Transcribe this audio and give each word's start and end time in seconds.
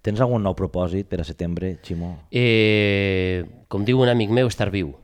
Tens 0.00 0.20
algun 0.24 0.42
nou 0.42 0.54
propòsit 0.56 1.06
per 1.12 1.20
a 1.20 1.24
setembre, 1.28 1.74
Ximo? 1.84 2.14
Eh, 2.32 3.44
com 3.68 3.84
diu 3.84 4.00
un 4.00 4.08
amic 4.08 4.30
meu, 4.32 4.48
estar 4.48 4.70
viu. 4.72 4.94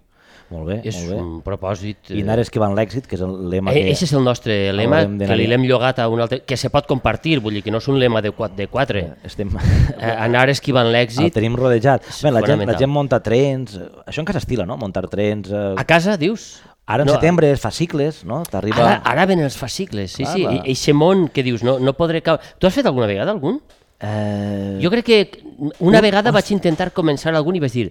Molt 0.48 0.68
bé, 0.68 0.76
És 0.86 0.94
molt 1.00 1.08
bé. 1.10 1.16
un 1.18 1.30
propòsit... 1.42 2.12
I 2.14 2.20
anar 2.22 2.36
esquivant 2.38 2.70
l'èxit, 2.78 3.08
que 3.10 3.16
és 3.18 3.22
el 3.26 3.32
lema 3.50 3.72
Eh, 3.74 3.80
que... 3.82 3.90
Ese 3.96 4.06
és 4.06 4.12
el 4.14 4.22
nostre 4.22 4.54
lema, 4.72 5.00
d'anar- 5.02 5.26
que 5.32 5.36
li 5.40 5.48
l'hem 5.50 5.64
llogat 5.66 5.98
a 5.98 6.06
un 6.08 6.22
altre... 6.22 6.38
Que 6.46 6.54
se 6.56 6.70
pot 6.70 6.86
compartir, 6.86 7.40
vull 7.42 7.56
dir 7.58 7.64
que 7.66 7.72
no 7.74 7.80
és 7.82 7.88
un 7.90 7.98
lema 7.98 8.22
de 8.22 8.30
quatre. 8.30 8.54
De 8.60 8.68
quatre. 8.70 9.02
Estem... 9.26 9.50
Eh, 9.98 10.06
anar 10.06 10.44
esquivant 10.52 10.86
El 10.86 10.94
l'èxit. 10.94 11.34
tenim 11.34 11.58
rodejat. 11.58 12.06
Bé, 12.22 12.30
la, 12.30 12.44
gent, 12.46 12.62
la 12.68 12.76
gent 12.78 12.92
munta 12.94 13.18
trens, 13.26 13.74
eh, 13.74 13.88
això 14.06 14.22
encara 14.22 14.38
s'estila, 14.38 14.64
no? 14.70 14.78
Muntar 14.78 15.08
trens... 15.10 15.50
Eh... 15.50 15.74
A 15.76 15.84
casa, 15.84 16.14
dius? 16.16 16.60
Ara 16.86 17.02
en 17.02 17.10
No, 17.10 17.16
setembre 17.18 17.50
es 17.50 17.58
fa 17.60 17.72
cicles, 17.74 18.22
no? 18.24 18.44
T'arriba... 18.46 18.84
Ara, 18.86 19.00
ara 19.02 19.26
venen 19.26 19.48
els 19.50 19.58
fascicles, 19.58 20.12
sí, 20.14 20.22
Clar, 20.22 20.36
sí. 20.38 20.60
eixe 20.76 20.94
món 20.94 21.26
que 21.34 21.42
dius, 21.42 21.66
no, 21.66 21.80
no 21.82 21.96
podré... 21.98 22.22
Tu 22.22 22.68
has 22.70 22.72
fet 22.78 22.86
alguna 22.86 23.10
vegada 23.10 23.34
algun? 23.34 23.58
Eh... 24.00 24.78
Jo 24.82 24.90
crec 24.90 25.04
que 25.04 25.42
una 25.80 25.98
Un- 25.98 26.02
vegada 26.04 26.30
vaig 26.34 26.50
intentar 26.52 26.90
començar 26.92 27.34
algun 27.34 27.56
i 27.56 27.60
vaig 27.62 27.72
dir 27.72 27.86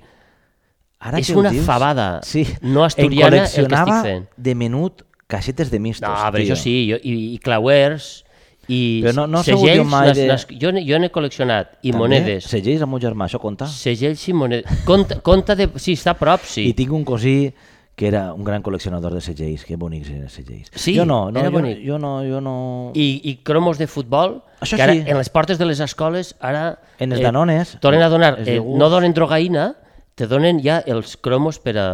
Ara 1.06 1.20
és 1.20 1.30
una 1.34 1.50
dius, 1.52 1.66
fabada 1.66 2.20
sí. 2.24 2.46
no 2.62 2.84
asturiana 2.86 3.44
el 3.46 3.68
que 3.68 3.76
estic 3.76 4.02
fent. 4.04 4.28
de 4.38 4.56
menut 4.56 5.02
caixetes 5.28 5.72
de 5.72 5.80
mistos, 5.80 6.08
No, 6.10 6.16
però 6.32 6.38
tio. 6.44 6.54
això 6.54 6.56
sí, 6.62 6.76
jo, 6.92 6.98
i, 7.02 7.34
i 7.34 7.40
clauers, 7.40 8.24
i 8.68 9.02
Però 9.04 9.14
no- 9.14 9.28
no 9.28 9.44
segells, 9.44 9.86
mai 9.90 10.14
de- 10.14 10.28
nas- 10.28 10.48
jo, 10.50 10.72
jo 10.72 10.98
n'he 11.00 11.12
col·leccionat, 11.12 11.76
i 11.84 11.92
També, 11.92 11.98
monedes. 12.00 12.46
Segells 12.50 12.82
amb 12.86 12.94
meu 12.96 13.02
germà, 13.02 13.26
això 13.28 13.40
compta? 13.42 13.68
Segells 13.68 14.28
i 14.30 14.34
monedes. 14.34 14.84
Compte, 14.86 15.20
compte 15.22 15.56
de... 15.56 15.68
Sí, 15.78 15.94
està 15.94 16.12
a 16.16 16.18
prop, 16.18 16.42
sí. 16.46 16.70
I 16.70 16.74
tinc 16.74 16.94
un 16.94 17.04
cosí 17.06 17.52
que 17.96 18.08
era 18.10 18.34
un 18.34 18.44
gran 18.44 18.62
col·leccionador 18.62 19.14
de 19.16 19.22
segells, 19.24 19.64
que 19.64 19.78
bonics 19.80 20.10
eren 20.12 20.26
els 20.28 20.34
segells. 20.36 20.68
Sí, 20.76 20.98
jo 20.98 21.06
no, 21.08 21.32
no, 21.32 21.40
era 21.40 21.48
jo, 21.48 21.56
bonic. 21.56 21.80
jo 21.88 21.98
no, 21.98 22.18
jo 22.28 22.42
no... 22.44 22.56
I, 22.94 23.22
i 23.24 23.38
cromos 23.48 23.80
de 23.80 23.88
futbol, 23.88 24.42
Això 24.60 24.76
que 24.76 24.84
ara 24.84 24.94
sí. 24.98 25.06
en 25.08 25.16
les 25.16 25.30
portes 25.32 25.58
de 25.58 25.66
les 25.70 25.80
escoles 25.80 26.34
ara... 26.44 26.78
En 27.00 27.16
els 27.16 27.24
Danones, 27.24 27.78
Tornen 27.80 28.04
a 28.04 28.10
donar, 28.12 28.36
eh, 28.44 28.60
no 28.60 28.90
donen 28.92 29.16
drogaïna, 29.16 29.70
te 30.16 30.28
donen 30.28 30.60
ja 30.64 30.82
els 30.86 31.16
cromos 31.18 31.60
per 31.64 31.78
a... 31.80 31.88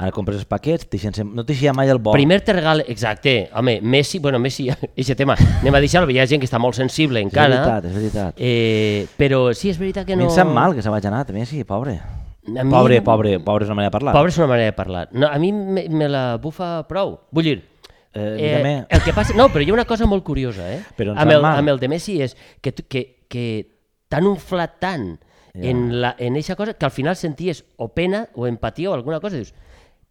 Ara 0.00 0.14
compres 0.16 0.38
els 0.38 0.46
paquets, 0.48 0.86
deixen 0.88 1.12
no 1.36 1.42
t'eixia 1.44 1.74
mai 1.76 1.90
el 1.92 1.98
bo. 2.00 2.14
Primer 2.16 2.38
te 2.40 2.54
regala, 2.56 2.84
exacte, 2.88 3.50
home, 3.52 3.80
Messi, 3.82 4.18
bueno, 4.18 4.38
Messi, 4.40 4.70
aquest 4.72 5.12
tema, 5.16 5.36
anem 5.60 5.76
a 5.76 5.80
deixar-lo, 5.84 6.08
hi 6.12 6.20
ha 6.20 6.28
gent 6.28 6.40
que 6.40 6.48
està 6.48 6.60
molt 6.60 6.76
sensible 6.76 7.20
és 7.20 7.28
encara, 7.28 7.58
veritat, 7.64 7.84
és 7.90 7.98
veritat. 7.98 8.40
eh, 8.40 9.04
però 9.20 9.50
sí, 9.52 9.68
és 9.72 9.80
veritat 9.80 10.08
que 10.08 10.16
A 10.16 10.16
mi 10.16 10.24
no... 10.24 10.30
em 10.30 10.36
sap 10.36 10.48
mal 10.48 10.72
que 10.76 10.80
se 10.84 10.88
vagi 10.92 11.08
anar, 11.08 11.26
també, 11.28 11.44
sí, 11.48 11.64
pobre. 11.68 11.98
A 12.46 12.64
mi- 12.64 12.70
Pobre, 12.70 13.02
pobre, 13.02 13.38
pobre 13.40 13.64
és 13.64 13.68
una 13.68 13.76
manera 13.76 13.90
de 13.90 13.98
parlar. 13.98 14.14
Pobre 14.14 14.30
és 14.32 14.38
una 14.38 14.46
manera 14.48 14.70
de 14.70 14.72
parlar. 14.72 15.08
No, 15.12 15.26
a 15.28 15.38
mi 15.38 15.52
me, 15.52 15.88
me 15.88 16.08
la 16.08 16.38
bufa 16.38 16.86
prou. 16.88 17.18
Vull 17.30 17.44
dir, 17.44 17.58
Eh, 18.12 18.34
dígame. 18.36 18.86
el 18.88 19.02
que 19.04 19.12
passa... 19.12 19.34
No, 19.38 19.48
però 19.50 19.62
hi 19.62 19.70
ha 19.70 19.74
una 19.74 19.84
cosa 19.84 20.06
molt 20.06 20.24
curiosa, 20.24 20.64
eh? 20.72 20.80
Però 20.96 21.12
amb, 21.14 21.30
el, 21.30 21.44
amb 21.44 21.68
el 21.68 21.78
de 21.78 21.88
Messi 21.92 22.16
és 22.24 22.32
que, 22.60 22.72
que, 22.74 23.02
que 23.28 23.44
t'han 24.08 24.26
inflat 24.26 24.78
tant 24.80 25.18
Ja. 25.52 25.66
en, 25.68 26.00
la, 26.00 26.14
en 26.18 26.36
eixa 26.38 26.54
cosa 26.54 26.74
que 26.78 26.84
al 26.86 26.92
final 26.94 27.16
senties 27.18 27.64
o 27.76 27.88
pena 27.94 28.28
o 28.34 28.46
empatia 28.46 28.88
o 28.90 28.94
alguna 28.94 29.18
cosa. 29.20 29.34
Dius, 29.36 29.52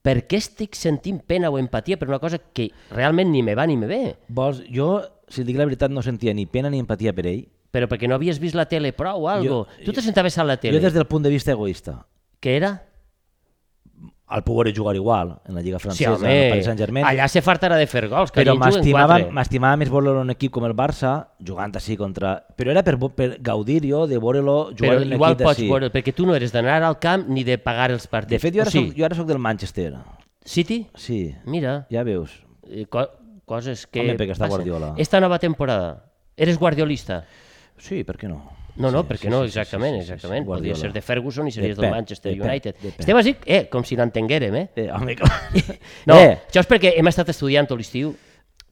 per 0.04 0.26
què 0.28 0.36
estic 0.40 0.76
sentint 0.76 1.22
pena 1.28 1.50
o 1.50 1.58
empatia 1.58 1.96
per 2.00 2.10
una 2.10 2.20
cosa 2.20 2.38
que 2.40 2.70
realment 2.92 3.32
ni 3.32 3.42
me 3.44 3.56
va 3.56 3.66
ni 3.68 3.76
me 3.80 3.88
ve? 3.88 4.18
Vols, 4.28 4.62
jo, 4.72 5.02
si 5.28 5.44
dic 5.48 5.56
la 5.58 5.64
veritat, 5.66 5.92
no 5.92 6.02
sentia 6.04 6.34
ni 6.34 6.46
pena 6.46 6.70
ni 6.70 6.80
empatia 6.80 7.14
per 7.16 7.26
ell. 7.32 7.46
Però 7.72 7.88
perquè 7.88 8.08
no 8.10 8.16
havies 8.16 8.40
vist 8.40 8.56
la 8.56 8.66
tele 8.68 8.92
prou 8.92 9.24
o 9.26 9.30
algo. 9.32 9.66
Jo- 9.66 9.86
tu 9.86 9.94
te 9.94 10.02
sentaves 10.02 10.38
a 10.38 10.44
la 10.44 10.58
tele. 10.58 10.76
Jo 10.78 10.84
des 10.84 10.94
del 10.94 11.06
punt 11.08 11.24
de 11.24 11.30
vista 11.32 11.52
egoista. 11.56 12.06
Què 12.40 12.56
era? 12.58 12.76
El 14.30 14.44
pogué 14.46 14.72
jugar 14.78 14.94
igual 14.96 15.40
en 15.50 15.56
la 15.56 15.62
Lliga 15.66 15.80
Sí, 15.80 15.84
Francesa, 15.88 16.12
home, 16.14 16.30
en 16.30 16.44
el 16.44 16.50
Paris 16.52 16.66
Saint-Germain. 16.66 17.06
allà 17.10 17.26
se 17.28 17.42
fartarà 17.42 17.76
de 17.82 17.88
fer 17.90 18.04
gols, 18.08 18.30
que 18.32 18.44
però 18.44 18.54
m'estimava 19.34 19.76
més 19.76 19.90
veure 19.90 20.12
un 20.22 20.30
equip 20.30 20.52
com 20.54 20.68
el 20.68 20.76
Barça 20.78 21.32
jugant 21.42 21.74
així 21.76 21.98
contra... 21.98 22.36
Però 22.56 22.70
era 22.70 22.84
per, 22.86 22.94
per 23.18 23.30
gaudir 23.42 23.80
jo 23.90 24.04
de 24.06 24.20
veure-lo 24.22 24.70
jugar 24.78 25.00
Però 25.00 25.02
en 25.02 25.08
un 25.08 25.14
igual 25.18 25.34
pots 25.36 25.58
d'ací. 25.58 25.66
veure, 25.72 25.90
perquè 25.90 26.14
tu 26.14 26.28
no 26.30 26.36
eres 26.38 26.54
d'anar 26.54 26.78
al 26.84 27.00
camp 27.02 27.26
ni 27.28 27.44
de 27.44 27.58
pagar 27.58 27.90
els 27.90 28.06
partits. 28.06 28.38
De 28.38 28.44
fet, 28.46 28.54
jo 28.54 28.62
ara, 28.62 28.70
O 28.70 28.72
sigui, 28.72 28.92
soc, 28.92 29.00
jo 29.00 29.06
ara 29.10 29.18
soc 29.18 29.26
del 29.34 29.40
Manchester. 29.42 29.96
City? 30.46 30.88
Sí, 30.94 31.34
Mira, 31.46 31.88
ja 31.90 32.04
veus. 32.04 32.38
eh, 32.70 32.86
co 32.86 33.08
coses 33.50 33.88
que 33.88 34.02
Home, 34.06 34.14
perquè 34.16 34.38
està. 34.38 34.48
Guardiola. 34.48 34.94
Esta 34.98 35.20
nova 35.20 35.40
temporada, 35.40 36.06
eres 36.38 36.60
guardiolista? 36.62 37.24
Sí, 37.82 38.04
per 38.04 38.16
què 38.22 38.30
no? 38.30 38.44
No, 38.80 38.90
no, 38.92 39.02
Sí, 39.04 39.10
perquè 39.12 39.28
sí, 39.28 39.30
no, 39.34 39.42
sí, 39.44 39.52
sí, 39.52 39.60
exactament, 39.60 39.98
sí, 39.98 40.02
sí, 40.02 40.08
sí, 40.08 40.14
exactament. 40.14 40.46
Podria 40.48 40.76
ser 40.80 40.94
de 40.96 41.02
Ferguson 41.04 41.48
i 41.48 41.52
series 41.52 41.76
De 41.78 41.84
del 41.84 41.92
Manchester 41.92 42.34
de 42.34 42.42
United. 42.42 42.80
de. 42.82 42.94
Estem 42.98 43.18
així, 43.20 43.36
eh, 43.46 43.66
com 43.70 43.84
si 43.84 43.98
n'entenguérem, 44.00 44.56
eh? 44.56 44.66
Eh, 44.76 44.90
home, 44.96 45.16
clar. 45.20 45.30
No, 46.10 46.16
eh, 46.16 46.40
això 46.48 46.64
és 46.64 46.68
perquè 46.72 46.96
hem 46.98 47.08
estat 47.12 47.30
estudiant 47.36 47.68
tot 47.68 47.78
l'estiu 47.78 48.16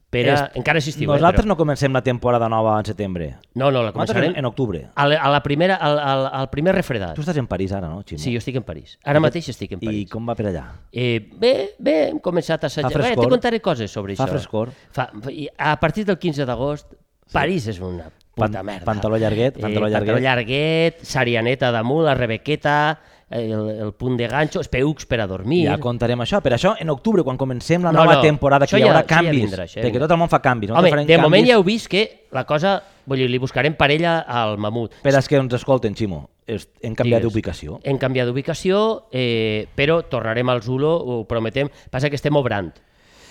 per 0.08 0.22
a... 0.32 0.36
Encara 0.56 0.80
és 0.80 0.86
estiu, 0.88 1.10
nosaltres 1.10 1.42
eh? 1.44 1.44
Però... 1.44 1.50
no 1.52 1.56
comencem 1.60 1.92
la 1.92 2.00
temporada 2.00 2.48
nova 2.48 2.78
en 2.80 2.86
setembre. 2.88 3.26
No, 3.60 3.68
no, 3.70 3.82
la 3.84 3.92
començarem 3.92 4.30
en, 4.30 4.38
en 4.40 4.46
octubre. 4.48 4.80
a 4.94 5.04
la, 5.06 5.18
a 5.20 5.28
la 5.34 5.42
primera, 5.44 5.76
al, 5.76 5.98
al, 6.00 6.22
al 6.40 6.48
primer 6.48 6.72
refredat. 6.78 7.12
Tu 7.14 7.20
estàs 7.20 7.36
en 7.36 7.46
París 7.50 7.74
ara, 7.76 7.90
no, 7.92 8.00
Ximo? 8.08 8.22
Sí, 8.22 8.32
jo 8.32 8.40
estic 8.40 8.56
en 8.56 8.64
París. 8.64 8.94
Ara 9.04 9.20
mateix 9.20 9.50
estic 9.52 9.74
en 9.76 9.82
I 9.82 9.90
París. 9.90 10.08
com 10.10 10.24
va 10.24 10.34
per 10.38 10.46
allà? 10.48 10.64
Eh, 10.90 11.18
bé, 11.36 11.52
bé, 11.78 11.98
hem 12.14 12.22
començat 12.24 12.64
a 12.64 12.70
assajar. 12.72 12.88
Fa 12.88 12.96
Bé, 12.96 13.04
frescor. 13.10 13.26
te 13.28 13.34
contaré 13.36 13.60
coses 13.60 13.92
sobre 13.92 14.16
Fa 14.16 14.24
això. 14.24 14.38
frescor. 14.38 14.72
Fa, 14.96 15.10
i 15.28 15.44
a 15.58 15.76
partir 15.78 16.06
del 16.08 16.16
15 16.16 16.48
d'agost, 16.48 16.96
París 17.30 17.68
és 17.68 17.76
una 17.84 18.08
puta 18.46 18.62
merda. 18.62 18.84
pantaló 18.86 19.16
llarguet, 19.18 19.58
pantaló 19.60 19.86
eh, 19.86 19.90
llarguet. 19.90 20.14
Pantaló 20.14 20.18
llarguet, 20.24 21.02
sarianeta 21.02 21.70
damunt, 21.74 22.04
la 22.06 22.14
rebequeta, 22.14 23.00
el, 23.30 23.52
el 23.84 23.92
punt 23.92 24.16
de 24.16 24.26
ganxo, 24.26 24.58
els 24.62 24.68
peucs 24.72 25.04
per 25.04 25.18
a 25.20 25.26
dormir. 25.28 25.66
Ja 25.66 25.76
contarem 25.78 26.20
això. 26.24 26.40
Per 26.40 26.54
això, 26.56 26.74
en 26.80 26.88
octubre, 26.88 27.22
quan 27.22 27.36
comencem 27.36 27.82
la 27.84 27.92
No, 27.92 28.00
nova 28.04 28.14
no, 28.16 28.22
temporada, 28.22 28.66
que 28.66 28.78
hi 28.78 28.82
haurà 28.86 29.02
ja- 29.02 29.04
això 29.04 29.08
ja 29.08 29.22
canvis, 29.26 29.42
vindrà, 29.44 29.64
això 29.68 29.82
perquè 29.84 30.00
tot 30.00 30.10
el 30.10 30.16
món 30.22 30.30
fa 30.32 30.40
canvis. 30.40 30.70
Home, 30.70 30.88
de 31.04 31.18
moment 31.18 31.42
canvis 31.42 31.48
ja 31.50 31.56
heu 31.58 31.64
vist 31.64 31.88
que 31.92 32.06
la 32.32 32.44
cosa... 32.48 32.78
Vull 33.08 33.22
dir, 33.22 33.30
li 33.32 33.38
buscarem 33.40 33.72
parella 33.72 34.18
al 34.28 34.58
mamut. 34.60 34.98
Per 35.00 35.14
als 35.16 35.26
que 35.28 35.36
ens 35.40 35.54
escolten, 35.56 35.94
Ximo, 35.96 36.28
hem 36.46 36.94
canviat 36.94 37.22
d'ubicació. 37.24 37.78
Hem 37.82 37.96
canviat 37.96 38.26
d'ubicació, 38.28 39.06
eh, 39.10 39.64
però 39.74 40.02
tornarem 40.04 40.46
al 40.52 40.60
Zulo, 40.62 40.90
ho 41.00 41.22
prometem. 41.24 41.70
Passa 41.90 42.10
que 42.10 42.16
estem 42.20 42.36
obrant. 42.36 42.68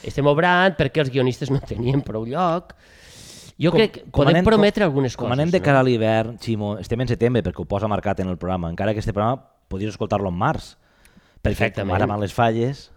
Estem 0.03 0.25
obrant 0.25 0.73
perquè 0.77 1.01
els 1.03 1.11
guionistes 1.13 1.51
no 1.53 1.59
tenien 1.69 2.01
prou 2.01 2.25
lloc. 2.25 2.73
Jo 3.57 3.71
crec 3.73 3.91
que 3.95 4.03
podem 4.13 4.35
anem- 4.35 4.45
prometre 4.45 4.83
algunes 4.85 5.15
coses. 5.15 5.25
Com 5.25 5.33
anem 5.33 5.49
de 5.49 5.57
no? 5.59 5.65
cara 5.65 5.79
a 5.81 5.85
l'hivern, 5.85 6.35
Ximo, 6.37 6.75
estem 6.77 7.01
en 7.01 7.09
setembre 7.09 7.41
perquè 7.41 7.63
ho 7.63 7.65
posa 7.65 7.87
marcat 7.89 8.19
en 8.21 8.29
el 8.29 8.37
programa, 8.37 8.69
encara 8.69 8.93
que 8.93 8.99
este 9.01 9.13
programa 9.13 9.41
podries 9.67 9.95
escoltar-lo 9.95 10.29
en 10.29 10.37
març. 10.37 10.75
Perquè 11.41 11.71
com 11.73 11.91
ara 11.95 12.05
van 12.09 12.21
les 12.21 12.33
falles... 12.33 12.91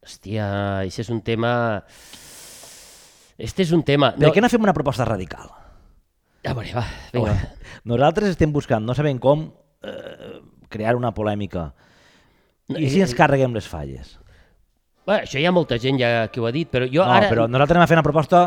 Hòstia, 0.00 0.46
això 0.86 1.02
és 1.02 1.10
un 1.12 1.20
tema... 1.20 1.82
Este 3.40 3.62
és 3.64 3.72
un 3.72 3.82
tema... 3.84 4.12
Per 4.16 4.30
què 4.32 4.40
no 4.40 4.48
fem 4.52 4.62
una 4.64 4.72
proposta 4.76 5.04
radical? 5.08 5.50
A 6.44 6.54
veure, 6.56 6.72
va, 6.76 6.84
vinga. 7.12 7.34
Nosaltres 7.88 8.32
estem 8.32 8.52
buscant, 8.52 8.84
no 8.84 8.94
sabem 8.96 9.18
com, 9.20 9.46
eh, 9.84 10.38
crear 10.72 10.94
una 10.96 11.12
polèmica. 11.16 11.70
I 12.72 12.84
eh, 12.84 12.90
si 12.92 13.02
ens 13.04 13.12
carreguem 13.16 13.52
les 13.56 13.68
falles? 13.68 14.14
Bé, 15.08 15.22
això 15.24 15.40
hi 15.40 15.44
ha 15.48 15.52
molta 15.52 15.76
gent 15.80 15.98
ja 16.00 16.28
que 16.32 16.40
ho 16.40 16.48
ha 16.48 16.52
dit, 16.54 16.68
però 16.70 16.88
jo 16.88 17.04
No, 17.04 17.12
ara... 17.16 17.28
però 17.32 17.46
nosaltres 17.48 17.76
anem 17.76 17.84
a 17.88 17.90
fer 17.92 17.98
una 18.00 18.06
proposta... 18.06 18.42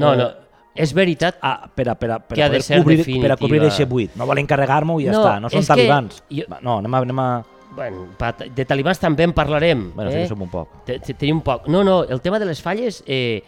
No, 0.00 0.12
eh, 0.12 0.20
no, 0.20 0.30
és 0.74 0.92
veritat... 0.94 1.38
Ah, 1.42 1.68
per 1.74 1.88
a, 1.88 1.94
per 1.98 2.10
a, 2.10 2.18
per 2.20 2.36
Que 2.36 2.42
ha 2.44 2.48
de 2.48 2.60
ser 2.62 2.78
cobrir, 2.82 2.98
definitiva. 2.98 3.22
per 3.28 3.32
a 3.32 3.36
cobrir 3.40 3.60
aquest 3.66 3.88
buit. 3.90 4.14
No 4.16 4.26
volen 4.26 4.46
carregar-m'ho 4.46 5.00
i 5.00 5.06
ja 5.08 5.12
No, 5.12 5.22
està. 5.24 5.40
No 5.40 5.48
són 5.50 5.60
és 5.60 5.66
que 5.68 5.74
talibans. 5.74 6.22
jo- 6.30 6.46
No, 6.62 6.78
anem 6.78 6.94
a... 6.94 6.98
Anem 7.06 7.18
a... 7.24 7.30
Bueno, 7.70 8.08
de 8.56 8.64
talibans 8.66 8.98
també 8.98 9.22
en 9.24 9.32
parlarem. 9.32 9.92
Bueno, 9.94 10.10
eh? 10.10 10.26
som 10.26 10.40
un 10.42 10.48
poc. 10.50 10.84
Te- 10.84 10.98
te- 10.98 11.14
Tenim 11.14 11.36
un 11.36 11.42
poc. 11.42 11.68
No, 11.68 11.84
no, 11.84 12.02
el 12.04 12.20
tema 12.20 12.38
de 12.38 12.46
les 12.46 12.60
falles... 12.62 13.02
Eh, 13.06 13.42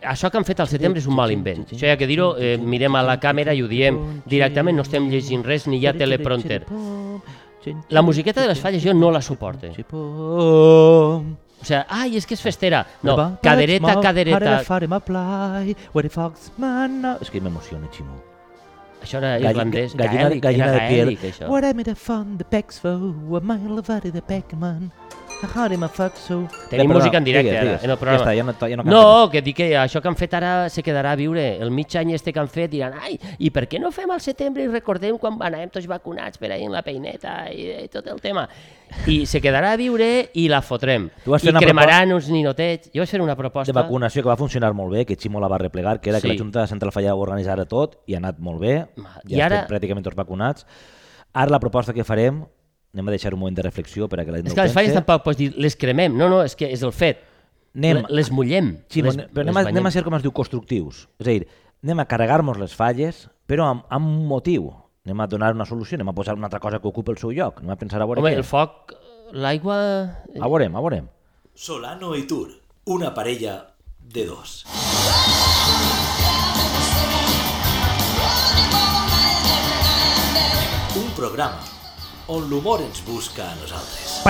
això 0.00 0.30
que 0.32 0.38
han 0.40 0.44
fet 0.48 0.60
al 0.60 0.68
setembre 0.68 1.00
és 1.00 1.06
un 1.06 1.14
mal 1.16 1.30
invent. 1.32 1.66
Això 1.72 1.90
ha 1.92 1.96
que 2.00 2.06
dir-ho, 2.08 2.30
eh, 2.40 2.56
mirem 2.56 2.94
a 2.96 3.02
la 3.04 3.18
càmera 3.20 3.52
i 3.52 3.60
ho 3.60 3.68
diem 3.68 3.98
directament, 4.24 4.76
no 4.76 4.82
estem 4.86 5.10
llegint 5.12 5.44
res 5.44 5.66
ni 5.68 5.76
hi 5.78 5.86
ha 5.86 5.92
teleprompter. 5.92 6.62
La 7.92 8.00
musiqueta 8.02 8.40
de 8.40 8.48
les 8.48 8.60
falles 8.60 8.82
jo 8.84 8.94
no 8.94 9.10
la 9.10 9.20
suporto. 9.20 9.68
O 11.60 11.64
sigui, 11.64 11.82
ai, 11.88 12.16
és 12.16 12.26
que 12.26 12.34
és 12.34 12.42
festera. 12.44 12.84
No, 13.02 13.14
cadereta, 13.42 13.86
cadereta... 14.02 14.38
És 17.20 17.30
que 17.30 17.40
m'emociona, 17.40 17.88
Ximo. 17.92 18.20
Això 19.04 19.18
era 19.20 19.34
Galli- 19.36 19.50
irlandès, 19.52 19.94
gallina, 19.94 20.22
gaèlic, 20.22 20.42
gallina 20.42 20.64
era 20.64 20.72
de 20.72 20.88
piel. 20.88 21.48
What 21.50 21.64
I 21.68 21.74
made 21.76 21.90
a 21.90 21.94
fun 21.94 22.38
the 22.38 22.44
pecs 22.44 22.78
for 22.80 22.94
a 22.96 23.40
mile 23.40 23.78
of 23.78 23.86
the 23.86 24.22
Beckman. 24.26 24.90
I 25.46 25.74
him 25.74 25.82
a 25.84 25.88
fuck 25.88 26.16
so... 26.16 26.48
Tenim 26.70 26.88
Bé, 26.90 26.94
música 26.94 27.18
en 27.18 27.24
directe 27.24 27.48
digues, 27.50 27.60
ara, 27.60 27.70
digues. 27.70 27.84
en 27.84 27.90
el 27.90 27.98
programa. 27.98 28.18
Ja 28.18 28.24
està, 28.24 28.34
ja 28.36 28.44
no, 28.44 28.54
ja 28.70 28.76
no, 28.76 28.84
No, 28.90 29.30
que 29.30 29.42
dic 29.42 29.56
que 29.56 29.68
això 29.78 30.00
que 30.02 30.08
han 30.08 30.16
fet 30.16 30.34
ara 30.34 30.68
se 30.70 30.82
quedarà 30.82 31.12
a 31.12 31.16
viure. 31.16 31.44
El 31.62 31.70
mig 31.70 31.94
any 31.96 32.12
este 32.14 32.32
que 32.32 32.40
han 32.40 32.48
fet 32.48 32.70
diran 32.72 32.94
ai, 33.00 33.18
i 33.38 33.50
per 33.50 33.66
què 33.68 33.80
no 33.80 33.90
fem 33.92 34.10
al 34.10 34.20
setembre 34.20 34.64
i 34.64 34.68
recordem 34.68 35.18
quan 35.18 35.36
anàvem 35.40 35.70
tots 35.70 35.86
vacunats 35.90 36.38
per 36.38 36.50
ahir 36.52 36.66
en 36.66 36.72
la 36.72 36.82
peineta 36.82 37.50
i, 37.52 37.68
i 37.84 37.88
tot 37.92 38.06
el 38.06 38.20
tema. 38.20 38.48
I 39.10 39.24
se 39.26 39.40
quedarà 39.42 39.72
a 39.74 39.76
viure 39.76 40.30
i 40.34 40.46
la 40.48 40.60
fotrem. 40.62 41.08
Tu 41.24 41.30
vas 41.32 41.42
I 41.42 41.48
fer 41.48 41.54
una 41.54 41.60
cremaran 41.64 42.12
uns 42.14 42.28
ninotets. 42.30 42.90
Jo 42.94 43.02
vaig 43.02 43.10
fer 43.10 43.20
una 43.22 43.32
de 43.34 43.40
proposta... 43.40 43.72
vacunació 43.74 44.22
que 44.22 44.28
va 44.30 44.36
funcionar 44.38 44.72
molt 44.74 44.92
bé, 44.92 45.04
que 45.06 45.16
Ximo 45.16 45.40
la 45.40 45.48
va 45.48 45.58
replegar, 45.58 46.00
que 46.00 46.10
era 46.10 46.20
que 46.20 46.28
Sí. 46.28 46.34
la 46.36 46.38
Junta 46.42 46.60
de 46.62 46.68
Central 46.68 46.92
Falla 46.92 47.14
ho 47.14 47.20
organitzara 47.20 47.64
tot 47.66 47.98
i 48.06 48.14
ha 48.14 48.18
anat 48.22 48.38
molt 48.38 48.60
bé, 48.60 48.86
Ma- 48.96 49.16
ja 49.24 49.36
i 49.36 49.40
ara- 49.40 49.62
estem 49.64 49.74
pràcticament 49.76 50.04
tots 50.04 50.16
vacunats. 50.16 50.66
Ara 51.34 51.50
la 51.50 51.58
proposta 51.58 51.92
que 51.92 52.04
farem, 52.04 52.44
anem 52.94 53.08
a 53.08 53.14
deixar 53.14 53.34
un 53.34 53.40
moment 53.40 53.56
de 53.58 53.62
reflexió 53.66 54.08
per 54.08 54.20
a 54.20 54.24
que 54.24 54.30
la 54.32 54.38
gent 54.38 54.46
És 54.48 54.52
ho 54.54 54.56
que 54.56 54.62
les 54.68 54.72
falles 54.76 54.94
tampoc 54.94 55.24
pots 55.26 55.36
dir 55.38 55.50
les 55.58 55.74
cremem. 55.76 56.14
No, 56.16 56.28
no, 56.30 56.42
és 56.46 56.54
que 56.56 56.70
és 56.72 56.82
el 56.86 56.92
fet. 56.94 57.20
Anem, 57.74 58.04
Le- 58.04 58.14
Les 58.22 58.30
mullem. 58.30 58.76
Ximo, 58.88 59.10
les, 59.10 59.16
però 59.34 59.42
anem, 59.42 59.56
les 59.58 59.66
a, 59.66 59.72
anem 59.74 59.86
a 59.86 59.90
ser, 59.90 60.04
com 60.06 60.14
es 60.14 60.22
diu, 60.22 60.30
constructius. 60.32 61.08
És 61.18 61.26
a 61.26 61.30
dir, 61.32 61.48
anem 61.82 62.00
a 62.00 62.06
carregar-nos 62.06 62.56
les 62.62 62.72
falles, 62.78 63.24
però 63.50 63.66
amb, 63.72 63.84
amb 63.90 64.06
un 64.06 64.26
motiu. 64.30 64.70
Anem 65.04 65.20
a 65.20 65.26
donar 65.26 65.50
una 65.58 65.66
solució, 65.66 65.98
anem 65.98 66.08
a 66.08 66.14
posar 66.16 66.36
una 66.38 66.46
altra 66.46 66.60
cosa 66.62 66.78
que 66.80 66.88
ocupa 66.88 67.10
el 67.12 67.18
seu 67.18 67.32
lloc. 67.34 67.58
Anem 67.60 67.74
a 67.74 67.76
pensar 67.76 68.00
a 68.00 68.06
veure 68.06 68.22
Home, 68.22 68.30
què. 68.30 68.38
el 68.40 68.44
foc, 68.46 68.94
l'aigua... 69.32 69.76
A 70.40 70.46
veurem, 70.48 70.76
a 70.76 70.80
veurem. 70.80 71.10
Solano 71.54 72.14
y 72.16 72.22
Tour, 72.26 72.48
una 72.86 73.12
parella 73.12 73.74
de 74.00 74.24
dos. 74.26 74.64
Un 80.96 81.10
programa 81.16 81.58
on 82.28 82.48
l'humor 82.48 82.80
ens 82.80 83.02
busca 83.04 83.44
a 83.50 83.54
nosaltres. 83.56 84.22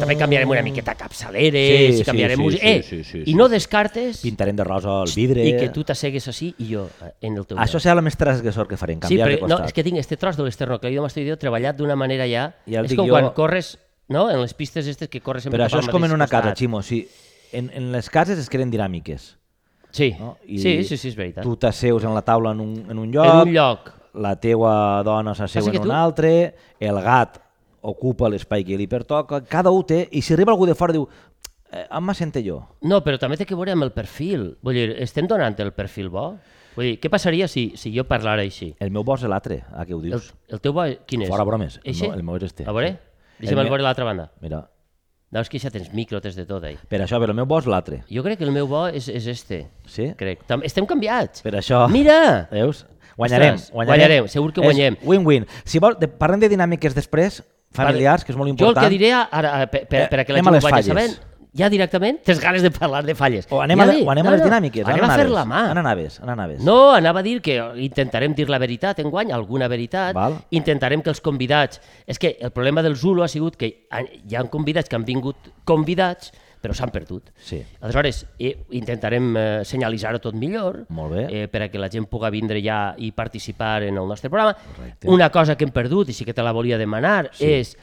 També 0.00 0.14
canviarem 0.18 0.48
una 0.52 0.62
miqueta 0.62 0.94
capçaleres, 0.94 1.66
Sí, 1.66 1.86
i 1.86 1.96
sí, 1.98 2.04
canviarem 2.06 2.36
sí, 2.38 2.42
música... 2.42 2.62
sí, 2.66 2.68
eh, 2.78 2.82
sí, 2.82 2.98
sí, 3.04 3.18
I 3.22 3.24
sí, 3.32 3.34
no 3.34 3.46
sí. 3.48 3.52
descartes 3.56 4.20
Pintarem 4.22 4.56
de 4.56 4.64
rosa 4.64 5.02
el 5.02 5.10
vidre. 5.14 5.44
i 5.48 5.56
que 5.58 5.68
tu 5.74 5.82
t'assegues 5.84 6.28
així 6.28 6.52
i 6.62 6.68
jo 6.74 6.84
eh, 7.02 7.10
en 7.26 7.36
el 7.40 7.46
teu 7.46 7.58
Això 7.58 7.80
serà 7.82 7.96
el 7.98 8.02
més 8.06 8.16
transgressor 8.16 8.68
que 8.70 8.76
farem, 8.78 8.98
Sí, 9.02 9.16
canviar 9.16 9.28
de 9.28 9.38
però 9.40 9.48
no, 9.48 9.56
costat. 9.56 9.66
és 9.72 9.76
que 9.80 9.84
tinc 9.88 9.98
este 9.98 10.16
tros 10.16 10.36
de 10.38 10.44
l'esternocleido 10.46 11.02
mastoideo 11.02 11.36
treballat 11.40 11.76
d'una 11.80 11.96
manera 11.96 12.28
ja... 12.30 12.52
Ja 12.66 12.84
és 12.86 12.94
com 12.94 13.06
jo. 13.08 13.14
quan 13.16 13.32
corres, 13.34 13.76
no?, 14.08 14.28
en 14.30 14.40
les 14.40 14.54
pistes 14.54 14.86
estes 14.86 15.08
que 15.08 15.20
corres 15.20 15.42
sempre 15.48 15.58
Però 15.58 15.66
això 15.66 15.82
és 15.82 15.88
com 15.90 16.04
en 16.04 16.12
una 16.14 16.28
casa. 16.30 16.54
Ximo. 16.54 16.82
Sí, 16.82 17.08
en, 17.52 17.70
en 17.74 17.90
les 17.92 18.08
cases 18.10 18.38
es 18.38 18.48
creen 18.50 18.70
dinàmiques. 18.70 19.32
Sí, 19.90 20.12
No? 20.20 20.36
sí, 20.46 20.84
sí, 20.84 20.96
sí, 20.98 21.08
és 21.08 21.16
veritat. 21.16 21.42
Tu 21.42 21.56
t'asseus 21.56 22.04
en 22.04 22.12
la 22.14 22.20
taula 22.22 22.50
en 22.52 22.60
un, 22.60 22.72
en 22.90 22.98
un 22.98 23.10
lloc, 23.10 23.26
en 23.26 23.48
un 23.48 23.54
lloc, 23.54 23.92
la 24.16 24.34
teua 24.40 25.02
dona 25.06 25.34
s'asseu 25.36 25.68
en 25.68 25.80
un 25.84 25.92
altre, 25.94 26.32
el 26.80 27.00
gat 27.04 27.38
ocupa 27.86 28.28
l'espai 28.32 28.64
que 28.66 28.76
li 28.78 28.86
pertoca, 28.90 29.42
cada 29.46 29.70
un 29.70 29.84
té, 29.86 30.08
i 30.12 30.22
si 30.22 30.34
arriba 30.34 30.52
algú 30.52 30.66
de 30.66 30.74
fora 30.74 30.92
diu 30.96 31.06
eh, 31.70 31.84
em 31.86 32.02
m'assente 32.04 32.42
jo. 32.44 32.60
No, 32.82 33.02
però 33.04 33.18
també 33.22 33.36
té 33.38 33.46
que 33.46 33.54
veure 33.58 33.72
amb 33.76 33.86
el 33.86 33.92
perfil. 33.94 34.56
Vull 34.62 34.74
dir, 34.74 34.88
estem 35.04 35.28
donant 35.30 35.54
el 35.62 35.72
perfil 35.76 36.08
bo? 36.10 36.30
Vull 36.76 36.90
dir, 36.90 36.94
què 37.00 37.08
passaria 37.12 37.46
si, 37.48 37.70
si 37.78 37.92
jo 37.94 38.04
parlara 38.04 38.42
així? 38.42 38.72
El 38.84 38.90
meu 38.92 39.04
bo 39.06 39.14
és 39.16 39.22
l'altre, 39.30 39.62
a 39.72 39.86
què 39.86 39.94
ho 39.94 40.00
El, 40.02 40.10
dius? 40.10 40.32
el 40.52 40.60
teu 40.60 40.74
bo, 40.76 40.84
quin 41.06 41.22
és? 41.24 41.30
Fora 41.30 41.44
bromes, 41.48 41.78
el 41.84 41.94
meu- 42.00 42.12
el 42.18 42.22
meu 42.26 42.36
és 42.40 42.48
este. 42.50 42.66
A 42.68 42.72
veure? 42.76 42.90
Sí. 42.96 43.44
Deixa'm 43.46 43.60
El 43.60 43.66
el 43.66 43.70
veure 43.70 43.84
l'altra 43.86 44.04
banda. 44.08 44.30
Mira, 44.40 44.64
Veus 45.36 45.48
que 45.50 45.58
ja 45.58 45.68
tens 45.74 45.88
micro, 45.92 46.20
tens 46.22 46.36
de 46.38 46.44
tot, 46.46 46.62
ahí. 46.64 46.76
per 46.88 47.00
això, 47.02 47.18
però 47.18 47.32
el 47.34 47.36
meu 47.36 47.44
bo 47.50 47.58
és 47.58 47.66
l'altre. 47.66 47.96
Jo 48.08 48.22
crec 48.22 48.38
que 48.38 48.44
el 48.46 48.52
meu 48.54 48.68
bo 48.70 48.84
és, 48.86 49.08
és 49.10 49.26
este. 49.26 49.66
Sí? 49.84 50.12
Crec. 50.16 50.44
Tam 50.46 50.62
estem 50.62 50.86
canviats. 50.86 51.42
Per 51.42 51.50
això... 51.58 51.88
Mira! 51.90 52.46
Veus? 52.52 52.84
Guanyarem, 53.16 53.54
Ostres, 53.54 53.72
guanyarem, 53.72 54.28
segur 54.28 54.52
que 54.52 54.60
guanyem. 54.60 54.98
Win-win. 55.02 55.46
Si 55.64 55.80
vol, 55.80 55.96
de, 55.98 56.08
parlem 56.08 56.42
de 56.42 56.50
dinàmiques 56.52 56.94
després, 56.94 57.40
familiars, 57.76 58.24
que 58.24 58.32
és 58.32 58.36
molt 58.36 58.52
Jo 58.52 58.52
el 58.52 58.58
important. 58.58 58.84
que 58.84 58.92
diré 58.92 59.12
ara, 59.14 59.66
per, 59.70 59.86
per, 59.88 60.02
Eh, 60.02 60.08
per 60.12 60.20
a 60.20 60.24
que 60.24 60.36
la 60.36 60.40
anem 60.40 60.52
gent 60.52 60.64
ho 60.64 60.68
vagi 60.70 60.88
sabent, 60.90 61.16
ja 61.56 61.70
directament 61.72 62.18
tens 62.24 62.40
ganes 62.40 62.62
de 62.62 62.70
parlar 62.70 63.02
de 63.06 63.14
falles. 63.16 63.46
O 63.50 63.62
anem, 63.64 63.80
ja 63.80 63.84
a, 63.88 63.96
o 64.04 64.10
anem 64.12 64.24
no, 64.24 64.30
a 64.30 64.34
les 64.34 64.42
no, 64.42 64.48
dinàmiques. 64.50 64.86
Anem 64.86 65.04
on 65.04 65.10
a 65.10 65.16
fer 65.16 65.28
la 65.32 65.44
mà. 65.48 65.62
On 65.72 65.80
anaves? 65.80 66.20
On 66.20 66.28
anaves? 66.28 66.60
No, 66.64 66.92
anava 66.92 67.20
a 67.20 67.26
dir 67.26 67.40
que 67.40 67.56
intentarem 67.80 68.34
dir 68.36 68.50
la 68.52 68.58
veritat 68.60 69.00
en 69.00 69.10
guany, 69.10 69.32
alguna 69.32 69.68
veritat. 69.72 70.12
Val. 70.14 70.36
Intentarem 70.50 71.00
que 71.02 71.10
els 71.10 71.22
convidats... 71.24 71.80
És 72.06 72.20
que 72.20 72.36
el 72.40 72.52
problema 72.52 72.84
del 72.84 72.96
Zulu 72.96 73.24
ha 73.24 73.28
sigut 73.32 73.56
que 73.56 73.72
hi 73.88 74.36
ha 74.36 74.44
convidats 74.52 74.92
que 74.92 74.96
han 74.96 75.08
vingut 75.08 75.36
convidats, 75.64 76.32
però 76.66 76.74
s'han 76.74 76.90
perdut. 76.90 77.30
Sí. 77.38 77.62
Aleshores, 77.80 78.24
eh, 78.38 78.56
intentarem 78.74 79.30
eh, 79.36 79.44
senyalitzar-ho 79.64 80.18
tot 80.18 80.34
millor 80.34 80.82
Molt 80.90 81.14
bé. 81.14 81.26
eh, 81.30 81.48
per 81.48 81.62
a 81.62 81.70
que 81.70 81.78
la 81.78 81.88
gent 81.88 82.10
pugui 82.10 82.30
vindre 82.34 82.58
ja 82.60 82.94
i 82.98 83.12
participar 83.14 83.84
en 83.86 83.96
el 83.96 84.06
nostre 84.08 84.28
programa. 84.28 84.56
Correcte. 84.74 85.08
Una 85.08 85.30
cosa 85.30 85.54
que 85.56 85.64
hem 85.64 85.70
perdut, 85.70 86.08
i 86.10 86.12
sí 86.12 86.24
que 86.26 86.34
te 86.34 86.42
la 86.42 86.50
volia 86.52 86.76
demanar, 86.76 87.30
Sí. 87.32 87.44
és 87.46 87.76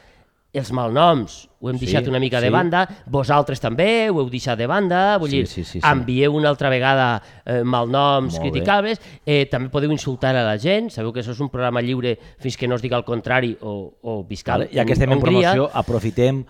els 0.54 0.70
malnoms. 0.70 1.48
Ho 1.58 1.70
hem 1.70 1.78
Sí, 1.80 1.86
deixat 1.86 2.06
una 2.06 2.20
mica 2.20 2.38
de 2.40 2.46
sí. 2.46 2.52
banda, 2.52 2.84
vosaltres 3.10 3.58
també 3.58 4.08
ho 4.10 4.20
heu 4.20 4.28
deixat 4.30 4.56
de 4.58 4.68
banda, 4.68 5.16
vull 5.18 5.30
Sí, 5.30 5.38
dir, 5.38 5.46
sí, 5.48 5.64
sí, 5.64 5.80
sí. 5.80 5.82
envieu 5.82 6.32
una 6.36 6.48
altra 6.50 6.68
vegada 6.70 7.20
eh, 7.44 7.64
malnoms 7.64 8.34
Molt 8.34 8.44
bé. 8.44 8.50
criticables, 8.52 9.00
eh, 9.26 9.46
també 9.50 9.68
podeu 9.70 9.90
insultar 9.90 10.36
a 10.36 10.44
la 10.44 10.56
gent, 10.58 10.90
sabeu 10.90 11.10
que 11.12 11.20
això 11.24 11.32
és 11.32 11.40
un 11.40 11.48
programa 11.50 11.80
lliure 11.82 12.16
fins 12.38 12.56
que 12.56 12.68
no 12.68 12.76
es 12.76 12.82
diga 12.82 12.96
el 12.96 13.04
contrari 13.04 13.56
o, 13.62 13.94
o 14.02 14.22
viscal 14.22 14.60
Vale, 14.60 14.70
ja 14.72 14.84
que 14.84 14.92
estem 14.92 15.10
en 15.10 15.18
Hongria. 15.18 15.54
promoció, 15.54 15.70
aprofitem 15.74 16.44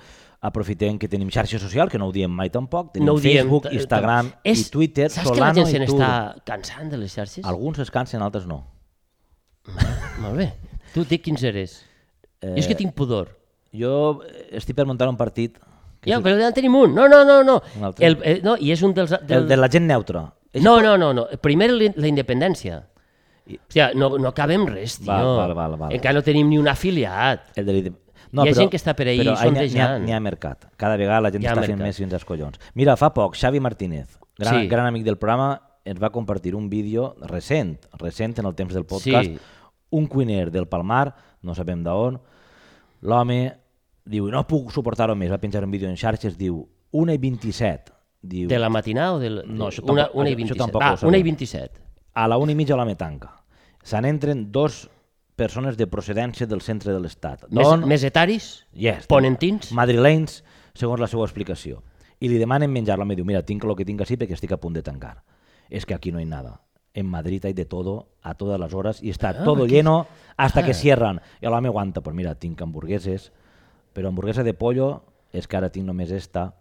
aprofitem 0.45 0.99
que 1.01 1.09
tenim 1.09 1.31
xarxa 1.33 1.59
social, 1.59 1.89
que 1.89 1.99
no 2.01 2.11
ho 2.11 2.13
diem 2.13 2.31
mai 2.31 2.51
tampoc, 2.53 2.93
tenim 2.95 3.09
no 3.09 3.17
diem, 3.17 3.47
Facebook, 3.47 3.71
Instagram 3.73 4.31
és, 4.45 4.67
i 4.67 4.71
Twitter, 4.71 5.09
Saps 5.11 5.31
Solano 5.31 5.55
que 5.57 5.65
la 5.65 5.71
gent 5.73 5.85
n'està 5.87 6.11
cansant 6.45 6.91
de 6.93 7.01
les 7.01 7.15
xarxes? 7.17 7.45
Alguns 7.49 7.81
es 7.85 7.91
cansen, 7.95 8.23
altres 8.23 8.45
no. 8.51 8.61
Molt 10.23 10.37
bé. 10.39 10.51
Tu, 10.93 11.05
dic 11.09 11.25
quins 11.25 11.43
eres. 11.49 11.79
Eh... 12.43 12.53
Jo 12.53 12.61
és 12.63 12.69
que 12.71 12.77
tinc 12.79 12.93
pudor. 12.99 13.33
Jo 13.75 14.21
eh, 14.23 14.51
estic 14.61 14.77
per 14.79 14.87
muntar 14.87 15.09
un 15.11 15.17
partit, 15.19 15.57
que 16.05 16.13
Ja, 16.13 16.19
és 16.21 16.25
però 16.27 16.37
ja 16.39 16.51
en 16.53 16.57
tenim 16.57 16.75
un. 16.77 16.93
No, 16.95 17.09
no, 17.09 17.23
no, 17.25 17.41
no. 17.43 17.59
El, 17.99 18.19
eh, 18.23 18.39
no 18.45 18.59
I 18.61 18.75
és 18.77 18.83
un 18.85 18.93
dels... 18.95 19.15
el 19.17 19.27
Del... 19.27 19.49
de 19.49 19.57
la 19.57 19.71
gent 19.73 19.89
neutra. 19.89 20.27
És- 20.53 20.63
No, 20.63 20.77
no, 20.85 20.99
no, 21.01 21.13
no. 21.17 21.25
Primer 21.43 21.71
la 21.73 22.07
independència. 22.11 22.83
I- 23.49 23.57
Hòstia, 23.59 23.91
no, 23.97 24.15
no 24.21 24.29
acabem 24.31 24.67
res, 24.69 24.99
tio. 25.01 25.09
Val, 25.09 25.33
val, 25.41 25.55
val, 25.57 25.79
val. 25.81 25.97
Encara 25.97 26.21
no 26.21 26.23
tenim 26.25 26.49
ni 26.53 26.61
un 26.61 26.69
afiliat. 26.69 27.51
El 27.57 27.67
de 27.67 27.75
l'ide- 28.43 28.51
Hi 28.51 28.53
ha 28.53 28.61
gent 28.61 28.71
que 28.71 28.77
està 28.77 28.95
per 28.95 29.07
però 29.07 29.11
ahí 29.11 29.19
n'hi 29.21 29.29
ha- 29.29 29.33
ha, 29.33 29.45
sondejant. 29.45 30.21
mercat. 30.23 30.65
Cada 30.77 30.97
vegada 30.97 31.21
la 31.21 31.31
gent 31.31 31.43
està 31.45 31.55
fent 31.55 31.69
mercat. 31.79 31.87
més 31.87 31.97
fins 31.97 32.13
als 32.13 32.25
collons. 32.25 32.59
Mira, 32.75 32.97
fa 32.97 33.13
poc, 33.15 33.37
Xavi 33.37 33.61
Martínez, 33.61 34.19
gran, 34.39 34.61
Sí. 34.63 34.67
gran 34.69 34.87
amic 34.87 35.05
del 35.05 35.17
programa, 35.19 35.61
ens 35.85 36.03
va 36.03 36.11
compartir 36.11 36.55
un 36.55 36.69
vídeo 36.71 37.15
recent, 37.21 37.79
recent 37.99 38.39
en 38.39 38.47
el 38.47 38.55
temps 38.55 38.73
del 38.75 38.85
podcast, 38.87 39.25
Sí. 39.31 39.39
un 39.91 40.07
cuiner 40.07 40.51
del 40.51 40.67
Palmar, 40.67 41.15
no 41.43 41.55
sabem 41.55 41.83
d'on, 41.85 42.21
l'home 43.03 43.57
diu, 44.05 44.29
no 44.31 44.47
puc 44.47 44.71
suportar-ho 44.71 45.15
més, 45.17 45.31
va 45.33 45.39
penjar 45.39 45.65
un 45.65 45.71
vídeo 45.71 45.89
en 45.89 45.97
xarxes, 45.97 46.37
diu, 46.37 46.69
1 46.93 47.13
i 47.13 47.19
27, 47.19 47.93
diu, 48.23 48.49
De 48.49 48.59
la 48.59 48.69
matinada 48.71 49.15
o 49.15 49.19
del... 49.19 49.43
No, 49.47 49.69
això 49.69 49.83
una, 49.85 50.07
tampoc- 50.09 50.15
una 50.21 50.29
i 50.31 50.33
això 50.33 50.37
27. 50.37 50.59
tampoc 50.59 50.83
Va, 50.83 50.93
ho 50.93 50.97
sabem. 50.97 51.09
una 51.09 51.19
i 51.19 51.23
27. 51.23 51.81
a 52.15 52.29
la 52.29 52.37
1 52.39 52.51
i 52.53 52.55
mitja 52.55 52.77
l'home 52.77 52.97
tanca. 52.97 53.33
Se 53.83 54.01
n'entren 54.01 54.51
dos 54.53 54.89
persones 55.37 55.77
de 55.77 55.87
procedència 55.87 56.47
del 56.47 56.61
centre 56.63 56.93
de 56.93 57.01
l'Estat. 57.01 57.47
Més, 57.51 57.67
Don- 57.67 57.87
més 57.89 58.05
etaris? 58.05 58.67
Yes, 58.73 59.07
Ponentins? 59.11 59.73
madrilenys, 59.73 60.43
segons 60.75 61.01
la 61.01 61.09
seva 61.11 61.25
explicació. 61.25 61.83
I 62.21 62.29
li 62.29 62.39
demanen 62.39 62.71
menjar. 62.73 62.97
L'home 62.99 63.17
diu, 63.17 63.25
mira, 63.25 63.43
tinc 63.43 63.65
lo 63.65 63.75
que 63.77 63.85
tinc 63.85 64.01
així 64.01 64.17
perquè 64.17 64.33
estic 64.39 64.53
a 64.53 64.57
punt 64.59 64.75
de 64.75 64.83
tancar. 64.83 65.23
Es 65.69 65.85
que 65.87 65.95
aquí 65.95 66.13
no 66.13 66.19
hay 66.19 66.25
nada. 66.27 66.61
En 66.95 67.07
Madrid 67.07 67.45
hay 67.45 67.53
de 67.53 67.65
todo, 67.65 68.09
a 68.23 68.35
todas 68.35 68.59
las 68.61 68.73
horas, 68.73 69.03
y 69.03 69.11
está 69.11 69.43
todo 69.43 69.67
lleno 69.67 70.07
hasta 70.37 70.65
que 70.65 70.75
cierran. 70.75 71.21
I 71.41 71.47
l'home 71.47 71.69
aguanta, 71.69 72.01
pues 72.03 72.15
mira, 72.15 72.37
tinc 72.37 72.63
hamburgueses, 72.63 73.33
però 73.93 74.09
hamburguesa 74.09 74.45
de 74.45 74.55
pollo, 74.55 75.03
és 75.33 75.49
que 75.49 75.57
ara 75.59 75.71
tinc 75.75 75.87
només 75.87 76.13
esta. 76.15 76.55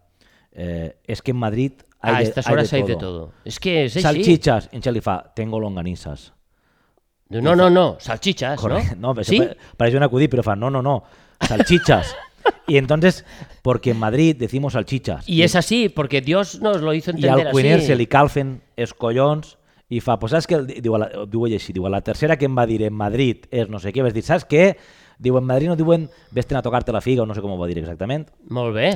Eh, 0.52 0.98
és 1.06 1.22
que 1.22 1.32
en 1.32 1.38
Madrid 1.38 1.74
hay 2.00 2.16
a 2.16 2.18
de, 2.18 2.24
estas 2.24 2.48
hay 2.48 2.54
horas 2.54 2.72
de 2.72 2.78
hay 2.78 2.84
de 2.84 2.96
todo. 2.96 3.32
És 3.46 3.60
que 3.60 3.86
és 3.86 3.96
així. 3.96 4.02
Salchichas, 4.08 4.70
en 4.72 4.82
Xeli 4.82 5.02
fa, 5.02 5.20
tengo 5.36 5.60
longanizas. 5.60 6.34
Diu, 7.34 7.42
No, 7.42 7.56
no, 7.56 7.70
no, 7.70 7.98
salchichas, 8.00 8.60
Correcto. 8.60 8.96
¿no? 8.96 9.10
No, 9.10 9.14
pero 9.16 9.26
¿Sí? 9.26 9.40
pa- 9.42 9.56
parece 9.78 9.98
un 9.98 10.04
acudí, 10.04 10.28
pero 10.30 10.44
fa, 10.44 10.56
no, 10.56 10.70
no, 10.70 10.82
no, 10.82 11.04
salchichas. 11.42 12.16
y 12.68 12.78
entonces, 12.78 13.26
porque 13.62 13.92
en 13.92 13.98
Madrid 14.00 14.36
decimos 14.38 14.74
salchichas. 14.74 15.28
Y 15.28 15.42
es 15.44 15.56
así, 15.56 15.90
porque 15.90 16.22
Dios 16.22 16.60
nos 16.62 16.82
lo 16.82 16.94
hizo 16.94 17.12
I 17.12 17.16
entender 17.16 17.48
al 17.48 17.52
cuiner 17.54 17.78
así. 17.80 17.88
se 17.88 17.96
li 17.96 18.08
calfen 18.08 18.62
els 18.78 18.94
collons 18.94 19.58
i 19.94 20.00
fa, 20.02 20.16
pues 20.20 20.32
saps 20.34 20.48
què? 20.50 20.60
Diu, 20.82 20.96
la, 20.98 21.10
diu 21.30 21.44
ell 21.46 21.54
així, 21.58 21.74
diu, 21.76 21.86
la 21.92 22.02
tercera 22.02 22.38
que 22.40 22.48
em 22.50 22.56
va 22.58 22.66
dir 22.66 22.82
en 22.88 22.94
Madrid 22.98 23.46
és 23.52 23.68
no 23.70 23.80
sé 23.80 23.92
què, 23.94 24.02
vas 24.04 24.14
dir, 24.16 24.24
saps 24.26 24.46
què? 24.50 24.74
Diu, 25.24 25.38
en 25.38 25.46
Madrid 25.46 25.70
no 25.70 25.76
diuen 25.78 26.08
vés-te'n 26.34 26.58
a 26.58 26.64
tocar-te 26.66 26.92
la 26.92 27.02
figa 27.02 27.22
o 27.24 27.26
no 27.30 27.36
sé 27.36 27.42
com 27.44 27.52
ho 27.54 27.58
va 27.60 27.68
dir 27.70 27.78
exactament. 27.80 28.26
Molt 28.50 28.74
bé. 28.76 28.90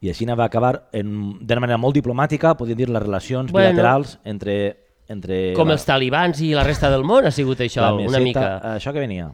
I 0.00 0.08
així 0.10 0.24
va 0.26 0.44
acabar 0.46 0.88
d'una 0.92 1.60
manera 1.60 1.76
molt 1.78 1.94
diplomàtica, 1.98 2.54
podríem 2.56 2.78
dir 2.78 2.88
les 2.88 3.02
relacions 3.02 3.52
Bueno. 3.52 3.68
bilaterals 3.74 4.18
entre... 4.24 4.87
entre 5.08 5.52
Com 5.56 5.68
la, 5.68 5.74
els 5.78 5.84
talibans 5.88 6.40
i 6.44 6.52
la 6.54 6.64
resta 6.64 6.90
del 6.92 7.04
món 7.04 7.26
ha 7.26 7.30
sigut 7.34 7.60
això, 7.64 7.80
la 7.82 7.92
una 7.94 8.20
mica. 8.20 8.58
Això 8.76 8.92
que 8.92 9.00
venia. 9.00 9.30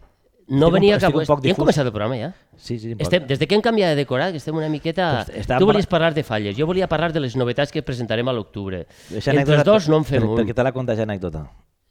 No 0.47 0.66
estic 0.66 0.69
un 0.69 0.73
venia 0.75 0.97
po- 0.97 1.00
cap... 1.00 1.09
estic 1.09 1.21
un 1.23 1.26
poc 1.31 1.43
Ja 1.45 1.50
hem 1.54 1.57
començat 1.57 1.87
el 1.87 1.93
programa, 1.93 2.16
ja? 2.21 2.33
Sí, 2.61 2.78
sí. 2.78 2.95
Estem, 3.00 3.26
des 3.26 3.38
de 3.40 3.47
que 3.49 3.54
hem 3.57 3.62
canviat 3.64 3.95
de 3.95 3.97
decorat, 4.02 4.31
que 4.31 4.37
estem 4.43 4.54
una 4.54 4.69
miqueta... 4.69 5.25
Pues 5.25 5.38
estàvem 5.40 5.62
tu 5.62 5.66
volies 5.71 5.87
parla- 5.87 6.11
parlar 6.11 6.14
de 6.19 6.23
falles, 6.23 6.57
jo 6.59 6.66
volia 6.69 6.87
parlar 6.87 7.12
de 7.14 7.21
les 7.25 7.35
novetats 7.35 7.73
que 7.73 7.83
presentarem 7.83 8.28
a 8.28 8.33
l'octubre. 8.37 8.83
Entre 9.11 9.54
els 9.57 9.64
dos 9.64 9.88
no 9.88 10.02
en 10.02 10.04
fem 10.04 10.21
per, 10.21 10.28
un. 10.28 10.37
Perquè 10.43 10.54
te 10.54 10.66
la 10.66 10.73
conta 10.76 10.95
ja 10.99 11.07
anècdota. 11.09 11.47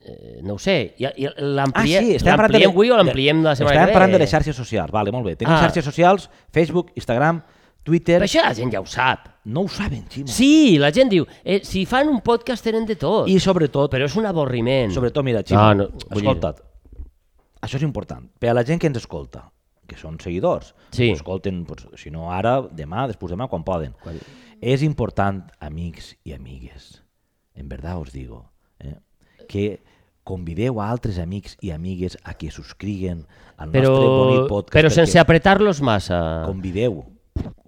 Eh, 0.05 0.41
no 0.43 0.53
ho 0.55 0.59
sé, 0.59 0.93
i 0.99 1.05
Ah, 1.07 1.13
l'ampliem 1.39 2.03
sí, 2.03 2.15
estem 2.19 2.35
parlant 2.35 2.51
de... 2.51 2.59
l'ampliem 2.59 2.71
avui 2.75 2.91
o 2.91 2.97
l'ampliem 2.99 3.41
la 3.41 3.55
setmana 3.55 3.79
que 3.79 3.85
ve? 3.87 3.93
parlant 3.97 4.11
de 4.13 4.19
les 4.19 4.29
xarxes 4.29 4.55
socials, 4.55 4.91
vale, 4.91 5.11
molt 5.15 5.25
bé. 5.25 5.35
Tenim 5.39 5.55
Ah. 5.55 5.61
xarxes 5.63 5.85
socials, 5.87 6.29
Facebook, 6.51 6.91
Instagram, 6.99 7.41
Twitter... 7.83 8.19
Però 8.21 8.25
això 8.29 8.43
la 8.45 8.53
gent 8.55 8.71
ja 8.71 8.79
ho 8.81 8.85
sap. 8.87 9.29
No 9.45 9.61
ho 9.65 9.67
saben, 9.67 10.05
Ximo. 10.09 10.27
Sí, 10.31 10.77
la 10.79 10.89
gent 10.95 11.09
diu, 11.11 11.25
eh, 11.43 11.59
si 11.67 11.85
fan 11.85 12.07
un 12.07 12.21
podcast 12.23 12.63
tenen 12.63 12.85
de 12.87 12.95
tot, 12.95 13.27
I 13.27 13.39
sobretot, 13.43 13.91
però 13.91 14.05
és 14.07 14.15
un 14.15 14.25
avorriment. 14.29 14.91
sobretot, 14.95 15.23
mira, 15.27 15.41
Ximo, 15.43 15.59
Ah, 15.59 15.73
no, 15.75 15.89
vull 15.89 16.21
dir- 16.21 16.29
escolta't, 16.29 16.61
això 17.61 17.75
és 17.75 17.83
important. 17.83 18.29
Per 18.39 18.49
a 18.49 18.53
la 18.53 18.63
gent 18.63 18.79
que 18.79 18.87
ens 18.87 18.97
escolta, 18.97 19.49
que 19.85 19.97
són 19.97 20.17
seguidors, 20.19 20.73
Sí. 20.91 21.09
ho 21.11 21.13
escolten, 21.15 21.65
doncs, 21.65 21.87
si 21.99 22.09
no 22.09 22.31
ara, 22.31 22.61
demà, 22.71 23.05
després 23.07 23.31
demà, 23.31 23.49
quan 23.49 23.63
poden. 23.63 23.93
Quan- 24.01 24.19
És 24.61 24.81
important, 24.81 25.51
amics 25.59 26.15
i 26.23 26.31
amigues, 26.31 27.03
en 27.53 27.67
verdad 27.67 27.99
us 27.99 28.13
digo, 28.13 28.49
eh, 28.79 28.95
que 29.49 29.83
convideu 30.23 30.79
a 30.79 30.89
altres 30.89 31.19
amics 31.19 31.57
i 31.59 31.71
amigues 31.71 32.17
a 32.23 32.33
que 32.35 32.49
subscriguen 32.49 33.27
al 33.57 33.73
nostre 33.73 33.89
però, 33.91 33.97
bonic 34.07 34.47
podcast. 34.47 34.73
però 34.73 34.89
sense 34.89 35.19
apretar-los 35.19 35.81
massa. 35.81 36.43
Convideu. 36.45 37.03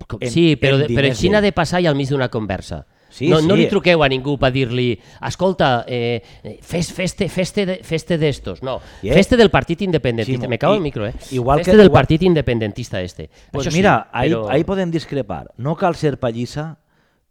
Com- 0.08 0.20
sí, 0.22 0.56
però, 0.56 0.78
però 0.78 0.88
diners 0.88 1.18
així 1.18 1.30
n'ha 1.30 1.42
d'ell. 1.42 1.52
de 1.52 1.56
passar 1.56 1.82
i 1.82 1.88
al 1.88 1.96
mig 1.96 2.10
d'una 2.10 2.30
conversa. 2.30 2.86
Sí, 3.16 3.30
no, 3.30 3.40
no 3.40 3.56
sí. 3.56 3.62
li 3.62 3.68
truqueu 3.72 4.02
a 4.04 4.10
ningú 4.12 4.34
per 4.38 4.50
dir-li 4.52 5.00
escolta, 5.24 5.86
eh, 5.88 6.22
fes, 6.62 6.90
feste, 6.92 7.30
feste, 7.30 7.66
de, 7.66 7.76
feste 7.84 8.18
d'estos. 8.18 8.62
No, 8.62 8.82
Yeah. 9.02 9.16
feste 9.16 9.38
del 9.38 9.50
partit 9.50 9.82
independentista. 9.84 10.44
Sí, 10.46 10.50
Me 10.50 10.60
cago 10.60 10.74
en 10.74 10.78
el 10.80 10.84
micro, 10.84 11.08
eh? 11.08 11.14
igual 11.32 11.60
feste 11.60 11.72
que- 11.72 11.78
del 11.78 11.86
igual- 11.88 12.02
partit 12.02 12.24
independentista 12.24 13.00
este. 13.02 13.30
Pues 13.52 13.68
Això 13.68 13.72
sí, 13.72 13.78
mira, 13.78 14.10
ahí, 14.12 14.30
però 14.32 14.50
ahí 14.50 14.64
podem 14.66 14.92
discrepar. 14.92 15.52
No 15.58 15.78
cal 15.78 15.96
ser 15.96 16.20
pallissa, 16.20 16.80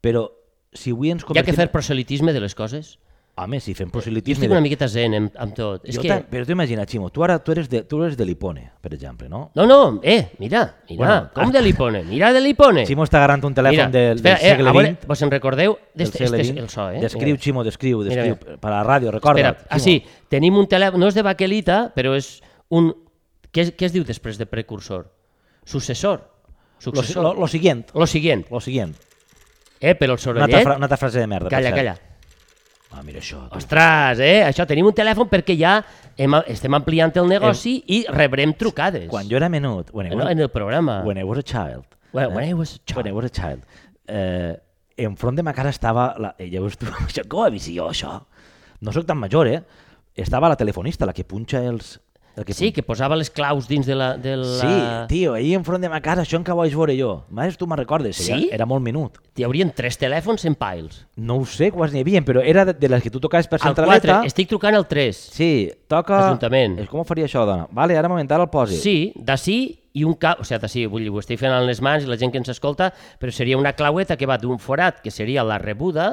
però 0.00 0.30
si 0.72 0.90
avui 0.92 1.10
ens 1.10 1.20
hi 1.22 1.24
ha 1.24 1.26
convertim... 1.26 1.52
que 1.54 1.60
fer 1.60 1.70
proselitisme 1.70 2.32
de 2.32 2.40
les 2.40 2.54
coses. 2.54 2.98
Home, 3.37 3.59
si 3.59 3.73
fem 3.75 3.88
Jo 3.88 3.93
proselitisme... 3.97 4.45
estic 4.45 4.49
de- 4.49 4.55
una 4.55 4.61
miqueta 4.62 4.87
zen 4.87 5.14
amb, 5.19 5.33
amb 5.43 5.55
tot. 5.57 5.83
És 5.91 5.97
Jo 5.97 6.03
que... 6.05 6.21
Però 6.31 6.47
tu 6.47 6.53
imagina, 6.55 6.85
Ximo, 6.87 7.09
tu 7.11 7.25
ara 7.26 7.41
tu 7.43 7.50
eres 7.50 7.67
de, 7.69 7.81
tu 7.83 7.99
eres 8.05 8.17
de 8.17 8.25
Lipone, 8.25 8.69
per 8.81 8.93
exemple, 8.95 9.29
no? 9.29 9.50
No, 9.57 9.67
no, 9.67 9.99
eh, 10.05 10.31
mira, 10.38 10.61
mira, 10.88 10.99
Bueno, 11.00 11.31
com 11.35 11.50
de 11.50 11.61
Lipone, 11.62 12.05
mira 12.05 12.33
de 12.33 12.41
Lipone. 12.41 12.85
Ximo 12.87 13.03
està 13.03 13.19
agarrant 13.19 13.43
un 13.49 13.57
telèfon 13.57 13.75
Mira, 13.75 13.88
del, 13.91 14.21
espera, 14.21 14.37
del 14.38 14.47
eh, 14.47 14.50
segle 14.55 14.69
a 14.69 14.73
veure, 14.76 14.93
XX. 14.95 15.07
vos 15.11 15.23
en 15.26 15.31
recordeu? 15.35 15.75
del 15.95 16.07
Este, 16.07 16.23
és 16.25 16.31
XX. 16.31 16.59
el 16.62 16.69
so, 16.71 16.87
eh? 16.93 17.00
Descriu, 17.03 17.33
Mira. 17.35 17.43
Ximo, 17.43 17.64
descriu, 17.67 17.99
Mira, 18.05 18.14
descriu. 18.23 18.38
mira. 18.47 18.61
Per 18.62 18.71
a 18.71 18.76
la 18.76 18.85
ràdio, 18.87 19.11
recorda. 19.11 19.41
Espera, 19.50 19.67
ah, 19.69 19.79
sí, 19.83 19.97
tenim 20.31 20.55
un 20.57 20.69
telèfon, 20.71 21.00
no 21.03 21.09
és 21.11 21.14
de 21.19 21.23
baquelita, 21.26 21.81
però 21.97 22.14
és 22.14 22.37
un... 22.71 22.93
Què, 23.50 23.67
què 23.75 23.87
es 23.91 23.93
diu 23.99 24.05
després 24.07 24.38
de 24.38 24.47
precursor? 24.47 25.09
Successor? 25.64 26.21
Lo, 26.23 26.81
Successor? 26.93 27.23
lo, 27.23 27.35
lo 27.35 27.49
siguiente, 27.49 27.91
Lo 27.99 28.07
siguient. 28.07 28.47
lo 28.50 28.61
siguiente. 28.61 28.99
Eh, 29.81 29.95
però 29.97 30.14
el 30.14 30.21
Una 30.31 30.45
altra, 30.45 30.61
fra, 30.61 30.62
sorollet... 30.62 30.76
una 30.79 30.85
altra 30.87 30.97
frase 30.97 31.19
de 31.19 31.26
merda. 31.26 31.49
per 31.50 31.59
Calla, 31.59 31.71
cert. 31.71 31.76
calla. 31.76 31.99
Ah, 32.94 33.02
mira 33.02 33.18
això. 33.18 33.40
tu. 33.50 33.58
Ostres, 33.58 34.20
eh? 34.22 34.44
Això, 34.46 34.64
tenim 34.70 34.86
un 34.86 34.94
telèfon 34.94 35.26
perquè 35.28 35.56
ja 35.58 35.80
hem, 36.16 36.36
estem 36.46 36.74
ampliant 36.78 37.10
el 37.18 37.26
negoci 37.28 37.72
i 37.90 38.04
rebrem 38.08 38.52
trucades. 38.54 39.08
Quan 39.10 39.26
jo 39.28 39.36
era 39.40 39.48
menut, 39.50 39.90
when 39.92 40.06
I 40.06 40.14
no, 40.14 40.22
was, 40.22 40.30
en 40.32 40.38
el 40.46 40.50
programa. 40.54 41.00
when 41.04 41.18
I 41.18 41.24
was 41.26 41.38
a 41.38 41.42
child, 41.42 41.84
When- 42.12 42.32
when 42.36 42.48
I 42.48 42.54
was 42.54 42.76
a 42.76 42.78
child. 42.86 42.96
when 43.02 43.08
I 43.10 43.16
was 43.16 43.24
a 43.26 43.30
child, 43.34 43.64
eh, 44.06 44.54
enfront 44.96 45.36
de 45.36 45.42
ma 45.42 45.52
casa 45.52 45.70
estava, 45.74 46.14
la, 46.18 46.34
eh, 46.38 46.46
llavors 46.52 46.78
tu, 46.78 46.86
això, 47.08 47.26
com 47.26 47.42
ho 47.48 47.50
vist 47.50 47.68
jo, 47.74 47.88
això? 47.90 48.20
No 48.80 48.92
sóc 48.92 49.06
tan 49.06 49.18
major, 49.18 49.48
eh? 49.48 49.60
Estava 50.14 50.48
la 50.48 50.56
telefonista, 50.56 51.04
la 51.06 51.12
que 51.12 51.24
punxa 51.24 51.58
els... 51.66 51.96
El 52.37 52.45
que 52.45 52.53
Sí, 52.55 52.73
que 52.75 52.83
posava 52.83 53.14
les 53.14 53.31
claus 53.31 53.69
dins 53.69 53.87
de 53.87 53.95
la... 53.95 54.17
De 54.19 54.37
la... 54.37 54.45
Sí, 54.59 54.73
tio, 55.14 55.35
ahir 55.35 55.53
enfront 55.55 55.81
de 55.83 55.88
ma 55.88 56.00
casa, 56.03 56.25
això 56.25 56.35
en 56.41 56.45
què 56.47 56.57
vaig 56.57 56.75
veure 56.75 56.97
jo. 56.99 57.12
Més 57.31 57.55
tu 57.57 57.69
me'n 57.71 57.79
recordes, 57.79 58.17
Sí? 58.19 58.33
era, 58.33 58.57
era 58.61 58.67
molt 58.67 58.83
menut. 58.83 59.21
Hi 59.38 59.45
haurien 59.47 59.71
tres 59.75 59.97
telèfons 59.99 60.45
en 60.50 60.57
piles. 60.59 61.05
No 61.17 61.37
ho 61.38 61.47
sé, 61.47 61.71
quants 61.71 61.95
n'hi 61.95 62.03
havia, 62.03 62.23
però 62.26 62.43
era 62.43 62.64
de, 62.64 62.75
de 62.75 62.88
les 62.91 63.03
que 63.03 63.11
tu 63.14 63.21
tocaves 63.23 63.47
per 63.47 63.61
Al 63.61 63.69
centraleta. 63.69 64.19
4, 64.25 64.26
estic 64.33 64.49
trucant 64.50 64.75
al 64.75 64.88
3. 64.91 65.14
Sí, 65.35 65.71
toca... 65.87 66.25
Ajuntament. 66.26 66.81
Eh, 66.83 66.87
Com 66.91 67.05
ho 67.05 67.07
faria 67.07 67.26
això, 67.31 67.47
dona? 67.47 67.69
Vale, 67.71 67.95
ara 67.99 68.11
moment, 68.11 68.26
ara 68.31 68.43
el 68.49 68.50
posi. 68.50 68.79
Sí, 68.83 68.97
d'ací 69.14 69.59
i 69.94 70.02
un 70.02 70.16
cap, 70.18 70.40
o 70.42 70.44
sigui, 70.44 70.58
d'ací, 70.58 70.80
vull 70.90 71.04
dir, 71.06 71.10
ho 71.14 71.20
estic 71.22 71.38
fent 71.38 71.52
amb 71.54 71.68
les 71.68 71.78
mans 71.84 72.02
i 72.02 72.08
la 72.10 72.16
gent 72.18 72.32
que 72.34 72.40
ens 72.40 72.48
escolta, 72.50 72.88
però 73.22 73.30
seria 73.30 73.54
una 73.60 73.72
claueta 73.78 74.16
que 74.18 74.26
va 74.26 74.34
d'un 74.42 74.58
forat, 74.58 74.98
que 75.04 75.12
seria 75.14 75.44
la 75.46 75.56
rebuda, 75.62 76.06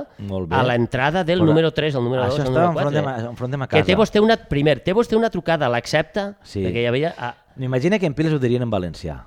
a 0.53 0.61
l'entrada 0.67 1.23
del 1.25 1.39
Però 1.41 1.47
número 1.49 1.71
3 1.73 1.95
al 1.97 2.03
número 2.05 2.27
2 2.27 2.33
això 2.35 2.43
al 2.43 2.47
estava 2.51 2.67
número 2.67 2.87
enfront 2.87 2.93
4. 2.93 2.99
de 2.99 3.01
ma- 3.07 3.31
enfront 3.31 3.51
de 3.51 3.57
ma 3.57 3.67
casa. 3.67 3.81
Que 3.81 3.87
té 3.89 3.97
vostè 3.97 4.21
una, 4.21 4.37
primer, 4.37 4.79
té 4.85 4.93
vostè 4.93 5.17
una 5.17 5.31
trucada, 5.33 5.67
l'accepta? 5.67 6.35
Sí. 6.43 6.61
Perquè 6.61 6.83
hi 6.83 6.89
havia... 6.91 7.13
Ah, 7.17 7.33
M'imagina 7.57 7.97
que 7.99 8.05
en 8.05 8.13
Piles 8.13 8.31
ho 8.33 8.39
dirien 8.39 8.61
en 8.63 8.69
valencià, 8.69 9.17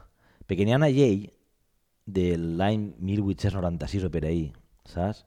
perquè 0.46 0.64
n'hi 0.64 0.72
ha 0.72 0.78
una 0.78 0.88
llei 0.88 1.26
de 2.06 2.36
l'any 2.38 2.92
1896 3.00 4.04
o 4.06 4.10
per 4.14 4.22
ahir, 4.28 4.52
saps? 4.86 5.24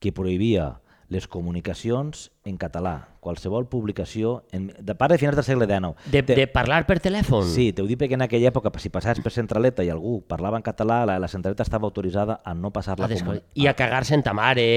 Que 0.00 0.10
prohibia 0.16 0.80
les 1.10 1.26
comunicacions 1.26 2.30
en 2.46 2.56
català, 2.56 3.08
qualsevol 3.20 3.66
publicació, 3.68 4.44
en, 4.54 4.68
de 4.78 4.94
part 4.94 5.10
de 5.12 5.18
finals 5.18 5.36
del 5.36 5.44
segle 5.44 5.66
XIX. 5.66 5.94
de, 6.10 6.22
Te- 6.22 6.36
de 6.38 6.46
parlar 6.46 6.84
per 6.86 7.00
telèfon? 7.02 7.44
Sí, 7.50 7.72
t'ho 7.74 7.84
dic 7.88 7.98
perquè 7.98 8.14
en 8.14 8.22
aquella 8.22 8.48
època, 8.52 8.70
si 8.78 8.88
passaves 8.94 9.18
per 9.20 9.32
centraleta 9.34 9.82
i 9.84 9.90
algú 9.90 10.20
parlava 10.22 10.56
en 10.56 10.62
català, 10.62 11.02
la, 11.04 11.18
la 11.18 11.28
centraleta 11.28 11.66
estava 11.66 11.88
autoritzada 11.90 12.40
a 12.44 12.54
no 12.54 12.70
passar-la 12.70 13.06
A 13.06 13.10
desco- 13.10 13.34
com... 13.34 13.42
I 13.54 13.66
a 13.66 13.74
cagar-se 13.74 14.14
en 14.14 14.22
ta 14.22 14.32
mare... 14.32 14.68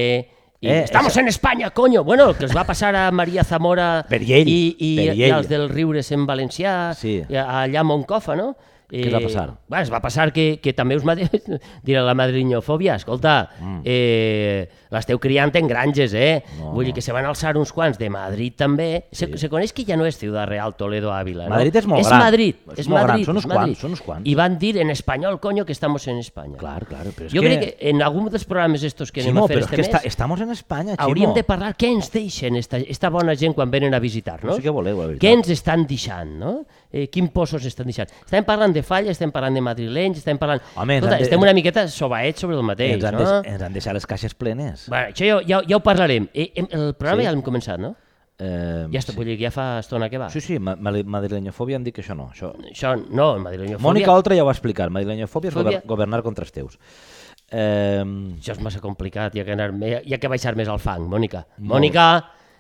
I 0.64 0.68
Eh, 0.70 0.84
estamos 0.86 1.12
eso- 1.12 1.20
en 1.20 1.28
España, 1.28 1.72
coño! 1.72 2.06
Bueno, 2.06 2.30
el 2.30 2.36
que 2.38 2.46
els 2.46 2.56
va 2.56 2.64
passar 2.64 2.96
a 2.96 3.12
Maria 3.12 3.44
Zamora 3.44 4.06
Per 4.08 4.22
ell, 4.24 4.48
i, 4.48 4.76
i, 4.80 4.92
per 4.96 5.16
i 5.20 5.30
als 5.30 5.50
del 5.50 5.68
Riures 5.70 6.10
en 6.16 6.26
valencià, 6.26 6.94
Sí. 6.96 7.18
allà 7.30 7.82
a 7.82 7.84
Moncofa, 7.84 8.34
no? 8.40 8.56
Què 8.94 9.10
es 9.10 9.14
va 9.16 9.22
passar? 9.24 9.46
Bueno, 9.68 9.84
es 9.84 9.92
va 9.92 10.00
passar 10.04 10.28
que, 10.36 10.60
que 10.62 10.74
també 10.78 10.96
us 11.00 11.06
va 11.08 11.16
dir, 11.18 11.26
dir 11.84 11.98
la 11.98 12.14
madrinyofòbia, 12.14 13.00
escolta, 13.02 13.50
mm. 13.60 13.80
eh, 13.90 14.68
l'esteu 14.94 15.18
criant 15.22 15.54
en 15.58 15.68
granges, 15.68 16.14
eh? 16.14 16.44
No, 16.60 16.74
Vull 16.76 16.86
dir 16.90 16.94
que 16.94 17.02
se 17.02 17.14
van 17.16 17.26
alçar 17.26 17.56
uns 17.58 17.74
quants 17.74 17.98
de 17.98 18.10
Madrid 18.14 18.56
també. 18.60 19.06
Se, 19.12 19.28
se 19.40 19.50
coneix 19.50 19.74
que 19.74 19.86
ja 19.88 19.98
no 19.98 20.06
és 20.06 20.18
Ciudad 20.20 20.46
Real, 20.50 20.76
Toledo, 20.78 21.12
Ávila, 21.14 21.48
no? 21.48 21.56
Madrid 21.56 21.80
és 21.82 21.88
molt 21.90 22.04
és 22.04 22.12
gran. 22.12 22.24
Madrid, 22.28 22.60
És 22.74 22.84
és 22.84 22.92
molt 22.92 23.02
gran, 23.02 23.14
Madrid, 23.16 23.30
són 23.32 23.42
uns 23.42 23.50
quants, 23.50 23.82
són 23.82 23.98
uns 23.98 24.04
quants. 24.06 24.30
I 24.30 24.36
van 24.38 24.60
dir 24.62 24.76
en 24.84 24.94
espanyol, 24.94 25.40
coño, 25.42 25.66
que 25.66 25.74
estamos 25.74 26.08
en 26.08 26.22
España. 26.22 26.58
Clar, 26.62 26.86
clar, 26.86 27.08
però 27.10 27.28
és 27.28 27.34
Jo 27.34 27.42
que... 27.42 27.50
crec 27.50 27.66
que 27.66 27.90
en 27.90 28.06
algun 28.06 28.30
dels 28.30 28.46
programes 28.46 28.86
estos 28.86 29.12
que 29.12 29.26
anem 29.26 29.34
Ximo, 29.34 29.46
a 29.46 29.50
fer 29.50 29.58
però 29.58 29.66
és 29.66 29.70
este 29.72 29.76
que 29.76 29.82
mes, 29.82 29.90
està, 29.90 30.04
estamos 30.08 30.46
en 30.46 30.54
Espanya, 30.54 30.94
Ximo. 30.94 31.08
hauríem 31.08 31.34
de 31.34 31.44
parlar 31.48 31.74
què 31.80 31.90
ens 31.90 32.12
deixen 32.14 32.62
esta, 32.62 32.78
esta 32.78 33.10
bona 33.14 33.36
gent 33.40 33.58
quan 33.58 33.74
venen 33.74 33.98
a 33.98 34.02
visitar-nos. 34.04 34.54
No 34.54 34.62
sé 34.62 34.66
què 34.68 34.74
voleu, 34.74 35.02
la 35.02 35.10
veritat. 35.12 35.26
Què 35.26 35.34
ens 35.40 35.50
estan 35.54 35.88
deixant, 35.90 36.38
no? 36.40 36.56
Eh, 36.94 37.08
quin 37.10 37.28
posos 37.34 37.66
estan 37.66 37.88
deixant? 37.90 38.12
Estem 38.24 38.46
parlant 38.46 38.72
de 38.76 38.84
falla, 38.86 39.10
estem 39.10 39.32
parlant 39.34 39.56
de 39.58 39.62
madrilenys, 39.66 40.20
estem 40.22 40.38
parlant... 40.38 40.62
Home, 40.76 41.00
ens 41.00 41.02
Escolta, 41.02 41.16
han 41.16 41.24
de- 41.24 41.26
estem 41.26 41.42
una 41.42 41.54
miqueta 41.58 41.88
sobaets 41.90 42.40
sobre 42.46 42.56
el 42.56 42.62
mateix, 42.68 42.94
ens 43.00 43.08
han, 43.10 43.18
no? 43.18 43.26
de, 43.26 43.50
ens 43.50 43.64
han 43.66 43.74
deixat 43.74 43.96
les 43.98 44.06
caixes 44.06 44.36
plenes. 44.38 44.84
Bueno, 44.94 45.10
això 45.10 45.26
ja, 45.26 45.40
ja, 45.50 45.62
ja 45.68 45.80
ho 45.80 45.82
parlarem. 45.82 46.28
Eh, 46.34 46.52
el 46.62 46.94
programa 46.94 47.24
Sí. 47.24 47.26
ja 47.26 47.32
l'hem 47.34 47.42
començat, 47.42 47.82
no? 47.82 47.96
Eh, 48.38 48.86
Ja 48.94 49.00
està, 49.02 49.14
vull 49.18 49.26
dir 49.26 49.40
ja 49.42 49.50
fa 49.54 49.80
estona 49.80 50.08
que 50.10 50.18
va. 50.22 50.30
Sí, 50.30 50.42
sí, 50.42 50.60
ma- 50.60 50.76
ma- 50.76 50.94
madrilenyofòbia 51.18 51.78
em 51.82 51.84
dic 51.86 51.96
que 51.98 52.02
això 52.06 52.14
no. 52.18 52.30
Això... 52.34 52.54
Això 52.70 52.94
no, 53.10 53.40
madrilenyofòbia... 53.42 53.88
Mònica 53.90 54.14
Oltra 54.14 54.36
ja 54.38 54.46
ho 54.46 54.48
va 54.50 54.54
explicar. 54.54 54.90
Madrilenyofòbia 54.94 55.50
és 55.50 55.58
Fòbia. 55.58 55.80
gover 55.82 55.88
governar 55.96 56.22
contra 56.26 56.46
els 56.46 56.52
teus. 56.54 56.78
Eh, 57.50 58.02
Això 58.40 58.54
és 58.56 58.62
massa 58.66 58.80
complicat, 58.82 59.34
hi 59.36 59.42
ha 59.42 59.46
que, 59.46 59.54
anar, 59.54 59.72
hi 59.82 60.14
ha, 60.14 60.18
que 60.22 60.30
baixar 60.32 60.56
més 60.58 60.70
al 60.70 60.80
fang, 60.82 61.06
Mònica. 61.10 61.44
Mònica, 61.60 62.08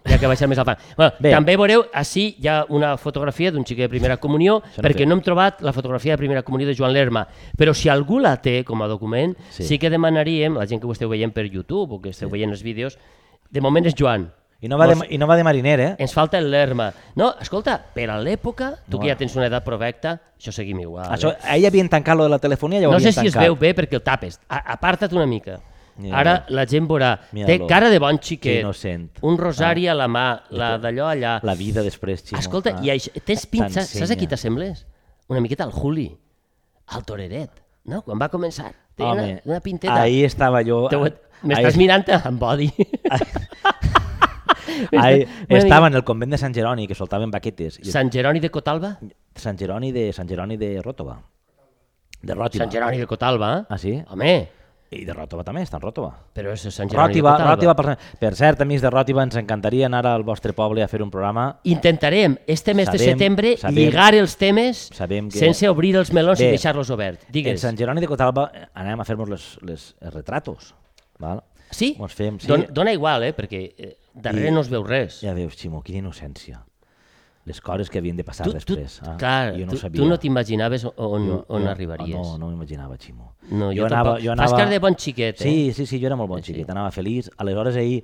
ha 0.06 0.18
que 0.20 0.28
baixar 0.28 0.48
més 0.50 0.60
al 0.60 0.66
fang. 0.66 0.78
Bueno, 0.98 1.14
Bé. 1.20 1.32
també 1.32 1.56
veureu, 1.56 1.86
així 1.94 2.36
hi 2.40 2.48
ha 2.48 2.66
una 2.70 2.98
fotografia 2.98 3.52
d'un 3.52 3.64
xiquet 3.64 3.86
de 3.86 3.90
primera 3.90 4.18
comunió, 4.18 4.62
Això 4.62 4.82
no 4.82 4.88
perquè 4.90 4.98
té. 5.04 5.06
no 5.06 5.16
hem 5.16 5.22
trobat 5.22 5.62
la 5.62 5.72
fotografia 5.74 6.14
de 6.14 6.18
primera 6.18 6.44
comunió 6.44 6.68
de 6.68 6.76
Joan 6.76 6.92
Lerma, 6.94 7.28
però 7.58 7.74
si 7.74 7.88
algú 7.90 8.20
la 8.20 8.36
té 8.42 8.64
com 8.66 8.82
a 8.82 8.88
document, 8.88 9.36
Sí. 9.50 9.64
sí, 9.64 9.80
que 9.80 9.90
demanaríem, 9.90 10.56
la 10.58 10.66
gent 10.68 10.82
que 10.82 10.88
ho 10.88 10.92
esteu 10.92 11.08
veient 11.10 11.32
per 11.34 11.46
YouTube 11.46 11.94
o 11.94 12.02
que 12.02 12.10
esteu 12.10 12.28
sí. 12.28 12.34
veient 12.34 12.52
els 12.52 12.64
vídeos, 12.64 12.98
de 13.50 13.62
moment 13.62 13.86
és 13.86 13.94
Joan. 13.98 14.32
I, 14.64 14.70
no 14.70 14.78
va 14.78 14.88
de, 14.88 14.96
I 15.10 15.18
no 15.18 15.28
va 15.28 15.36
de 15.36 15.44
mariner, 15.44 15.80
eh? 15.82 15.96
Ens 16.00 16.14
falta 16.14 16.38
el 16.38 16.50
Lerma. 16.50 16.94
No, 17.20 17.34
escolta, 17.42 17.82
per 17.94 18.10
a 18.10 18.18
l'època, 18.18 18.78
tu 18.90 18.96
No. 18.96 19.02
que 19.04 19.10
ja 19.10 19.18
tens 19.18 19.36
una 19.36 19.48
edat 19.48 19.62
provecta, 19.66 20.22
això 20.40 20.54
seguim 20.54 20.80
igual. 20.80 21.06
Això, 21.12 21.34
eh? 21.34 21.38
ahir 21.52 21.68
havien 21.68 21.90
tancat 21.90 22.16
lo 22.16 22.24
de 22.24 22.30
la 22.30 22.40
telefonia, 22.40 22.80
ja 22.80 22.88
ho 22.88 22.92
No 22.94 23.00
sé 23.00 23.10
havien 23.10 23.14
si 23.24 23.28
es 23.28 23.34
tancat. 23.34 23.50
veu 23.50 23.58
bé 23.58 23.76
perquè 23.76 23.96
el 23.96 24.02
tapes. 24.02 24.40
A 24.48 24.62
Aparta't 24.72 25.12
una 25.12 25.26
mica. 25.26 25.60
Mira. 25.98 26.18
Ara 26.20 26.46
la 26.50 26.66
gent 26.66 26.88
veurà. 26.90 27.20
Té 27.20 27.28
Mira-lo. 27.38 27.68
cara 27.68 27.90
de 27.90 28.00
bon 28.00 28.18
Que 28.18 28.26
xiquet. 28.26 28.60
innocent. 28.62 29.12
Un 29.22 29.38
rosari 29.38 29.88
a 29.88 29.94
la 29.94 30.08
mà, 30.08 30.44
la 30.50 30.78
d'allò 30.80 31.08
allà. 31.12 31.40
La 31.44 31.54
vida 31.56 31.84
després, 31.84 32.24
Ximo. 32.24 32.40
Escolta, 32.40 32.76
Ah. 32.78 32.84
i 32.84 32.90
això, 32.90 33.12
tens 33.24 33.46
pinça, 33.46 33.82
saps 33.84 34.12
a 34.12 34.16
qui 34.16 34.26
t'assembles? 34.28 34.88
Una 35.28 35.40
miqueta 35.40 35.64
al 35.64 35.72
Juli, 35.72 36.08
al 36.88 37.06
toreret, 37.06 37.52
no? 37.86 38.02
Quan 38.02 38.18
va 38.20 38.30
començar. 38.30 38.74
Té 38.96 39.04
una, 39.04 39.12
Home, 39.24 39.42
una 39.46 39.60
pinteta. 39.60 40.02
ahir 40.02 40.26
estava 40.26 40.64
jo... 40.64 40.88
Te 40.90 40.96
ho- 40.96 41.10
M'estàs 41.44 41.74
ahir- 41.74 41.78
mirant 41.78 42.06
amb 42.24 42.40
body. 42.40 42.72
Ahir 44.98 45.28
Una 45.50 45.58
estava 45.60 45.88
en 45.88 45.94
el 45.94 46.04
convent 46.04 46.32
de 46.32 46.38
Sant 46.38 46.54
Jeroni, 46.56 46.88
que 46.88 46.96
soltaven 46.96 47.32
baquetes. 47.32 47.80
Sant 47.84 48.10
Jeroni 48.12 48.40
de 48.40 48.50
Cotalba? 48.50 48.98
Sant 49.36 49.58
Jeroni 49.60 49.92
de 49.92 50.12
Sant 50.14 50.28
Jeroni 50.30 50.58
de 50.58 50.82
Ròtova. 50.82 51.18
De 52.22 52.34
Ròtiva. 52.34 52.64
Sant 52.64 52.72
Jeroni 52.72 52.98
de 52.98 53.08
Cotalba? 53.08 53.60
eh? 53.60 53.66
Ah, 53.70 53.78
sí? 53.78 54.02
Home, 54.10 54.50
I 54.94 55.06
de 55.06 55.14
Ròtova 55.14 55.44
també, 55.44 55.62
està 55.64 55.78
en 55.78 55.82
Ròtova. 55.84 56.12
però 56.34 56.52
és 56.54 56.62
Sant 56.62 56.90
Jeroni 56.90 57.14
Ròtiva, 57.14 57.38
de. 57.38 57.44
Ròtiva, 57.46 57.76
per, 57.76 57.98
per 58.20 58.36
cert, 58.36 58.62
amics 58.62 58.82
de 58.82 58.90
Ròtiva, 58.90 59.24
ens 59.24 59.36
encantaria 59.36 59.86
anar 59.88 60.06
al 60.08 60.24
vostre 60.24 60.54
poble 60.54 60.84
a 60.84 60.88
fer 60.88 61.02
un 61.02 61.10
programa. 61.12 61.60
Intentarem, 61.64 62.38
este 62.48 62.74
mes 62.74 62.90
de 62.92 62.98
Sabem- 62.98 63.14
setembre, 63.18 63.58
sabem- 63.58 63.76
lligar 63.78 64.14
els 64.16 64.38
temes 64.38 64.90
sabem 64.94 65.30
que- 65.30 65.40
sense 65.40 65.68
obrir 65.70 65.96
els 65.96 66.12
melons 66.14 66.40
Bé, 66.40 66.48
i 66.48 66.50
deixar-los 66.50 66.90
oberts. 66.90 67.26
En 67.26 67.32
Digues. 67.32 67.60
Sant 67.62 67.78
Jeroni 67.78 68.02
de 68.02 68.08
Cotalba 68.08 68.52
eh, 68.54 68.68
anem 68.74 69.00
a 69.00 69.06
fer-nos 69.06 69.30
les, 69.30 69.58
les, 69.62 69.96
els 70.02 70.14
retratos. 70.14 70.74
Val? 71.20 71.44
Sí? 71.72 71.96
Mos 71.98 72.14
fem, 72.14 72.40
sí. 72.40 72.48
Don, 72.48 72.68
dona 72.70 72.94
igual, 72.94 73.24
eh? 73.24 73.34
perquè 73.36 73.74
eh, 73.78 73.98
darrere 74.14 74.50
I- 74.50 74.52
no 74.52 74.62
es 74.62 74.70
veu 74.70 74.84
res. 74.84 75.22
Ja 75.22 75.34
veus, 75.34 75.56
Ximo, 75.58 75.82
quina 75.82 76.00
innocència. 76.00 76.62
Les 77.46 77.60
coses 77.60 77.90
que 77.90 77.98
havien 78.00 78.16
de 78.16 78.24
passar 78.24 78.46
tu, 78.46 78.52
tu, 78.54 78.76
després. 78.78 79.02
ah, 79.04 79.18
clar, 79.20 79.54
jo 79.58 79.66
no 79.66 79.72
tu, 79.74 79.78
sabia. 79.78 80.02
tu 80.02 80.08
no 80.08 80.18
t'imaginaves 80.18 80.86
on, 80.86 81.26
Jo- 81.28 81.46
on 81.50 81.64
jo- 81.64 81.70
arribaries. 81.70 82.16
No, 82.16 82.38
no 82.38 82.48
m'imaginava, 82.50 82.96
Ximo. 82.98 83.34
No, 83.52 83.72
jo 83.76 83.88
tampoc. 83.88 84.22
Fas 84.38 84.54
cara 84.54 84.70
de 84.70 84.80
bon 84.80 84.96
xiquet, 84.96 85.36
eh? 85.42 85.44
Sí, 85.44 85.74
sí, 85.74 85.86
sí, 85.86 86.00
jo 86.00 86.08
era 86.08 86.16
molt 86.16 86.30
bon 86.30 86.42
Sí, 86.42 86.54
xiquet, 86.54 86.70
anava 86.70 86.92
feliç. 86.92 87.30
Aleshores, 87.38 87.76
ahir 87.76 88.04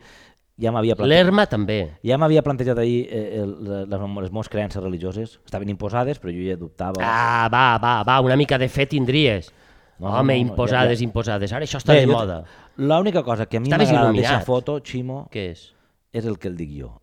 ja 0.59 0.73
m'havia 0.73 0.93
plantejat, 0.97 1.23
L'Erma 1.25 1.45
també. 1.47 1.77
ja 2.03 2.17
m'havia 2.17 2.41
plantejat 2.43 2.77
ahir 2.77 3.07
eh, 3.09 3.39
el, 3.41 3.55
les, 3.63 3.87
les 3.87 4.31
meves 4.31 4.49
creences 4.49 4.83
religioses. 4.83 5.39
Estaven 5.45 5.69
imposades, 5.69 6.19
però 6.19 6.33
jo 6.35 6.43
ja 6.49 6.57
dubtava. 6.57 6.99
Ah, 6.99 7.47
va, 7.49 7.77
va, 7.77 8.03
va, 8.03 8.19
una 8.19 8.35
mica 8.35 8.57
de 8.57 8.67
fe 8.67 8.87
tindries. 8.87 9.53
No, 9.99 10.07
Home, 10.07 10.33
no, 10.37 10.43
no, 10.45 10.49
imposades, 10.51 10.99
ja- 10.99 11.03
ja. 11.03 11.03
imposades. 11.05 11.53
Ara 11.53 11.63
això 11.63 11.77
està 11.79 11.93
Bé, 11.93 12.01
de 12.01 12.07
jo- 12.07 12.11
moda. 12.13 12.43
L'única 12.75 13.23
cosa 13.23 13.45
que 13.45 13.55
a 13.55 13.59
mi 13.61 13.69
m'agrada 13.69 14.07
d'aquesta 14.11 14.41
foto, 14.41 14.81
Ximo, 14.83 15.29
Què 15.31 15.51
és? 15.51 15.73
és 16.11 16.25
el 16.25 16.37
que 16.39 16.49
el 16.49 16.57
dic 16.57 16.71
jo. 16.77 16.99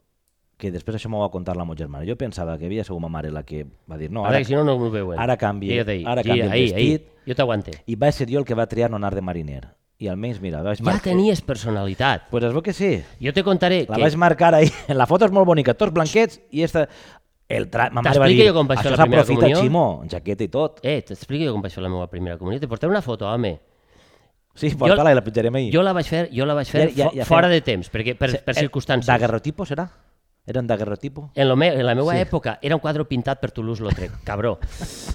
Que 0.57 0.71
després 0.73 0.97
això 0.97 1.11
m'ho 1.13 1.21
va 1.21 1.29
contar 1.31 1.55
la 1.57 1.65
meva 1.69 1.77
germana. 1.77 2.07
Jo 2.09 2.17
pensava 2.17 2.57
que 2.57 2.65
havia 2.65 2.83
sigut 2.85 3.01
ma 3.03 3.09
mare 3.13 3.31
la 3.31 3.43
que 3.45 3.67
va 3.91 3.99
dir 3.99 4.11
no, 4.11 4.23
Ara, 4.25 4.37
ara, 4.37 4.39
que 4.39 4.45
si 4.47 4.55
no, 4.55 4.65
no 4.65 4.73
ho 4.75 4.91
veuen. 4.91 5.19
ara 5.19 5.35
ahí, 5.37 6.03
ara 6.07 6.23
gira, 6.23 6.35
canvia 6.35 6.45
el 6.47 6.51
ahí, 6.53 6.73
ahí. 6.73 6.91
vestit. 6.93 7.09
Jo 7.27 7.35
t'aguante. 7.35 7.71
i 7.87 7.95
va 7.97 8.11
ser 8.13 8.27
jo 8.31 8.39
el 8.39 8.45
que 8.47 8.55
va 8.55 8.67
triar 8.67 8.89
no 8.91 8.97
anar 8.97 9.15
de 9.15 9.21
mariner. 9.21 9.69
i 9.99 10.09
almenys, 10.09 10.41
mira, 10.43 10.61
vaig 10.63 10.77
Ja 10.79 10.85
marcar... 10.85 11.03
tenies 11.13 11.41
personalitat. 11.41 12.27
Pues 12.31 12.45
es 12.45 12.53
veu 12.53 12.61
que 12.63 12.73
sí. 12.75 13.03
Jo 13.21 13.33
te 13.33 13.43
contaré 13.43 13.87
La 13.89 13.97
que... 13.97 14.03
vaig 14.03 14.17
marcar 14.17 14.55
ahir. 14.55 14.71
La 14.89 15.07
foto 15.07 15.25
és 15.25 15.33
molt 15.33 15.47
bonica, 15.47 15.73
tots 15.75 15.93
blanquets 15.93 16.41
i 16.51 16.63
esta... 16.63 16.87
El 17.49 17.69
tra... 17.71 17.89
Ma 17.93 18.03
mare 18.03 18.19
va 18.19 18.27
dir, 18.27 18.45
jo 18.49 18.53
com 18.55 18.67
vaig 18.69 18.81
fer 18.83 18.91
això 18.91 18.97
la 18.99 19.05
primera 19.05 19.23
s'aprofita 19.23 19.47
comunió?" 19.47 19.63
Ximó, 19.63 20.05
jaqueta 20.11 20.45
i 20.45 20.49
tot. 20.49 20.81
Eh, 20.83 21.01
t'explico 21.03 21.45
jo 21.47 21.53
com 21.55 21.63
vaig 21.63 21.73
fer 21.73 21.83
la 21.85 21.89
meva 21.89 22.09
primera 22.11 22.37
comunió. 22.37 22.59
Te 22.61 22.69
portaré 22.69 22.91
una 22.91 23.01
foto, 23.03 23.29
home. 23.29 23.55
Sí, 24.57 24.71
porta-la 24.77 25.13
i 25.13 25.15
la 25.15 25.23
penjarem 25.25 25.55
ahir. 25.55 25.73
Jo 25.75 25.83
la 25.85 25.93
vaig 25.93 26.07
fer, 26.09 26.29
jo 26.33 26.45
la 26.49 26.55
vaig 26.57 26.67
fer 26.69 26.91
Ja- 26.97 27.05
ja- 27.07 27.11
ja 27.21 27.25
fora 27.29 27.49
fem- 27.49 27.55
de 27.57 27.61
temps, 27.63 27.91
perquè 27.93 28.17
per, 28.19 28.31
per 28.45 28.55
Eh, 28.57 28.61
circumstàncies. 28.61 29.07
Daguerrotipo, 29.07 29.65
serà? 29.65 29.89
Eren 30.47 30.67
daguerrotipo? 30.67 31.31
En, 31.35 31.49
lo 31.49 31.57
me, 31.57 31.69
en 31.69 31.85
la 31.87 31.95
meva 31.95 32.13
Sí. 32.15 32.19
època 32.21 32.59
era 32.63 32.75
un 32.77 32.81
quadre 32.81 33.05
pintat 33.05 33.41
per 33.41 33.51
Toulouse-Lautrec, 33.51 34.13
cabró. 34.25 34.59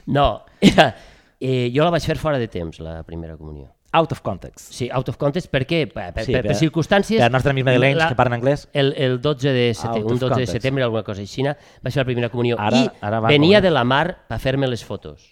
No, 0.05 0.43
era, 0.59 0.95
eh, 1.39 1.71
jo 1.73 1.83
la 1.83 1.89
vaig 1.89 2.03
fer 2.03 2.17
fora 2.17 2.37
de 2.37 2.47
temps, 2.47 2.79
la 2.79 3.01
primera 3.03 3.37
comunió. 3.37 3.71
Out 3.93 4.13
of 4.13 4.21
context. 4.21 4.71
Sí, 4.71 4.89
out 4.89 5.09
of 5.09 5.17
context, 5.17 5.49
per 5.51 5.65
què? 5.67 5.85
Per, 5.91 6.13
per, 6.13 6.23
Sí, 6.23 6.31
per, 6.31 6.45
per 6.47 6.55
circumstàncies... 6.55 7.19
per 7.19 7.29
nostres 7.31 7.51
amics 7.51 7.65
madrilenys 7.65 7.97
la- 7.97 8.07
que 8.07 8.15
parlen 8.15 8.37
anglès. 8.39 8.69
El, 8.71 8.93
el 8.95 9.17
12 9.21 9.51
de 9.51 9.73
setembre, 9.73 10.03
un 10.03 10.07
12 10.19 10.19
de 10.23 10.29
context. 10.29 10.53
setembre, 10.53 10.83
alguna 10.85 11.03
cosa 11.03 11.19
així, 11.21 11.43
vaig 11.43 11.91
fer 11.93 11.99
la 11.99 12.05
primera 12.07 12.29
comunió. 12.29 12.55
Ara- 12.57 12.85
I 12.85 12.89
ara 13.01 13.19
va 13.19 13.27
venia 13.27 13.59
de 13.59 13.69
la 13.71 13.83
mar 13.83 14.05
per 14.29 14.39
fer-me 14.39 14.67
les 14.67 14.85
fotos. 14.85 15.25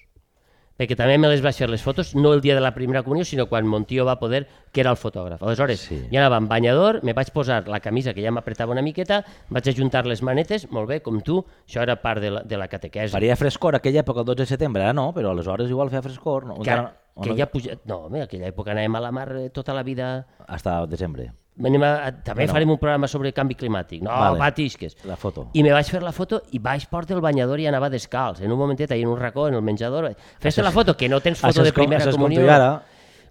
Perquè 0.80 0.96
també 0.96 1.18
me 1.20 1.28
les 1.28 1.42
vaig 1.44 1.58
fer 1.60 1.68
les 1.70 1.82
fotos, 1.84 2.14
no 2.16 2.32
el 2.32 2.40
dia 2.40 2.56
de 2.56 2.62
la 2.64 2.72
primera 2.74 3.04
comunió, 3.04 3.26
sinó 3.28 3.50
quan 3.52 3.68
mon 3.68 3.84
tio 3.84 4.06
va 4.08 4.16
poder, 4.18 4.46
que 4.72 4.80
era 4.80 4.92
el 4.92 4.96
fotògraf. 4.98 5.42
Aleshores, 5.44 5.82
Sí. 5.82 5.98
ja 6.10 6.22
anava 6.22 6.38
amb 6.40 6.48
banyador, 6.50 7.02
me 7.04 7.12
vaig 7.14 7.34
posar 7.36 7.68
la 7.68 7.82
camisa 7.82 8.14
que 8.14 8.24
ja 8.24 8.32
m'apretava 8.32 8.72
una 8.72 8.82
miqueta, 8.82 9.26
vaig 9.50 9.68
ajuntar 9.68 10.06
les 10.08 10.22
manetes, 10.24 10.70
molt 10.72 10.88
bé, 10.88 11.02
com 11.02 11.20
tu, 11.20 11.44
això 11.68 11.82
era 11.84 11.98
part 12.02 12.22
de 12.22 12.32
la, 12.32 12.42
de 12.44 12.56
la 12.58 12.70
catequesi. 12.70 13.12
Faria 13.12 13.36
frescor 13.36 13.76
aquella 13.76 14.00
època, 14.06 14.22
el 14.22 14.26
12 14.32 14.40
de 14.44 14.46
setembre, 14.56 14.84
ara 14.84 14.94
no, 14.94 15.12
però 15.14 15.32
aleshores 15.36 15.70
igual 15.70 15.90
feia 15.90 16.02
frescor. 16.02 16.46
No? 16.46 16.56
que, 16.56 16.62
Encara- 16.70 16.94
que 17.22 17.30
no- 17.30 17.36
ja 17.36 17.46
puja... 17.52 17.76
No, 17.84 18.06
home, 18.06 18.22
aquella 18.24 18.48
època 18.48 18.72
anàvem 18.72 18.96
a 18.96 19.02
la 19.02 19.12
mar 19.12 19.28
eh, 19.36 19.50
tota 19.50 19.74
la 19.74 19.84
vida... 19.84 20.28
Hasta 20.48 20.86
desembre. 20.88 21.34
Anem 21.60 21.84
a, 21.84 21.90
també 22.24 22.44
Bueno. 22.46 22.54
farem 22.54 22.70
un 22.72 22.78
programa 22.80 23.08
sobre 23.08 23.34
canvi 23.34 23.56
climàtic. 23.56 24.02
No, 24.02 24.10
Vale. 24.12 24.40
batisques. 24.40 24.96
La 25.06 25.18
foto. 25.18 25.50
I 25.54 25.64
me 25.64 25.72
vaig 25.74 25.86
fer 25.92 26.02
la 26.02 26.12
foto 26.14 26.44
i 26.52 26.60
vaig 26.60 26.86
portar 26.88 27.18
el 27.18 27.22
banyador 27.22 27.60
i 27.60 27.68
anava 27.68 27.90
descalç. 27.90 28.40
En 28.42 28.52
un 28.52 28.58
momentet, 28.58 28.92
ahí 28.92 29.02
en 29.02 29.10
un 29.10 29.20
racó, 29.20 29.48
en 29.50 29.56
el 29.56 29.62
menjador, 29.62 30.16
fes 30.40 30.58
la 30.60 30.72
foto, 30.72 30.96
que 30.96 31.10
no 31.10 31.20
tens 31.20 31.40
foto 31.40 31.64
de 31.64 31.74
primera 31.74 32.04
com 32.06 32.14
comunió. 32.14 32.50
ara, 32.52 32.82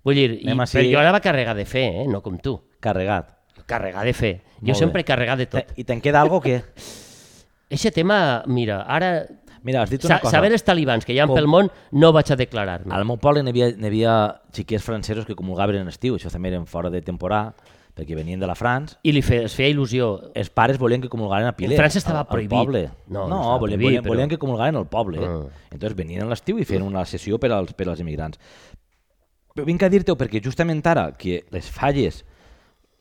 Vull 0.05 0.15
dir, 0.15 0.31
i, 0.43 0.49
així. 0.49 0.77
però 0.79 0.93
jo 0.93 0.99
anava 1.01 1.21
carregat 1.21 1.57
de 1.57 1.65
fe, 1.65 1.87
eh? 2.03 2.07
no 2.09 2.21
com 2.23 2.39
tu. 2.39 2.61
carregat. 2.81 3.35
Carregat 3.67 4.05
de 4.05 4.13
fe. 4.15 4.41
Molt 4.61 4.69
Jo 4.69 4.75
sempre 4.75 5.05
carregat 5.05 5.39
de 5.39 5.47
tot. 5.47 5.73
I 5.77 5.85
te'n 5.85 6.01
queda 6.01 6.21
algo 6.21 6.41
que... 6.41 6.63
Eixe 7.71 7.91
tema, 7.93 8.43
mira, 8.47 8.83
ara... 8.83 9.27
Mira, 9.63 9.83
has 9.83 9.91
dit 9.91 10.05
una 10.05 10.15
Sa 10.17 10.21
cosa. 10.23 10.37
saber 10.37 10.53
els 10.53 10.63
talibans 10.65 11.05
que 11.05 11.13
hi 11.13 11.19
ha 11.19 11.27
Com- 11.27 11.35
pel 11.37 11.49
món, 11.51 11.69
no 11.93 12.13
vaig 12.15 12.31
a 12.33 12.37
declarar-me. 12.39 12.95
Al 12.95 13.05
meu 13.05 13.19
poble 13.19 13.43
n'hi 13.43 13.51
havia, 13.51 13.67
havia 13.89 14.13
xiquets 14.55 14.85
francesos 14.87 15.27
que 15.27 15.35
comulgaven 15.35 15.81
en 15.83 15.89
estiu, 15.91 16.15
això 16.15 16.31
també 16.31 16.49
eren 16.53 16.65
fora 16.71 16.89
de 16.95 17.03
temporada, 17.03 17.55
perquè 17.99 18.15
venien 18.15 18.39
de 18.39 18.47
la 18.47 18.55
França. 18.55 18.97
I 19.03 19.11
li 19.11 19.23
fe, 19.27 19.41
es 19.49 19.55
feia 19.59 19.73
il·lusió. 19.75 20.31
Els 20.39 20.51
pares 20.55 20.79
volien 20.79 21.01
que 21.03 21.09
comulgaren 21.11 21.49
a 21.51 21.57
Pilet. 21.57 21.75
En 21.75 21.83
França 21.83 21.99
estava 21.99 22.21
al- 22.21 22.27
al 22.27 22.31
prohibit. 22.31 22.51
poble. 22.57 22.83
No, 23.09 23.27
No, 23.27 23.43
no 23.43 23.59
volien, 23.59 23.59
prohibit, 23.81 23.83
volien, 23.89 24.03
però- 24.05 24.09
volien 24.15 24.29
que 24.31 24.39
comulgaren 24.39 24.77
al 24.77 24.87
poble. 24.89 25.19
Ah. 25.27 25.43
Entonces 25.73 25.97
venien 25.97 26.23
a 26.23 26.27
l'estiu 26.31 26.59
i 26.61 26.65
feien 26.65 26.83
una 26.87 27.05
sessió 27.05 27.39
per 27.41 27.51
als, 27.53 27.73
per 27.75 27.89
als 27.89 27.99
immigrants. 28.01 28.39
Però 29.55 29.65
vinc 29.67 29.83
a 29.83 29.89
dir-te-ho 29.91 30.15
perquè 30.17 30.41
justament 30.45 30.85
ara 30.87 31.11
que 31.19 31.45
les 31.51 31.69
falles 31.69 32.25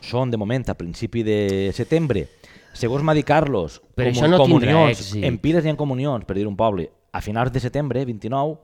són 0.01 0.32
de 0.32 0.38
moment 0.38 0.66
a 0.70 0.74
principi 0.77 1.22
de 1.24 1.70
setembre, 1.74 2.27
segons 2.74 3.04
m'ha 3.04 3.13
dit 3.13 3.25
Carlos, 3.25 3.82
Però 3.96 4.10
comu- 4.10 4.18
això 4.18 4.30
no 4.30 4.38
tindrà 4.39 4.74
comunions, 4.74 5.00
èxit. 5.00 5.24
en 5.24 5.38
piles 5.38 5.66
hi 5.66 5.70
ha 5.70 5.75
comunions, 5.77 6.25
per 6.25 6.36
dir 6.38 6.48
un 6.48 6.56
poble, 6.56 6.89
a 7.12 7.22
finals 7.22 7.51
de 7.51 7.60
setembre, 7.60 8.04
29, 8.06 8.58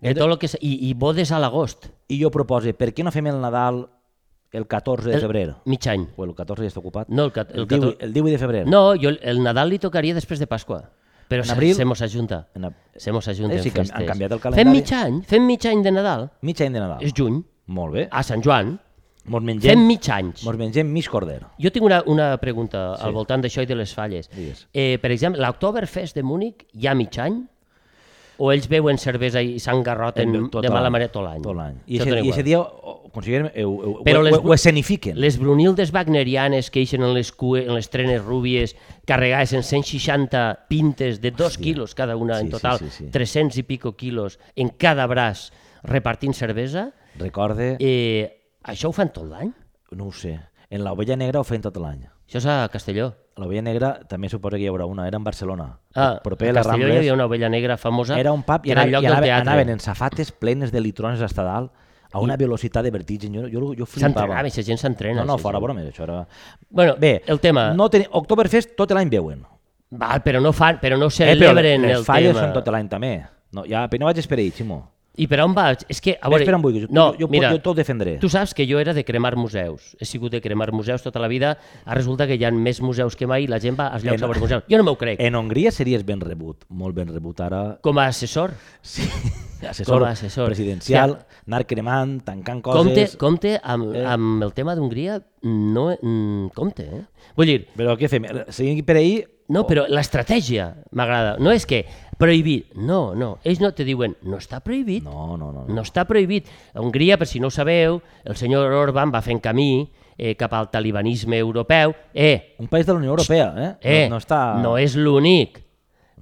De 0.00 0.14
tot 0.16 0.28
lo 0.28 0.36
que 0.36 0.46
és, 0.46 0.56
i, 0.60 0.88
I 0.90 0.94
bodes 0.94 1.30
a 1.30 1.38
l'agost. 1.38 1.88
i 2.08 2.18
jo 2.20 2.28
propose, 2.30 2.74
per 2.74 2.92
què 2.92 3.04
no 3.04 3.12
fem 3.12 3.26
el 3.28 3.40
Nadal 3.40 3.88
el 4.52 4.66
14 4.66 5.08
de 5.08 5.14
El- 5.16 5.20
febrer? 5.20 5.54
Mig 5.64 5.86
any. 5.88 6.06
O 6.16 6.24
el 6.24 6.34
14 6.34 6.62
ja 6.64 6.68
està 6.68 6.78
ocupat? 6.80 7.08
No, 7.08 7.24
el, 7.26 7.32
el, 7.34 7.46
el, 7.60 7.66
18, 7.68 7.68
14 7.68 8.04
el 8.04 8.12
18 8.12 8.30
de 8.32 8.38
febrer. 8.38 8.66
No, 8.68 8.94
jo, 8.94 9.10
el 9.20 9.42
Nadal 9.42 9.70
li 9.70 9.78
tocaria 9.78 10.14
després 10.14 10.38
de 10.38 10.46
Pasqua. 10.46 10.82
Però 11.28 11.42
En 11.44 11.50
abril? 11.50 11.74
se 11.74 11.84
mos 11.86 12.02
ajunta. 12.02 12.48
En 12.54 12.66
a- 12.66 12.72
Se 12.96 13.10
mos 13.10 13.26
ajunta 13.26 13.54
Eh, 13.56 13.62
sí, 13.62 13.72
en 13.74 13.86
han- 13.90 14.06
canviat 14.06 14.32
el 14.32 14.38
Fem 14.38 14.52
calendari. 14.52 14.68
mig 14.78 14.92
any, 14.92 15.22
fem 15.24 15.46
mig 15.46 15.64
any 15.66 15.82
de 15.82 15.90
Nadal. 15.90 16.30
Mig 16.42 16.60
any 16.60 16.72
de 16.74 16.80
Nadal. 16.80 16.98
És 17.02 17.12
juny, 17.16 17.42
Molt 17.66 17.94
bé. 17.94 18.08
a 18.10 18.22
Sant 18.22 18.44
Joan. 18.44 18.78
Mos 19.24 19.40
mengem, 19.40 19.70
Fem 19.70 19.86
mig 19.86 20.08
anys. 20.10 20.42
mos 20.44 20.56
mengem 20.58 20.92
mig 20.92 21.08
corder. 21.08 21.46
Jo 21.58 21.70
tinc 21.70 21.84
una, 21.86 22.02
una 22.06 22.36
pregunta 22.38 22.96
Sí. 22.96 23.04
al 23.06 23.12
voltant 23.12 23.42
d'això 23.42 23.62
i 23.62 23.66
de 23.66 23.74
les 23.76 23.94
falles. 23.94 24.28
Digues. 24.28 24.68
Eh, 24.74 24.98
per 25.00 25.12
exemple, 25.12 25.40
l'Octoberfest 25.40 26.14
de 26.16 26.22
Múnich 26.24 26.66
hi 26.74 26.86
ha 26.88 26.94
mig 26.94 27.16
any? 27.18 27.46
O 28.42 28.48
ells 28.50 28.64
beuen 28.66 28.98
cervesa 28.98 29.38
i 29.44 29.60
s'engarroten 29.62 30.32
En- 30.34 30.48
de 30.50 30.70
mala 30.72 30.90
manera 30.90 31.12
tot 31.14 31.22
l'any? 31.22 31.42
Tot 31.44 31.54
l'any. 31.54 31.76
I 31.86 32.00
igual. 32.02 32.42
dia 32.42 32.58
consideren, 33.12 33.52
ho, 33.62 33.68
ho, 33.70 33.92
Però 34.02 34.18
ho, 34.18 34.22
les- 34.26 34.34
ho, 34.40 34.54
escenifiquen. 34.54 35.20
Les 35.20 35.36
brunildes 35.38 35.92
wagnerianes 35.92 36.70
que 36.72 36.80
eixen 36.80 37.04
en 37.04 37.12
les, 37.14 37.30
cue, 37.30 37.62
en 37.68 37.74
les 37.76 37.88
trenes 37.92 38.18
rúbies 38.24 38.74
carregades 39.06 39.52
en 39.52 39.62
160 39.62 40.66
pintes 40.68 41.20
de 41.20 41.30
2 41.30 41.58
quilos 41.58 41.94
cada 41.94 42.16
una, 42.16 42.40
en 42.40 42.46
Sí, 42.46 42.46
sí, 42.46 42.52
total 42.52 42.78
sí, 42.80 42.90
sí. 42.90 43.10
300 43.12 43.58
i 43.58 43.62
pico 43.62 43.94
quilos 43.96 44.40
en 44.56 44.70
cada 44.70 45.06
braç 45.06 45.52
repartint 45.84 46.34
cervesa, 46.34 46.92
Recorde, 47.18 47.76
eh, 47.78 48.40
això 48.64 48.88
ho 48.88 48.92
fan 48.92 49.12
tot 49.12 49.28
l'any? 49.28 49.52
no 49.92 50.06
ho 50.06 50.12
sé, 50.12 50.38
en 50.70 50.82
l'Ovella 50.82 51.14
Negra 51.16 51.38
ho 51.40 51.44
feien 51.44 51.62
tot 51.62 51.76
l'any. 51.76 52.06
Això 52.26 52.38
és 52.38 52.46
a 52.46 52.68
Castelló. 52.72 53.12
L'Ovella 53.40 53.62
Negra 53.64 53.92
també 54.08 54.28
suposa 54.28 54.58
que 54.58 54.66
hi 54.66 54.68
haurà 54.68 54.84
una, 54.84 55.06
era 55.08 55.16
en 55.16 55.24
Barcelona. 55.24 55.70
Ah, 55.94 56.18
proper 56.22 56.48
a 56.48 56.50
a 56.50 56.54
les 56.58 56.66
Castelló 56.66 56.88
hi 56.92 56.96
havia 56.98 57.14
una 57.14 57.24
ovella 57.24 57.48
negra 57.48 57.76
famosa 57.80 58.18
Era 58.20 58.32
un 58.32 58.42
pub 58.42 58.66
i, 58.66 58.72
anava, 58.74 58.90
lloc 58.92 59.02
i 59.02 59.06
anava, 59.06 59.30
anaven 59.40 59.70
en 59.72 59.80
safates 59.80 60.32
plenes 60.32 60.72
de 60.72 60.80
litrones 60.84 61.20
hasta 61.24 61.42
dalt 61.46 61.72
a 62.12 62.20
una 62.20 62.36
velocitat 62.36 62.84
de 62.84 62.90
vertigen. 62.92 63.32
Jo, 63.32 63.46
jo, 63.48 63.72
jo 63.72 63.86
flipava. 63.86 64.12
S'entrenava, 64.12 64.40
aquesta 64.44 64.62
gent 64.66 64.78
s'entrena. 64.82 65.22
No, 65.22 65.32
no, 65.32 65.38
fora 65.40 65.56
gent. 65.56 65.64
broma, 65.64 65.80
això 65.88 66.04
era... 66.04 66.26
Bueno, 66.68 66.96
Bé, 67.00 67.22
el 67.26 67.40
tema... 67.40 67.70
No 67.72 67.88
ten... 67.88 68.04
Oktoberfest 68.10 68.76
tot 68.76 68.92
l'any 68.92 69.08
veuen. 69.08 69.40
Val, 69.92 70.20
però 70.24 70.40
no 70.40 70.52
fan, 70.52 70.78
però 70.80 70.98
no 71.00 71.06
Eh, 71.08 71.16
però 71.36 71.52
celebren 71.52 71.82
les 71.88 71.98
el 71.98 72.04
falles 72.04 72.34
tema. 72.36 72.46
són 72.46 72.52
tot 72.52 72.68
l'any 72.68 72.88
també. 72.88 73.14
No, 73.52 73.64
ja, 73.68 73.86
però 73.88 74.04
no 74.04 74.10
vaig 74.12 74.20
esperar, 74.20 74.44
Ximo. 74.52 74.82
I 75.14 75.26
per 75.28 75.40
on 75.44 75.52
vaig? 75.52 75.82
És 75.92 76.00
que, 76.00 76.14
a 76.20 76.28
veure... 76.32 76.44
per 76.48 76.54
on 76.56 76.62
vulguis, 76.62 76.86
jo- 76.86 76.88
no, 76.90 77.10
jo- 77.12 77.26
jo- 77.26 77.28
mira, 77.28 77.50
jo 77.52 77.58
tot 77.60 77.76
defendré. 77.76 78.14
Tu 78.18 78.30
saps 78.32 78.54
que 78.56 78.64
jo 78.66 78.78
era 78.80 78.94
de 78.96 79.04
cremar 79.04 79.36
museus. 79.36 79.94
He 80.00 80.06
sigut 80.08 80.32
de 80.32 80.40
cremar 80.40 80.70
museus 80.72 81.02
tota 81.04 81.20
la 81.20 81.28
vida. 81.28 81.58
Ara 81.84 81.98
resulta 81.98 82.26
que 82.26 82.38
hi 82.40 82.44
ha 82.44 82.50
més 82.50 82.80
museus 82.80 83.14
que 83.14 83.26
mai 83.28 83.44
i 83.44 83.46
la 83.46 83.58
gent 83.60 83.76
va 83.78 83.88
als 83.92 84.04
llocs 84.04 84.16
En- 84.22 84.24
a 84.24 84.30
veure 84.30 84.40
museus. 84.40 84.64
Jo 84.70 84.78
no 84.80 84.84
m'ho 84.88 84.96
crec. 84.96 85.20
En 85.20 85.34
Hongria 85.36 85.70
series 85.70 86.04
ben 86.06 86.20
rebut, 86.24 86.64
molt 86.70 86.96
ben 86.96 87.08
rebut 87.12 87.40
ara. 87.44 87.78
Com 87.82 87.98
a 87.98 88.06
assessor, 88.06 88.54
Sí, 88.80 89.02
assessor, 89.68 89.98
Com 90.00 90.08
a 90.08 90.10
assessor. 90.12 90.46
presidencial, 90.46 91.18
Ja. 91.18 91.26
anar 91.46 91.66
cremant, 91.66 92.22
tancant 92.24 92.62
compte, 92.62 92.94
coses... 93.04 93.16
compte 93.16 93.60
amb, 93.62 93.94
Eh. 93.94 94.06
amb 94.06 94.42
el 94.42 94.52
tema 94.54 94.74
d'Hongria, 94.74 95.20
no, 95.42 95.90
mm, 96.00 96.48
compte, 96.54 96.82
eh? 96.88 97.04
Vull 97.36 97.46
dir, 97.46 97.68
Però 97.76 97.98
què 97.98 98.08
fem? 98.08 98.24
Seguim 98.48 98.82
per 98.84 98.96
ahir? 98.96 99.28
no, 99.52 99.66
però 99.66 99.84
l'estratègia 99.86 100.70
m'agrada. 100.92 101.36
No 101.38 101.50
és 101.52 101.66
que 101.66 101.84
prohibit, 102.22 102.70
no, 102.78 103.00
no. 103.18 103.32
Ells 103.42 103.58
no 103.62 103.72
te 103.74 103.82
diuen, 103.88 104.14
no 104.30 104.38
està 104.38 104.60
prohibit. 104.62 105.02
No, 105.04 105.32
no, 105.36 105.50
no. 105.50 105.64
no. 105.66 105.74
No 105.74 105.82
està 105.82 106.04
prohibit. 106.06 106.46
A 106.72 106.80
Hongria, 106.84 107.18
per 107.18 107.26
si 107.26 107.42
no 107.42 107.50
ho 107.50 107.54
sabeu, 107.54 107.98
el 108.24 108.38
senyor 108.38 108.70
Orban 108.78 109.10
va 109.10 109.20
fent 109.26 109.42
camí 109.42 109.88
eh, 110.16 110.36
cap 110.38 110.54
al 110.54 110.70
talibanisme 110.70 111.36
europeu. 111.42 111.96
Eh, 112.14 112.54
Un 112.62 112.68
país 112.70 112.86
de 112.86 112.92
la 112.94 113.00
Unió 113.02 113.10
Europea, 113.16 113.52
eh? 113.58 113.72
eh, 113.82 114.04
no, 114.08 114.16
no 114.16 114.22
està... 114.22 114.42
no 114.62 114.76
és 114.78 114.94
l'únic. 114.96 115.58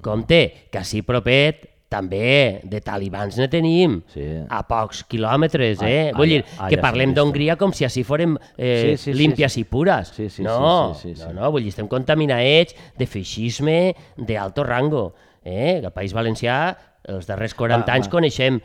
Compte, 0.00 0.70
que 0.72 0.80
així 0.80 1.02
propet 1.04 1.66
també 1.90 2.60
de 2.70 2.78
talibans 2.80 3.34
ne 3.36 3.48
tenim 3.50 3.96
Sí. 4.14 4.22
a 4.48 4.60
pocs 4.64 5.02
quilòmetres, 5.10 5.80
eh? 5.82 6.06
ai, 6.06 6.14
Vull 6.14 6.30
dir, 6.36 6.44
ai, 6.56 6.68
que 6.70 6.78
parlem 6.80 7.10
vist. 7.10 7.16
d'Hongria 7.18 7.56
com 7.58 7.74
si 7.74 7.84
així 7.84 8.04
fórem 8.06 8.36
eh, 8.56 8.94
Sí, 8.94 8.96
sí, 8.96 9.10
sí, 9.10 9.16
límpies 9.18 9.52
sí. 9.58 9.64
i 9.64 9.68
pures. 9.68 10.12
Sí, 10.14 10.28
sí, 10.30 10.44
no, 10.46 10.94
sí, 10.94 11.10
sí, 11.10 11.14
sí, 11.16 11.20
sí. 11.20 11.26
no, 11.26 11.42
no, 11.42 11.50
vull 11.50 11.66
dir, 11.66 11.72
estem 11.74 11.90
contaminats 11.90 12.76
de 12.96 13.06
feixisme 13.10 13.76
d'alto 14.16 14.62
rango. 14.64 15.10
Eh? 15.42 15.80
El 15.82 15.90
País 15.92 16.12
Valencià, 16.12 16.76
els 17.08 17.26
darrers 17.26 17.54
40 17.56 17.86
Va, 17.86 17.94
anys 17.96 18.08
va. 18.08 18.12
coneixem 18.12 18.58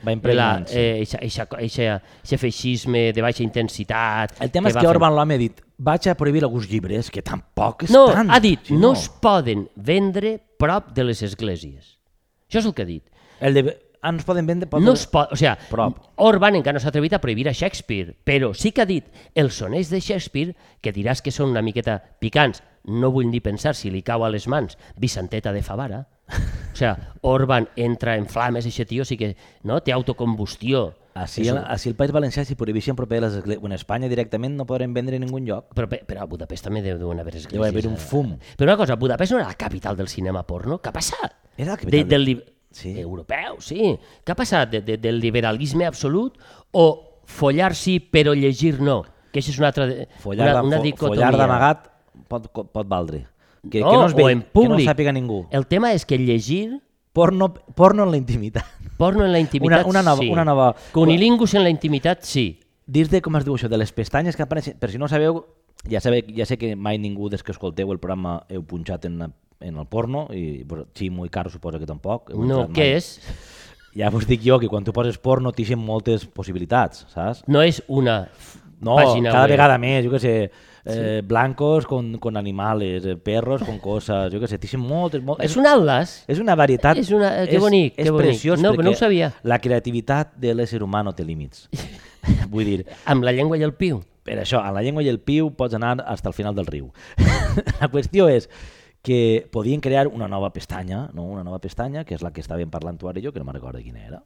aquest 2.25 2.41
feixisme 2.41 3.11
de 3.15 3.21
baixa 3.23 3.43
intensitat. 3.43 4.35
El 4.43 4.51
tema 4.51 4.69
és 4.69 4.75
va 4.75 4.81
que 4.83 4.89
Orban 4.91 5.15
l'home 5.15 5.37
ha 5.37 5.41
dit 5.41 5.61
vaig 5.77 6.07
a 6.07 6.15
prohibir 6.15 6.43
alguns 6.43 6.69
llibres, 6.69 7.09
que 7.11 7.21
tampoc 7.21 7.83
és 7.83 7.91
No, 7.91 8.07
tant. 8.11 8.29
ha 8.31 8.39
dit, 8.39 8.59
Sí, 8.67 8.73
no 8.75 8.93
es 8.93 9.09
poden 9.09 9.69
vendre 9.75 10.39
prop 10.57 10.91
de 10.95 11.03
les 11.03 11.21
esglésies. 11.23 11.97
Això 12.49 12.59
és 12.59 12.65
el 12.65 12.73
que 12.73 12.83
ha 12.83 12.85
dit. 12.85 13.03
El 13.39 13.53
de... 13.53 13.77
Ah, 14.01 14.11
no 14.11 14.19
es 14.19 14.25
poden 14.25 14.45
vendre... 14.45 14.69
No 14.79 14.93
es 14.93 15.07
pot, 15.07 15.31
o 15.33 15.35
sigui, 15.35 15.55
Prop. 15.71 15.97
Orban 16.21 16.55
encara 16.55 16.75
no 16.77 16.79
s'ha 16.79 16.91
atrevit 16.91 17.13
a 17.17 17.19
prohibir 17.19 17.47
a 17.49 17.53
Shakespeare, 17.53 18.13
però 18.23 18.53
sí 18.53 18.71
que 18.71 18.83
ha 18.83 18.85
dit 18.85 19.07
els 19.33 19.55
sonets 19.57 19.89
de 19.89 19.99
Shakespeare, 19.99 20.53
que 20.79 20.93
diràs 20.93 21.23
que 21.25 21.31
són 21.33 21.49
una 21.49 21.63
miqueta 21.65 21.97
picants, 22.21 22.61
no 22.85 23.09
vull 23.09 23.25
ni 23.31 23.39
pensar 23.41 23.73
si 23.73 23.89
li 23.89 24.03
cau 24.05 24.23
a 24.23 24.29
les 24.29 24.45
mans 24.47 24.77
Vicenteta 24.95 25.51
de 25.51 25.63
Favara. 25.63 26.03
O 26.27 26.75
sigui, 26.77 26.91
Orban 27.21 27.69
entra 27.75 28.15
en 28.17 28.25
flames, 28.27 28.65
aquest 28.67 28.89
tio 28.89 29.05
sí 29.05 29.15
que 29.17 29.35
no, 29.63 29.79
té 29.81 29.93
autocombustió. 29.93 30.93
Així, 31.15 31.45
un- 31.49 31.61
així 31.63 31.87
el 31.87 31.95
País 31.95 32.11
Valencià, 32.11 32.43
si 32.43 32.55
prohibeixen 32.59 32.95
proper 32.97 33.21
les 33.23 33.33
esglésies... 33.37 33.61
Bueno, 33.61 33.75
Espanya 33.77 34.09
directament 34.11 34.57
no 34.57 34.65
podrem 34.67 34.91
vendre 34.93 35.15
en 35.15 35.23
ningun 35.23 35.45
lloc. 35.47 35.69
Però, 35.73 35.87
però 35.87 36.25
a 36.25 36.25
Budapest 36.27 36.65
també 36.67 36.81
deu 36.83 36.97
haver 37.13 37.35
esglésies. 37.37 37.53
Deu 37.53 37.63
haver 37.63 37.87
un 37.87 37.95
fum. 37.95 38.33
Però 38.57 38.67
una 38.67 38.75
cosa, 38.77 38.97
Budapest 38.99 39.31
no 39.31 39.39
era 39.39 39.47
la 39.47 39.55
capital 39.55 39.95
del 39.95 40.09
cinema 40.11 40.43
porno? 40.43 40.81
Què 40.83 40.91
ha 40.91 40.93
passat? 40.97 41.37
Era 41.55 41.71
la 41.71 41.77
de, 41.77 41.85
capital 41.85 42.09
del 42.09 42.25
li... 42.27 42.35
Sí. 42.75 42.91
europeu, 42.99 43.61
sí. 43.63 43.93
Què 44.27 44.33
ha 44.33 44.35
passat? 44.35 44.67
De, 44.73 44.81
de, 44.83 44.97
del 44.99 45.21
liberalisme 45.23 45.85
absolut 45.87 46.35
o 46.75 47.21
follar 47.23 47.71
sí, 47.73 48.01
però 48.01 48.33
llegir 48.35 48.81
no. 48.83 48.97
Que 49.31 49.39
això 49.39 49.53
és 49.55 49.59
una 49.61 49.69
altra, 49.71 49.87
Follar, 50.19 50.49
una, 50.49 50.59
de- 50.59 50.67
una 50.67 50.77
fo- 50.81 50.83
dicotomia. 50.83 51.29
follar 51.29 51.39
d'amagat 51.39 51.87
pot, 52.27 52.49
pot 52.75 52.87
valdre. 52.91 53.21
Que, 53.69 53.81
no, 53.81 53.89
que 53.91 53.97
no 53.97 54.05
es 54.07 54.13
o 54.13 54.15
ve, 54.15 54.31
en 54.31 54.41
que 54.41 54.45
no 54.45 54.51
públic. 54.53 54.87
sàpiga 54.87 55.11
ningú. 55.13 55.47
El 55.51 55.65
tema 55.67 55.93
és 55.93 56.05
que 56.05 56.17
llegir 56.17 56.81
Porno, 57.13 57.53
porno 57.53 58.03
en 58.03 58.11
la 58.11 58.17
intimitat. 58.17 58.65
porno 58.97 59.25
en 59.25 59.31
la 59.31 59.39
intimitat, 59.39 59.85
Una- 59.85 60.01
una 60.01 60.03
nova- 60.03 60.21
sí. 60.21 60.29
una 60.29 60.43
nova- 60.43 60.75
Cunilingus 60.91 61.53
en 61.53 61.63
la 61.63 61.69
intimitat, 61.69 62.23
sí. 62.23 62.59
Dir-te 62.85 63.21
com 63.21 63.35
es 63.37 63.45
diu 63.45 63.55
això, 63.55 63.67
de 63.69 63.77
les 63.77 63.91
pestanyes 63.93 64.35
que 64.35 64.43
apareixen, 64.43 64.77
per 64.77 64.91
si 64.91 64.97
no 64.97 65.07
sabeu, 65.07 65.45
ja, 65.89 65.99
sabeu, 66.01 66.21
ja 66.35 66.45
sé 66.45 66.57
que 66.57 66.75
mai 66.75 66.97
ningú 66.99 67.29
des 67.29 67.41
que 67.41 67.51
escolteu 67.53 67.89
el 67.91 67.99
programa 67.99 68.43
heu 68.49 68.61
punxat 68.63 69.05
en, 69.05 69.21
en 69.61 69.77
el 69.77 69.85
porno, 69.87 70.27
i 70.35 70.65
pues, 70.65 70.85
Ximo 70.93 71.25
i 71.25 71.29
Caro 71.29 71.49
suposa 71.49 71.79
que 71.79 71.85
tampoc. 71.87 72.29
No, 72.35 72.67
què 72.67 72.83
mai. 72.83 72.91
és? 72.99 73.21
Ja 73.95 74.09
vos 74.09 74.27
dic 74.27 74.41
jo 74.43 74.59
que 74.59 74.67
quan 74.67 74.83
tu 74.83 74.91
poses 74.91 75.17
porno 75.17 75.53
t'ixen 75.53 75.79
moltes 75.79 76.25
possibilitats, 76.27 77.05
saps? 77.09 77.45
No 77.47 77.61
és 77.63 77.81
una 77.87 78.27
No, 78.81 78.97
pàgina 78.97 79.31
cada 79.31 79.43
web. 79.45 79.51
vegada 79.51 79.77
més, 79.77 80.03
jo 80.05 80.11
què 80.11 80.19
sé, 80.19 80.51
eh, 80.85 81.21
blancos 81.25 81.85
con, 81.87 82.17
con 82.19 82.37
animales, 82.37 83.05
eh, 83.05 83.15
perros 83.17 83.63
con 83.63 83.79
cosas, 83.79 84.31
jo 84.33 84.39
què 84.39 84.47
sé, 84.47 84.59
t'ixen 84.61 84.79
moltes... 84.79 85.23
moltes 85.25 85.49
És 85.51 85.57
un 85.57 85.65
atlas. 85.67 86.23
És 86.27 86.39
una 86.39 86.55
varietat... 86.55 86.97
És 87.01 87.11
una- 87.11 87.45
que 87.49 87.59
bonic, 87.59 87.93
és 87.97 88.05
que 88.05 88.11
bonic. 88.11 88.27
preciós 88.31 88.61
No, 88.61 88.71
però 88.73 88.83
no 88.85 88.89
ho 88.91 88.93
perquè 88.93 88.99
sabia. 89.07 89.31
La 89.43 89.59
creativitat 89.59 90.35
de 90.37 90.53
l'ésser 90.53 90.81
humà 90.85 91.03
no 91.03 91.13
té 91.17 91.25
límits. 91.25 91.67
Vull 92.53 92.65
dir, 92.65 92.85
Amb 93.05 93.23
la 93.25 93.33
llengua 93.33 93.57
i 93.57 93.63
el 93.65 93.73
piu. 93.73 94.03
per 94.25 94.39
això, 94.41 94.57
a 94.63 94.71
la 94.73 94.81
llengua 94.81 95.03
i 95.05 95.09
el 95.09 95.19
piu 95.21 95.51
pots 95.53 95.75
anar 95.77 95.97
fins 96.01 96.25
al 96.25 96.33
final 96.33 96.55
del 96.55 96.65
riu. 96.65 96.87
la 97.81 97.89
qüestió 97.93 98.25
és 98.29 98.49
que 99.05 99.47
podien 99.51 99.81
crear 99.81 100.07
una 100.07 100.27
nova 100.27 100.49
pestanya, 100.51 101.11
no? 101.13 101.25
una 101.29 101.43
nova 101.43 101.59
pestanya, 101.61 102.03
que 102.05 102.15
és 102.15 102.23
la 102.25 102.31
que 102.33 102.41
estàvem 102.41 102.71
parlant 102.73 102.97
tu 102.97 103.07
ara 103.07 103.19
i 103.19 103.23
jo, 103.23 103.31
que 103.31 103.37
no 103.37 103.45
me'n 103.45 103.53
recordo 103.59 103.77
quina 103.85 104.01
era. 104.01 104.23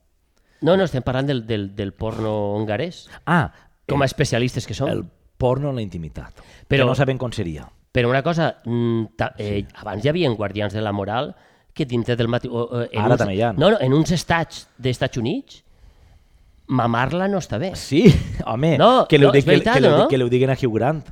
No, 0.62 0.78
no, 0.78 0.84
estem 0.88 1.04
parlant 1.04 1.28
del, 1.28 1.42
del, 1.48 1.76
del 1.76 1.92
porno 1.92 2.32
hongarès. 2.56 3.10
Ah, 3.26 3.52
Com 3.90 4.02
a 4.04 4.08
especialistes 4.08 4.68
que 4.68 4.74
som. 4.78 4.88
el 4.88 5.04
porno 5.40 5.72
en 5.72 5.80
la 5.80 5.82
intimitat, 5.86 6.36
Però- 6.68 6.84
que 6.84 6.90
no 6.92 6.96
sabem 7.00 7.18
com 7.18 7.32
seria. 7.34 7.64
Però 7.96 8.10
una 8.12 8.22
cosa, 8.22 8.58
mm, 8.66 9.16
ta, 9.18 9.32
eh, 9.40 9.64
abans 9.82 10.04
hi 10.06 10.10
havia 10.12 10.30
guardians 10.38 10.74
de 10.76 10.82
la 10.86 10.92
moral 10.94 11.32
que 11.74 11.86
dintre 11.88 12.16
del 12.20 12.28
matí... 12.28 12.50
En 12.52 13.00
Ara 13.02 13.16
uns, 13.16 13.22
també 13.24 13.36
hi 13.38 13.42
ha. 13.42 13.54
No, 13.54 13.72
no, 13.72 13.80
en 13.82 13.94
uns 13.96 14.12
estats 14.12 14.68
d'Estats 14.78 15.18
Units, 15.18 15.64
mamar-la 16.68 17.28
no 17.32 17.40
està 17.42 17.58
bé. 17.58 17.72
Sí, 17.80 18.04
home, 18.46 18.76
No, 18.78 19.08
que, 19.10 19.18
li 19.18 19.26
no, 19.26 19.32
és 19.34 19.40
digui- 19.46 19.56
veritat, 19.56 19.80
que, 19.80 19.82
li 19.88 19.90
no? 19.96 20.08
que 20.12 20.20
li 20.20 20.28
ho 20.28 20.30
diguin 20.30 20.52
a 20.54 20.58
Hugh 20.60 20.76
Grant. 20.76 21.08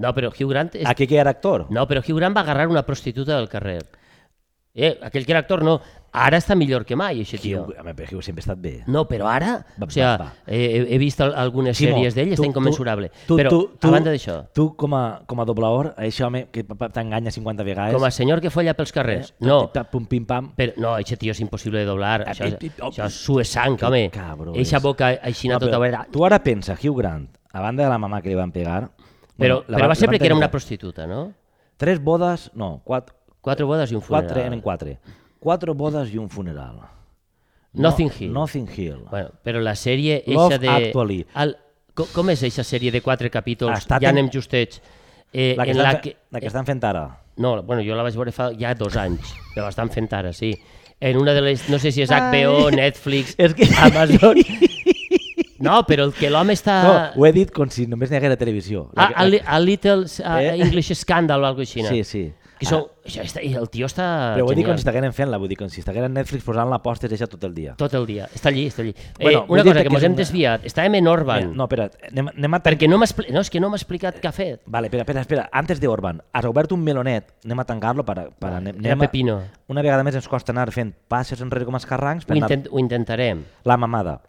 No, 0.00 0.12
però 0.16 0.30
Hugh 0.32 0.50
Grant... 0.50 0.74
És... 0.80 0.86
Aquí 0.88 1.06
que 1.06 1.16
era 1.20 1.30
actor. 1.30 1.66
No, 1.70 1.86
però 1.88 2.02
Hugh 2.04 2.16
Grant 2.18 2.36
va 2.36 2.42
agarrar 2.44 2.68
una 2.68 2.82
prostituta 2.84 3.36
del 3.36 3.48
carrer. 3.52 3.80
Eh, 4.74 4.98
aquell 5.02 5.24
que 5.26 5.32
era 5.32 5.40
actor 5.44 5.62
no. 5.66 5.80
Ara 6.12 6.38
està 6.42 6.56
millor 6.58 6.82
que 6.84 6.96
mai, 6.98 7.20
aquest 7.22 7.42
tio. 7.44 7.60
Hugh, 7.68 7.76
home, 7.78 7.92
però 7.94 8.16
Hugh 8.16 8.22
sempre 8.26 8.40
ha 8.40 8.44
estat 8.44 8.58
bé. 8.58 8.72
No, 8.90 9.04
però 9.06 9.28
ara, 9.30 9.52
Va, 9.78 9.86
o 9.86 9.90
sigui, 9.90 10.02
va, 10.02 10.16
va. 10.18 10.32
he, 10.44 10.86
he 10.94 10.98
vist 10.98 11.20
al- 11.22 11.36
algunes 11.38 11.76
Ximo, 11.78 11.92
sèries 11.94 12.16
d'ell, 12.16 12.32
està 12.34 12.46
incommensurable. 12.48 13.12
tu- 13.28 13.36
però, 13.38 13.48
tu- 13.52 13.68
tu- 13.78 13.86
a 13.86 13.90
banda 13.92 14.10
d'això, 14.10 14.40
Tu, 14.52 14.64
com 14.74 14.94
a, 14.98 15.20
com 15.24 15.38
a 15.38 15.44
doblador, 15.46 15.94
això 15.96 16.26
home, 16.26 16.48
que 16.50 16.64
t'enganya 16.64 17.30
50 17.30 17.62
vegades... 17.62 17.94
com 17.94 18.04
a 18.04 18.10
senyor 18.10 18.40
que 18.40 18.50
folla 18.50 18.74
pels 18.74 18.90
carrers, 18.90 19.30
eh, 19.30 19.46
no, 19.46 19.68
tap, 19.68 19.92
Pum, 19.92 20.06
pim, 20.06 20.24
pam. 20.26 20.50
Però, 20.56 20.72
no, 20.78 20.94
aquest 20.96 21.20
tio 21.20 21.30
és 21.30 21.40
impossible 21.40 21.78
de 21.78 21.86
doblar. 21.86 22.24
Això, 22.26 22.48
oh, 22.82 22.90
això 22.90 23.06
és 23.06 23.14
sue 23.14 23.44
sang, 23.44 23.78
home. 23.80 24.10
cabró 24.10 24.54
Eixa 24.56 24.80
boca 24.80 25.12
aixina 25.22 25.54
No, 25.54 25.60
tota 25.60 25.78
vera. 25.78 26.06
Tu 26.10 26.24
ara 26.26 26.42
pensa, 26.42 26.74
Hugh 26.74 26.98
Grant, 26.98 27.28
a 27.52 27.60
banda 27.60 27.84
de 27.84 27.88
la 27.88 27.98
mamà 27.98 28.20
que 28.20 28.28
li 28.30 28.34
van 28.34 28.50
pegar... 28.50 28.90
Però, 29.38 29.62
la 29.68 29.76
però 29.78 29.86
van- 29.86 29.88
va 29.94 29.94
ser 29.94 30.08
perquè 30.10 30.26
era 30.26 30.34
una 30.34 30.50
prostituta, 30.50 31.06
no? 31.06 31.32
Tres 31.78 32.02
bodes, 32.02 32.50
no, 32.54 32.80
quatre, 32.84 33.14
Quatre 33.40 33.64
bodes 33.64 33.90
i 33.90 33.94
un 33.94 34.02
funeral. 34.02 34.26
quatre 34.28 34.44
eren 34.44 34.60
quatre. 34.60 34.98
Quatre 35.40 35.72
bodes 35.74 36.10
i 36.12 36.18
un 36.20 36.28
funeral. 36.30 36.76
Nothing 37.72 38.10
Hill. 38.18 38.32
Nothing 38.34 38.68
Hill. 38.76 39.04
Bueno, 39.10 39.30
però 39.44 39.60
la 39.62 39.74
sèrie 39.78 40.22
Love 40.26 40.58
de... 40.58 40.68
Actually. 40.68 41.20
El, 41.38 41.54
com, 41.94 42.08
com 42.12 42.30
és 42.32 42.42
eixa 42.48 42.64
sèrie 42.66 42.90
de 42.92 43.00
quatre 43.04 43.30
capítols? 43.30 43.78
Està 43.84 44.00
ja 44.02 44.10
anem 44.10 44.28
justets. 44.32 44.80
Eh, 45.32 45.54
La 45.56 45.64
que, 45.64 45.70
en 45.76 45.78
la 45.78 45.92
que, 46.02 46.16
la 46.34 46.40
que 46.42 46.48
estan 46.50 46.66
fent 46.66 46.82
ara. 46.84 47.04
No, 47.40 47.54
bueno, 47.62 47.84
jo 47.86 47.94
la 47.96 48.02
vaig 48.02 48.16
veure 48.18 48.32
fa 48.34 48.50
ja 48.58 48.74
dos 48.74 48.96
anys, 48.98 49.30
que 49.54 49.62
l'estan 49.62 49.88
fent 49.94 50.10
ara, 50.12 50.32
sí. 50.36 50.50
En 51.00 51.16
una 51.16 51.32
de 51.32 51.40
les, 51.40 51.62
no 51.70 51.78
sé 51.80 51.92
si 51.94 52.02
és 52.02 52.10
HBO, 52.12 52.66
Netflix, 52.74 53.36
És 53.38 53.54
que- 53.54 53.70
Amazon... 53.80 54.36
No, 55.60 55.82
però 55.86 56.06
el 56.08 56.12
que 56.16 56.30
l'home 56.32 56.54
està... 56.56 56.74
No, 56.82 56.92
ho 57.20 57.26
he 57.28 57.32
dit 57.36 57.50
com 57.52 57.68
si 57.68 57.84
només 57.86 58.08
n'hi 58.10 58.16
haguera 58.16 58.36
televisió. 58.40 58.86
La 58.96 59.04
A, 59.04 59.08
que- 59.12 59.16
a, 59.20 59.24
li- 59.28 59.40
a 59.44 59.58
Little 59.60 60.06
uh, 60.08 60.36
Eh? 60.40 60.54
English 60.64 60.94
Scandal 60.96 61.44
o 61.44 61.46
alguna 61.50 61.66
cosa 61.68 61.80
així. 61.86 62.02
Sí, 62.02 62.04
sí. 62.04 62.22
Que 62.60 62.66
són, 62.68 62.82
això 63.08 63.22
està, 63.24 63.40
i 63.40 63.54
el 63.56 63.70
tio 63.72 63.86
està 63.88 64.34
Però 64.36 64.44
ho 64.44 64.50
he 64.52 64.54
dit 64.58 64.66
com 64.68 64.76
si 64.76 64.82
estigueren 64.84 65.14
fent-la, 65.16 65.38
vull 65.40 65.48
dir, 65.48 65.56
com 65.56 65.70
si 65.72 65.80
estigueren 65.80 66.12
Netflix 66.12 66.44
posant 66.44 66.68
la 66.68 66.76
posta 66.84 67.08
i 67.08 67.16
tot 67.16 67.44
el 67.48 67.54
dia. 67.56 67.72
Tot 67.80 67.94
el 67.96 68.04
dia. 68.04 68.26
Està 68.36 68.50
allí, 68.52 68.66
està 68.68 68.82
allí. 68.84 68.92
Bueno, 69.18 69.38
eh, 69.40 69.44
vull 69.48 69.56
una 69.56 69.64
cosa, 69.64 69.82
que 69.82 69.88
que 69.88 69.96
és 69.96 70.04
hem 70.04 70.12
una- 70.12 70.18
desviat. 70.18 70.66
Estàvem 70.68 70.94
en 70.98 71.08
Orban. 71.08 71.46
Mira, 71.46 71.56
no, 71.56 71.64
espera, 71.64 71.86
anem, 72.10 72.28
anem 72.36 72.54
a... 72.54 72.60
Perquè 72.62 72.86
no 72.90 72.98
m'ha 73.00 73.06
expli- 73.08 73.32
no, 73.32 73.40
és 73.40 73.48
que 73.48 73.60
no 73.64 73.70
m'ha 73.72 73.80
explicat 73.80 74.20
què 74.20 74.28
ha 74.28 74.32
fet. 74.36 74.60
Vale, 74.66 74.88
espera, 74.92 75.02
espera, 75.06 75.20
espera. 75.24 75.48
Antes 75.52 75.80
de 75.80 75.88
Orban, 75.88 76.20
has 76.32 76.44
obert 76.44 76.70
un 76.76 76.84
melonet, 76.84 77.32
anem 77.46 77.64
a 77.64 77.64
tancar-lo 77.64 78.04
para, 78.04 78.28
para 78.38 78.58
anem, 78.60 78.76
Era 78.76 78.92
anem 78.92 79.00
a- 79.00 79.08
pepino. 79.08 79.40
Una 79.68 79.80
vegada 79.80 80.04
més 80.04 80.14
ens 80.20 80.28
costa 80.28 80.52
anar 80.52 80.68
fent 80.70 80.92
passes 81.08 81.40
enrere 81.40 81.64
com 81.64 81.76
escarrancs 81.80 82.24
Ho, 82.24 82.28
per 82.28 82.36
anar 82.36 82.50
intent, 82.50 82.68
ho 82.70 82.78
intentarem. 82.78 83.42
la 83.64 83.76
mamada. 83.80 84.20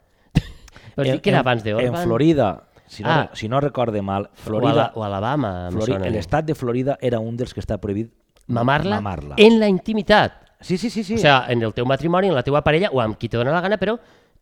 Però 0.96 1.04
dic 1.08 1.22
que 1.22 1.30
era 1.32 1.40
abans 1.40 1.64
d'Orban. 1.64 1.86
En 1.96 2.04
Florida, 2.04 2.64
si 2.92 3.04
no, 3.04 3.10
Ah. 3.10 3.30
si 3.34 3.48
no 3.48 3.62
recorde 3.64 4.02
mal, 4.02 4.26
a 4.28 4.36
Florida, 4.36 4.92
o 4.96 5.04
Alabama, 5.06 5.70
Florida 5.72 6.10
l'estat 6.12 6.44
de 6.46 6.56
Florida 6.56 6.98
era 7.02 7.20
un 7.24 7.38
dels 7.40 7.54
que 7.56 7.62
està 7.64 7.78
prohibit 7.80 8.12
Mamar-la 8.52 8.98
mamar-la. 9.00 9.36
en 9.40 9.60
la 9.62 9.70
intimitat. 9.72 10.34
Sí, 10.60 10.78
sí, 10.78 10.90
sí, 10.92 11.04
sí. 11.04 11.16
O 11.16 11.18
sigui, 11.18 11.54
en 11.54 11.64
el 11.64 11.74
teu 11.74 11.86
matrimoni, 11.88 12.28
en 12.28 12.36
la 12.36 12.44
teua 12.44 12.62
parella, 12.66 12.90
o 12.92 13.00
amb 13.02 13.16
qui 13.18 13.30
te 13.30 13.38
dona 13.40 13.54
la 13.56 13.62
gana, 13.64 13.78
però 13.80 13.96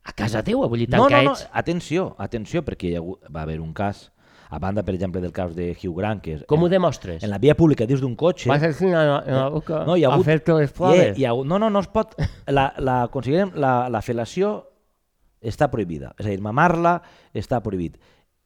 a 0.04 0.14
casa 0.18 0.42
teua, 0.44 0.66
vull 0.68 0.80
dir, 0.82 0.90
tant 0.90 1.04
no, 1.04 1.08
que 1.08 1.16
no, 1.16 1.30
no, 1.30 1.34
ets... 1.38 1.46
atenció, 1.54 2.16
atenció, 2.18 2.64
perquè 2.66 2.90
hi 2.90 2.96
ha 2.96 3.04
hagut, 3.04 3.22
va 3.30 3.44
haver 3.46 3.60
un 3.62 3.72
cas, 3.74 4.10
a 4.50 4.58
banda, 4.58 4.82
per 4.82 4.96
exemple, 4.96 5.22
del 5.22 5.32
cas 5.32 5.54
de 5.56 5.70
Hugh 5.78 5.96
Grant, 6.00 6.20
que 6.26 6.34
és 6.40 6.44
Com 6.50 6.64
ho 6.64 6.66
en, 6.66 6.72
demostres? 6.72 7.22
en 7.24 7.30
la 7.30 7.38
via 7.38 7.54
pública 7.56 7.86
dins 7.86 8.02
d'un 8.02 8.16
cotxe... 8.18 8.50
Vas 8.50 8.64
així 8.66 8.88
en 8.90 8.96
la, 8.98 9.44
boca 9.54 9.84
No, 9.86 9.96
hi 9.96 10.04
ha 10.04 10.10
a 10.10 10.14
hagut... 10.16 10.26
fer-te 10.26 10.56
les 10.58 10.72
flores. 10.74 11.16
hi 11.20 11.26
ha 11.26 11.30
hagut, 11.36 11.46
no, 11.46 11.60
no, 11.62 11.70
no 11.70 11.80
es 11.86 11.88
pot... 11.94 12.16
La, 12.48 12.74
la, 12.80 13.08
considerem, 13.14 13.52
la, 13.54 13.88
la 13.94 14.02
fel·lació 14.02 14.56
està 15.40 15.70
prohibida. 15.72 16.16
És 16.18 16.26
a 16.26 16.30
dir, 16.34 16.40
mamar-la 16.42 16.98
està 17.38 17.62
prohibit. 17.64 18.00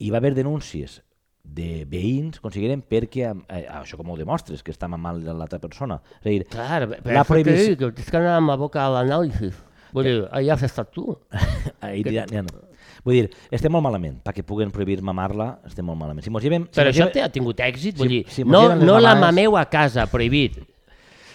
I 0.03 0.11
va 0.11 0.19
haver 0.19 0.33
denúncies 0.35 0.99
de 1.43 1.83
veïns, 1.89 2.39
considerem, 2.43 2.81
perquè 2.87 3.25
eh, 3.29 3.63
això 3.79 3.97
com 3.99 4.09
ho 4.13 4.17
demostres, 4.19 4.61
que 4.63 4.71
està 4.71 4.87
mamant 4.91 5.19
l'altra 5.25 5.59
persona. 5.63 5.97
És 6.21 6.25
a 6.25 6.29
dir, 6.31 6.43
Clar, 6.51 6.81
però 7.03 7.17
La 7.19 7.23
prohibició... 7.27 7.75
Que 7.79 7.91
tens 7.97 8.09
que 8.11 8.19
anar 8.19 8.37
amb 8.39 8.51
la 8.53 8.55
boca 8.59 8.83
a 8.85 8.89
l'anàlisi. 8.97 9.49
Vull 9.93 10.07
dir, 10.07 10.13
ja 10.47 10.55
has 10.55 10.63
estat 10.65 10.89
tu. 10.95 11.03
ahí 11.85 12.01
ja, 12.07 12.23
ja 12.31 12.41
no. 12.47 12.61
Vull 13.03 13.17
dir, 13.19 13.25
estem 13.53 13.71
molt 13.75 13.83
malament. 13.85 14.21
Perquè 14.23 14.41
puguen 14.47 14.71
prohibir 14.73 15.01
mamar-la, 15.03 15.49
estem 15.67 15.85
molt 15.85 15.99
malament. 15.99 16.23
Si 16.25 16.31
mos 16.33 16.43
llevem, 16.45 16.65
si 16.71 16.79
Però 16.79 16.87
mos 16.87 16.95
això 16.95 17.09
llevem- 17.09 17.27
ha 17.27 17.31
tingut 17.35 17.59
èxit, 17.67 17.99
vull 17.99 18.07
Si- 18.09 18.15
dir, 18.15 18.23
si 18.31 18.45
no, 18.47 18.63
no 18.79 18.99
la 19.03 19.13
mameu 19.19 19.57
a 19.59 19.65
casa, 19.69 20.07
prohibit. 20.07 20.61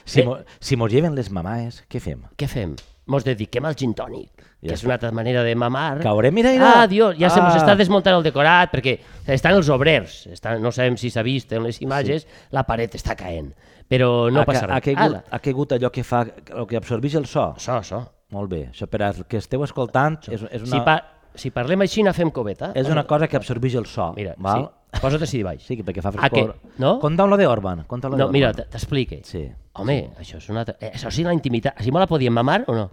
si, 0.09 0.23
eh, 0.23 0.25
mo, 0.25 0.39
si 0.59 0.77
mos 0.81 0.91
lleven 0.91 1.15
les 1.15 1.29
mamaes, 1.31 1.85
què 1.89 2.01
fem? 2.01 2.25
Què 2.37 2.49
fem? 2.49 2.75
Mos 3.13 3.25
dediquem 3.25 3.65
al 3.69 3.77
gin 3.77 3.93
tònic, 3.97 4.38
Ja 4.61 4.69
que 4.69 4.75
és 4.75 4.83
una 4.85 4.95
altra 4.95 5.13
manera 5.13 5.45
de 5.45 5.55
mamar. 5.55 6.01
Caurem, 6.03 6.35
mira, 6.35 6.51
mira. 6.51 6.83
Ah, 6.83 6.87
Dios, 6.89 7.17
ja 7.17 7.31
se 7.31 7.41
mos 7.41 7.55
Ah. 7.55 7.59
està 7.59 7.77
desmuntant 7.77 8.17
el 8.17 8.25
decorat, 8.25 8.73
perquè 8.73 8.99
estan 9.27 9.55
els 9.55 9.69
obrers, 9.69 10.27
estan, 10.27 10.61
no 10.61 10.73
sabem 10.73 10.97
si 10.97 11.11
s'ha 11.11 11.23
vist 11.23 11.53
en 11.53 11.63
les 11.63 11.81
imatges, 11.81 12.27
la 12.51 12.65
paret 12.67 12.95
està 12.97 13.15
caent, 13.15 13.53
però 13.89 14.31
no 14.33 14.41
ha, 14.41 14.45
passa 14.45 14.67
ca- 14.67 14.73
ha, 14.73 14.81
res. 14.81 14.85
caigut, 14.85 15.05
Ala, 15.05 15.25
ha 15.31 15.39
caigut 15.39 15.73
allò 15.73 15.91
que 15.93 16.03
fa, 16.03 16.23
el 16.57 16.67
que 16.67 16.77
absorbeix 16.77 17.15
el 17.15 17.27
so. 17.27 17.55
això, 17.55 17.79
això. 17.79 18.03
Molt 18.31 18.51
bé. 18.51 18.69
Això 18.73 18.87
per 18.89 19.03
als 19.03 19.23
que 19.29 19.37
esteu 19.39 19.63
escoltant 19.65 20.19
és, 20.29 20.43
és, 20.51 20.63
una, 20.63 20.71
Si, 20.77 20.81
pa, 20.85 20.97
si 21.35 21.51
parlem 21.51 21.81
així, 21.83 22.03
no 22.03 22.13
fem 22.13 22.31
coveta. 22.31 22.73
és 22.75 22.89
una 22.89 23.07
cosa 23.07 23.29
que 23.29 23.37
absorbeix 23.37 23.75
el 23.77 23.87
so. 23.87 24.13
Mira, 24.17 24.35
val? 24.39 24.69
sí, 24.93 25.01
posa't 25.01 25.23
així 25.23 25.43
baix. 25.45 25.63
Sí, 25.63 25.77
perquè 25.85 26.03
fa 26.03 26.09
Ah, 26.19 26.29
que- 26.29 26.43
frescor. 26.45 26.57
no? 26.79 26.99
Conta'm 26.99 27.31
lo 27.31 27.37
de 27.37 27.47
Orban. 27.47 27.85
Conta'm 27.87 28.11
lo 28.11 28.17
de 28.19 28.25
No, 28.25 28.29
mira, 28.33 28.53
t'explique. 28.53 29.21
Sí. 29.25 29.49
Home, 29.75 30.11
això 30.19 30.39
és 30.39 30.49
una 30.51 30.61
altra... 30.61 30.77
Eh, 30.81 30.91
això 30.95 31.11
sí, 31.13 31.23
la 31.23 31.33
intimitat. 31.33 31.75
Així 31.79 31.93
me 31.93 32.01
la 32.01 32.07
podíem 32.09 32.33
mamar 32.35 32.65
o 32.67 32.75
no? 32.75 32.91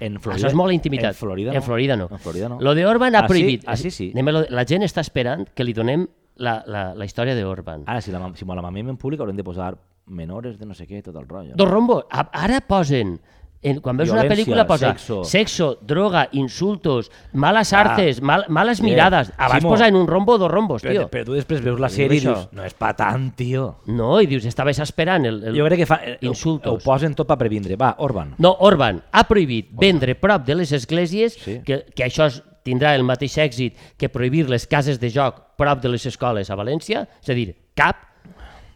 En 0.00 0.20
Florida, 0.20 0.40
Això 0.42 0.50
és 0.52 0.54
molt 0.54 0.72
intimitat. 0.72 1.14
En 1.14 1.14
Florida 1.14 1.50
no. 1.52 1.56
En 1.56 1.62
Florida 1.62 1.96
no. 1.96 2.08
En 2.10 2.18
Florida 2.18 2.48
no. 2.48 2.58
Lo 2.60 2.74
de 2.74 2.84
Orban 2.86 3.14
ha 3.14 3.20
Ah, 3.20 3.22
sí? 3.22 3.28
prohibit. 3.28 3.64
Ah, 3.66 3.76
sí, 3.76 3.90
sí. 3.90 4.10
Anem 4.14 4.28
lo- 4.34 4.46
La 4.50 4.64
gent 4.66 4.82
està 4.82 5.00
esperant 5.00 5.48
que 5.54 5.64
li 5.64 5.72
donem 5.72 6.06
la, 6.36 6.62
la, 6.66 6.94
la 6.94 7.04
història 7.04 7.34
de 7.34 7.44
Orban. 7.44 7.84
Ara, 7.86 8.00
si, 8.02 8.10
la, 8.12 8.20
si 8.34 8.44
me 8.44 8.54
la 8.54 8.62
mamem 8.62 8.90
en 8.90 8.96
públic 8.98 9.20
haurem 9.20 9.36
de 9.36 9.44
posar 9.44 9.76
menores 10.06 10.58
de 10.58 10.66
no 10.66 10.74
sé 10.74 10.86
què, 10.86 11.02
tot 11.02 11.16
el 11.16 11.26
rotllo. 11.26 11.54
Dos 11.56 11.68
rombo. 11.68 12.04
Ara 12.10 12.60
posen, 12.60 13.18
en, 13.62 13.80
quan 13.80 13.96
veus 13.96 14.10
una 14.10 14.22
pel·lícula 14.28 14.66
posa 14.66 14.92
sexo. 14.92 15.24
sexo, 15.24 15.78
droga, 15.82 16.28
insultos, 16.32 17.10
malas 17.32 17.72
artes, 17.72 18.20
mal, 18.22 18.44
malas 18.48 18.78
Eh, 18.80 18.82
mirades. 18.84 19.32
Abans 19.36 19.60
Ximo. 19.62 19.70
posa 19.70 19.88
en 19.88 19.96
un 19.96 20.06
rombo 20.06 20.38
dos 20.38 20.50
rombos, 20.50 20.82
Però, 20.82 20.90
tio. 20.92 21.08
però 21.10 21.24
tu 21.24 21.32
després 21.32 21.62
veus 21.64 21.80
la 21.80 21.88
sèrie 21.88 22.18
i 22.18 22.20
dius, 22.20 22.48
no 22.52 22.62
és 22.64 22.74
pa 22.74 22.92
tant, 22.94 23.32
tio. 23.34 23.78
No, 23.86 24.20
i 24.20 24.26
dius, 24.26 24.44
estaves 24.44 24.78
esperant 24.78 25.24
el... 25.26 25.42
el... 25.42 25.56
Jo 25.56 25.64
crec 25.66 25.78
que 25.80 25.86
fa, 25.86 26.00
eh, 26.04 26.18
Insultos. 26.20 26.72
Ho, 26.72 26.76
ho 26.76 26.84
posen 26.84 27.14
tot 27.14 27.26
per 27.26 27.38
previndre. 27.38 27.76
Va, 27.76 27.94
Orban. 27.98 28.34
No, 28.38 28.54
Orban 28.60 29.02
ha 29.10 29.24
prohibit 29.26 29.70
vendre 29.72 30.14
prop 30.14 30.44
de 30.46 30.54
les 30.54 30.70
esglésies, 30.72 31.34
Sí. 31.34 31.60
que, 31.64 31.86
que 31.94 32.04
això 32.04 32.26
es- 32.26 32.42
tindrà 32.66 32.94
el 32.94 33.04
mateix 33.04 33.36
èxit 33.38 33.76
que 33.96 34.08
prohibir 34.08 34.48
les 34.50 34.66
cases 34.66 34.98
de 35.00 35.08
joc 35.10 35.56
prop 35.56 35.80
de 35.80 35.88
les 35.88 36.04
escoles 36.06 36.50
a 36.50 36.56
València, 36.56 37.06
és 37.22 37.28
a 37.30 37.32
dir, 37.34 37.54
cap, 37.74 37.96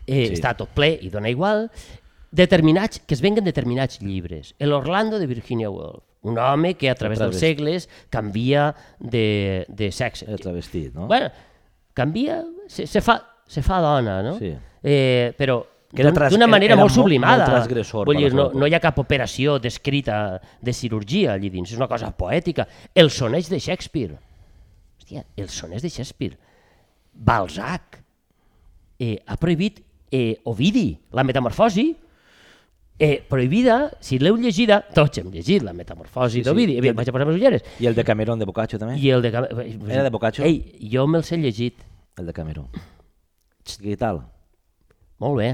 eh, 0.06 0.26
Sí. 0.28 0.34
està 0.34 0.56
tot 0.56 0.68
ple 0.74 0.98
i 1.02 1.10
dona 1.10 1.28
igual, 1.28 1.70
determinats, 2.30 3.00
que 3.00 3.14
es 3.14 3.22
venguen 3.22 3.44
determinats 3.44 4.00
llibres. 4.00 4.54
El 4.58 4.72
Orlando 4.72 5.18
de 5.18 5.26
Virginia 5.26 5.70
Woolf, 5.70 6.04
Un 6.22 6.38
home 6.38 6.74
que 6.74 6.90
a 6.90 6.94
través 6.94 7.18
dels 7.18 7.38
segles 7.40 7.88
canvia 8.12 8.74
de, 8.98 9.64
de 9.68 9.88
sexe. 9.90 10.26
El 10.28 10.40
travestit, 10.40 10.92
no? 10.92 11.06
Bueno, 11.08 11.30
canvia, 11.96 12.42
se, 12.68 12.86
se, 12.86 13.00
fa, 13.00 13.16
se 13.48 13.62
fa 13.64 13.78
dona, 13.80 14.18
no? 14.22 14.34
Sí. 14.36 14.52
Eh, 14.82 15.32
però 15.38 15.62
d'una 15.90 16.46
manera 16.46 16.74
era 16.74 16.82
molt 16.82 16.92
sublimada. 16.92 17.48
molt 17.48 18.04
Vull 18.06 18.20
dir, 18.20 18.34
no, 18.36 18.50
no 18.52 18.68
hi 18.68 18.76
ha 18.76 18.82
cap 18.84 19.00
operació 19.00 19.56
descrita 19.58 20.38
de 20.60 20.76
cirurgia 20.76 21.32
allí 21.38 21.48
dins, 21.50 21.72
és 21.72 21.80
una 21.80 21.88
cosa 21.88 22.12
poètica. 22.12 22.68
El 22.94 23.08
soneix 23.10 23.48
de 23.48 23.58
Shakespeare. 23.58 24.20
Hòstia, 25.00 25.24
el 25.40 25.48
soneix 25.48 25.80
de 25.82 25.88
Shakespeare. 25.88 26.36
Balzac 27.12 27.96
eh, 29.00 29.16
ha 29.24 29.40
prohibit 29.40 29.80
eh, 30.12 30.36
Ovidi, 30.44 30.92
la 31.16 31.24
metamorfosi, 31.24 31.88
eh, 33.00 33.24
prohibida, 33.28 33.90
si 34.04 34.18
l'heu 34.20 34.36
llegida, 34.36 34.82
tots 34.94 35.18
hem 35.18 35.30
llegit 35.32 35.62
la 35.64 35.72
metamorfosi 35.72 36.38
Sí, 36.38 36.42
sí. 36.44 36.48
d'Ovidi, 36.48 36.76
el- 36.78 36.92
vaig 36.94 37.08
a 37.08 37.12
posar 37.16 37.26
les 37.26 37.36
ulleres, 37.40 37.64
I 37.80 37.86
el 37.88 37.94
de 37.96 38.04
Cameron 38.04 38.38
de 38.38 38.44
Boccaccio 38.44 38.78
també? 38.78 38.98
i 39.00 39.08
el 39.10 39.22
de... 39.24 39.32
Cam- 39.32 39.48
Era 39.88 40.02
de 40.04 40.10
Boccaccio? 40.10 40.44
Ei, 40.44 40.76
jo 40.92 41.06
me'ls 41.08 41.32
he 41.32 41.38
llegit. 41.40 41.80
El 42.20 42.26
de 42.26 42.32
Cameron. 42.36 42.68
Què 43.64 43.96
tal? 43.96 44.22
Molt 45.20 45.38
bé, 45.40 45.50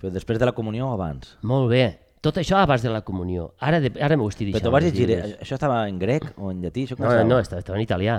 Però 0.00 0.08
després 0.12 0.38
de 0.40 0.46
la 0.48 0.52
comunió 0.56 0.88
o 0.88 0.92
abans? 0.94 1.36
molt 1.42 1.68
bé. 1.70 1.82
Tot 2.22 2.36
això 2.40 2.56
abans 2.60 2.82
de 2.82 2.90
la 2.92 3.00
comunió. 3.00 3.54
Ara, 3.60 3.78
de, 3.80 3.90
ara 4.00 4.16
m'ho 4.16 4.28
estic 4.28 4.48
Però 4.48 4.52
deixant. 4.52 4.64
t'ho 4.66 4.72
vas 4.72 4.84
els 4.84 4.92
llegir, 4.92 5.10
eh, 5.16 5.36
això 5.40 5.54
estava 5.56 5.86
en 5.88 5.98
grec 5.98 6.24
o 6.38 6.50
en 6.50 6.60
llatí? 6.62 6.84
Això 6.86 6.96
No, 6.98 7.08
no, 7.08 7.24
no, 7.24 7.38
estava, 7.40 7.60
estava 7.60 7.78
en 7.78 7.84
italià. 7.84 8.16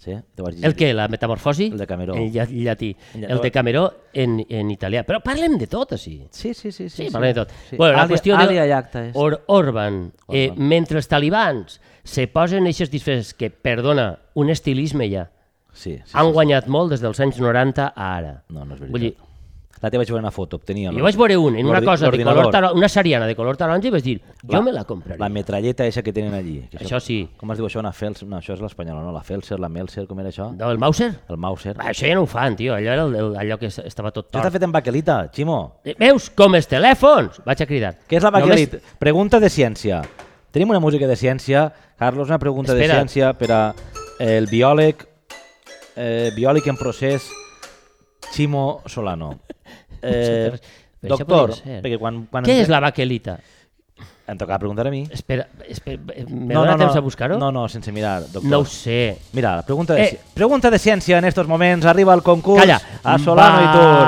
Sí? 0.00 0.14
El 0.64 0.72
què? 0.78 0.94
La 0.96 1.08
metamorfosi? 1.12 1.66
El 1.74 1.76
de 1.76 1.86
Cameró. 1.86 2.14
Lla- 2.16 2.46
llatí. 2.48 2.94
Lla- 3.18 3.28
El 3.34 3.40
de 3.44 3.50
Cameró 3.52 3.82
en, 4.14 4.38
en 4.48 4.70
italià. 4.72 5.02
Però 5.04 5.18
parlem 5.20 5.58
de 5.60 5.66
tot, 5.68 5.92
així. 5.92 6.14
Sí, 6.32 6.54
sí, 6.54 6.72
sí. 6.72 6.86
Sí, 6.88 7.10
parlem 7.12 7.34
de 7.34 7.40
tot. 7.42 7.52
Sí. 7.68 7.76
Bueno, 7.76 7.98
la 7.98 8.06
Alia- 8.06 8.14
qüestió 8.14 8.38
Alia 8.38 8.62
de 8.64 9.08
és. 9.10 9.12
Or 9.14 9.42
Orban, 9.48 10.10
eh, 10.30 10.48
Orban. 10.48 10.68
mentre 10.72 10.96
els 10.96 11.08
talibans 11.08 11.80
se 12.02 12.26
posen 12.32 12.66
eixes 12.66 12.90
disfresses 12.90 13.34
que, 13.34 13.50
perdona, 13.50 14.18
un 14.34 14.48
estilisme 14.48 15.10
ja, 15.12 15.28
Sí, 15.72 15.98
sí, 16.04 16.10
han 16.14 16.26
sí, 16.26 16.32
guanyat 16.32 16.66
molt 16.66 16.90
des 16.90 17.00
dels 17.04 17.20
anys 17.20 17.36
90 17.38 17.92
a 17.94 18.08
ara. 18.16 18.42
No, 18.48 18.64
no 18.64 18.74
és 18.74 18.80
veritat. 18.80 18.90
Vull 18.90 19.00
dir, 19.04 19.14
La 19.80 19.88
teva 19.88 20.02
vaig 20.02 20.10
veure 20.10 20.20
una 20.20 20.30
foto, 20.30 20.56
obtenia... 20.60 20.90
jo 20.92 21.02
vaig 21.02 21.16
veure 21.16 21.36
un, 21.40 21.54
en 21.56 21.66
una 21.66 21.80
cosa 21.80 22.10
de 22.10 22.22
color 22.22 22.50
taronja, 22.52 22.74
una 22.76 22.88
sariana 22.88 23.26
de 23.26 23.34
color 23.34 23.56
taronja 23.56 23.88
i 23.88 23.90
vaig 23.94 24.02
dir, 24.04 24.18
jo 24.42 24.52
La- 24.52 24.60
me 24.60 24.72
la 24.72 24.84
compraria. 24.84 25.16
La 25.18 25.30
metralleta 25.32 25.86
eixa 25.86 26.02
que 26.02 26.12
tenen 26.12 26.34
allí. 26.34 26.58
Que 26.70 26.82
Això 26.84 27.00
sí. 27.00 27.16
Com 27.40 27.50
es 27.52 27.56
diu 27.58 27.66
això? 27.66 27.80
Una 27.80 27.92
Felser? 27.92 28.28
No, 28.28 28.36
això 28.36 28.52
és 28.52 28.60
l'espanyola, 28.60 29.00
no? 29.00 29.10
La 29.12 29.22
Felser, 29.24 29.58
la 29.58 29.70
Melser, 29.72 30.04
com 30.06 30.20
era 30.20 30.28
això? 30.28 30.50
No, 30.54 30.70
el 30.70 30.76
Mauser? 30.78 31.08
El 31.30 31.38
Mauser. 31.40 31.74
Va, 31.78 31.88
això 31.94 32.06
ja 32.06 32.14
no 32.14 32.26
ho 32.26 32.28
fan, 32.28 32.56
tio. 32.60 32.74
Allò 32.76 32.92
era 32.92 33.04
el, 33.08 33.14
el, 33.16 33.36
allò 33.40 33.56
que 33.58 33.66
es- 33.72 33.78
estava 33.78 34.10
tot 34.12 34.26
Això 34.28 34.36
està 34.36 34.42
tort. 34.50 34.52
fet 34.58 34.68
en 34.68 34.72
baquelita, 34.72 35.16
Ximo. 35.32 35.56
Eh, 35.82 35.96
Veus 35.98 36.28
com 36.36 36.54
els 36.60 36.68
telèfons? 36.68 37.40
Vaig 37.46 37.62
a 37.62 37.66
cridar. 37.66 37.94
Què 38.06 38.18
és 38.20 38.22
la 38.22 38.30
Només- 38.30 38.48
baquelita? 38.50 38.98
Pregunta 38.98 39.40
de 39.40 39.48
ciència. 39.48 40.02
Tenim 40.52 40.68
una 40.76 40.80
música 40.80 41.06
de 41.06 41.16
ciència. 41.16 41.70
Carlos, 41.96 42.28
una 42.28 42.38
pregunta 42.38 42.72
Espera. 42.74 42.94
de 42.96 43.00
ciència 43.00 43.32
per 43.38 43.50
a 43.52 43.62
el 44.20 44.46
biòleg, 44.50 45.06
eh, 45.96 46.30
biòleg 46.36 46.66
en 46.68 46.76
procés 46.76 47.30
Ximo 48.32 48.82
Solano. 48.86 49.38
Eh, 50.02 50.52
doctor, 51.02 51.54
perquè 51.64 51.98
quan... 51.98 52.26
quan 52.30 52.44
Què 52.44 52.56
em- 52.58 52.62
és 52.62 52.68
la 52.72 52.80
baquelita? 52.80 53.38
Em 54.30 54.38
tocava 54.38 54.60
preguntar 54.60 54.86
a 54.86 54.90
mi. 54.92 55.00
Espera, 55.10 55.48
espera 55.66 55.98
me 56.28 56.54
dona 56.54 56.76
temps 56.78 56.94
a 56.94 57.00
buscar-ho? 57.02 57.36
No, 57.38 57.50
no, 57.50 57.64
sense 57.68 57.90
mirar, 57.90 58.20
doctor. 58.30 58.44
No 58.44 58.60
ho 58.60 58.64
sé. 58.64 59.18
Mira, 59.32 59.56
la 59.56 59.62
pregunta 59.66 59.94
de, 59.94 60.04
Eh. 60.04 60.20
pregunta 60.32 60.70
de 60.70 60.78
ciència 60.78 61.18
en 61.18 61.24
estos 61.24 61.48
moments. 61.48 61.84
Arriba 61.84 62.14
el 62.14 62.22
concurs 62.22 62.60
Calla. 62.62 62.80
a 63.02 63.18
Solano 63.18 63.58
i 63.60 63.72
Tur. 63.74 64.06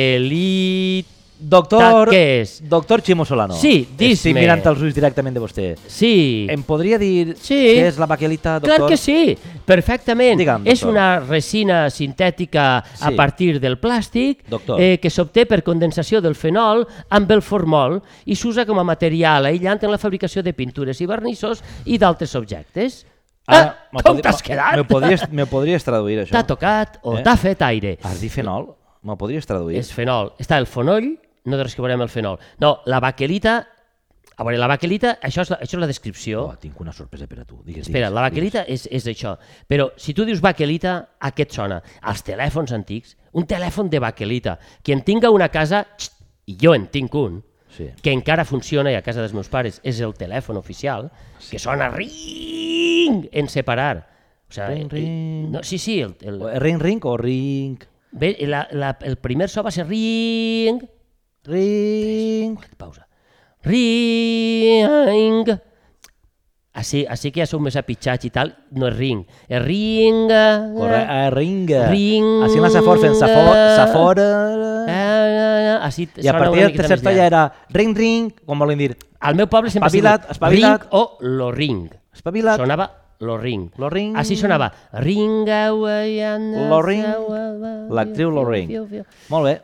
Baquelita. 0.00 1.19
Doctor, 1.42 2.10
Què 2.10 2.40
és? 2.42 2.60
doctor 2.68 3.00
Ximo 3.02 3.24
Solano. 3.24 3.54
Sí, 3.54 3.86
Estic 3.88 3.96
dis-me. 3.96 4.40
mirant 4.42 4.60
els 4.66 4.82
ulls 4.82 4.94
directament 4.94 5.34
de 5.34 5.40
vostè. 5.40 5.76
Sí. 5.88 6.46
Em 6.50 6.62
podria 6.62 6.98
dir 6.98 7.34
Sí. 7.40 7.54
què 7.78 7.86
és 7.88 7.96
la 7.98 8.06
baquelita, 8.06 8.58
doctor? 8.60 8.76
Clar 8.76 8.88
que 8.90 8.96
sí, 8.98 9.36
perfectament. 9.64 10.38
Digue'm, 10.38 10.66
és 10.66 10.82
una 10.82 11.20
resina 11.20 11.88
sintètica 11.88 12.78
a 12.78 13.08
Sí. 13.08 13.14
partir 13.16 13.58
del 13.60 13.80
plàstic 13.80 14.44
Doctor. 14.48 14.80
eh, 14.80 14.98
que 15.00 15.08
s'obté 15.08 15.46
per 15.46 15.62
condensació 15.62 16.20
del 16.20 16.34
fenol 16.34 16.86
amb 17.08 17.30
el 17.30 17.40
formol 17.42 18.02
i 18.26 18.36
s'usa 18.36 18.66
com 18.66 18.78
a 18.78 18.84
material 18.84 19.46
aïllant 19.46 19.82
en 19.82 19.90
la 19.90 19.98
fabricació 19.98 20.42
de 20.42 20.52
pintures 20.52 21.00
i 21.00 21.06
vernissos 21.06 21.62
i 21.86 21.96
d'altres 21.96 22.34
objectes. 22.34 23.06
Ara, 23.46 23.88
ah, 23.92 24.02
com 24.04 24.20
t'has 24.20 24.42
quedat? 24.42 24.76
Me 24.76 24.84
podries, 24.84 25.24
me 25.32 25.46
podries 25.46 25.82
traduir 25.82 26.18
això? 26.20 26.32
T'ha 26.32 26.46
tocat 26.46 26.98
o 27.02 27.16
Eh? 27.16 27.22
t'ha 27.22 27.36
fet 27.36 27.62
aire. 27.62 27.98
Has 28.02 28.20
dit 28.20 28.30
fenol? 28.30 28.76
Me 29.02 29.16
podries 29.16 29.46
traduir? 29.46 29.78
És 29.78 29.90
fenol. 29.92 30.34
Està 30.38 30.58
el 30.58 30.66
fonoll, 30.66 31.18
no 31.44 31.56
amb 31.94 32.02
el 32.02 32.08
fenol. 32.08 32.38
No, 32.58 32.80
la 32.86 33.00
baquelita... 33.00 33.66
A 34.40 34.42
veure, 34.42 34.56
la 34.56 34.68
baquelita, 34.70 35.18
això 35.20 35.42
és 35.44 35.50
la, 35.52 35.58
això 35.60 35.76
és 35.76 35.80
la 35.82 35.86
descripció. 35.90 36.46
Oh, 36.48 36.54
tinc 36.56 36.78
una 36.80 36.94
sorpresa 36.96 37.26
per 37.28 37.40
a 37.40 37.44
tu. 37.44 37.58
Digues, 37.62 37.82
Espera, 37.84 38.06
digues, 38.08 38.14
la 38.16 38.22
baquelita 38.24 38.62
és, 38.72 38.86
és 38.90 39.04
això. 39.10 39.34
Però 39.68 39.90
si 40.00 40.14
tu 40.16 40.24
dius 40.24 40.40
baquelita, 40.40 40.94
a 41.20 41.30
què 41.36 41.44
et 41.44 41.52
sona? 41.52 41.82
Els 42.08 42.22
telèfons 42.24 42.72
antics, 42.72 43.18
un 43.36 43.44
telèfon 43.44 43.90
de 43.92 44.00
baquelita. 44.00 44.54
Qui 44.82 44.94
en 44.96 45.02
tinga 45.04 45.28
una 45.28 45.50
casa, 45.52 45.82
xt, 45.98 46.16
i 46.48 46.56
jo 46.56 46.72
en 46.74 46.86
tinc 46.88 47.14
un, 47.20 47.42
Sí. 47.70 47.90
que 48.02 48.10
encara 48.10 48.42
funciona 48.44 48.90
i 48.90 48.96
a 48.98 49.02
casa 49.02 49.20
dels 49.22 49.30
meus 49.36 49.46
pares 49.52 49.76
és 49.86 50.00
el 50.02 50.10
telèfon 50.18 50.56
oficial, 50.58 51.10
que 51.50 51.58
sona 51.62 51.86
ring 51.92 53.28
en 53.30 53.48
separar. 53.48 54.08
O 54.48 54.52
sea, 54.52 54.68
Ring, 54.68 54.86
eh, 54.86 54.88
ring. 54.90 55.50
No, 55.52 55.62
sí, 55.62 55.78
sí, 55.78 56.00
el, 56.00 56.16
el, 56.22 56.40
O- 56.42 56.58
Ring, 56.58 56.80
ring 56.80 57.04
o 57.04 57.16
ring? 57.16 57.78
ve, 58.10 58.36
la, 58.40 58.66
la, 58.72 58.96
el 59.02 59.18
primer 59.18 59.48
so 59.48 59.62
va 59.62 59.70
ser 59.70 59.86
ring, 59.86 60.80
Ring. 61.44 62.58
pausa, 62.76 63.06
ring, 63.64 65.46
així, 66.72 67.06
així 67.08 67.30
que 67.32 67.40
ja 67.42 67.46
som 67.48 67.62
més 67.64 67.76
apitxats 67.80 68.28
i 68.28 68.30
tal, 68.30 68.52
no 68.76 68.86
és 68.90 68.96
ring, 68.96 69.22
és 69.48 69.62
ring, 69.64 70.28
Corre, 70.76 71.00
eh, 71.00 71.30
ringa. 71.32 71.86
Ring. 71.90 72.28
Així 72.44 72.60
la 72.60 72.70
safor 72.70 73.00
fent 73.00 73.16
safor, 73.18 73.56
safor 73.80 74.20
eh, 74.20 75.78
així 75.80 76.08
i 76.20 76.28
a 76.28 76.36
partir 76.36 76.60
del 76.66 76.76
tercer 76.76 77.00
to 77.00 77.10
ja 77.16 77.26
era 77.26 77.42
ring, 77.72 77.96
ring, 77.96 78.30
com 78.46 78.58
volen 78.60 78.78
dir, 78.78 78.96
Al 79.20 79.34
meu 79.36 79.48
poble 79.52 79.68
sempre 79.68 79.88
Espavilat, 79.88 80.20
ha 80.20 80.22
sigut 80.24 80.36
espavilat. 80.36 80.80
ring 80.80 80.88
o 80.96 81.16
lo 81.20 81.50
ring. 81.52 81.90
espavilat. 82.12 82.56
Sonava 82.56 82.90
lo 83.20 83.36
ring. 83.36 83.70
Lo 83.76 83.90
ring. 83.90 84.16
Així 84.16 84.34
sonava. 84.36 84.72
Ring, 84.92 85.44
Lo 85.44 86.80
ring. 86.80 87.04
L'actriu 87.90 88.30
Lo 88.30 88.46
ring. 88.48 88.70
Molt 89.28 89.44
bé. 89.44 89.60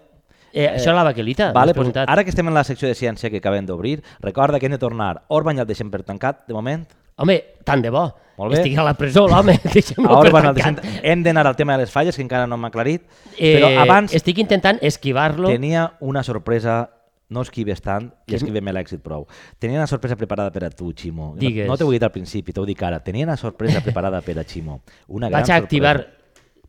Eh, 0.56 0.70
això 0.78 0.88
és 0.90 0.96
la 0.96 1.02
baquelita. 1.04 1.50
Vale, 1.52 1.74
pues, 1.74 1.84
preguntat. 1.84 2.08
ara 2.08 2.24
que 2.24 2.30
estem 2.32 2.48
en 2.48 2.54
la 2.56 2.64
secció 2.64 2.88
de 2.88 2.94
ciència 2.96 3.28
que 3.30 3.42
acabem 3.42 3.66
d'obrir, 3.68 3.98
recorda 4.24 4.58
que 4.58 4.66
hem 4.66 4.72
de 4.72 4.78
tornar. 4.80 5.24
Orban 5.28 5.56
ja 5.60 5.66
el 5.66 5.68
deixem 5.68 5.90
per 5.92 6.02
tancat, 6.02 6.46
de 6.48 6.54
moment. 6.56 6.86
Home, 7.16 7.36
tant 7.64 7.82
de 7.84 7.90
bo. 7.90 8.06
Molt 8.36 8.52
bé. 8.52 8.58
Estic 8.60 8.76
a 8.78 8.84
la 8.84 8.92
presó, 8.94 9.26
l'home. 9.28 9.54
Orban 10.08 10.50
el 10.50 10.54
deixem... 10.56 10.76
Hem 11.02 11.22
d'anar 11.24 11.46
al 11.46 11.56
tema 11.56 11.76
de 11.76 11.84
les 11.84 11.92
falles, 11.92 12.16
que 12.16 12.22
encara 12.24 12.46
no 12.46 12.56
m'ha 12.60 12.68
aclarit. 12.68 13.04
Eh, 13.38 13.54
però 13.56 13.70
abans 13.84 14.12
Estic 14.16 14.38
intentant 14.38 14.78
esquivar-lo. 14.82 15.48
tenia 15.48 15.92
una 16.00 16.22
sorpresa 16.22 16.90
no 17.28 17.42
esquives 17.42 17.80
tant 17.82 18.12
i 18.30 18.36
esquivem 18.38 18.68
l'èxit 18.70 19.00
prou. 19.02 19.24
Tenia 19.58 19.80
una 19.80 19.88
sorpresa 19.90 20.14
preparada 20.16 20.52
per 20.54 20.64
a 20.64 20.70
tu, 20.70 20.92
Ximo. 20.92 21.32
No- 21.34 21.40
Digues. 21.40 21.66
No 21.66 21.76
t'ho 21.76 21.88
he 21.90 21.96
dit 21.96 22.04
al 22.06 22.12
principi, 22.12 22.52
t'ho 22.52 22.64
dic 22.64 22.82
ara. 22.86 23.00
Tenia 23.02 23.26
una 23.26 23.36
sorpresa 23.36 23.80
preparada 23.82 24.20
per 24.22 24.38
a 24.38 24.44
Ximo. 24.44 24.82
Una 25.08 25.28
gran 25.28 25.42
Vaig 25.42 25.50
a 25.50 25.56
activar... 25.56 25.96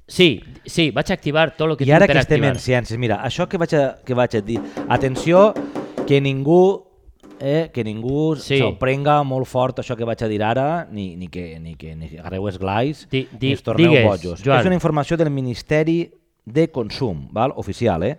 Sí, 0.07 0.41
sí, 0.65 0.89
vaig 0.95 1.09
a 1.11 1.13
activar 1.17 1.49
tot 1.57 1.69
el 1.69 1.77
que 1.77 1.83
I 1.83 1.91
ara 1.91 2.05
tinc 2.05 2.13
que 2.13 2.13
per 2.15 2.21
estem 2.23 2.43
activar. 2.43 2.55
en 2.55 2.61
ciències, 2.63 2.97
mira, 2.97 3.17
això 3.27 3.47
que 3.49 3.57
vaig 3.59 3.73
a, 3.75 3.97
que 4.05 4.13
vaig 4.15 4.35
a 4.37 4.41
dir, 4.41 4.59
atenció, 4.87 5.53
que 6.07 6.21
ningú 6.21 6.85
eh, 7.39 7.69
que 7.73 7.83
ningú 7.83 8.35
Sí. 8.35 8.57
prenga 8.79 9.21
molt 9.23 9.45
fort 9.45 9.77
això 9.79 9.95
que 9.97 10.05
vaig 10.07 10.23
a 10.23 10.27
dir 10.27 10.41
ara, 10.41 10.87
ni, 10.89 11.15
ni 11.17 11.27
que, 11.27 11.59
ni 11.59 11.75
que 11.75 11.95
ni 11.95 12.17
agarreu 12.17 12.47
esglais, 12.47 13.07
Di- 13.11 13.27
di- 13.31 13.47
ni 13.49 13.53
es 13.53 13.61
torneu 13.61 13.91
digues, 13.91 14.05
bojos. 14.05 14.41
Joan. 14.43 14.59
És 14.61 14.65
una 14.65 14.75
informació 14.79 15.17
del 15.17 15.29
Ministeri 15.29 16.09
de 16.45 16.71
Consum, 16.71 17.27
val? 17.31 17.51
oficial, 17.57 18.01
eh? 18.03 18.17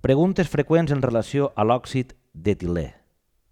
Preguntes 0.00 0.48
freqüents 0.48 0.90
en 0.92 1.02
relació 1.02 1.52
a 1.54 1.62
l'òxid 1.64 2.14
d'etilè. 2.32 2.86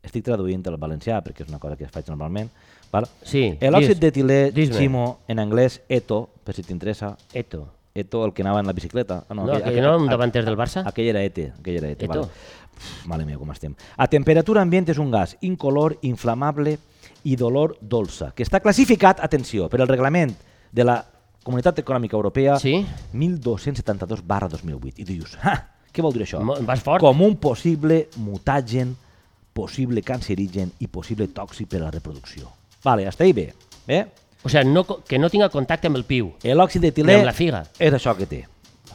Estic 0.02 0.24
traduint 0.24 0.64
el 0.66 0.76
valencià 0.76 1.22
perquè 1.22 1.42
és 1.44 1.48
una 1.48 1.58
cosa 1.58 1.76
que 1.76 1.88
faig 1.88 2.08
normalment. 2.08 2.50
Val? 2.94 3.08
Sí, 3.22 3.56
L'òxid 3.60 3.98
d'etilè. 3.98 4.52
Ximo, 4.78 5.20
en 5.28 5.40
anglès, 5.42 5.80
ETO, 5.88 6.28
per 6.44 6.54
si 6.54 6.62
t'interessa, 6.62 7.16
Eto. 7.32 7.66
Eto, 7.94 8.24
el 8.26 8.32
que 8.34 8.42
anava 8.42 8.58
en 8.58 8.66
la 8.66 8.72
bicicleta. 8.74 9.20
Ah, 9.28 9.34
No, 9.34 9.44
aquell- 9.44 9.56
aquell 9.62 9.68
aquell- 9.70 9.82
no, 9.84 9.90
un 9.96 10.02
aquell- 10.02 10.10
davanter 10.10 10.44
del 10.44 10.56
Barça? 10.58 10.82
Aquell 10.84 11.06
era 11.12 11.22
ETE. 11.22 11.52
Aquell 11.60 11.76
era 11.76 11.90
ETE, 11.90 12.06
Eto. 12.06 12.14
vale. 12.22 12.32
Uf, 12.74 13.06
mare 13.06 13.24
meva, 13.24 13.38
com 13.38 13.52
estem. 13.52 13.74
A 13.96 14.08
temperatura 14.08 14.62
ambient 14.62 14.88
és 14.90 14.98
un 14.98 15.12
gas 15.12 15.36
incolor, 15.42 15.96
inflamable 16.02 16.78
i 17.22 17.36
d'olor 17.36 17.76
dolça, 17.80 18.32
que 18.34 18.42
està 18.42 18.58
classificat, 18.60 19.20
atenció, 19.22 19.68
per 19.68 19.80
el 19.80 19.86
reglament 19.88 20.34
de 20.72 20.84
la 20.84 21.04
Comunitat 21.44 21.78
Econòmica 21.78 22.16
Europea 22.16 22.58
Sí? 22.58 22.84
1272 23.12 24.26
barra 24.26 24.48
2008. 24.48 25.00
I 25.02 25.04
dius, 25.04 25.36
ah, 25.42 25.68
què 25.92 26.02
vol 26.02 26.12
dir 26.14 26.22
això? 26.24 26.40
Vas 26.66 26.80
fort? 26.82 27.00
Com 27.00 27.20
un 27.22 27.36
possible 27.36 28.08
mutagen, 28.16 28.96
possible 29.52 30.02
cancerigen 30.02 30.72
i 30.80 30.88
possible 30.88 31.28
tòxic 31.28 31.68
per 31.68 31.80
a 31.80 31.84
la 31.84 31.90
reproducció. 31.92 32.50
Vale, 32.84 33.06
hasta 33.08 33.24
ahí 33.24 33.32
bé. 33.32 33.52
Bé? 33.86 34.06
O 34.44 34.48
sigui, 34.48 34.68
no, 34.70 34.84
que 34.84 35.18
no 35.18 35.30
tinga 35.30 35.48
contacte 35.48 35.88
amb 35.88 35.96
el 35.96 36.04
piu. 36.04 36.34
L'òxid 36.44 36.82
Ni 36.82 36.90
d'etilè 36.90 37.14
amb 37.22 37.24
la 37.30 37.32
figa. 37.32 37.62
és 37.78 37.92
això 37.94 38.14
que 38.16 38.26
té. 38.26 38.42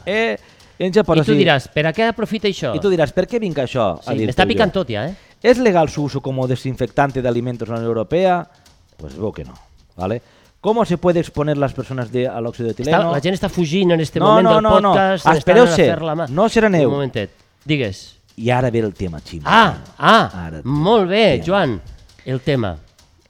Eh, 0.06 0.36
en 0.78 0.92
Japó, 0.94 1.14
I 1.16 1.22
tu 1.26 1.34
diràs, 1.34 1.66
per 1.68 1.84
a 1.86 1.92
què 1.92 2.06
aprofita 2.08 2.48
això? 2.48 2.70
I 2.74 2.80
tu 2.80 2.88
diràs, 2.88 3.12
per 3.12 3.26
què 3.28 3.38
vinc 3.40 3.58
això 3.58 3.98
sí, 4.00 4.14
dir 4.16 4.26
M'està 4.30 4.46
picant 4.48 4.70
tot 4.72 4.88
ja, 4.88 5.06
eh? 5.08 5.14
¿Es 5.42 5.58
legal 5.58 5.88
su 5.90 6.04
uso 6.04 6.20
como 6.20 6.46
desinfectante 6.46 7.20
de 7.20 7.28
alimentos 7.28 7.68
en 7.68 7.74
la 7.74 7.80
Unión 7.80 7.90
Europea? 7.90 8.48
Pues 8.96 9.16
veo 9.16 9.32
que 9.32 9.44
no, 9.44 9.54
¿vale? 9.96 10.22
¿Cómo 10.60 10.84
se 10.84 10.96
puede 10.98 11.20
exponer 11.20 11.56
las 11.58 11.72
personas 11.72 12.12
de, 12.12 12.28
al 12.28 12.46
óxido 12.46 12.66
de 12.68 12.74
Està, 12.74 12.80
etileno? 12.82 13.12
la 13.12 13.20
gent 13.20 13.34
està 13.34 13.48
fugint 13.48 13.90
en 13.92 14.00
este 14.00 14.20
No, 14.20 14.26
moment 14.26 14.44
no, 14.44 14.54
del 14.54 14.62
no, 14.62 14.80
no. 14.80 14.90
podcast. 14.92 15.26
Espereu-se. 15.26 15.72
estan 15.72 15.90
a 15.90 15.96
fer 15.96 16.02
la 16.04 16.14
mà. 16.14 16.26
No 16.28 16.48
sereneu. 16.48 16.88
Un 16.88 16.94
momentet. 16.98 17.30
Digues. 17.64 18.16
I 18.36 18.50
ara 18.50 18.70
ve 18.70 18.78
el 18.80 18.92
tema, 18.94 19.20
Ximo. 19.20 19.42
Ah, 19.46 19.78
ah, 19.98 20.30
Ara, 20.46 20.60
molt 20.64 21.08
bé, 21.08 21.40
tema. 21.40 21.44
Joan, 21.46 21.80
el 22.26 22.40
tema. 22.40 22.76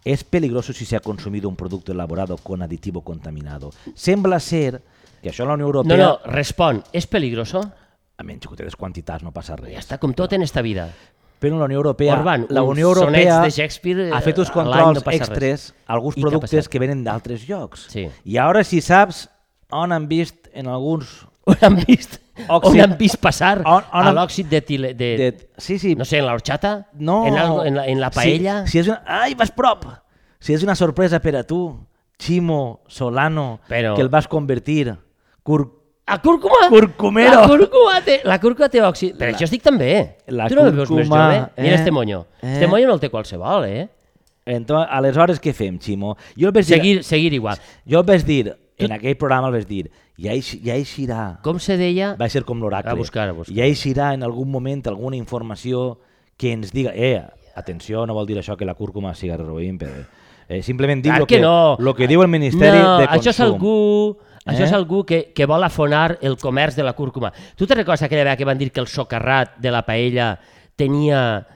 Es 0.04 0.24
peligroso 0.24 0.72
si 0.72 0.84
se 0.84 0.96
ha 0.96 1.00
consumido 1.00 1.48
un 1.48 1.56
producto 1.56 1.92
elaborado 1.92 2.36
con 2.38 2.62
aditivo 2.62 3.02
contaminado. 3.02 3.70
Sembla 3.94 4.40
ser 4.40 4.80
que 5.20 5.28
això 5.28 5.44
a 5.44 5.50
la 5.50 5.54
Unió 5.54 5.66
No, 5.66 5.72
Europea... 5.72 5.96
no, 5.96 6.18
respon. 6.32 6.82
És 6.92 7.06
peligroso? 7.06 7.60
A 8.16 8.24
menys 8.24 8.48
que 8.48 8.64
des 8.64 8.76
quantitats 8.76 9.24
no 9.24 9.32
passa 9.32 9.56
res. 9.56 9.74
Ja 9.74 9.80
està, 9.80 9.98
com 10.00 10.14
tot 10.16 10.32
en 10.32 10.42
esta 10.42 10.62
vida. 10.64 10.88
Però 11.40 11.56
la 11.56 11.64
Unió 11.64 11.78
Europea, 11.80 12.18
Orban, 12.18 12.46
la 12.52 12.62
Unió 12.62 12.88
Europea 12.88 13.40
de 13.40 13.50
Shakespeare, 13.50 14.10
ha 14.12 14.20
fet 14.20 14.38
uns 14.38 14.50
eh, 14.50 14.52
controls 14.52 15.00
no 15.04 15.12
extres 15.12 15.70
a 15.86 15.94
alguns 15.96 16.18
I 16.18 16.24
productes 16.24 16.68
que 16.68 16.80
venen 16.82 17.04
d'altres 17.04 17.46
llocs. 17.48 17.86
Sí. 17.92 18.08
I 18.24 18.36
ara 18.36 18.64
si 18.64 18.82
saps 18.84 19.26
on 19.70 19.92
han 19.92 20.08
vist 20.08 20.50
en 20.52 20.68
alguns... 20.68 21.26
On 21.48 21.56
han 21.64 21.78
vist, 21.80 22.20
on 22.48 22.56
Òxid. 22.60 22.80
han 22.82 22.96
vist 22.98 23.16
passar 23.20 23.62
On- 23.64 23.84
on 23.92 24.06
a 24.06 24.12
l'òxid 24.12 24.48
de, 24.48 24.60
tile, 24.62 24.94
de, 24.94 25.10
De, 25.18 25.48
sí, 25.58 25.78
sí. 25.78 25.94
no 25.96 26.04
sé, 26.04 26.18
en 26.18 26.26
la 26.26 26.32
horchata? 26.34 26.88
No. 26.94 27.26
En, 27.26 27.36
algo, 27.36 27.64
en, 27.64 27.76
la, 27.76 27.86
en 27.86 28.00
la 28.00 28.10
paella? 28.10 28.64
Si, 28.66 28.72
si 28.72 28.78
és 28.78 28.88
una... 28.88 29.02
Ai, 29.06 29.34
vas 29.34 29.50
prop! 29.50 29.84
Si 30.40 30.54
és 30.54 30.62
una 30.62 30.74
sorpresa 30.74 31.20
per 31.20 31.36
a 31.36 31.42
tu, 31.44 31.78
Ximo 32.18 32.80
Solano, 32.88 33.60
Però- 33.68 33.94
que 33.96 34.02
el 34.02 34.08
vas 34.08 34.28
convertir 34.28 34.94
cur... 35.42 35.76
A 36.10 36.18
cúrcuma? 36.20 36.66
Curcumero. 36.68 37.42
La 37.42 37.46
cúrcuma 37.46 38.00
té, 38.02 38.16
la 38.24 38.40
cúrcuma 38.42 38.68
té 38.68 38.80
òxid. 38.82 39.14
Però 39.16 39.30
això 39.30 39.46
estic 39.46 39.62
també. 39.62 40.16
La 40.26 40.48
tu 40.50 40.56
no 40.58 40.64
me 40.66 40.72
veus 40.74 40.90
més 40.90 41.06
cúrcuma, 41.06 41.20
jove? 41.22 41.62
Mira 41.62 41.76
eh? 41.76 41.78
este 41.78 41.92
moño. 41.94 42.24
Eh? 42.42 42.54
Este 42.54 42.66
moño 42.66 42.88
no 42.88 42.94
el 42.96 43.00
té 43.00 43.10
qualsevol, 43.12 43.64
eh? 43.68 43.84
Entonces, 44.44 44.88
aleshores 44.90 45.38
què 45.38 45.52
fem, 45.54 45.76
Ximo? 45.78 46.16
Jo 46.34 46.48
el 46.48 46.52
vaig 46.56 46.66
dir, 46.66 46.74
Seguir, 46.74 47.04
seguir 47.04 47.32
igual. 47.36 47.60
jo 47.86 48.00
el 48.00 48.06
vaig 48.08 48.24
dir, 48.26 48.56
en 48.84 48.92
aquell 48.92 49.16
programa 49.16 49.48
el 49.48 49.54
vaig 49.54 49.66
dir, 49.68 49.90
ja, 50.18 50.32
eix, 50.32 50.54
ja 50.64 50.74
eixirà, 50.76 51.40
Com 51.42 51.58
se 51.58 51.76
deia? 51.76 52.14
va 52.20 52.28
ser 52.28 52.44
com 52.44 52.60
l'oracle, 52.60 52.90
A 52.92 52.94
buscar, 52.94 53.28
a 53.28 53.32
buscar. 53.32 53.54
ja 53.56 53.64
eixirà 53.66 54.12
en 54.14 54.22
algun 54.22 54.50
moment 54.50 54.82
alguna 54.88 55.16
informació 55.16 55.98
que 56.36 56.52
ens 56.52 56.72
diga, 56.72 56.92
eh, 56.94 57.22
atenció, 57.56 58.06
no 58.06 58.14
vol 58.14 58.26
dir 58.26 58.38
això 58.38 58.56
que 58.56 58.64
la 58.64 58.74
cúrcuma 58.74 59.14
siga 59.14 59.34
heroïn, 59.36 59.76
però 59.78 59.92
eh, 60.48 60.62
simplement 60.62 61.02
dic 61.02 61.12
lo 61.18 61.26
que 61.26 61.36
que, 61.36 61.40
no. 61.42 61.76
lo 61.78 61.94
que 61.94 62.06
diu 62.08 62.22
el 62.22 62.28
Ministeri 62.28 62.78
no, 62.78 62.98
de 62.98 63.06
Consum. 63.06 63.18
Això 63.20 63.30
és 63.30 63.40
algú, 63.40 64.18
això 64.46 64.62
Eh? 64.62 64.66
és 64.66 64.72
algú 64.72 65.04
que, 65.04 65.32
que 65.34 65.46
vol 65.46 65.62
afonar 65.62 66.18
el 66.22 66.36
comerç 66.38 66.74
de 66.76 66.82
la 66.82 66.94
cúrcuma. 66.94 67.32
Tu 67.56 67.66
te 67.66 67.74
recordes 67.74 68.02
aquella 68.02 68.22
vegada 68.24 68.36
que 68.38 68.44
van 68.48 68.58
dir 68.58 68.70
que 68.72 68.80
el 68.80 68.86
socarrat 68.88 69.58
de 69.58 69.70
la 69.70 69.82
paella 69.84 70.38
tenia... 70.76 71.46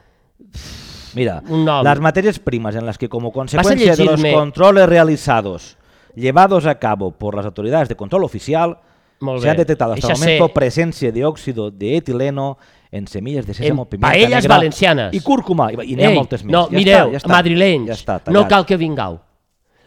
Mira, 1.15 1.41
Un 1.47 1.63
nom. 1.65 1.83
las 1.83 1.99
materias 1.99 2.39
primas 2.39 2.75
en 2.75 2.85
las 2.85 2.97
que 2.97 3.07
como 3.07 3.31
consecuencia 3.31 3.95
de 3.95 4.03
los 4.05 4.21
controles 4.21 4.87
realizados 4.87 5.77
llevados 6.15 6.65
a 6.65 6.75
cabo 6.79 7.11
por 7.11 7.35
las 7.35 7.45
autoridades 7.45 7.89
de 7.89 7.95
control 7.95 8.23
oficial, 8.23 8.79
Molt 9.19 9.39
se 9.41 9.47
bé. 9.47 9.51
ha 9.51 9.55
detectado 9.55 9.93
hasta 9.93 10.11
el 10.13 10.19
momento 10.19 10.47
sé. 10.47 10.53
presencia 10.53 11.11
de 11.11 11.25
óxido 11.25 11.71
de 11.71 11.97
etileno 11.97 12.57
en 12.91 13.07
semillas 13.07 13.45
de 13.45 13.53
sésamo, 13.53 13.83
En 13.83 13.89
pimienta 13.89 14.07
paelles 14.11 14.29
negra 14.43 14.55
valencianes. 14.55 15.13
i 15.13 15.19
cúrcuma. 15.21 15.71
I, 15.71 15.75
i 15.91 15.95
n'hi 15.95 16.03
ha 16.03 16.09
Ei, 16.09 16.15
moltes 16.15 16.43
més. 16.43 16.51
No, 16.51 16.65
ja 16.69 16.77
mireu, 16.77 17.07
està, 17.07 17.11
ja 17.11 17.17
està. 17.17 17.27
madrilenys, 17.29 17.87
ja 17.87 17.93
està, 17.93 18.31
no 18.31 18.47
cal 18.47 18.65
que 18.65 18.77
vingau, 18.77 19.19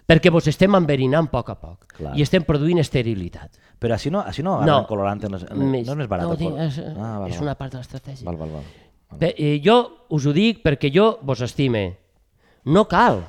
perquè 0.06 0.30
vos 0.32 0.46
estem 0.48 0.74
enverinant 0.74 1.26
a 1.28 1.30
poc 1.30 1.50
a 1.50 1.54
poc 1.60 1.84
Clar. 1.96 2.16
i 2.18 2.22
estem 2.22 2.42
produint 2.44 2.78
esterilitat. 2.78 3.50
Però 3.78 3.94
així 3.94 4.10
no, 4.10 4.20
així 4.20 4.42
no, 4.42 4.60
No. 4.64 4.86
colorant 4.86 5.22
en 5.24 5.32
les, 5.32 5.42
en 5.44 5.70
Més- 5.70 5.86
no 5.86 6.02
és 6.02 6.08
barat. 6.08 6.26
No, 6.26 6.34
dic, 6.34 6.48
és, 6.58 6.78
ah, 6.80 7.18
val, 7.20 7.28
és 7.30 7.36
val. 7.36 7.42
una 7.42 7.54
part 7.54 7.72
de 7.72 7.78
l'estratègia. 7.78 8.24
Val, 8.24 8.36
val, 8.36 8.48
val. 8.50 8.62
Bé, 9.18 9.34
eh, 9.38 9.60
jo 9.64 10.06
us 10.10 10.26
ho 10.26 10.32
dic 10.32 10.62
perquè 10.64 10.90
jo 10.92 11.18
vos 11.22 11.40
estime. 11.40 11.96
No 12.64 12.88
cal. 12.88 13.22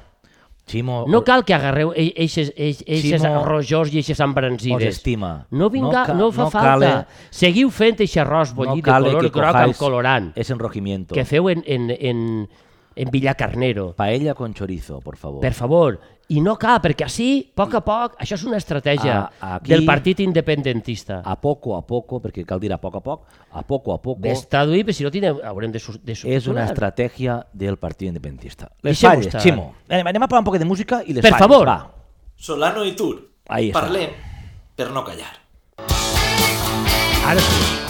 Ximo, 0.69 1.05
No 1.09 1.23
cal 1.25 1.41
que 1.43 1.53
agarreu 1.57 1.89
ei- 1.97 2.13
eixes, 2.15 2.53
eix- 2.55 2.83
eixes 2.85 3.21
Ximo, 3.23 3.43
rojors 3.43 3.89
i 3.91 3.97
eixes 3.97 4.19
embranzides. 4.19 4.95
estima. 5.01 5.47
No, 5.49 5.69
vinga, 5.69 6.05
ca- 6.05 6.13
no, 6.13 6.31
fa 6.31 6.43
no 6.43 6.51
falta. 6.51 6.69
cale- 6.69 7.05
Seguiu 7.31 7.71
fent 7.71 7.99
eixe 7.99 8.21
arròs 8.21 8.53
bullit 8.53 8.83
de 8.85 8.91
cale 8.91 9.09
color 9.09 9.31
groc 9.31 9.55
amb 9.55 9.75
colorant 9.75 10.31
Ese 10.37 10.53
enrojimiento. 10.53 11.15
que 11.15 11.25
feu 11.25 11.49
en, 11.49 11.63
en, 11.65 11.89
en, 11.89 12.49
en 12.95 13.09
Villacarnero. 13.09 13.95
Paella 13.95 14.35
con 14.35 14.53
chorizo, 14.53 14.99
por 15.01 15.17
favor. 15.17 15.41
Per 15.41 15.53
favor. 15.53 15.99
I 16.31 16.41
no 16.45 16.53
cal, 16.61 16.77
perquè 16.79 17.07
així, 17.07 17.27
a 17.49 17.55
poc 17.57 17.73
a 17.73 17.79
poc, 17.81 18.13
això 18.21 18.35
és 18.37 18.43
una 18.45 18.57
estratègia 18.57 19.15
A- 19.41 19.55
aquí- 19.55 19.71
del 19.71 19.83
partit 19.83 20.19
independentista. 20.19 21.21
a 21.25 21.35
poco 21.41 21.75
a 21.75 21.81
poco, 21.87 22.19
perquè 22.21 22.45
cal 22.45 22.59
dir 22.59 22.71
a 22.71 22.77
poc 22.77 22.95
a 22.95 22.99
poc, 23.01 23.23
a 23.51 23.63
poco 23.63 23.93
a 23.93 23.99
poco, 23.99 24.21
Ves 24.21 24.47
traduir, 24.47 24.85
però 24.85 24.93
si 24.93 25.03
no 25.03 25.09
tindrem, 25.09 25.39
haurem 25.43 25.71
de, 25.71 25.79
de 26.03 26.11
és 26.11 26.19
una 26.23 26.35
subtitular. 26.35 26.65
estratègia 26.65 27.45
del 27.51 27.77
Partit 27.77 28.09
Independentista. 28.09 28.69
Les 28.83 28.93
Deixeu-ho 28.99 29.11
falles, 29.13 29.25
estar. 29.25 29.41
Ximo. 29.41 29.73
Anem, 29.89 30.05
anem 30.07 30.21
a 30.23 30.27
parlar 30.27 30.41
un 30.41 30.45
poc 30.51 30.59
de 30.59 30.65
música 30.65 31.01
i 31.03 31.13
les 31.13 31.21
Per 31.23 31.31
falles. 31.31 31.47
favor. 31.47 31.67
Va. 31.67 31.91
Solano 32.35 32.85
i 32.85 32.95
Tur. 32.95 33.27
Ahí 33.47 33.71
està. 33.71 33.81
Parlem 33.81 34.09
per 34.75 34.91
no 34.91 35.03
callar. 35.03 35.33
Ara 37.25 37.39
sí. 37.39 37.88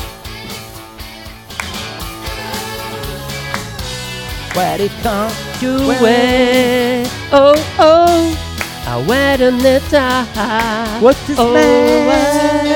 Where 4.55 4.81
it 4.81 4.91
come, 5.03 5.31
You 5.61 5.77
were, 5.87 7.05
oh, 7.31 7.53
oh, 7.77 8.33
I 8.87 8.97
went 9.07 9.41
on 9.41 9.57
the 9.59 9.79
time. 9.89 11.01
What 11.01 11.15
is 11.29 11.37
oh, 11.37 11.53
man? 11.53 12.69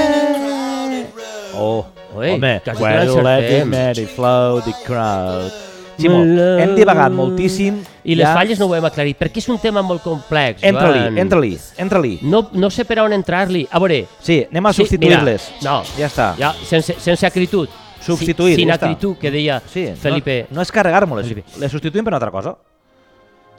Oh, 1.55 1.85
Ui, 2.15 2.29
home, 2.29 2.41
l'encertem. 2.41 3.23
let 3.23 3.43
it 3.43 3.65
merry 3.65 4.05
flow 4.05 4.61
the 4.61 4.73
crowd. 4.85 5.51
Ximo, 5.97 6.23
Love. 6.23 6.61
hem 6.61 6.75
divagat 6.75 7.11
moltíssim. 7.11 7.83
I 8.03 8.15
les 8.15 8.27
ja. 8.27 8.33
falles 8.33 8.59
no 8.59 8.67
ho 8.67 8.75
hem 8.75 8.85
aclarit, 8.85 9.17
perquè 9.17 9.39
és 9.41 9.49
un 9.49 9.57
tema 9.61 9.81
molt 9.85 10.03
complex, 10.03 10.61
Entra-li, 10.65 11.19
entra-li, 11.21 11.53
entra-li. 11.79 12.17
No, 12.21 12.49
no 12.53 12.69
sé 12.73 12.83
per 12.85 12.99
on 13.03 13.13
entrar-li. 13.15 13.65
A 13.71 13.79
veure... 13.81 14.03
Sí, 14.21 14.43
anem 14.49 14.65
a 14.69 14.73
sí, 14.73 14.83
substituir-les. 14.83 15.51
No, 15.65 15.81
Ja 15.97 16.09
està. 16.09 16.33
Ja, 16.37 16.53
sense, 16.67 16.97
sense 17.01 17.25
acritud. 17.25 17.69
Substituir, 18.03 18.55
Sin 18.59 18.71
acritud, 18.71 19.17
que 19.17 19.31
deia 19.31 19.61
Sí, 19.65 19.87
Felipe. 19.99 20.47
No, 20.49 20.57
no 20.57 20.61
és 20.67 20.71
carregar-me-les, 20.71 21.27
Felipe. 21.27 21.59
les 21.59 21.71
substituïm 21.71 22.03
per 22.03 22.11
una 22.13 22.19
altra 22.21 22.31
cosa. 22.31 22.55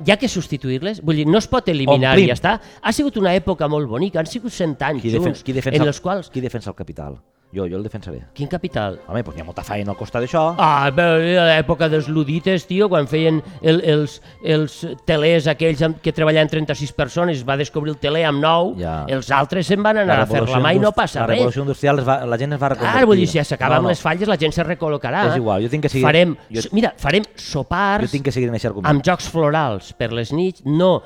Hi 0.05 0.11
ha 0.11 0.17
que 0.19 0.29
substituir-les? 0.29 1.01
Vull 1.07 1.21
dir, 1.23 1.27
no 1.31 1.39
es 1.39 1.47
pot 1.47 1.69
eliminar 1.71 2.13
Omplim. 2.17 2.27
i 2.27 2.33
ja 2.33 2.35
està. 2.35 2.57
Ha 2.83 2.93
sigut 2.93 3.17
una 3.21 3.35
època 3.39 3.69
molt 3.71 3.89
bonica, 3.89 4.19
han 4.19 4.27
sigut 4.27 4.53
100 4.53 4.83
anys 4.83 5.03
Qui, 5.03 5.13
defen 5.15 5.31
junts, 5.31 5.45
qui, 5.47 5.53
defensa, 5.55 5.81
en 5.83 5.89
els 5.89 6.01
quals... 6.03 6.31
qui 6.35 6.43
defensa 6.43 6.71
el 6.71 6.77
capital? 6.77 7.17
Jo, 7.55 7.69
jo 7.71 7.77
el 7.79 7.85
defensaré. 7.87 8.21
Quin 8.35 8.49
capital? 8.51 8.97
Home, 9.07 9.23
doncs 9.23 9.39
hi 9.39 9.43
ha 9.43 9.47
molta 9.47 9.63
feina 9.63 9.93
al 9.93 9.97
costat 9.97 10.25
d'això. 10.25 10.43
Ah, 10.59 10.91
bé, 10.91 11.37
a 11.39 11.45
l'època 11.47 11.87
dels 11.89 12.09
ludites, 12.11 12.67
tio, 12.67 12.89
quan 12.91 13.07
feien 13.07 13.41
el, 13.63 13.81
els, 13.85 14.17
els 14.43 14.75
telers 15.07 15.47
aquells 15.53 15.83
amb, 15.87 16.01
que 16.03 16.13
treballaven 16.13 16.51
36 16.51 16.93
persones, 16.99 17.39
es 17.39 17.47
va 17.47 17.57
descobrir 17.61 17.95
el 17.95 17.99
teler 18.03 18.25
amb 18.27 18.43
9, 18.43 18.75
Ja. 18.83 18.97
els 19.09 19.31
altres 19.31 19.67
se'n 19.71 19.83
van 19.87 19.99
anar 20.03 20.21
a 20.23 20.27
fer 20.27 20.43
la 20.49 20.59
mà 20.61 20.75
i 20.75 20.81
no 20.83 20.91
passa 20.93 21.21
la 21.21 21.27
res. 21.29 21.39
revolució 21.39 21.63
industrial 21.63 22.03
va, 22.09 22.19
la 22.27 22.39
gent 22.41 22.53
es 22.57 22.61
va 22.61 22.69
reconvertir. 22.75 22.99
Clar, 22.99 23.07
vull 23.07 23.23
dir, 23.23 23.29
si 23.29 23.45
s'acaben 23.45 23.77
no, 23.77 23.83
no. 23.83 23.89
les 23.95 24.01
falles, 24.03 24.29
la 24.29 24.37
gent 24.37 24.53
se 24.53 24.65
recol·locarà. 24.67 25.29
És 25.31 25.37
igual, 25.37 25.63
jo 25.63 25.71
tinc 25.71 25.83
que 25.87 25.89
seguir- 25.89 26.05
Farem, 26.05 26.37
jo- 26.51 26.69
Mira, 26.73 26.93
farem 26.99 27.23
sopars 27.37 28.09
Jo 28.09 28.11
tinc 28.11 28.25
que 28.25 28.33
seguir 28.33 28.51
amb 28.83 29.03
jocs 29.05 29.29
florals 29.31 29.93
per 29.93 30.13
les 30.13 30.33
nits, 30.33 30.63
no 30.65 31.03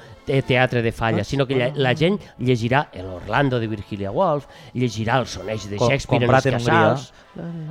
teatre 0.47 0.83
de 0.83 0.93
falles, 0.93 1.27
sinó 1.27 1.47
que 1.47 1.57
lla- 1.57 1.73
la 1.75 1.95
gent 1.97 2.19
llegirà 2.39 2.89
l'Orlando 2.95 3.59
de 3.59 3.67
Virginia 3.67 4.11
Woolf, 4.11 4.47
llegirà 4.75 5.19
el 5.19 5.27
soneig 5.27 5.63
de 5.69 5.79
Shakespeare 5.79 6.25
en 6.25 6.35
els 6.35 6.47
en 6.47 6.55
Hongria. 6.55 6.73
casals, 6.73 7.13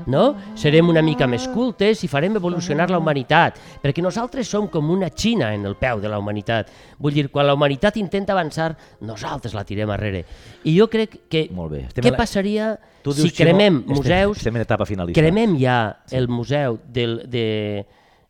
no? 0.07 0.35
Serem 0.55 0.87
una 0.89 1.01
mica 1.01 1.27
més 1.27 1.47
cultes 1.51 2.03
i 2.03 2.07
farem 2.07 2.35
evolucionar 2.39 2.89
la 2.89 2.97
humanitat, 2.99 3.57
perquè 3.83 4.01
nosaltres 4.01 4.47
som 4.47 4.67
com 4.71 4.89
una 4.89 5.09
Xina 5.09 5.53
en 5.53 5.65
el 5.65 5.75
peu 5.75 5.99
de 6.01 6.09
la 6.09 6.19
humanitat. 6.19 6.69
Vull 6.99 7.13
dir, 7.13 7.29
quan 7.29 7.45
la 7.47 7.53
humanitat 7.53 7.97
intenta 7.97 8.33
avançar, 8.33 8.75
nosaltres 9.01 9.53
la 9.53 9.63
tirem 9.65 9.89
arrere. 9.89 10.25
I 10.63 10.77
jo 10.79 10.87
crec 10.89 11.27
que... 11.29 11.47
Molt 11.51 11.71
bé. 11.71 11.81
Estem 11.87 12.03
Què 12.03 12.11
la- 12.11 12.17
passaria 12.17 12.79
Tu 13.03 13.13
si 13.13 13.21
dius, 13.23 13.33
Ximo, 13.33 13.45
cremem 13.45 13.77
estem- 13.79 13.95
museus 13.95 14.37
Estem 14.37 14.55
en 14.55 14.61
etapa 14.61 14.85
finalista. 14.85 15.19
Cremem 15.21 15.57
ja 15.59 15.77
el 16.11 16.27
museu 16.27 16.79
del, 16.87 17.21
de, 17.29 17.85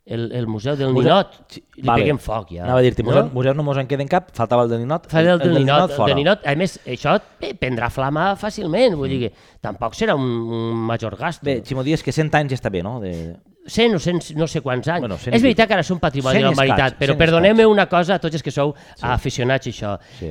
el, 0.08 0.32
el 0.32 0.48
museu 0.48 0.76
del 0.80 0.94
Museu- 0.96 1.10
Ninot, 1.12 1.34
Sí, 1.52 1.62
li 1.76 1.84
vale. 1.88 2.04
peguem 2.06 2.18
foc 2.24 2.54
ja. 2.56 2.64
Anava 2.64 2.80
a 2.80 2.86
dir-te, 2.86 3.04
no? 3.04 3.10
museus, 3.12 3.34
museus 3.34 3.56
no 3.60 3.64
mos 3.68 3.78
en 3.82 3.88
queden 3.88 4.08
cap, 4.08 4.30
faltava 4.34 4.64
el 4.64 4.70
del 4.72 4.80
Ninot. 4.86 5.10
Fa 5.12 5.20
el, 5.20 5.34
del 5.40 5.54
Ninot, 5.60 5.90
el, 5.92 5.96
fora. 5.98 6.08
del 6.14 6.22
Ninot, 6.24 6.46
a 6.48 6.56
més, 6.56 6.78
això 6.88 7.18
eh, 7.42 7.54
prendrà 7.60 7.90
flama 7.92 8.30
fàcilment, 8.40 8.96
vull 8.96 9.10
dir 9.12 9.20
que 9.28 9.34
tampoc 9.62 9.94
serà 10.00 10.16
un, 10.16 10.24
un 10.24 10.80
major 10.88 11.16
gasto. 11.20 11.46
Bé, 11.46 11.60
Ximo, 11.68 11.84
dies 11.84 12.02
que 12.04 12.12
100 12.16 12.34
anys 12.40 12.56
ja 12.56 12.62
està 12.62 12.72
bé, 12.74 12.82
no? 12.84 13.00
De... 13.04 13.36
100 13.68 13.96
o 13.96 14.00
100, 14.00 14.36
no 14.40 14.48
sé 14.48 14.62
quants 14.64 14.88
anys. 14.88 15.02
Bueno, 15.04 15.18
cent 15.20 15.36
és 15.36 15.42
i 15.42 15.44
veritat 15.44 15.68
que 15.68 15.74
ara 15.76 15.84
són 15.84 16.00
patrimoni 16.00 16.40
de 16.40 16.46
la 16.46 16.54
humanitat, 16.56 16.96
però 16.96 17.12
cent 17.12 17.20
i 17.20 17.24
perdoneu-me 17.26 17.66
una 17.68 17.86
cosa 17.92 18.16
a 18.16 18.20
tots 18.24 18.40
els 18.40 18.44
que 18.46 18.52
sou 18.56 18.72
aficionats 19.04 19.68
a 19.68 19.70
això. 19.74 19.98
Sí. 20.22 20.30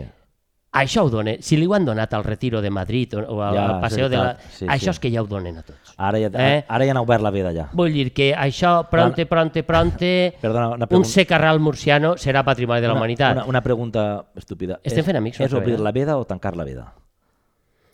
Això 0.76 1.04
ho 1.06 1.10
donen, 1.12 1.38
si 1.44 1.56
li 1.56 1.64
ho 1.68 1.72
han 1.76 1.84
donat 1.84 2.12
al 2.16 2.24
Retiro 2.24 2.60
de 2.60 2.68
Madrid 2.70 3.14
o, 3.16 3.20
o 3.36 3.42
al, 3.44 3.54
Ja, 3.56 3.66
Paseo 3.80 4.08
de 4.12 4.16
la... 4.16 4.34
sí, 4.52 4.66
això 4.66 4.90
sí. 4.90 4.96
és 4.96 4.98
que 5.00 5.10
ja 5.12 5.22
ho 5.22 5.26
donen 5.28 5.56
a 5.60 5.62
tots. 5.62 5.85
Ara 5.98 6.18
ja, 6.20 6.28
Eh? 6.34 6.64
ara 6.68 6.84
ja 6.84 6.90
han 6.92 6.98
obert 7.00 7.22
la 7.24 7.30
veda, 7.30 7.52
ja. 7.56 7.70
Vull 7.72 7.90
dir 7.92 8.10
que 8.12 8.34
això, 8.36 8.82
pronte, 8.90 9.24
pronte, 9.24 9.62
pronte, 9.64 10.34
Perdona, 10.42 10.68
una 10.68 10.84
un 10.84 10.88
pregunta. 10.88 11.08
secarral 11.08 11.58
murciano 11.58 12.16
serà 12.20 12.42
patrimoni 12.44 12.82
de 12.82 12.86
la 12.86 12.92
una, 12.92 13.00
humanitat. 13.00 13.36
Una, 13.38 13.44
una 13.46 13.62
pregunta 13.62 14.26
estúpida. 14.36 14.78
Estem 14.84 15.00
És- 15.00 15.06
fent 15.06 15.16
amics, 15.16 15.40
És 15.40 15.52
obrir 15.54 15.76
sabia. 15.78 15.84
la 15.84 15.92
veda 15.92 16.18
o 16.18 16.26
tancar 16.26 16.54
la 16.56 16.64
veda? 16.64 16.92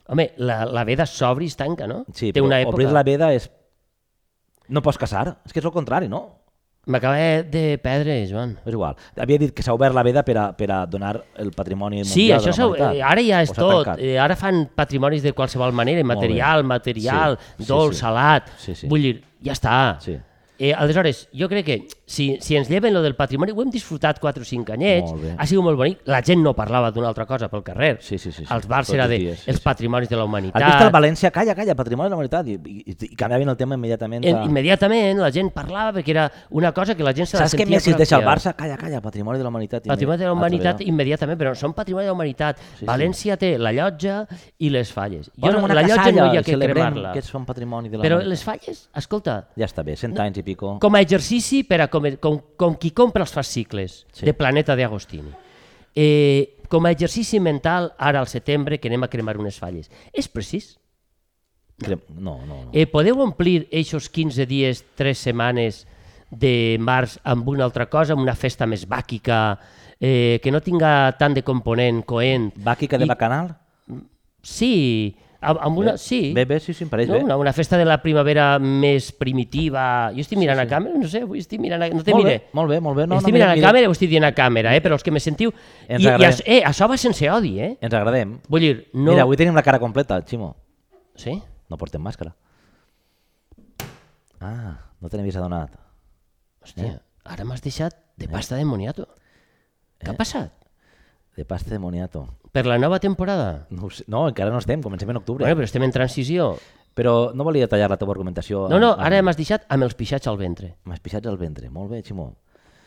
Home, 0.09 0.33
la, 0.39 0.65
la 0.67 0.83
veda 0.85 1.07
s'obre 1.07 1.45
i 1.45 1.47
es 1.47 1.57
tanca, 1.57 1.87
no? 1.87 2.05
Sí, 2.13 2.33
Té 2.33 2.41
però 2.41 2.47
una 2.51 2.59
època. 2.61 2.75
obrir 2.75 2.91
la 2.91 3.05
veda 3.05 3.33
és... 3.33 3.51
No 4.69 4.83
pots 4.83 4.99
casar, 4.99 5.37
és 5.47 5.53
que 5.53 5.61
és 5.61 5.65
el 5.65 5.73
contrari, 5.73 6.09
no? 6.09 6.42
M'acaba 6.87 7.15
de 7.47 7.79
perdre, 7.79 8.27
Joan. 8.27 8.57
És 8.67 8.73
igual. 8.75 8.97
Havia 9.23 9.39
dit 9.39 9.53
que 9.55 9.63
s'ha 9.63 9.71
obert 9.77 9.95
la 9.95 10.03
veda 10.03 10.25
per 10.27 10.35
a, 10.37 10.49
per 10.59 10.67
a 10.75 10.81
donar 10.91 11.13
el 11.39 11.53
patrimoni 11.55 12.01
Sí, 12.05 12.25
mundial 12.33 12.41
això 12.51 12.67
de 12.73 12.89
eh, 12.99 13.03
ara 13.07 13.23
ja 13.23 13.43
és 13.47 13.53
tot. 13.55 13.85
tancat? 13.85 14.03
Eh, 14.03 14.17
ara 14.19 14.35
fan 14.35 14.65
patrimonis 14.75 15.23
de 15.23 15.31
qualsevol 15.33 15.71
manera, 15.73 16.03
material, 16.03 16.65
material, 16.67 17.39
Sí, 17.39 17.63
sí, 17.63 17.69
dolç, 17.69 17.95
sí. 17.95 18.01
salat. 18.01 18.51
Sí, 18.59 18.75
sí. 18.75 18.89
Vull 18.91 19.03
dir, 19.07 19.15
ja 19.47 19.55
està. 19.55 19.77
Sí. 20.03 20.17
Eh, 20.59 20.73
aleshores, 20.75 21.29
jo 21.33 21.49
crec 21.49 21.65
que 21.67 21.79
si, 22.13 22.27
si 22.45 22.57
ens 22.59 22.69
lleven 22.69 22.93
lo 22.93 23.01
del 23.01 23.15
patrimoni, 23.17 23.53
ho 23.57 23.63
hem 23.65 23.71
disfrutat 23.73 24.19
4 24.21 24.43
o 24.43 24.45
5 24.45 24.73
anyets, 24.75 25.13
ha 25.39 25.47
sigut 25.49 25.65
molt 25.65 25.79
bonic, 25.81 26.03
la 26.13 26.21
gent 26.23 26.43
no 26.45 26.53
parlava 26.55 26.91
d'una 26.93 27.09
altra 27.09 27.25
cosa 27.27 27.49
pel 27.49 27.63
carrer. 27.65 27.97
Sí, 28.05 28.19
sí, 28.19 28.31
sí, 28.31 28.45
sí. 28.45 28.53
Els 28.53 28.67
bars 28.69 28.91
era 28.93 29.07
de 29.09 29.19
dies, 29.19 29.39
sí, 29.41 29.51
els 29.51 29.59
sí. 29.61 29.65
patrimonis 29.65 30.11
de 30.11 30.17
la 30.17 30.23
Has 30.23 30.29
humanitat. 30.29 30.63
vist 30.67 30.85
el 30.85 30.93
València? 30.93 31.31
Calla, 31.33 31.55
calla, 31.57 31.75
patrimoni 31.79 32.07
de 32.07 32.11
la 32.11 32.17
humanitat. 32.21 32.49
I, 32.53 32.59
i, 32.93 32.97
i 33.13 33.17
canviaven 33.17 33.49
el 33.49 33.57
tema 33.57 33.75
immediatament. 33.81 34.25
En, 34.29 34.37
A... 34.37 34.45
immediatament 34.45 35.19
la 35.23 35.31
gent 35.33 35.51
parlava 35.55 35.93
perquè 35.99 36.11
era 36.13 36.27
una 36.51 36.73
cosa 36.73 36.95
que 36.95 37.03
la 37.03 37.15
gent 37.17 37.27
se 37.31 37.39
la 37.39 37.47
Saps 37.47 37.55
què 37.57 37.65
sentia 37.65 37.77
Messi 37.79 37.91
es 37.95 37.97
deixa 37.97 38.17
el 38.19 38.23
pròpia. 38.23 38.35
Barça? 38.37 38.55
Calla, 38.59 38.77
calla, 38.77 39.01
patrimoni 39.01 39.39
de 39.39 39.45
la 39.45 39.49
humanitat. 39.49 39.87
Patrimoni 39.89 40.19
de 40.19 40.27
la 40.29 40.33
humanitat 40.37 40.79
dia. 40.79 40.89
immediatament, 40.93 41.39
però 41.41 41.55
són 41.57 41.73
patrimoni 41.73 42.05
de 42.05 42.11
la 42.13 42.17
humanitat. 42.19 42.59
sí. 42.79 42.85
València 42.87 43.37
té 43.39 43.57
la 43.59 43.73
llotja 43.73 44.27
i 44.59 44.69
les 44.71 44.93
falles. 44.93 45.31
Jo, 45.37 45.53
no- 45.53 45.67
la 45.67 45.83
llotja 45.83 46.13
no 46.13 46.29
hi 46.35 46.37
ha 46.37 46.43
que 46.43 46.59
cremar-la. 46.59 47.13
Que 47.15 47.23
són 47.23 47.47
patrimoni 47.47 47.89
de 47.89 47.97
la 47.97 48.03
Però 48.05 48.17
humanitat. 48.21 48.29
les 48.29 48.45
falles, 48.45 48.89
escolta, 48.95 49.49
Ja 49.57 49.65
està 49.67 49.83
bé, 49.83 49.97
100 49.97 50.19
anys 50.21 50.39
i 50.39 50.43
pico. 50.43 50.79
com 50.79 50.95
a 50.95 51.01
exercici 51.01 51.63
per 51.65 51.81
a 51.81 51.89
com, 51.89 52.02
com, 52.21 52.41
com 52.57 52.75
qui 52.77 52.91
compra 52.91 53.23
els 53.25 53.33
fascicles 53.33 54.07
Sí. 54.13 54.27
de 54.27 54.35
Planeta 54.35 54.77
de 54.77 54.85
Agostini. 54.85 55.31
Eh, 55.95 56.59
com 56.69 56.87
a 56.87 56.91
exercici 56.91 57.39
mental, 57.41 57.93
ara 57.99 58.21
al 58.21 58.29
setembre, 58.29 58.79
que 58.81 58.89
anem 58.89 59.03
a 59.05 59.09
cremar 59.13 59.37
unes 59.39 59.59
falles. 59.61 59.91
És 60.13 60.29
precís? 60.29 60.79
Crem- 61.79 62.01
No, 62.17 62.39
no, 62.47 62.65
no. 62.65 62.71
Eh, 62.73 62.87
podeu 62.87 63.19
omplir 63.21 63.67
eixos 63.73 64.09
15 64.09 64.47
dies, 64.47 64.85
3 64.95 65.19
setmanes 65.19 65.87
de 66.31 66.79
març 66.81 67.19
amb 67.25 67.49
una 67.49 67.65
altra 67.65 67.91
cosa, 67.91 68.15
amb 68.15 68.23
una 68.23 68.35
festa 68.35 68.67
més 68.67 68.87
bàquica, 68.89 69.59
eh, 70.01 70.41
que 70.43 70.51
no 70.51 70.61
tinga 70.63 71.13
tant 71.19 71.35
de 71.35 71.43
component 71.43 72.05
coent. 72.07 72.53
Bàquica 72.57 72.97
de 72.99 73.05
I- 73.05 73.09
bacanal? 73.09 73.57
Sí, 74.43 75.15
amb, 75.43 75.59
amb 75.67 75.79
una... 75.83 75.97
Sí, 75.99 76.33
Bé, 76.37 76.45
bé, 76.49 76.61
sí, 76.63 76.73
sí, 76.73 76.85
em 76.87 76.91
pareix 76.93 77.11
no? 77.11 77.19
bé. 77.19 77.25
una, 77.27 77.37
una 77.37 77.53
festa 77.53 77.77
de 77.81 77.85
la 77.85 77.99
primavera 78.03 78.47
més 78.63 79.11
primitiva. 79.19 79.85
Jo 80.15 80.23
estic 80.25 80.39
mirant 80.41 80.63
a 80.63 80.67
càmera, 80.71 80.97
no 80.99 81.11
sé, 81.11 81.25
avui 81.27 81.43
estic 81.43 81.61
mirant 81.61 81.83
a... 81.83 81.89
No 81.93 82.05
te 82.07 82.15
molt 82.15 82.25
mire. 82.25 82.37
bé, 82.39 82.51
molt 82.59 82.73
bé, 82.73 82.79
molt 82.85 83.01
bé. 83.03 83.07
No, 83.11 83.19
estic 83.21 83.35
no, 83.35 83.39
mirant 83.41 83.53
mira, 83.57 83.67
a 83.67 83.71
càmera 83.71 83.91
o 83.91 83.97
estic 83.97 84.13
dient 84.15 84.29
a 84.29 84.33
càmera, 84.37 84.73
eh? 84.79 84.81
però 84.85 84.97
els 84.99 85.05
que 85.07 85.15
me 85.15 85.21
sentiu... 85.21 85.53
Ens 85.89 86.01
I, 86.01 86.07
i 86.07 86.13
agradem. 86.13 86.31
això, 86.31 86.47
eh, 86.47 86.61
això 86.71 86.89
va 86.91 86.99
sense 87.01 87.29
odi, 87.35 87.57
eh? 87.61 87.73
Ens 87.83 87.99
agradem. 87.99 88.39
Vull 88.49 88.65
dir, 88.69 88.73
no... 88.95 89.11
Mira, 89.13 89.27
avui 89.27 89.41
tenim 89.41 89.59
la 89.59 89.67
cara 89.67 89.83
completa, 89.83 90.23
Ximo. 90.29 90.55
Sí? 91.19 91.37
No 91.69 91.79
portem 91.81 92.03
màscara. 92.05 92.33
Ah, 94.43 94.79
no 95.01 95.11
te 95.11 95.19
n'havies 95.19 95.37
adonat. 95.39 95.75
Hòstia, 96.63 96.97
ara 97.27 97.45
m'has 97.47 97.63
deixat 97.63 97.95
de 98.19 98.29
pasta 98.31 98.57
de 98.59 98.65
moniato. 98.67 99.07
Què 100.03 100.11
ha 100.11 100.19
passat? 100.19 100.51
De 101.37 101.45
pasta 101.45 101.71
de 101.71 101.79
moniato. 101.79 102.27
Per 102.53 102.67
la 102.67 102.77
nova 102.79 102.99
temporada? 103.01 103.67
No, 103.71 103.89
sé. 103.91 104.05
no, 104.07 104.27
encara 104.29 104.51
no 104.51 104.59
estem, 104.59 104.83
comencem 104.83 105.09
en 105.11 105.17
octubre. 105.17 105.45
Bueno, 105.45 105.57
però 105.61 105.65
estem 105.65 105.83
en 105.83 105.93
transició. 105.93 106.59
Però 106.95 107.33
no 107.33 107.45
volia 107.45 107.67
tallar 107.69 107.89
la 107.89 107.97
teva 107.97 108.13
argumentació. 108.13 108.67
No, 108.69 108.79
no, 108.79 108.91
amb- 108.93 109.07
ara 109.07 109.23
m'has 109.25 109.39
deixat 109.39 109.65
amb 109.73 109.83
els 109.87 109.95
pixats 109.97 110.27
al 110.29 110.37
ventre. 110.37 110.75
Amb 110.85 110.93
espixats 110.93 111.27
al 111.27 111.39
ventre. 111.41 111.71
Molt 111.71 111.91
bé, 111.91 112.03
Ximó. 112.05 112.35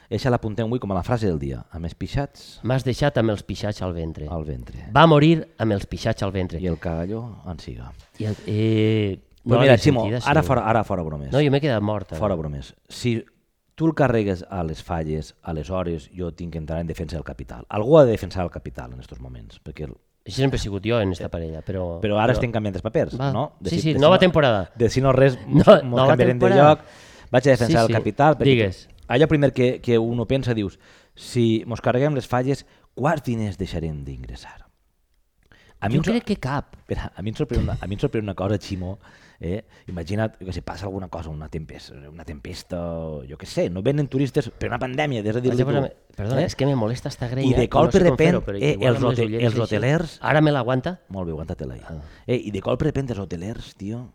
Eixa 0.08 0.30
l'apuntem 0.30 0.68
avui 0.68 0.78
com 0.78 0.92
a 0.92 0.96
la 1.00 1.02
frase 1.02 1.26
del 1.26 1.40
dia. 1.42 1.64
Amb 1.74 1.88
espixats 1.90 2.60
M'has 2.62 2.84
deixat 2.86 3.18
amb 3.18 3.32
els 3.34 3.42
pixats 3.42 3.82
al 3.82 3.94
ventre. 3.94 4.28
al 4.30 4.44
ventre. 4.46 4.86
Va 4.94 5.08
morir 5.08 5.48
amb 5.58 5.72
els 5.74 5.88
pixats 5.88 6.22
al 6.22 6.32
ventre. 6.32 6.60
I 6.62 6.68
el 6.68 6.78
cagalló 6.78 7.40
en 7.50 7.58
siga. 7.58 7.92
I 8.20 8.26
el, 8.26 8.36
eh, 8.46 9.20
Però 9.44 9.56
no 9.56 9.60
mira, 9.62 9.74
l'he 9.74 9.80
Ximo, 9.80 10.02
sentida, 10.06 10.22
ara 10.30 10.44
fora, 10.44 10.62
ara 10.70 10.84
fora 10.84 11.02
bromes. 11.02 11.32
No, 11.32 11.42
jo 11.42 11.50
m'he 11.50 11.60
quedat 11.62 11.82
mort. 11.82 12.12
ara. 12.12 12.20
Fora 12.20 12.36
bromes. 12.36 12.76
Si 12.88 13.26
tu 13.76 13.86
el 13.88 13.94
carregues 13.94 14.46
a 14.50 14.64
les 14.64 14.82
falles, 14.84 15.34
aleshores 15.44 16.10
jo 16.16 16.32
tinc 16.34 16.54
que 16.54 16.58
entrar 16.58 16.80
en 16.80 16.88
defensa 16.88 17.18
del 17.18 17.26
capital. 17.28 17.66
Algú 17.70 17.98
ha 18.00 18.06
de 18.06 18.12
defensar 18.12 18.44
el 18.46 18.52
capital 18.52 18.94
en 18.94 19.00
aquests 19.02 19.20
moments, 19.22 19.60
perquè 19.64 19.86
el... 19.90 19.96
Això 20.26 20.42
sempre 20.42 20.58
he 20.58 20.64
sigut 20.64 20.82
jo 20.88 20.98
en 21.04 21.12
esta 21.14 21.28
parella, 21.30 21.60
però... 21.62 22.00
però 22.02 22.18
ara 22.18 22.34
estem 22.34 22.50
canviant 22.52 22.74
els 22.80 22.82
papers, 22.86 23.14
Va. 23.20 23.28
no? 23.36 23.44
Sí, 23.64 23.76
sí, 23.76 23.82
si 23.92 23.94
nova 24.00 24.16
no, 24.16 24.20
temporada. 24.24 24.72
De 24.76 24.90
si 24.90 25.02
no 25.04 25.12
res, 25.14 25.36
No, 25.48 25.62
mos, 25.84 26.08
canviarem 26.08 26.40
de 26.40 26.48
temporada. 26.48 26.70
lloc. 26.72 26.80
Vaig 27.32 27.46
a 27.48 27.52
defensar 27.52 27.82
Sí, 27.82 27.84
el 27.84 27.88
sí. 27.92 27.94
capital. 28.00 28.38
perquè 28.40 28.56
Digues. 28.56 28.80
Allò 29.08 29.28
primer 29.30 29.52
que, 29.54 29.82
que 29.86 30.00
uno 30.00 30.26
pensa, 30.26 30.56
dius, 30.58 30.80
si 31.14 31.62
mos 31.68 31.82
carreguem 31.82 32.16
les 32.18 32.26
falles, 32.32 32.64
quants 32.98 33.22
diners 33.28 33.60
deixarem 33.60 34.00
d'ingressar? 34.08 34.64
A 35.80 35.90
Jo 35.92 36.00
em 36.00 36.04
sor- 36.04 36.14
crec 36.16 36.24
que 36.32 36.38
cap. 36.42 36.74
Espera, 36.80 37.12
a 37.14 37.22
mi 37.22 37.30
em 37.30 37.36
sorprèn 37.38 37.62
una, 37.68 37.76
a 37.78 37.86
mi 37.86 37.94
em 38.00 38.02
sorprèn 38.02 38.24
una 38.26 38.34
cosa, 38.40 38.58
Ximo, 38.58 38.96
eh? 39.40 39.66
imagina't 39.88 40.38
que 40.38 40.54
si 40.54 40.62
passa 40.62 40.86
alguna 40.86 41.08
cosa, 41.10 41.30
una 41.30 41.50
tempesta, 41.50 41.94
una 42.10 42.24
tempesta, 42.26 42.78
jo 43.30 43.38
què 43.38 43.46
sé, 43.46 43.70
no 43.70 43.82
venen 43.84 44.08
turistes 44.08 44.50
per 44.50 44.70
una 44.70 44.80
pandèmia, 44.80 45.22
des 45.24 45.36
de 45.36 45.42
dir-li 45.42 45.64
tu. 45.64 45.72
Perdona, 46.16 46.42
eh? 46.42 46.46
és 46.46 46.56
que 46.56 46.66
me 46.66 46.76
molesta 46.76 47.10
esta 47.10 47.28
grenya. 47.28 47.52
I 47.58 47.60
de 47.62 47.70
cop, 47.70 47.92
sé 47.92 48.00
de 48.04 48.10
com 48.10 48.18
fer-ho, 48.18 48.40
repent, 48.40 48.64
eh, 48.64 48.76
els 48.80 48.96
amb 48.98 49.06
les 49.10 49.14
hote- 49.14 49.26
ulleres 49.26 49.46
els 49.46 49.54
així. 49.56 49.62
hotelers- 49.66 50.20
Ara 50.22 50.42
me 50.42 50.52
l'aguanta? 50.52 51.00
Molt 51.10 51.28
bé, 51.28 51.32
aguanta-te-la 51.34 51.76
Ah. 51.90 51.98
Eh, 52.28 52.42
I 52.46 52.52
de 52.52 52.62
cop 52.62 52.80
de 52.80 52.86
repente 52.86 53.14
els 53.14 53.20
hotelers, 53.20 53.76
tio... 53.76 54.14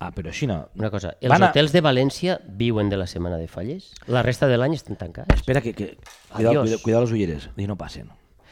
Ah, 0.00 0.10
però 0.12 0.28
així 0.28 0.46
no. 0.46 0.68
Una 0.76 0.90
cosa, 0.90 1.14
els 1.20 1.30
Van 1.30 1.42
a- 1.42 1.48
hotels 1.50 1.72
de 1.72 1.80
València 1.82 2.40
viuen 2.44 2.88
de 2.90 2.96
la 2.96 3.06
setmana 3.06 3.36
de 3.38 3.46
falles? 3.48 3.92
La 4.06 4.22
resta 4.22 4.46
de 4.48 4.56
l'any 4.58 4.74
estan 4.74 4.96
tancats? 4.96 5.34
Espera 5.36 5.60
que... 5.62 5.72
que 5.72 5.96
cuidado, 6.34 6.50
Adiós. 6.60 6.62
cuidado, 6.64 6.82
cuidado 6.82 7.04
les 7.04 7.12
ulleres, 7.12 7.50
i 7.56 7.66
no 7.66 7.76
passen. 7.76 8.08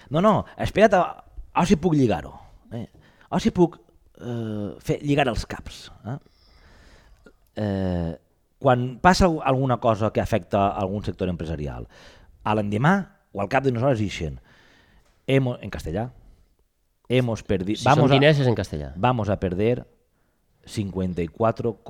No, 0.08 0.20
no, 0.22 0.44
espera't 0.56 0.94
a, 0.94 1.24
a 1.52 1.66
si 1.66 1.76
puc 1.76 1.94
lligar-ho. 1.94 2.32
Eh? 2.72 2.86
A 3.28 3.40
si 3.40 3.50
puc 3.50 3.80
eh, 4.20 4.68
fer, 4.82 4.98
lligar 5.02 5.28
els 5.30 5.46
caps. 5.46 5.84
Eh? 6.06 6.18
Eh, 7.62 8.12
quan 8.62 8.98
passa 9.02 9.26
alguna 9.26 9.78
cosa 9.82 10.12
que 10.12 10.22
afecta 10.22 10.68
algun 10.78 11.04
sector 11.04 11.30
empresarial, 11.32 11.88
a 12.42 12.54
l'endemà 12.54 12.94
o 13.32 13.42
al 13.42 13.50
cap 13.50 13.64
d'unes 13.64 13.82
hores 13.82 14.02
ixen, 14.04 14.38
hemos, 15.26 15.58
en 15.62 15.70
castellà, 15.70 16.10
hemos 17.08 17.42
perdido... 17.42 17.78
Si 17.78 17.84
vamos 17.84 18.10
a, 18.10 18.16
en 18.16 18.54
castellà. 18.54 18.92
Vamos 18.96 19.28
a 19.28 19.40
perder 19.40 19.86
54, 20.64 21.82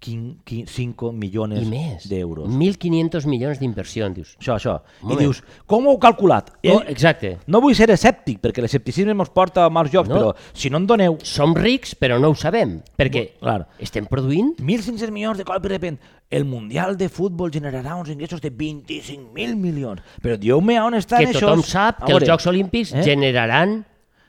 5 0.00 1.12
milions 1.12 2.06
d'euros. 2.08 2.48
1.500 2.48 3.26
milions 3.26 3.58
d'inversió, 3.58 4.08
dius. 4.14 4.34
Això, 4.38 4.56
això. 4.56 4.76
Moment. 5.02 5.18
I 5.18 5.24
dius, 5.24 5.42
com 5.66 5.86
ho 5.86 5.94
heu 5.94 6.00
calculat? 6.02 6.52
No, 6.64 6.78
exacte. 6.90 7.36
No 7.50 7.60
vull 7.64 7.74
ser 7.78 7.90
escèptic, 7.94 8.38
perquè 8.44 8.62
l'escepticisme 8.64 9.16
ens 9.16 9.32
porta 9.34 9.66
a 9.66 9.72
mals 9.72 9.90
jocs, 9.94 10.10
no. 10.10 10.20
però 10.20 10.52
si 10.52 10.70
no 10.70 10.80
en 10.82 10.86
doneu... 10.88 11.18
Som 11.26 11.56
rics, 11.58 11.96
però 11.98 12.20
no 12.22 12.32
ho 12.32 12.38
sabem, 12.38 12.78
perquè 12.98 13.24
no, 13.26 13.42
clar. 13.42 13.58
estem 13.82 14.06
produint... 14.10 14.54
1.500 14.62 15.12
milions 15.14 15.40
de 15.40 15.46
cop 15.48 15.66
i 15.66 15.74
repent. 15.74 15.98
El 16.30 16.44
Mundial 16.44 16.96
de 17.00 17.08
Futbol 17.08 17.50
generarà 17.50 17.96
uns 17.96 18.10
ingressos 18.12 18.42
de 18.44 18.52
25.000 18.52 19.54
milions. 19.56 20.02
Però 20.22 20.36
dieu-me 20.38 20.76
on 20.82 20.98
estan 20.98 21.24
això. 21.24 21.32
Que 21.32 21.40
tothom 21.40 21.62
això... 21.64 21.70
sap 21.72 22.02
que 22.04 22.12
els 22.14 22.28
Jocs 22.28 22.50
Olímpics 22.52 22.92
eh? 22.92 23.04
generaran 23.06 23.80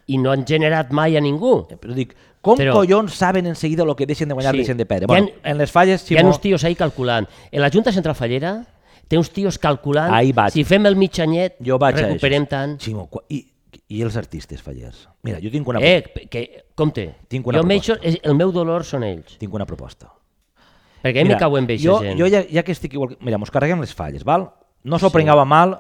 i 0.10 0.18
no 0.18 0.32
han 0.34 0.46
generat 0.48 0.94
mai 0.96 1.18
a 1.18 1.22
ningú. 1.22 1.54
Eh, 1.70 1.78
però 1.80 1.94
dic, 1.98 2.16
com 2.42 2.58
Però- 2.58 2.74
collons 2.74 3.14
saben 3.14 3.46
en 3.48 3.56
seguida 3.56 3.84
el 3.84 3.96
que 3.96 4.06
deixen 4.06 4.28
de 4.30 4.34
guanyar, 4.34 4.54
Sí. 4.54 4.58
deixen 4.60 4.78
de 4.78 4.86
perdre? 4.86 5.08
Bueno, 5.08 5.30
en 5.44 5.58
les 5.58 5.72
falles, 5.72 6.02
Hi 6.10 6.16
ha 6.16 6.20
Ximo, 6.20 6.30
uns 6.30 6.40
tios 6.42 6.64
ahí 6.64 6.76
calculant. 6.76 7.28
En 7.52 7.62
la 7.62 7.70
Junta 7.70 7.92
Central 7.92 8.16
Fallera 8.16 8.66
té 9.08 9.18
uns 9.18 9.32
tios 9.32 9.58
calculant 9.58 10.14
Ahí 10.14 10.32
vaig. 10.32 10.52
si 10.54 10.64
fem 10.64 10.86
el 10.86 10.96
mig 10.96 11.12
anyet 11.20 11.56
jo 11.60 11.78
vaig 11.78 11.96
recuperem 11.98 12.46
tant. 12.48 12.80
Ximo, 12.80 13.10
i, 13.30 13.46
i 13.90 14.02
els 14.02 14.16
artistes 14.16 14.62
fallers? 14.62 15.08
Mira, 15.24 15.40
jo 15.42 15.50
tinc 15.52 15.68
una, 15.68 15.80
Eh, 15.82 16.04
que, 16.30 16.64
compte, 16.76 17.16
Tinc 17.28 17.46
una 17.48 17.58
jo 17.60 17.64
proposta. 17.68 18.00
és- 18.02 18.20
el 18.24 18.36
meu 18.36 18.52
dolor 18.52 18.86
són 18.86 19.04
ells. 19.04 19.38
tinc 19.38 19.54
una 19.54 19.66
proposta. 19.66 20.08
Perquè 21.04 21.22
a 21.22 21.24
mi 21.24 21.30
me 21.30 21.38
cau 21.38 21.58
en 21.58 21.66
veixa 21.66 21.84
jo, 21.88 22.00
gent. 22.02 22.20
jo 22.20 22.28
ja, 22.28 22.44
ja 22.52 22.62
que 22.64 22.72
estic 22.74 22.94
igual... 22.94 23.18
Mira, 23.22 23.38
mos 23.38 23.50
carreguem 23.52 23.80
les 23.80 23.94
falles, 23.94 24.24
val? 24.24 24.52
No 24.84 25.00
s'ho 25.00 25.10
prengueu 25.10 25.40
a 25.40 25.46
mal, 25.46 25.80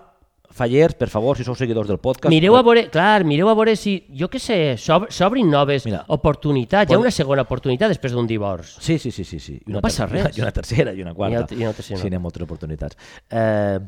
fallers, 0.51 0.95
per 0.99 1.07
favor, 1.09 1.37
si 1.37 1.43
sou 1.45 1.55
seguidors 1.55 1.87
del 1.87 1.99
podcast. 2.01 2.29
Mireu 2.33 2.55
a 2.57 2.61
veure, 2.65 2.87
clar, 2.91 3.23
mireu 3.23 3.47
a 3.49 3.55
veure 3.55 3.75
si, 3.79 3.93
jo 4.17 4.27
què 4.29 4.39
sé, 4.41 4.57
s'ob- 4.81 5.07
s'obrin 5.13 5.49
noves 5.49 5.85
Mira. 5.85 6.03
oportunitats. 6.07 6.89
Hi 6.91 6.95
ha 6.95 6.99
una 6.99 7.11
segona 7.11 7.43
oportunitat 7.45 7.89
després 7.93 8.11
d'un 8.13 8.27
divorç. 8.27 8.75
Sí, 8.81 8.97
sí, 8.99 9.11
sí, 9.11 9.23
sí. 9.23 9.39
sí. 9.39 9.59
I 9.65 9.71
No 9.71 9.81
passa 9.81 10.05
res. 10.09 10.35
I 10.37 10.41
una 10.41 10.51
tercera 10.51 10.93
i 10.93 11.01
una 11.01 11.13
quarta. 11.13 11.45
I 11.51 11.55
una- 11.55 11.61
i 11.61 11.65
una 11.69 11.73
tercera. 11.73 11.99
Sí, 12.01 12.09
n'hi 12.09 12.15
ha 12.17 12.19
moltes 12.19 12.43
oportunitats. 12.43 12.97
Eh, 13.29 13.79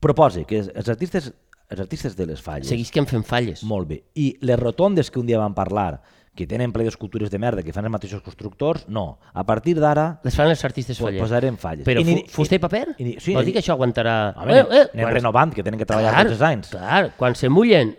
propose 0.00 0.44
que 0.44 0.58
els 0.60 0.88
artistes, 0.88 1.32
els 1.68 1.80
artistes 1.80 2.16
de 2.16 2.26
les 2.26 2.40
falles... 2.42 2.68
Seguisquem 2.68 3.06
fent 3.06 3.24
falles. 3.24 3.62
Molt 3.64 3.88
bé. 3.88 4.02
I 4.14 4.36
les 4.40 4.58
rotondes 4.58 5.10
que 5.10 5.18
un 5.20 5.26
dia 5.26 5.38
vam 5.40 5.54
parlar, 5.54 6.00
que 6.34 6.46
tenen 6.50 6.72
ple 6.74 6.82
d'escultures 6.84 7.30
de 7.30 7.38
merda, 7.38 7.62
que 7.62 7.72
fan 7.72 7.86
els 7.86 7.92
mateixos 7.94 8.22
constructors, 8.22 8.88
no. 8.88 9.18
A 9.32 9.44
partir 9.46 9.76
d'ara 9.78 10.18
Les 10.24 10.34
fan 10.34 10.50
els 10.50 10.64
artistes 10.66 10.98
fallers. 10.98 11.22
posarem 11.22 11.56
falles. 11.56 11.86
Però 11.86 12.02
I 12.02 12.24
fusta 12.28 12.56
i 12.56 12.58
paper? 12.58 12.96
i 12.98 13.04
ni- 13.04 13.16
sí, 13.20 13.34
Vol 13.34 13.44
dir 13.46 13.54
que 13.54 13.62
això 13.62 13.76
aguantarà... 13.76 14.34
Home, 14.36 14.58
anem, 14.60 14.88
anem 14.94 15.12
renovant, 15.14 15.54
que 15.54 15.62
tenen 15.62 15.78
que 15.78 15.86
treballar 15.86 16.10
clar, 16.12 16.24
tots 16.26 16.34
els 16.40 16.42
anys. 16.42 16.70
Clar, 16.74 17.12
quan 17.16 17.34
se 17.38 17.48
mullen, 17.48 17.94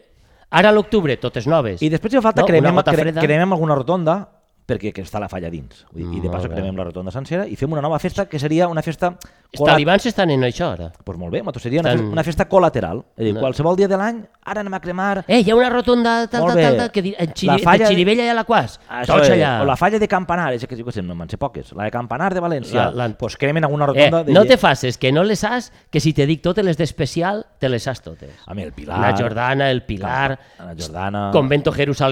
ara 0.51 0.69
a 0.69 0.75
l'octubre, 0.75 1.15
totes 1.17 1.47
noves. 1.47 1.81
I 1.81 1.89
després 1.89 2.11
si 2.11 2.19
fa 2.19 2.27
falta 2.29 2.43
No, 2.43 2.47
cremem, 2.47 2.81
cre, 2.83 3.13
cremem 3.23 3.53
alguna 3.55 3.75
rotonda 3.79 4.19
perquè 4.65 4.91
que 4.91 5.03
està 5.05 5.19
la 5.21 5.29
falla 5.29 5.49
dins. 5.53 5.85
Vull 5.93 6.09
dir, 6.09 6.17
I 6.17 6.21
de 6.25 6.29
bé. 6.29 6.39
cremem 6.49 6.75
la 6.75 6.87
rotonda 6.87 7.11
sencera 7.13 7.45
i 7.47 7.55
fem 7.55 7.71
una 7.71 7.83
nova 7.85 7.99
festa 7.99 8.25
que 8.25 8.39
seria 8.39 8.67
una 8.67 8.81
festa... 8.81 9.13
Els 9.59 9.69
talibans 9.71 10.05
estan 10.05 10.29
en 10.31 10.41
això 10.43 10.71
ara. 10.73 10.91
Pues 11.03 11.17
molt 11.17 11.31
bé, 11.33 11.39
nosaltres 11.39 11.63
seria 11.63 11.81
una, 11.81 11.89
Estan- 11.91 11.99
festa, 12.05 12.13
una 12.13 12.23
festa 12.23 12.49
col·lateral. 12.49 13.03
És 13.17 13.25
dir, 13.25 13.33
No. 13.33 13.39
qualsevol 13.41 13.75
dia 13.75 13.87
de 13.87 13.97
l'any 13.97 14.23
ara 14.45 14.61
anem 14.61 14.73
a 14.73 14.79
cremar... 14.79 15.23
Eh, 15.27 15.39
hi 15.41 15.49
ha 15.51 15.55
una 15.55 15.69
rotonda 15.69 16.27
tal, 16.27 16.45
tal, 16.47 16.55
tal, 16.61 16.77
tal, 16.77 16.91
que 16.91 16.99
en 16.99 17.27
La 17.27 17.33
Xiri, 17.33 17.63
falla- 17.63 17.85
de 17.87 17.87
Xirivella 17.93 18.25
i 18.25 18.29
Alaquàs. 18.29 18.79
Això 18.89 19.13
Tots 19.15 19.27
és, 19.27 19.33
allà. 19.35 19.61
O 19.61 19.65
la 19.65 19.75
falla 19.75 19.97
de 19.99 20.07
Campanar, 20.07 20.53
és 20.53 20.65
que 20.67 20.75
què 20.77 20.91
sé, 20.91 21.01
no 21.01 21.15
me'n 21.15 21.29
sé 21.29 21.37
poques. 21.37 21.71
La 21.73 21.85
de 21.85 21.91
Campanar 21.91 22.33
de 22.33 22.41
València. 22.41 22.91
La- 22.91 23.07
la- 23.07 23.09
pues 23.17 23.37
cremen 23.37 23.63
alguna 23.63 23.85
Eh, 23.85 23.87
rotonda 23.87 24.23
de... 24.23 24.33
no 24.33 24.45
te 24.45 24.57
faces, 24.57 24.97
que 24.97 25.11
no 25.11 25.23
les 25.23 25.43
has, 25.43 25.71
que 25.89 25.99
si 25.99 26.13
te 26.13 26.25
dic 26.25 26.41
totes 26.41 26.63
les 26.65 26.77
d'especial, 26.77 27.45
te 27.59 27.69
les 27.69 27.87
has 27.87 28.01
totes. 28.01 28.29
A 28.45 28.53
mi, 28.53 28.61
el 28.63 28.73
Pilar... 28.73 28.99
La 28.99 29.15
Jordana, 29.17 29.71
el 29.71 29.83
Pilar, 29.83 30.37
La 30.59 30.75
Jordana... 30.77 31.29
Convento 31.31 31.71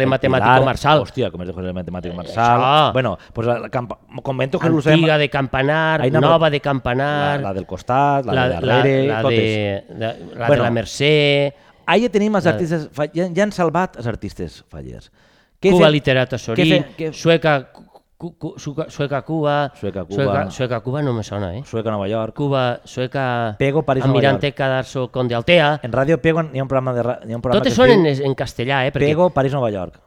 Matemático 0.10 0.50
Pilar, 0.54 0.66
Marsal, 0.66 1.00
Hòstia, 1.02 1.32
Convento 1.32 1.54
Jerusalén 1.54 1.76
Matemático 1.76 2.14
Eh, 2.14 2.18
Marsal. 2.18 2.60
això. 2.60 2.92
Bueno, 2.94 3.18
pues 3.34 3.48
la, 3.48 3.60
la 3.60 3.70
campa, 3.70 4.00
Convento 4.24 4.60
Jerusalén... 4.60 5.00
Antiga 5.00 5.18
de 5.18 5.30
Campanar, 5.30 6.02
Nova 6.34 6.50
de 6.50 6.58
La, 6.58 6.62
Campanar, 6.62 7.33
la 7.42 7.54
del 7.54 7.66
costat, 7.66 8.26
la, 8.26 8.34
la, 8.34 8.44
de 8.48 8.54
darrere, 8.54 9.08
la, 9.08 9.14
la, 9.16 9.22
totes. 9.22 9.40
de, 9.40 9.84
la, 9.98 10.14
la 10.14 10.48
Bueno. 10.48 10.64
de 10.64 10.70
la 10.70 10.72
Mercè, 10.72 11.54
Ahí 11.86 12.08
tenim 12.08 12.36
els 12.36 12.46
La- 12.46 12.52
artistes... 12.54 12.90
Ja, 12.96 13.26
ja 13.36 13.44
han 13.44 13.52
salvat 13.52 13.98
els 13.98 14.08
artistes 14.08 14.62
fallers. 14.72 15.10
Què 15.60 15.72
Cuba 15.72 15.88
fe- 15.88 15.92
Literato 15.92 16.38
Sorí, 16.38 16.64
fe- 16.70 16.86
què- 16.96 17.10
Sueca, 17.12 17.58
sueca, 18.58 18.86
Sueca 18.90 19.22
Cuba, 19.24 19.74
Sueca 19.76 20.06
Cuba. 20.06 20.16
Sueca, 20.16 20.52
Sueca 20.52 20.80
Cuba 20.80 21.02
no 21.02 21.12
me 21.14 21.24
sona, 21.24 21.58
eh? 21.58 21.64
Sueca, 21.66 21.92
Nova 21.92 22.08
York. 22.08 22.34
Cuba, 22.36 22.80
Sueca, 22.86 23.56
Pego, 23.60 23.84
París, 23.84 24.06
Nova 24.06 24.14
Almirante 24.18 24.54
Cadarso, 24.54 25.12
Conde 25.12 25.36
Altea, 25.36 25.82
En 25.84 25.92
Ràdio 25.92 26.22
Pego 26.22 26.42
hi 26.54 26.60
ha 26.60 26.64
un 26.64 26.70
programa 26.70 26.94
de... 26.94 27.02
Hi 27.28 27.34
ha 27.34 27.36
un 27.36 27.42
programa 27.42 27.60
totes 27.60 27.74
que 27.74 27.82
són 27.82 27.92
en, 27.92 28.06
en 28.08 28.34
castellà, 28.36 28.86
eh? 28.88 28.92
Perquè, 28.94 29.10
Pego, 29.12 29.30
París, 29.36 29.52
Nova 29.52 29.70
York. 29.72 30.00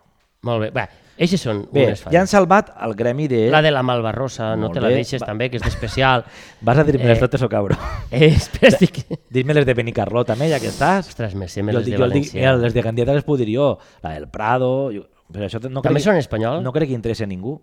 Molt 0.49 0.63
bé, 0.65 0.71
va, 0.71 0.87
eixes 1.19 1.41
són 1.41 1.63
Bé, 1.73 1.87
unes 1.87 2.01
ja 2.03 2.07
han 2.09 2.13
falles. 2.27 2.31
salvat 2.31 2.71
el 2.85 2.95
gremi 2.95 3.27
de... 3.29 3.47
La 3.51 3.63
de 3.65 3.71
la 3.73 3.83
Malvarrosa, 3.83 4.55
no 4.57 4.71
te 4.71 4.81
la 4.81 4.89
bé. 4.89 4.99
deixes 5.01 5.23
Va. 5.23 5.27
també, 5.33 5.49
que 5.51 5.57
és 5.57 5.63
d'especial. 5.65 6.25
Vas 6.67 6.79
a 6.79 6.85
dir-me-les 6.85 7.17
Eh, 7.19 7.21
totes 7.21 7.43
o 7.43 7.49
cabró? 7.49 7.77
Eh, 8.11 8.27
espera, 8.35 8.69
estic... 8.75 9.03
Dir-me 9.31 9.55
les 9.55 9.67
de 9.67 9.75
Benicarló 9.75 10.25
també, 10.25 10.51
ja 10.53 10.61
que 10.61 10.69
estàs. 10.69 11.09
Ostres, 11.09 11.35
me 11.35 11.49
sé 11.49 11.63
me 11.63 11.73
les 11.73 11.87
de 11.87 11.95
el 11.97 11.97
dic, 11.97 12.03
València. 12.31 12.41
mira, 12.41 12.57
les 12.57 12.75
de 12.75 12.83
Gandieta 12.83 13.15
les 13.15 13.25
puc 13.25 13.39
dir 13.41 13.49
jo. 13.57 13.79
La 14.03 14.13
del 14.19 14.29
Prado... 14.29 14.91
Jo, 14.93 15.07
però 15.33 15.49
això 15.49 15.59
no 15.67 15.81
També 15.83 15.99
crec, 15.99 16.05
són 16.07 16.21
espanyol? 16.21 16.61
No 16.63 16.71
crec 16.73 16.89
que 16.93 16.95
interessi 16.95 17.25
a 17.25 17.27
ningú. 17.27 17.57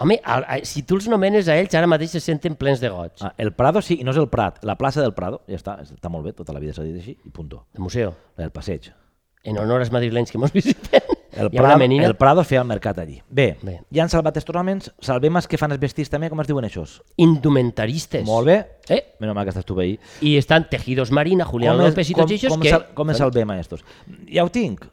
Home, 0.00 0.16
a, 0.24 0.38
a, 0.54 0.56
si 0.64 0.80
tu 0.88 0.96
els 0.96 1.04
nomenes 1.12 1.46
a 1.52 1.54
ells, 1.60 1.74
ara 1.78 1.86
mateix 1.86 2.14
se 2.16 2.20
senten 2.24 2.54
plens 2.58 2.80
de 2.80 2.88
goig. 2.90 3.12
Ah, 3.20 3.34
el 3.38 3.52
Prado 3.52 3.82
sí, 3.84 3.98
i 4.00 4.04
no 4.06 4.10
és 4.10 4.18
el 4.18 4.26
Prat. 4.32 4.62
La 4.66 4.74
plaça 4.80 5.02
del 5.04 5.12
Prado, 5.14 5.42
ja 5.46 5.58
està, 5.60 5.76
està 5.84 6.08
molt 6.10 6.24
bé, 6.24 6.32
tota 6.32 6.54
la 6.56 6.58
vida 6.62 6.72
s'ha 6.74 6.82
dit 6.86 6.96
així, 6.96 7.12
i 7.22 7.30
punto. 7.30 7.66
De 7.76 7.84
museu. 7.84 8.14
Del 8.40 8.50
passeig. 8.50 8.88
En 9.44 9.58
honor 9.60 9.84
als 9.84 9.92
madrilenys 9.92 10.32
que 10.32 10.38
mos 10.40 10.50
visiten. 10.56 11.04
El, 11.32 11.48
Hi 11.52 11.56
ha 11.58 11.62
Prado, 11.62 11.78
menina. 11.78 12.06
el 12.06 12.14
Prado 12.16 12.44
feia 12.44 12.60
el 12.60 12.66
mercat 12.68 12.98
allí. 12.98 13.22
Bé, 13.30 13.56
Bé. 13.62 13.78
ja 13.90 14.02
han 14.04 14.10
salvat 14.12 14.36
els 14.36 14.44
tornaments, 14.44 14.90
salvem 15.00 15.36
els 15.40 15.48
que 15.48 15.56
fan 15.56 15.72
els 15.72 15.80
vestits 15.80 16.10
també, 16.12 16.28
com 16.28 16.40
es 16.40 16.46
diuen 16.46 16.64
això? 16.68 16.84
Indumentaristes. 17.16 18.24
Molt 18.26 18.46
bé. 18.46 18.56
Eh? 18.88 19.02
Menys 19.20 19.34
mal 19.34 19.44
que 19.44 19.50
estàs 19.54 19.64
tu 19.64 19.78
ahí. 19.80 19.98
I 20.20 20.36
estan 20.36 20.68
Tejidos 20.68 21.10
Marina, 21.10 21.44
Julián 21.44 21.76
com, 21.78 21.86
López 21.86 22.10
i 22.10 22.14
tots 22.14 22.32
ells 22.32 22.48
com, 22.48 22.60
que... 22.60 22.70
sal, 22.70 22.86
com 22.94 23.14
salvem 23.14 23.50
a 23.50 23.60
estos? 23.60 23.84
Ja 24.30 24.44
ho 24.44 24.50
tinc. 24.52 24.84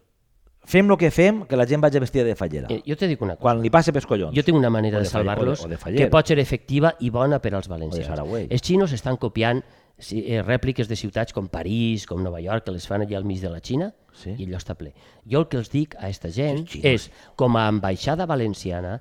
Fem 0.69 0.85
el 0.91 0.97
que 1.01 1.09
fem, 1.09 1.43
que 1.49 1.57
la 1.57 1.65
gent 1.65 1.81
vagi 1.81 1.97
vestida 1.99 2.23
de 2.23 2.35
fallera. 2.37 2.67
Eh, 2.69 2.83
Jo 2.85 2.95
te 2.95 3.07
dic 3.09 3.21
una 3.25 3.33
cosa. 3.35 3.41
Quan 3.41 3.61
li 3.63 3.71
passe 3.73 3.91
pels 3.91 4.05
collons. 4.05 4.35
Jo 4.37 4.43
tinc 4.45 4.57
una 4.57 4.69
manera 4.69 4.97
O 4.97 5.01
de 5.01 5.07
de 5.07 5.09
salvar-los 5.09 5.65
que 5.95 6.07
pot 6.13 6.27
ser 6.27 6.37
efectiva 6.39 6.93
i 6.99 7.09
bona 7.09 7.39
per 7.41 7.55
als 7.55 7.67
valencians. 7.67 8.11
Els 8.49 8.61
xinos 8.61 8.93
estan 8.93 9.17
copiant 9.17 9.63
eh, 9.63 10.43
rèpliques 10.45 10.87
de 10.87 10.95
ciutats 10.95 11.33
com 11.33 11.47
París, 11.49 12.05
com 12.05 12.21
Nova 12.21 12.39
York, 12.39 12.65
que 12.65 12.71
les 12.75 12.85
fan 12.87 13.01
allà 13.01 13.17
al 13.17 13.25
mig 13.25 13.41
de 13.41 13.49
la 13.49 13.59
Xina, 13.65 13.89
Sí. 14.19 14.33
i 14.37 14.45
allò 14.49 14.57
està 14.59 14.75
ple. 14.75 14.91
Jo 15.23 15.39
el 15.45 15.47
que 15.47 15.57
els 15.61 15.69
dic 15.71 15.95
a 15.95 16.03
aquesta 16.09 16.27
gent 16.35 16.65
xinos. 16.67 16.85
és, 16.85 17.09
com 17.39 17.55
a 17.55 17.67
ambaixada 17.71 18.25
valenciana, 18.27 18.97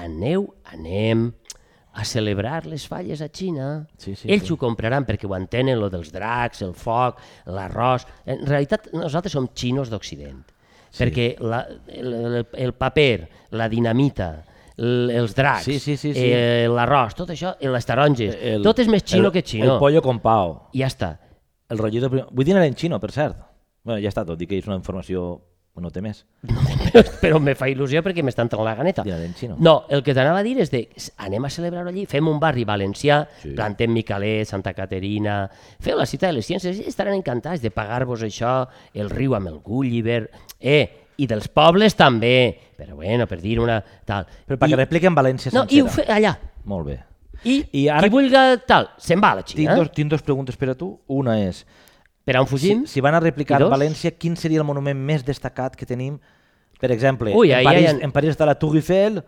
aneu, 0.00 0.44
anem 0.70 1.32
a 1.92 2.04
celebrar 2.06 2.66
les 2.70 2.84
falles 2.86 3.18
a 3.20 3.26
Xina. 3.34 3.88
Sí, 3.98 4.14
sí, 4.14 4.28
Ells 4.30 4.46
sí. 4.46 4.52
ho 4.54 4.56
compraran 4.56 5.02
perquè 5.08 5.26
ho 5.26 5.34
entenen, 5.34 5.74
lo 5.80 5.88
dels 5.90 6.12
dracs, 6.14 6.62
el 6.62 6.74
foc, 6.78 7.18
l'arròs... 7.50 8.04
En 8.30 8.44
realitat, 8.46 8.86
nosaltres 8.94 9.34
som 9.34 9.48
xinos 9.52 9.90
d'Occident. 9.90 10.44
Sí. 10.90 11.00
Perquè 11.02 11.26
la, 11.42 11.64
el, 11.90 12.14
el, 12.14 12.38
el 12.62 12.72
paper, 12.78 13.26
la 13.58 13.66
dinamita, 13.68 14.30
els 14.78 15.34
dracs, 15.34 15.66
Sí, 15.66 15.80
sí, 15.82 15.96
sí, 15.98 16.14
sí. 16.14 16.22
eh, 16.30 16.68
l'arròs, 16.70 17.18
tot 17.18 17.34
això, 17.34 17.56
i 17.60 17.66
les 17.68 17.84
taronges, 17.90 18.38
El- 18.38 18.62
tot 18.62 18.78
és 18.78 18.88
més 18.88 19.02
xino 19.04 19.26
el, 19.26 19.32
que 19.34 19.42
xino. 19.42 19.74
El 19.74 19.78
pollo 19.82 20.00
con 20.00 20.22
pao. 20.22 20.68
I 20.72 20.84
ja 20.84 20.86
està. 20.94 21.10
El 21.68 21.78
rollito... 21.82 22.08
prim- 22.08 22.30
Vull 22.30 22.46
dir 22.46 22.54
en 22.56 22.74
xino, 22.78 22.98
per 23.02 23.10
cert. 23.12 23.36
Bueno, 23.84 24.00
ja 24.02 24.08
està, 24.12 24.24
tot 24.28 24.40
i 24.42 24.46
que 24.46 24.58
és 24.58 24.66
una 24.66 24.76
informació... 24.80 25.40
No 25.80 25.88
té 25.88 26.02
més. 26.02 26.26
Però 27.22 27.38
me 27.40 27.54
fa 27.56 27.68
il·lusió 27.70 28.02
perquè 28.04 28.20
m'està 28.26 28.42
entrant 28.44 28.64
la 28.66 28.74
ganeta. 28.76 29.00
En 29.06 29.32
xino. 29.38 29.54
No, 29.64 29.86
el 29.88 30.02
que 30.04 30.12
t'anava 30.12 30.40
a 30.42 30.44
dir 30.44 30.56
és 30.60 30.68
de 30.68 30.80
anem 31.24 31.46
a 31.46 31.50
celebrar 31.54 31.86
allí, 31.88 32.02
fem 32.10 32.26
un 32.28 32.40
barri 32.42 32.66
valencià, 32.68 33.22
Sí. 33.40 33.54
plantem 33.54 33.88
Micalet, 33.94 34.44
Santa 34.50 34.74
Caterina, 34.76 35.44
feu 35.80 35.96
la 35.96 36.04
ciutat 36.10 36.30
de 36.34 36.36
les 36.36 36.50
ciències, 36.50 36.82
i 36.82 36.88
estaran 36.90 37.14
encantats 37.16 37.62
de 37.62 37.70
pagar-vos 37.72 38.20
això, 38.26 38.66
el 38.92 39.08
riu 39.08 39.32
amb 39.38 39.48
el 39.48 39.60
Gulliver, 39.64 40.28
eh, 40.58 41.06
i 41.16 41.26
dels 41.30 41.48
pobles 41.48 41.96
també, 41.96 42.58
però 42.76 42.96
bueno, 42.98 43.26
per 43.30 43.40
dir 43.40 43.56
una 43.62 43.78
tal. 44.04 44.26
Però 44.46 44.58
perquè 44.58 44.74
I, 44.76 44.80
repliquen 44.82 45.14
València 45.16 45.54
no, 45.54 45.64
i 45.70 45.80
ho 45.80 45.86
sencera. 45.88 45.94
fe 46.10 46.18
allà. 46.18 46.34
Molt 46.64 46.86
bé. 46.90 46.98
I, 47.44 47.62
I 47.72 47.86
ara- 47.88 48.02
qui 48.04 48.10
vulga 48.18 48.58
tal, 48.66 48.90
se'n 48.98 49.22
va 49.22 49.30
a 49.32 49.34
la 49.40 49.42
Tinc, 49.46 49.56
Xina. 49.62 49.76
dos, 49.80 49.92
tinc 49.96 50.10
dos 50.12 50.20
preguntes 50.26 50.58
per 50.60 50.74
a 50.74 50.74
tu. 50.74 50.98
Una 51.06 51.38
és, 51.40 51.64
Per 52.30 52.38
on 52.40 52.46
fugim? 52.46 52.84
si, 52.86 52.94
si 52.94 53.00
van 53.04 53.14
a 53.18 53.20
replicar? 53.20 53.58
València, 53.68 54.12
quin 54.16 54.36
seria 54.38 54.62
el 54.62 54.64
monument 54.68 54.96
més 54.98 55.24
destacat 55.26 55.74
que 55.76 55.86
tenim? 55.86 56.16
Per 56.80 56.90
exemple, 56.94 57.34
Ui, 57.36 57.50
en, 57.50 57.58
ahí 57.58 57.64
París, 57.66 57.88
ha- 57.90 57.98
en 58.06 58.12
París 58.14 58.30
està 58.36 58.46
la 58.48 58.54
Tour 58.56 58.76
Eiffel, 58.78 59.18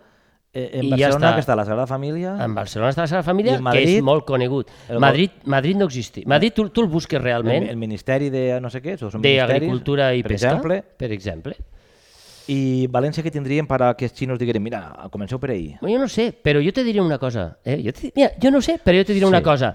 eh, 0.55 0.71
en 0.79 0.85
I 0.87 0.91
ja 0.91 1.09
Barcelona 1.09 1.27
està. 1.31 1.35
que 1.35 1.41
està 1.45 1.57
la 1.57 1.65
Sagrada 1.67 1.87
Família... 1.91 2.37
En 2.45 2.55
Barcelona 2.55 2.91
està 2.95 3.03
la 3.03 3.09
Sagrada 3.11 3.27
Família, 3.27 3.53
en 3.53 3.59
que 3.59 3.63
Madrid? 3.67 3.97
és 3.99 4.03
molt 4.07 4.25
conegut. 4.25 4.71
El- 4.89 5.01
Madrid, 5.01 5.31
Madrid 5.45 5.77
no 5.77 5.85
existeix. 5.91 6.27
Madrid 6.27 6.55
tu, 6.57 6.69
tu 6.71 6.81
el 6.83 6.89
busques 6.89 7.19
el, 7.19 7.25
realment, 7.25 7.69
el 7.69 7.77
Ministeri 7.77 8.31
de 8.31 8.61
no 8.61 8.71
sé 8.71 8.81
què, 8.81 8.97
d'Agricultura 9.59 10.15
i 10.15 10.23
per 10.23 10.33
Pesca, 10.37 10.49
exemple, 10.55 10.83
per 10.97 11.11
exemple. 11.13 11.57
i 12.53 12.89
València 12.91 13.23
que 13.23 13.31
tindríem 13.31 13.69
per 13.71 13.79
a 13.87 13.93
que 13.95 14.09
els 14.09 14.17
xinos 14.19 14.39
digueren, 14.41 14.63
mira, 14.65 14.81
comenceu 15.13 15.39
per 15.39 15.53
ahir. 15.55 15.77
Jo 15.81 15.99
no 16.01 16.09
sé, 16.11 16.31
però 16.43 16.61
jo 16.65 16.73
te 16.75 16.83
diré 16.85 17.01
una 17.01 17.19
cosa. 17.19 17.59
Eh? 17.65 17.79
Jo, 17.85 17.93
te, 17.93 18.11
mira, 18.17 18.33
jo 18.43 18.51
no 18.51 18.61
sé, 18.61 18.79
però 18.83 18.99
jo 18.99 19.05
te 19.07 19.13
diré 19.15 19.27
Sí, 19.27 19.31
una 19.31 19.43
cosa. 19.43 19.75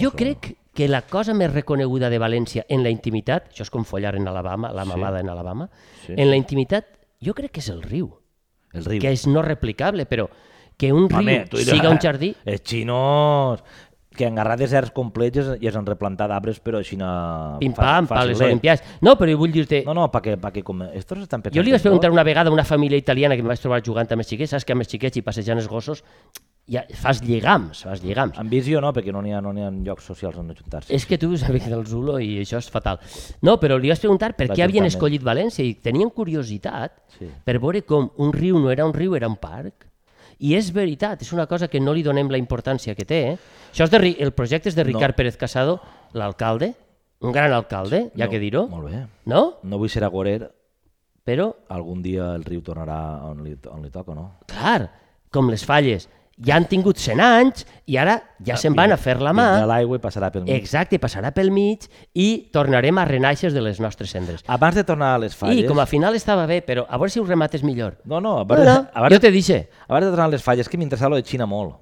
Jo 0.00 0.10
crec 0.16 0.54
que 0.78 0.86
la 0.86 1.00
cosa 1.10 1.34
més 1.34 1.50
reconeguda 1.50 2.06
de 2.12 2.20
València 2.22 2.62
en 2.70 2.84
la 2.86 2.90
intimitat, 2.94 3.48
això 3.50 3.64
és 3.66 3.70
com 3.74 3.82
follar 3.84 4.14
en 4.14 4.28
Alabama, 4.30 4.70
la 4.72 4.84
Sí. 4.86 4.88
mamada 4.92 5.20
en 5.20 5.28
Alabama, 5.32 5.68
Sí, 6.06 6.14
en 6.16 6.30
la 6.30 6.36
intimitat 6.38 6.86
jo 7.20 7.34
crec 7.34 7.50
que 7.56 7.60
és 7.64 7.68
el 7.74 7.82
riu, 7.82 8.12
El 8.72 8.84
riu. 8.84 9.00
que 9.02 9.10
és 9.10 9.26
no 9.26 9.42
replicable, 9.42 10.06
però 10.06 10.28
que 10.78 10.92
un 10.92 11.08
Home, 11.12 11.44
riu 11.50 11.64
siga 11.66 11.90
un 11.90 11.98
jardí... 11.98 12.30
Els 12.46 12.62
xinos 12.62 13.64
que 14.18 14.26
han 14.26 14.34
agarrat 14.38 14.58
deserts 14.58 14.90
complets 14.90 15.36
i 15.60 15.66
es- 15.68 15.76
han 15.78 15.86
replantat 15.86 16.30
arbres, 16.34 16.60
però 16.62 16.78
així 16.78 16.96
na... 16.98 17.56
Pim-pam, 17.60 18.06
pa 18.10 18.24
les. 18.26 18.40
Olimpiades. 18.40 18.82
No, 19.00 19.16
però 19.18 19.30
jo 19.30 19.38
vull 19.38 19.52
dir-te... 19.54 19.84
No, 19.86 19.94
no, 19.94 20.08
perquè, 20.10 20.36
perquè 20.42 20.62
com... 20.66 20.80
Estos 20.92 21.18
estan 21.22 21.42
Jo 21.54 21.62
li 21.62 21.70
vaig 21.74 21.82
preguntar 21.82 22.10
una 22.10 22.24
vegada 22.26 22.50
a 22.50 22.52
una 22.52 22.64
família 22.64 22.98
italiana 22.98 23.34
que 23.36 23.42
em 23.42 23.46
vaig 23.50 23.60
trobar 23.62 23.82
jugant 23.82 24.10
amb 24.10 24.22
els 24.24 24.28
xiquets, 24.30 24.50
saps 24.50 24.64
que 24.66 24.74
amb 24.74 24.82
els 24.82 24.90
xiquets 24.90 25.18
i 25.18 25.22
passejant 25.22 25.58
els 25.58 25.68
gossos 25.70 26.02
ja 26.68 26.82
fas 27.00 27.22
lligams, 27.24 27.82
fas 27.86 28.02
lligams. 28.04 28.38
En 28.38 28.48
visió 28.52 28.80
no, 28.84 28.92
perquè 28.92 29.12
no 29.14 29.22
n'hi 29.24 29.32
ha, 29.32 29.40
no 29.40 29.50
ha 29.50 29.70
llocs 29.72 30.04
socials 30.10 30.36
on 30.36 30.50
ajuntar-se. 30.52 30.92
És 30.94 31.06
que 31.08 31.18
tu 31.18 31.32
amic 31.48 31.64
del 31.70 31.86
Zulo 31.86 32.18
i 32.20 32.38
això 32.42 32.58
és 32.60 32.68
fatal. 32.70 33.00
No, 33.42 33.58
però 33.58 33.78
li 33.80 33.88
vas 33.88 34.00
preguntar 34.00 34.34
per 34.36 34.48
què 34.48 34.62
havien 34.62 34.84
L'Ajuntament. 34.84 34.92
escollit 34.94 35.22
València 35.24 35.64
i 35.64 35.74
tenien 35.74 36.10
curiositat 36.10 36.92
Sí. 37.18 37.26
per 37.44 37.58
veure 37.58 37.82
com 37.82 38.10
un 38.18 38.32
riu 38.32 38.58
no 38.60 38.70
era 38.70 38.84
un 38.86 38.92
riu, 38.94 39.14
era 39.16 39.26
un 39.28 39.36
parc. 39.36 39.86
I 40.40 40.54
és 40.54 40.72
veritat, 40.72 41.22
és 41.22 41.32
una 41.32 41.46
cosa 41.48 41.66
que 41.66 41.80
no 41.80 41.92
li 41.92 42.02
donem 42.04 42.28
la 42.30 42.38
importància 42.38 42.94
que 42.94 43.04
té. 43.04 43.22
Eh? 43.32 43.38
Això 43.72 43.84
és 43.84 43.90
de, 43.90 44.16
el 44.22 44.30
projecte 44.32 44.68
és 44.68 44.76
de 44.76 44.84
Ricard 44.84 45.16
Pérez 45.16 45.36
Casado, 45.36 45.80
l'alcalde, 46.12 46.74
un 47.20 47.32
gran 47.32 47.52
alcalde, 47.52 48.12
ja 48.14 48.26
No, 48.26 48.30
que 48.30 48.38
dir-ho, 48.38 48.68
Molt 48.68 48.86
bé. 48.88 49.06
no? 49.26 49.56
No 49.64 49.78
vull 49.78 49.88
ser 49.90 50.04
agorer, 50.04 50.52
Però, 51.24 51.50
algun 51.68 52.00
dia 52.00 52.30
el 52.36 52.44
riu 52.44 52.62
tornarà 52.64 53.22
on 53.28 53.42
li, 53.44 53.50
on 53.68 53.82
li 53.82 53.90
toca, 53.90 54.14
no? 54.14 54.38
clar, 54.46 54.90
com 55.30 55.50
les 55.50 55.62
falles, 55.62 56.08
ja 56.44 56.54
han 56.56 56.66
tingut 56.70 56.96
100 57.02 57.20
anys 57.24 57.64
i 57.90 57.96
ara 57.98 58.18
ja 58.46 58.56
se'n 58.56 58.74
van 58.76 58.92
a 58.92 58.96
fer 58.96 59.16
la 59.20 59.32
mà. 59.34 59.46
Vindrà 59.56 59.66
l'aigua 59.72 59.96
i 59.98 60.02
passarà 60.02 60.28
pel 60.30 60.44
mig. 60.44 60.54
Exacte, 60.54 60.98
passarà 61.02 61.32
pel 61.34 61.50
mig 61.50 61.88
i 62.14 62.28
tornarem 62.54 62.98
a 62.98 63.04
renaixes 63.08 63.52
de 63.52 63.60
les 63.64 63.80
nostres 63.80 64.10
cendres. 64.14 64.44
Abans 64.46 64.74
de 64.78 64.84
tornar 64.84 65.14
a 65.16 65.18
les 65.18 65.34
falles... 65.34 65.64
I 65.64 65.66
com 65.66 65.80
a 65.82 65.86
final 65.86 66.14
estava 66.14 66.46
bé, 66.46 66.60
però 66.62 66.84
a 66.88 66.96
veure 66.96 67.10
si 67.10 67.18
ho 67.18 67.24
remates 67.26 67.64
millor. 67.66 67.98
No, 68.04 68.20
no, 68.20 68.36
No, 68.36 68.38
abans, 68.46 68.64
no, 68.64 68.76
abans, 68.94 69.14
jo 69.14 69.20
te 69.20 69.30
dice. 69.32 69.68
abans 69.88 70.04
de 70.06 70.10
tornar 70.12 70.26
a 70.26 70.34
les 70.36 70.42
falles, 70.42 70.68
que 70.68 70.78
m'interessa 70.78 71.08
lo 71.08 71.16
de 71.16 71.22
Xina 71.26 71.46
molt. 71.46 71.74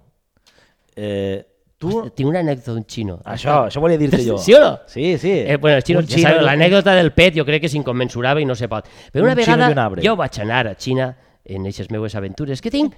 Eh, 0.97 1.45
tu... 1.79 1.91
Tinc 2.17 2.29
una 2.31 2.41
anècdota 2.41 2.73
d'un 2.73 2.85
xino. 2.89 3.19
Això, 3.29 3.67
això 3.69 3.81
volia 3.85 3.99
dir-te 4.01 4.23
jo. 4.25 4.39
Sí 4.47 4.55
o 4.57 4.61
no? 4.63 4.71
Sí, 4.89 5.19
sí. 5.21 5.33
Eh, 5.45 5.59
bueno, 5.61 5.77
els 5.77 5.85
xinos, 5.85 6.05
Un 6.07 6.11
ja 6.15 6.31
xino- 6.33 6.47
l'anècdota 6.47 6.95
del 6.97 7.13
pet 7.13 7.37
jo 7.37 7.45
crec 7.45 7.61
que 7.67 7.69
és 7.71 7.75
incommensurable 7.77 8.43
i 8.43 8.49
no 8.49 8.55
se 8.57 8.69
pot. 8.73 8.89
Però 9.13 9.27
una 9.27 9.35
Un 9.37 9.43
xino 9.45 9.55
un 9.59 9.61
vegada 9.69 9.85
arbre. 9.91 10.03
jo 10.07 10.17
vaig 10.17 10.41
anar 10.41 10.67
a 10.73 10.75
Xina 10.75 11.11
en 11.45 11.63
aquestes 11.63 11.91
meves 11.93 12.15
aventures 12.19 12.61
que 12.63 12.73
tinc 12.73 12.97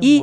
i 0.00 0.14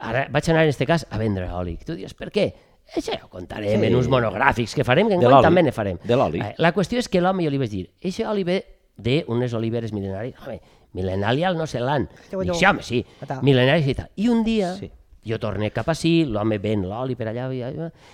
ara 0.00 0.26
vaig 0.32 0.48
anar 0.50 0.62
en 0.64 0.70
este 0.70 0.86
cas 0.86 1.06
a 1.10 1.18
vendre 1.18 1.50
oli. 1.52 1.76
Tu 1.84 1.94
dius, 1.94 2.14
per 2.14 2.30
què? 2.32 2.48
Això 2.96 3.12
ja 3.14 3.24
ho 3.24 3.28
contarem 3.30 3.78
Sí. 3.80 3.86
en 3.86 3.94
uns 3.94 4.08
monogràfics 4.08 4.74
que 4.74 4.82
farem, 4.84 5.06
que 5.08 5.16
De 5.16 5.24
enguany 5.24 5.42
també 5.42 5.62
ne 5.62 5.72
farem. 5.72 5.98
De 6.02 6.16
l'oli. 6.16 6.40
Eh, 6.40 6.54
La 6.58 6.72
qüestió 6.74 6.98
és 6.98 7.08
que 7.08 7.20
l'home 7.20 7.44
jo 7.44 7.50
li 7.50 7.58
vaig 7.58 7.70
dir, 7.70 7.90
això 8.02 8.30
oli 8.30 8.42
ve 8.44 8.64
d'unes 8.96 9.52
oliveres 9.54 9.92
mil·lenàries. 9.92 10.34
Home, 10.44 10.60
mil·lenàries 10.94 11.54
no 11.56 11.66
se 11.66 11.78
l'han. 11.80 12.08
Dic, 12.30 12.54
sí, 12.54 12.64
home, 12.66 12.82
sí, 12.82 13.04
mil·lenàries 13.42 13.86
i 13.86 13.94
tal. 13.94 14.08
I 14.16 14.28
un 14.28 14.42
dia 14.42 14.74
Sí. 14.74 14.90
jo 15.24 15.38
torné 15.38 15.70
cap 15.70 15.88
ací, 15.88 16.24
l'home 16.24 16.58
ven 16.58 16.82
l'oli 16.88 17.14
per 17.14 17.28
allà, 17.28 17.46
i, 17.54 17.62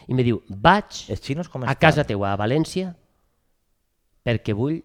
i 0.09 0.15
me 0.15 0.23
diu, 0.23 0.43
vaig 0.49 1.07
Els 1.09 1.21
xinos 1.23 1.49
com 1.49 1.65
a 1.65 1.75
casa 1.77 2.05
teua, 2.05 2.33
a 2.33 2.37
València, 2.37 2.95
perquè 4.27 4.53
vull 4.55 4.81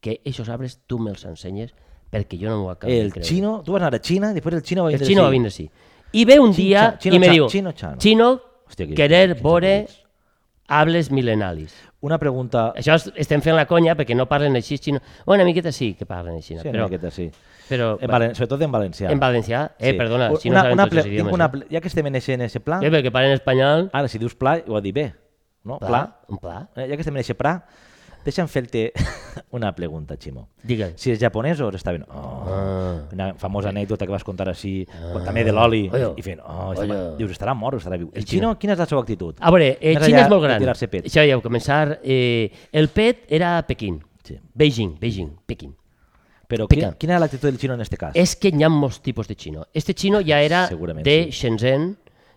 que 0.00 0.18
aquests 0.20 0.48
arbres 0.50 0.78
tu 0.86 0.98
me'ls 0.98 1.24
ensenyes 1.24 1.72
perquè 2.12 2.38
jo 2.38 2.50
no 2.50 2.58
m'ho 2.62 2.70
acabo 2.70 2.92
de 2.92 3.00
El 3.00 3.10
creure. 3.12 3.26
chino, 3.26 3.62
tú 3.64 3.72
vas 3.72 3.82
a 3.82 3.86
anar 3.86 3.94
a 3.96 4.00
China 4.02 4.30
y 4.30 4.34
después 4.34 4.54
el 4.54 4.62
chino 4.62 4.82
va 4.84 4.90
a 4.90 4.92
El 4.92 5.04
xino 5.04 5.22
va 5.22 5.30
vindre 5.30 5.48
així. 5.48 5.70
I 6.12 6.24
ve 6.24 6.38
un 6.40 6.52
dia 6.52 6.98
i 7.04 7.18
me 7.18 7.28
diu, 7.28 7.46
Hòstia, 8.68 8.86
que- 8.86 8.94
querer 8.94 9.34
que- 9.36 9.42
hables 10.68 11.10
milenalis. 11.10 11.74
Una 12.00 12.18
pregunta... 12.18 12.72
Això 12.74 12.94
es- 12.96 13.12
estem 13.16 13.40
fent 13.42 13.54
la 13.56 13.66
conya 13.66 13.94
perquè 13.94 14.14
no 14.16 14.26
parlen 14.26 14.56
així 14.56 14.76
xino. 14.78 14.98
Bueno, 15.24 15.42
una 15.44 15.48
miqueta 15.50 15.70
sí 15.70 15.94
que 15.94 16.04
parlen 16.06 16.36
així, 16.36 16.56
Sí, 16.58 16.62
però, 16.64 16.74
una 16.80 16.84
miqueta, 16.88 17.10
sí. 17.10 17.30
però 17.68 17.96
En 18.00 18.10
valen, 18.10 18.34
sobretot 18.34 18.62
en 18.62 18.72
valencià. 18.72 19.10
en 19.12 19.20
valencià, 19.20 19.72
eh, 19.78 19.92
Sí. 19.92 19.96
perdona, 19.98 20.30
si 20.36 20.48
no 20.50 20.54
una, 20.54 20.62
saben 20.62 20.72
una 20.74 20.84
tots 20.84 20.96
els 20.96 21.06
idiomes. 21.06 21.32
una 21.34 21.50
eh? 21.54 21.66
ja 21.70 21.80
que 21.80 21.88
estem 21.88 22.06
en 22.06 22.16
ese, 22.16 22.32
en 22.34 22.40
ese 22.42 22.60
pla, 22.60 22.80
Eh, 22.82 22.90
perquè 22.90 23.12
parlen 23.12 23.32
espanyol, 23.32 23.88
ara 23.92 24.08
si 24.08 24.18
dius 24.18 24.34
pla, 24.34 24.60
ho 24.66 24.76
ha 24.76 24.80
dir 24.80 24.92
bé. 24.92 25.14
No? 25.64 25.78
pla, 25.78 25.88
Pla. 25.88 26.16
un 26.28 26.38
pla, 26.38 26.68
Eh, 26.74 26.88
ja 26.88 26.96
que 26.96 27.02
estem 27.02 27.14
en 27.14 27.20
ese 27.20 27.34
pla, 27.36 27.64
deixa'm 28.24 28.48
fer-te 28.48 28.92
una 29.56 29.74
pregunta, 29.74 30.16
Ximo. 30.16 30.48
digue'l. 30.62 30.92
Si 30.96 31.10
els 31.10 31.20
japonesos 31.20 31.74
estaven... 31.74 32.04
Oh, 32.10 32.40
Ah. 32.52 33.08
Una 33.12 33.34
famosa 33.34 33.68
anècdota 33.70 34.04
que 34.06 34.12
vas 34.12 34.24
contar 34.24 34.48
així, 34.48 34.86
quan 35.12 35.24
també 35.24 35.44
de 35.44 35.52
l'oli, 35.52 35.84
i 36.16 36.22
fent... 36.22 36.40
Oh, 36.44 36.70
Oye. 36.72 36.80
estarà, 36.82 37.16
dius, 37.16 37.30
estarà 37.32 37.54
mort 37.54 37.76
o 37.76 37.80
estarà 37.80 37.96
viu? 37.98 38.10
El 38.12 38.22
El 38.22 38.24
xino. 38.26 38.48
xino, 38.48 38.58
quina 38.58 38.72
és 38.74 38.78
la 38.82 38.86
seva 38.86 39.00
actitud? 39.02 39.36
A 39.40 39.50
veure, 39.54 39.76
eh, 39.80 39.94
Més 39.94 40.04
Xina 40.04 40.18
enllà 40.18 40.24
és 40.24 40.30
molt 40.30 40.42
gran. 40.42 40.62
Això 41.02 41.22
ja 41.24 41.34
heu 41.36 41.42
començar. 41.44 41.98
Eh, 42.02 42.50
el 42.72 42.88
pet 42.88 43.24
era 43.28 43.58
a 43.58 43.62
Pequín. 43.66 44.00
Sí. 44.24 44.38
Beijing, 44.54 44.98
Beijing, 45.00 45.30
Pequín. 45.46 45.74
Però 46.48 46.66
Pica. 46.68 46.90
quina, 46.90 46.98
quina 46.98 47.14
és 47.14 47.20
l'actitud 47.20 47.48
del 47.48 47.58
xino 47.58 47.74
en 47.74 47.80
este 47.80 47.96
cas? 47.96 48.12
És 48.14 48.34
que 48.36 48.50
hi 48.52 48.62
ha 48.62 48.68
molts 48.68 49.00
tipus 49.00 49.26
de 49.28 49.34
xino. 49.34 49.64
Este 49.72 49.94
xino 49.94 50.20
ja 50.20 50.42
era 50.42 50.66
Segurament 50.68 51.04
de 51.06 51.30
sí. 51.32 51.48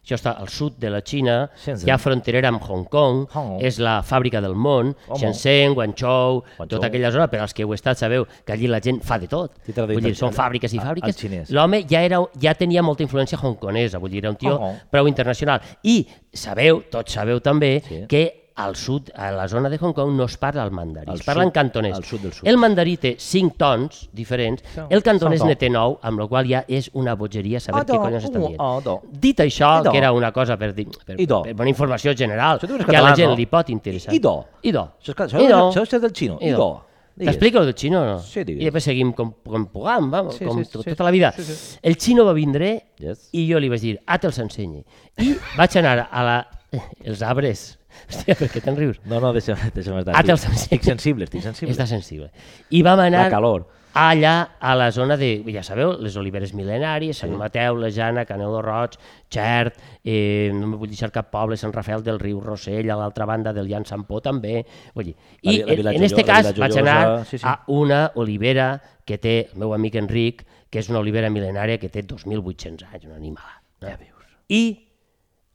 Això 0.05 0.15
està 0.19 0.35
al 0.37 0.47
sud 0.53 0.75
de 0.77 0.89
la 0.93 0.99
Xina, 1.01 1.49
Shenzhen. 1.57 1.87
ja 1.87 1.97
fronterera 1.97 2.49
amb 2.49 2.61
Hong 2.61 2.83
Kong, 2.85 3.23
Hong 3.33 3.47
Kong. 3.55 3.63
és 3.65 3.79
la 3.79 4.03
fàbrica 4.03 4.39
del 4.39 4.53
món, 4.53 4.93
Home. 5.07 5.17
Shenzhen, 5.19 5.73
Guangzhou, 5.73 6.43
Guangzhou. 6.43 6.67
tota 6.67 6.87
aquella 6.87 7.09
zona, 7.11 7.27
per 7.27 7.39
als 7.41 7.53
que 7.53 7.63
heu 7.63 7.73
estat 7.73 7.97
sabeu 7.97 8.27
que 8.45 8.53
allí 8.53 8.67
la 8.67 8.79
gent 8.79 9.01
fa 9.03 9.17
de 9.17 9.27
tot. 9.27 9.51
Sí, 9.65 9.73
Vull 9.75 10.01
dir, 10.03 10.15
són 10.15 10.31
fàbriques 10.31 10.71
i 10.73 10.79
fàbriques. 10.79 11.49
L'home 11.49 11.83
ja, 11.89 12.03
era, 12.03 12.19
ja 12.39 12.53
tenia 12.53 12.83
molta 12.83 13.01
influència 13.01 13.39
hongkonesa, 13.41 13.97
vull 13.97 14.11
dir, 14.11 14.19
era 14.19 14.29
un 14.29 14.35
tio 14.37 14.59
Hong 14.59 14.77
prou 14.91 15.07
internacional. 15.07 15.59
I 15.83 16.05
sabeu, 16.31 16.83
tots 16.91 17.11
sabeu 17.11 17.39
també, 17.41 17.81
Sí. 17.81 18.05
que 18.07 18.44
al 18.55 18.75
sud, 18.77 19.09
a 19.13 19.31
la 19.31 19.47
zona 19.49 19.69
de 19.69 19.77
Hong 19.77 19.91
Kong, 19.93 20.13
no 20.15 20.23
es 20.25 20.37
parla 20.37 20.63
el 20.63 20.71
mandarí, 20.71 21.09
Al 21.11 21.17
es 21.19 21.23
parla 21.25 21.43
en 21.43 21.49
sud- 21.49 21.53
cantonès. 21.53 21.93
al 21.95 22.03
sud 22.05 22.19
del 22.21 22.31
sud. 22.33 22.47
El 22.47 22.55
mandarí 22.57 22.95
té 22.97 23.15
cinc 23.19 23.57
tons 23.57 24.09
diferents, 24.13 24.63
Son- 24.73 24.87
el 24.89 25.03
cantonès 25.03 25.39
tons. 25.41 25.57
té 25.57 25.69
nou, 25.69 25.97
amb 26.01 26.19
la 26.19 26.27
qual 26.27 26.47
ja 26.47 26.63
és 26.67 26.89
una 26.93 27.15
bogeria 27.15 27.59
saber 27.59 27.81
Ah, 27.81 27.85
què 27.85 27.93
do, 27.97 27.99
collons 28.01 28.23
estan 28.23 28.41
uh, 28.41 28.47
dient. 28.47 28.61
ah, 28.61 28.79
do. 28.83 29.01
Dit 29.11 29.39
això, 29.39 29.81
I 29.81 29.83
do. 29.83 29.91
que 29.91 29.97
era 29.97 30.11
una 30.13 30.31
cosa 30.31 30.55
per, 30.57 30.73
dir, 30.73 30.87
per, 31.05 31.19
I 31.19 31.25
do. 31.25 31.41
per 31.43 31.53
bona 31.53 31.69
informació 31.69 32.15
general, 32.15 32.59
que 32.59 32.65
a 32.67 32.69
la 32.77 32.85
català, 32.85 33.15
gent 33.15 33.29
no? 33.29 33.35
li 33.35 33.45
pot 33.45 33.69
interessar. 33.69 34.13
I 34.13 34.19
do. 34.19 34.45
I 34.63 34.71
do. 34.71 34.87
Això 35.01 35.11
és, 35.11 35.17
això, 35.19 35.41
I 35.43 35.47
do. 35.47 35.59
això 35.71 35.83
és 35.83 36.01
del 36.01 36.11
xino. 36.13 36.37
I 36.39 36.49
do. 36.51 36.81
Digues. 37.15 37.33
T'explico 37.37 37.59
el 37.59 37.65
del 37.65 37.75
xino 37.75 38.01
o 38.01 38.05
no? 38.05 38.19
Sí, 38.19 38.43
digues. 38.43 38.61
I 38.61 38.65
després 38.65 38.83
seguim 38.83 39.13
com, 39.13 39.33
com 39.45 39.65
pugam, 39.67 40.09
vamos, 40.11 40.35
Sí, 40.35 40.43
com 40.45 40.61
sí, 40.63 40.69
to- 40.71 40.81
sí, 40.83 40.89
tota 40.89 41.03
la 41.05 41.11
vida. 41.11 41.31
sí, 41.31 41.43
sí. 41.43 41.77
El 41.81 41.95
xino 41.97 42.25
va 42.25 42.33
vindre 42.33 42.87
Yes. 42.99 43.29
i 43.31 43.49
jo 43.51 43.57
li 43.59 43.69
vaig 43.69 43.79
dir, 43.81 44.01
ah, 44.05 44.17
te'ls 44.17 44.37
ensenyi. 44.39 44.83
I 45.19 45.35
vaig 45.57 45.77
anar 45.77 46.09
a 46.11 46.23
la... 46.23 46.47
els 47.05 47.21
arbres. 47.21 47.79
Hòstia, 48.09 48.35
per 48.35 48.49
què 48.53 48.61
te'n 48.61 48.75
rius? 48.77 48.99
No, 49.05 49.19
no, 49.19 49.31
deixa'm, 49.33 49.57
deixa'm 49.73 49.97
estar. 50.01 50.13
Ah, 50.15 50.21
Estic- 50.21 50.35
ensenyo. 50.35 50.59
Estic 50.61 50.83
sensible, 50.83 51.23
estic 51.29 51.41
sensible. 51.43 51.73
Està 51.73 51.87
sensible. 51.87 52.31
I 52.69 52.81
vam 52.85 52.99
anar 52.99 53.23
La 53.25 53.29
calor. 53.33 53.67
allà 53.95 54.49
a 54.59 54.73
la 54.75 54.89
zona 54.91 55.15
de, 55.15 55.41
ja 55.53 55.63
sabeu, 55.63 55.93
les 56.03 56.15
oliveres 56.19 56.53
mil·lenàries, 56.53 57.13
Sant 57.15 57.31
Mateu, 57.39 57.77
la 57.79 57.89
Jana, 57.89 58.25
Canelo 58.25 58.61
Roig, 58.61 58.97
Xert, 59.31 59.77
eh, 60.03 60.51
no 60.53 60.67
me 60.67 60.75
vull 60.75 60.89
deixar 60.89 61.11
cap 61.15 61.29
poble, 61.31 61.55
Sant 61.57 61.71
Rafael 61.73 62.03
del 62.03 62.19
Riu, 62.19 62.41
Rossell, 62.41 62.89
a 62.91 62.97
l'altra 62.99 63.25
banda 63.25 63.53
del 63.53 63.67
Llan 63.69 63.85
Sant 63.85 64.03
Pó 64.05 64.19
també. 64.21 64.65
Vull 64.93 65.05
dir. 65.05 65.15
La 65.43 65.51
I 65.51 65.55
vi- 65.63 65.83
la 65.83 65.93
en, 65.93 66.01
la 66.01 66.23
cas 66.23 66.51
vaig 66.57 66.77
anar 66.77 67.25
sí, 67.25 67.37
sí. 67.37 67.45
a 67.47 67.61
una 67.67 68.11
olivera 68.15 68.81
que 69.05 69.17
té 69.17 69.49
el 69.53 69.59
meu 69.59 69.73
amic 69.73 69.95
Enric, 69.95 70.43
que 70.69 70.79
és 70.79 70.89
una 70.89 70.99
olivera 70.99 71.29
mil·lenària 71.29 71.79
que 71.79 71.87
té 71.87 72.03
2.800 72.03 72.83
anys, 72.91 73.05
una 73.05 73.15
animala. 73.15 73.61
No? 73.79 73.87
Ja 73.87 73.95
veus. 73.95 74.11
I 74.49 74.89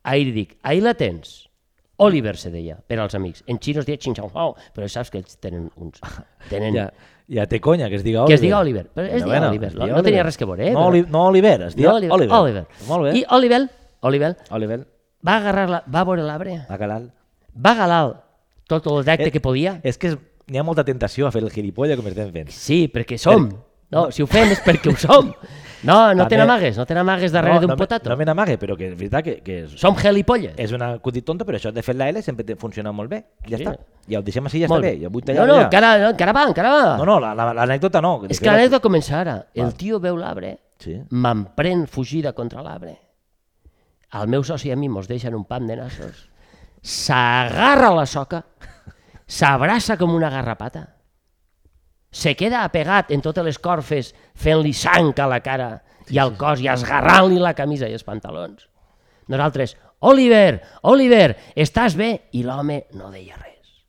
ahir 0.03 0.33
dic, 0.33 0.57
ahir 0.63 0.83
la 0.83 0.95
tens. 0.95 1.50
Oliver 2.01 2.37
se 2.41 2.51
deia, 2.51 2.79
per 2.87 2.99
als 2.99 3.15
amics. 3.15 3.43
En 3.47 3.59
xino 3.61 3.81
es 3.81 3.87
deia 3.87 3.99
Xing 4.01 4.15
Chong 4.17 4.31
Hao, 4.35 4.55
però 4.75 4.89
saps 4.89 5.11
que 5.13 5.19
ells 5.21 5.37
tenen 5.39 5.71
uns... 5.77 6.01
Tenen... 6.49 6.75
Ja, 6.81 6.87
ja 7.31 7.45
té 7.47 7.61
conya 7.63 7.87
que 7.89 7.95
es 7.95 8.03
diga 8.03 8.25
Que 8.27 8.33
Oliver. 8.33 8.35
es 8.35 8.41
diga 8.43 8.59
Oliver, 8.59 8.87
però 8.93 9.07
es 9.07 9.23
diga 9.25 9.49
Oliver, 9.51 9.69
es 9.69 9.75
no- 9.79 10.03
tenia 10.03 10.23
res 10.27 10.37
que 10.41 10.45
veure, 10.49 10.69
eh, 10.69 10.73
No, 10.75 10.89
però- 10.91 11.07
no 11.13 11.27
Oliver, 11.29 11.63
es 11.69 11.77
diga 11.77 11.91
No, 11.91 11.97
Oliver. 11.97 12.13
Oliver. 12.17 12.39
Oliver. 12.41 12.67
Molt 12.89 13.05
bé. 13.05 13.13
I 13.21 13.25
Oliver, 13.37 13.61
Oliver 14.01 14.37
Oliver, 14.51 14.81
va 15.29 15.37
agarrar 15.37 15.69
la, 15.71 15.85
va 15.95 16.03
veure 16.09 16.25
l'arbre, 16.27 16.57
va 16.71 16.79
calar. 16.81 17.03
va 17.55 17.75
galar 17.79 18.03
tot 18.67 18.87
el 18.91 19.05
dacte 19.05 19.29
Eh, 19.29 19.31
que 19.31 19.41
podia. 19.41 19.77
És 19.85 19.99
que 19.99 20.17
n'hi 20.49 20.59
ha 20.59 20.65
molta 20.67 20.83
tentació 20.85 21.29
a 21.29 21.31
fer 21.31 21.43
el 21.45 21.51
gilipolla 21.55 21.95
com 22.01 22.07
estem 22.11 22.33
fent. 22.35 22.51
Sí, 22.51 22.89
perquè 22.93 23.19
som. 23.19 23.47
No, 23.91 24.09
si 24.11 24.23
ho 24.23 24.27
fem 24.27 24.51
és 24.51 24.61
perquè 24.67 24.91
ho 24.91 24.97
som. 24.99 25.31
No, 25.83 26.13
no 26.15 26.25
També- 26.25 26.29
te 26.29 26.37
n'amagues, 26.37 26.77
no 26.77 26.85
te 26.85 26.95
n'amagues 26.95 27.33
darrere 27.33 27.55
no, 27.55 27.61
d'un 27.63 27.71
no, 27.71 27.77
potato. 27.77 28.11
No 28.11 28.17
me 28.17 28.25
n'amague, 28.27 28.59
però 28.59 28.77
que 28.77 28.89
és 28.91 28.97
veritat 28.99 29.25
que, 29.25 29.35
que 29.43 29.59
és, 29.65 29.71
Som 29.81 29.97
gelipolles. 29.97 30.53
és 30.59 30.73
una 30.73 30.91
acudit 30.99 31.25
tonta, 31.25 31.45
però 31.45 31.57
això 31.57 31.73
de 31.73 31.83
fer 31.83 31.95
la 31.97 32.09
L 32.11 32.21
sempre 32.23 32.45
te 32.45 32.55
funciona 32.57 32.93
molt 32.93 33.09
bé. 33.11 33.25
Ja 33.49 33.57
Sí. 33.57 33.65
està. 33.65 33.79
Ja 34.07 34.19
ho 34.19 34.23
deixem 34.23 34.45
així, 34.47 34.61
ja 34.61 34.69
Molt 34.69 34.85
està 34.85 34.91
bé. 34.91 35.01
Ja 35.01 35.09
vull 35.09 35.23
no, 35.23 35.27
tallar 35.27 35.47
no, 35.49 35.55
ja. 35.57 35.63
encara, 35.65 35.99
no, 35.99 36.09
encara 36.11 36.33
va, 36.33 36.45
encara 36.49 36.71
va. 36.71 36.97
No, 36.99 37.05
no, 37.07 37.19
la- 37.21 37.35
la- 37.35 37.55
l'anècdota 37.55 38.01
no. 38.03 38.23
és 38.29 38.39
que 38.41 38.47
l'anècdota 38.51 38.81
comença 38.81 39.21
ara. 39.21 39.47
El 39.55 39.73
tio 39.75 39.99
veu 40.01 40.17
l'arbre, 40.17 40.59
Sí. 40.79 41.01
m'emprèn 41.11 41.87
fugida 41.87 42.33
contra 42.35 42.63
l'arbre. 42.63 42.99
El 44.13 44.27
meu 44.29 44.43
soci 44.45 44.69
i 44.69 44.73
a 44.73 44.77
mi 44.77 44.89
mos 44.89 45.07
deixen 45.09 45.35
un 45.35 45.45
pam 45.45 45.67
de 45.67 45.77
nassos. 45.77 46.29
S'agarra 46.83 47.91
la 47.95 48.05
soca, 48.07 48.45
s'abraça 49.27 49.97
com 49.97 50.13
una 50.15 50.29
garrapata, 50.29 50.97
se 52.11 52.35
queda 52.37 52.65
apegat 52.65 53.11
en 53.15 53.23
totes 53.23 53.45
les 53.47 53.59
corfes 53.59 54.15
fent-li 54.35 54.73
sang 54.75 55.13
a 55.21 55.27
la 55.31 55.41
cara 55.41 55.71
i 56.11 56.19
al 56.19 56.35
cos 56.37 56.61
i 56.61 56.67
esgarrant-li 56.69 57.39
la 57.39 57.55
camisa 57.55 57.89
i 57.89 57.95
els 57.95 58.05
pantalons. 58.05 58.67
Nosaltres, 59.31 59.77
Oliver, 60.01 60.61
Oliver, 60.91 61.37
estàs 61.55 61.95
bé? 61.95 62.29
I 62.33 62.43
l'home 62.43 62.85
no 62.99 63.11
deia 63.13 63.37
res. 63.39 63.85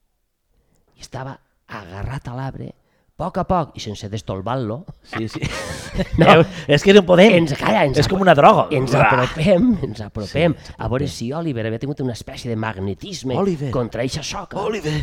I 0.97 1.01
estava 1.01 1.33
agarrat 1.71 2.27
a 2.29 2.35
l'arbre, 2.35 2.67
a 2.69 3.21
poc 3.21 3.37
a 3.41 3.43
poc, 3.47 3.71
i 3.77 3.81
sense 3.81 4.09
destolvar-lo, 4.09 4.83
Sí, 5.03 5.27
sí. 5.29 5.41
No. 6.21 6.43
És 6.67 6.83
que 6.83 6.93
un 6.97 7.05
poder. 7.05 7.31
ens, 7.35 7.51
calla, 7.59 7.83
ens 7.85 7.97
és 7.99 8.07
com 8.07 8.21
una 8.21 8.33
droga. 8.37 8.67
ens 8.71 8.93
Uah. 8.93 9.01
apropem, 9.07 9.65
ens 9.83 9.99
apropem, 10.01 10.55
a 10.77 10.87
veure 10.87 11.07
si 11.07 11.31
Oliver 11.33 11.65
havia 11.67 11.79
tingut 11.79 11.99
una 12.01 12.13
espècie 12.13 12.49
de 12.49 12.55
magnetisme 12.55 13.35
Oliver. 13.37 13.71
contra 13.71 14.03
eixa 14.03 14.23
soca. 14.23 14.57
Oliver. 14.61 15.01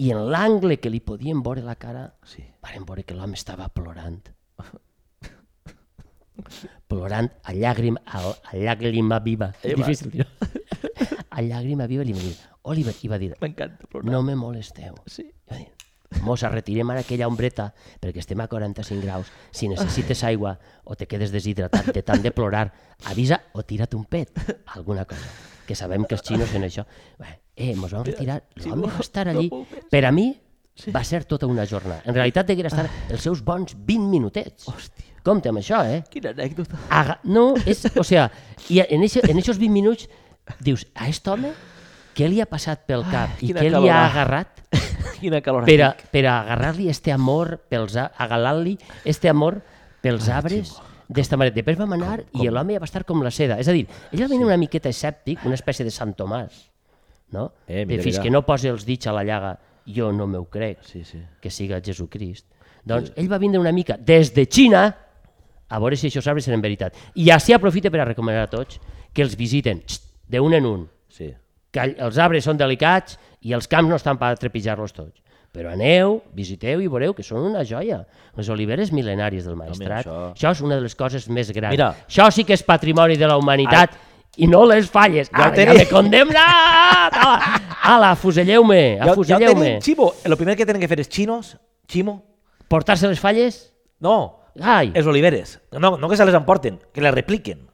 I 0.00 0.10
en 0.14 0.30
l'angle 0.32 0.78
que 0.80 0.90
li 0.92 1.00
podíem 1.04 1.42
veure 1.44 1.62
la 1.66 1.76
cara, 1.76 2.06
Sí. 2.24 2.44
vàrem 2.62 2.86
veure 2.88 3.04
que 3.04 3.14
l'home 3.14 3.36
estava 3.36 3.68
plorant. 3.68 4.22
plorant 6.88 7.28
a 7.44 7.52
llàgrima, 7.52 8.00
a, 8.06 8.30
a 8.30 8.56
llàgrima 8.56 9.18
viva. 9.20 9.52
Eh, 9.62 9.74
difícil 9.76 10.10
dir 10.10 10.26
A 11.30 11.42
llàgrima 11.44 11.86
viva 11.86 12.04
li 12.04 12.14
va 12.16 12.22
dir, 12.22 12.32
Oliver, 12.72 12.94
i 13.02 13.08
va 13.08 13.18
dir, 13.20 13.34
no 14.02 14.22
me 14.22 14.34
molesteu. 14.36 14.96
Sí. 15.06 15.28
I 15.28 15.52
va 15.52 15.58
dir, 15.60 15.68
Mossa, 16.26 16.48
retirem 16.50 16.90
ara 16.90 17.04
aquella 17.04 17.28
ombreta 17.30 17.68
perquè 18.02 18.18
estem 18.18 18.40
a 18.42 18.48
45 18.50 19.04
graus. 19.04 19.28
Si 19.54 19.68
necessites 19.70 20.24
aigua 20.26 20.56
o 20.82 20.96
te 20.98 21.06
quedes 21.06 21.30
deshidratat 21.30 21.92
de 21.94 22.02
tant 22.02 22.24
de 22.24 22.32
plorar, 22.34 22.72
avisa 23.06 23.38
o 23.54 23.62
tira't 23.62 23.94
un 23.94 24.08
pet, 24.10 24.32
alguna 24.74 25.04
cosa. 25.04 25.28
Que 25.68 25.76
sabem 25.78 26.02
que 26.04 26.16
els 26.18 26.26
xinos 26.26 26.50
fent 26.50 26.66
això. 26.66 26.82
Bé, 27.20 27.36
eh, 27.60 27.74
mos 27.76 27.92
vam 27.92 28.04
retirar, 28.08 28.40
l'home 28.64 28.88
va 28.88 29.02
estar 29.04 29.28
allí. 29.30 29.50
Per 29.92 30.00
a 30.08 30.10
mi 30.14 30.30
va 30.94 31.02
ser 31.04 31.24
tota 31.28 31.46
una 31.50 31.66
jornada. 31.68 32.00
En 32.08 32.14
realitat 32.16 32.48
deguera 32.48 32.70
estar 32.72 32.86
els 33.12 33.20
seus 33.22 33.42
bons 33.44 33.74
20 33.76 34.08
minutets. 34.08 34.64
Hòstia. 34.70 35.06
Compte 35.22 35.50
amb 35.52 35.60
això, 35.60 35.82
eh? 35.84 35.98
Quina 36.08 36.30
anècdota. 36.32 36.78
Aga 36.88 37.18
no, 37.28 37.50
és, 37.68 37.82
o 38.00 38.04
sea, 38.08 38.30
i 38.72 38.78
en, 38.80 39.02
esos 39.04 39.58
20 39.60 39.68
minuts 39.74 40.06
dius, 40.64 40.86
a 40.94 41.04
aquest 41.04 41.28
home 41.28 41.50
què 42.16 42.26
li 42.32 42.40
ha 42.40 42.46
passat 42.48 42.86
pel 42.88 43.04
cap 43.10 43.36
i 43.44 43.50
quina 43.50 43.60
què 43.60 43.68
li 43.68 43.74
calor. 43.76 43.90
ha 43.92 44.06
agarrat 44.08 44.62
Quina 45.20 45.42
calor. 45.44 45.66
per, 45.68 45.76
a, 45.84 45.90
per 46.10 46.24
a 46.26 46.38
agarrar-li 46.40 46.88
este 46.88 47.12
amor, 47.12 47.58
pels, 47.68 47.98
a- 48.00 48.08
agarrar-li 48.16 48.78
este 49.04 49.28
amor 49.28 49.60
pels 50.00 50.30
arbres 50.32 50.72
d'esta 51.10 51.36
manera. 51.36 51.54
Després 51.60 51.76
vam 51.76 51.92
anar 51.98 52.22
i 52.40 52.48
l'home 52.48 52.72
ja 52.78 52.80
va 52.80 52.88
estar 52.88 53.04
com 53.04 53.20
la 53.22 53.30
seda. 53.34 53.58
És 53.60 53.68
a 53.68 53.76
dir, 53.76 53.84
ell 54.14 54.24
va 54.24 54.30
venir 54.32 54.46
una 54.48 54.56
miqueta 54.56 54.88
escèptic, 54.88 55.44
una 55.44 55.58
espècie 55.60 55.84
de 55.84 55.92
Sant 55.92 56.16
Tomàs, 56.16 56.69
no? 57.32 57.52
Eh, 57.66 57.84
mira, 57.86 58.02
fins 58.02 58.16
mira. 58.16 58.22
que 58.24 58.30
no 58.30 58.42
posi 58.46 58.68
els 58.68 58.84
dits 58.86 59.06
a 59.06 59.12
la 59.12 59.24
llaga, 59.24 59.58
jo 59.86 60.10
no 60.12 60.26
m'ho 60.26 60.44
crec 60.50 60.78
Sí, 60.82 61.04
sí. 61.04 61.20
que 61.40 61.50
siga 61.50 61.80
Jesucrist. 61.80 62.46
Doncs 62.84 63.12
ell 63.16 63.30
va 63.30 63.38
vindre 63.38 63.60
una 63.60 63.72
mica 63.72 63.96
des 63.96 64.32
de 64.34 64.46
Xina 64.46 64.84
a 65.68 65.78
veure 65.78 65.96
si 65.96 66.08
aquests 66.08 66.26
arbres 66.28 66.48
eren 66.48 66.60
veritat. 66.62 66.94
I 67.14 67.30
així 67.30 67.52
aprofita 67.52 67.90
per 67.90 68.00
a 68.00 68.04
recomanar 68.08 68.42
a 68.48 68.50
tots 68.50 68.80
que 69.14 69.22
els 69.22 69.36
visiten 69.36 69.82
xt, 69.86 70.02
de 70.28 70.40
un 70.40 70.54
en 70.54 70.66
un, 70.66 70.88
Sí. 71.08 71.32
que 71.70 71.80
els 71.98 72.18
arbres 72.18 72.44
són 72.44 72.56
delicats 72.56 73.18
i 73.42 73.52
els 73.52 73.68
camps 73.68 73.88
no 73.88 73.96
estan 73.96 74.18
per 74.18 74.36
trepitjar-los 74.38 74.92
tots. 74.92 75.22
Però 75.52 75.72
aneu, 75.72 76.20
visiteu 76.32 76.78
i 76.80 76.86
veureu 76.86 77.12
que 77.12 77.24
són 77.26 77.42
una 77.42 77.64
joia. 77.66 78.04
Les 78.36 78.48
oliveres 78.48 78.92
mil·lenàries 78.92 79.42
del 79.44 79.56
Maestrat. 79.56 80.06
això- 80.06 80.32
això... 80.34 80.50
és 80.52 80.60
una 80.60 80.76
de 80.76 80.82
les 80.82 80.94
coses 80.94 81.28
més 81.28 81.50
grans. 81.50 81.72
Mira. 81.72 81.88
Això 82.08 82.30
sí 82.30 82.44
que 82.44 82.52
és 82.54 82.62
patrimoni 82.62 83.16
de 83.16 83.26
la 83.26 83.36
humanitat 83.36 83.90
i 84.36 84.46
no 84.46 84.64
les 84.66 84.88
falles. 84.90 85.28
Ja 85.30 85.46
Ara, 85.46 85.50
ja 85.50 85.54
tenim. 85.64 85.76
m'he 85.78 85.88
condemnat! 85.88 87.16
Ala, 87.20 87.38
ala 87.82 88.10
fuselleu-me, 88.16 88.96
Ja, 88.98 89.04
ja 89.04 89.10
ho 89.10 89.12
afuselleu-me. 89.12 89.64
tenim, 89.64 89.80
Chivo. 89.80 90.14
El 90.24 90.36
primer 90.36 90.56
que 90.56 90.66
tenen 90.66 90.80
que 90.80 90.88
fer 90.88 90.98
els 90.98 91.08
xinos, 91.08 91.56
Ximo? 91.88 92.22
Portar-se 92.68 93.08
les 93.08 93.18
falles? 93.20 93.72
No, 94.00 94.38
Ai! 94.60 94.92
els 94.94 95.06
oliveres. 95.06 95.60
No, 95.72 95.96
no 95.98 96.08
que 96.08 96.16
se 96.16 96.24
les 96.24 96.34
emporten, 96.34 96.78
que 96.92 97.00
les 97.00 97.12
repliquen. 97.14 97.66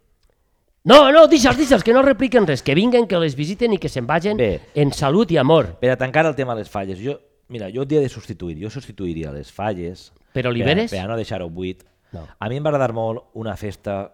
No, 0.84 1.10
no, 1.10 1.26
deixa'ls, 1.26 1.58
deixa'ls, 1.58 1.82
que 1.82 1.92
no 1.92 2.00
repliquen 2.02 2.46
res, 2.46 2.62
que 2.62 2.74
vinguen, 2.74 3.08
que 3.10 3.18
les 3.18 3.34
visiten 3.34 3.72
i 3.74 3.78
que 3.78 3.88
se'n 3.90 4.06
vagin 4.06 4.36
Bé. 4.38 4.60
en 4.74 4.92
salut 4.92 5.30
i 5.34 5.36
amor. 5.36 5.74
Per 5.80 5.90
a 5.90 5.96
tancar 5.98 6.26
el 6.26 6.36
tema 6.36 6.54
de 6.54 6.60
les 6.62 6.70
falles, 6.70 7.00
jo, 7.02 7.18
mira, 7.48 7.68
jo 7.74 7.84
dia 7.84 8.00
de 8.00 8.08
substituir, 8.08 8.56
jo 8.62 8.70
substituiria 8.70 9.32
les 9.32 9.50
falles... 9.52 10.12
Per 10.32 10.46
oliveres? 10.46 10.90
Per 10.92 11.00
per 11.00 11.04
a 11.04 11.08
no 11.08 11.16
deixar-ho 11.16 11.48
buit. 11.50 11.82
No. 12.12 12.22
A 12.38 12.48
mi 12.48 12.56
em 12.60 12.64
va 12.64 12.70
agradar 12.70 12.92
molt 12.94 13.24
una 13.34 13.56
festa 13.56 14.12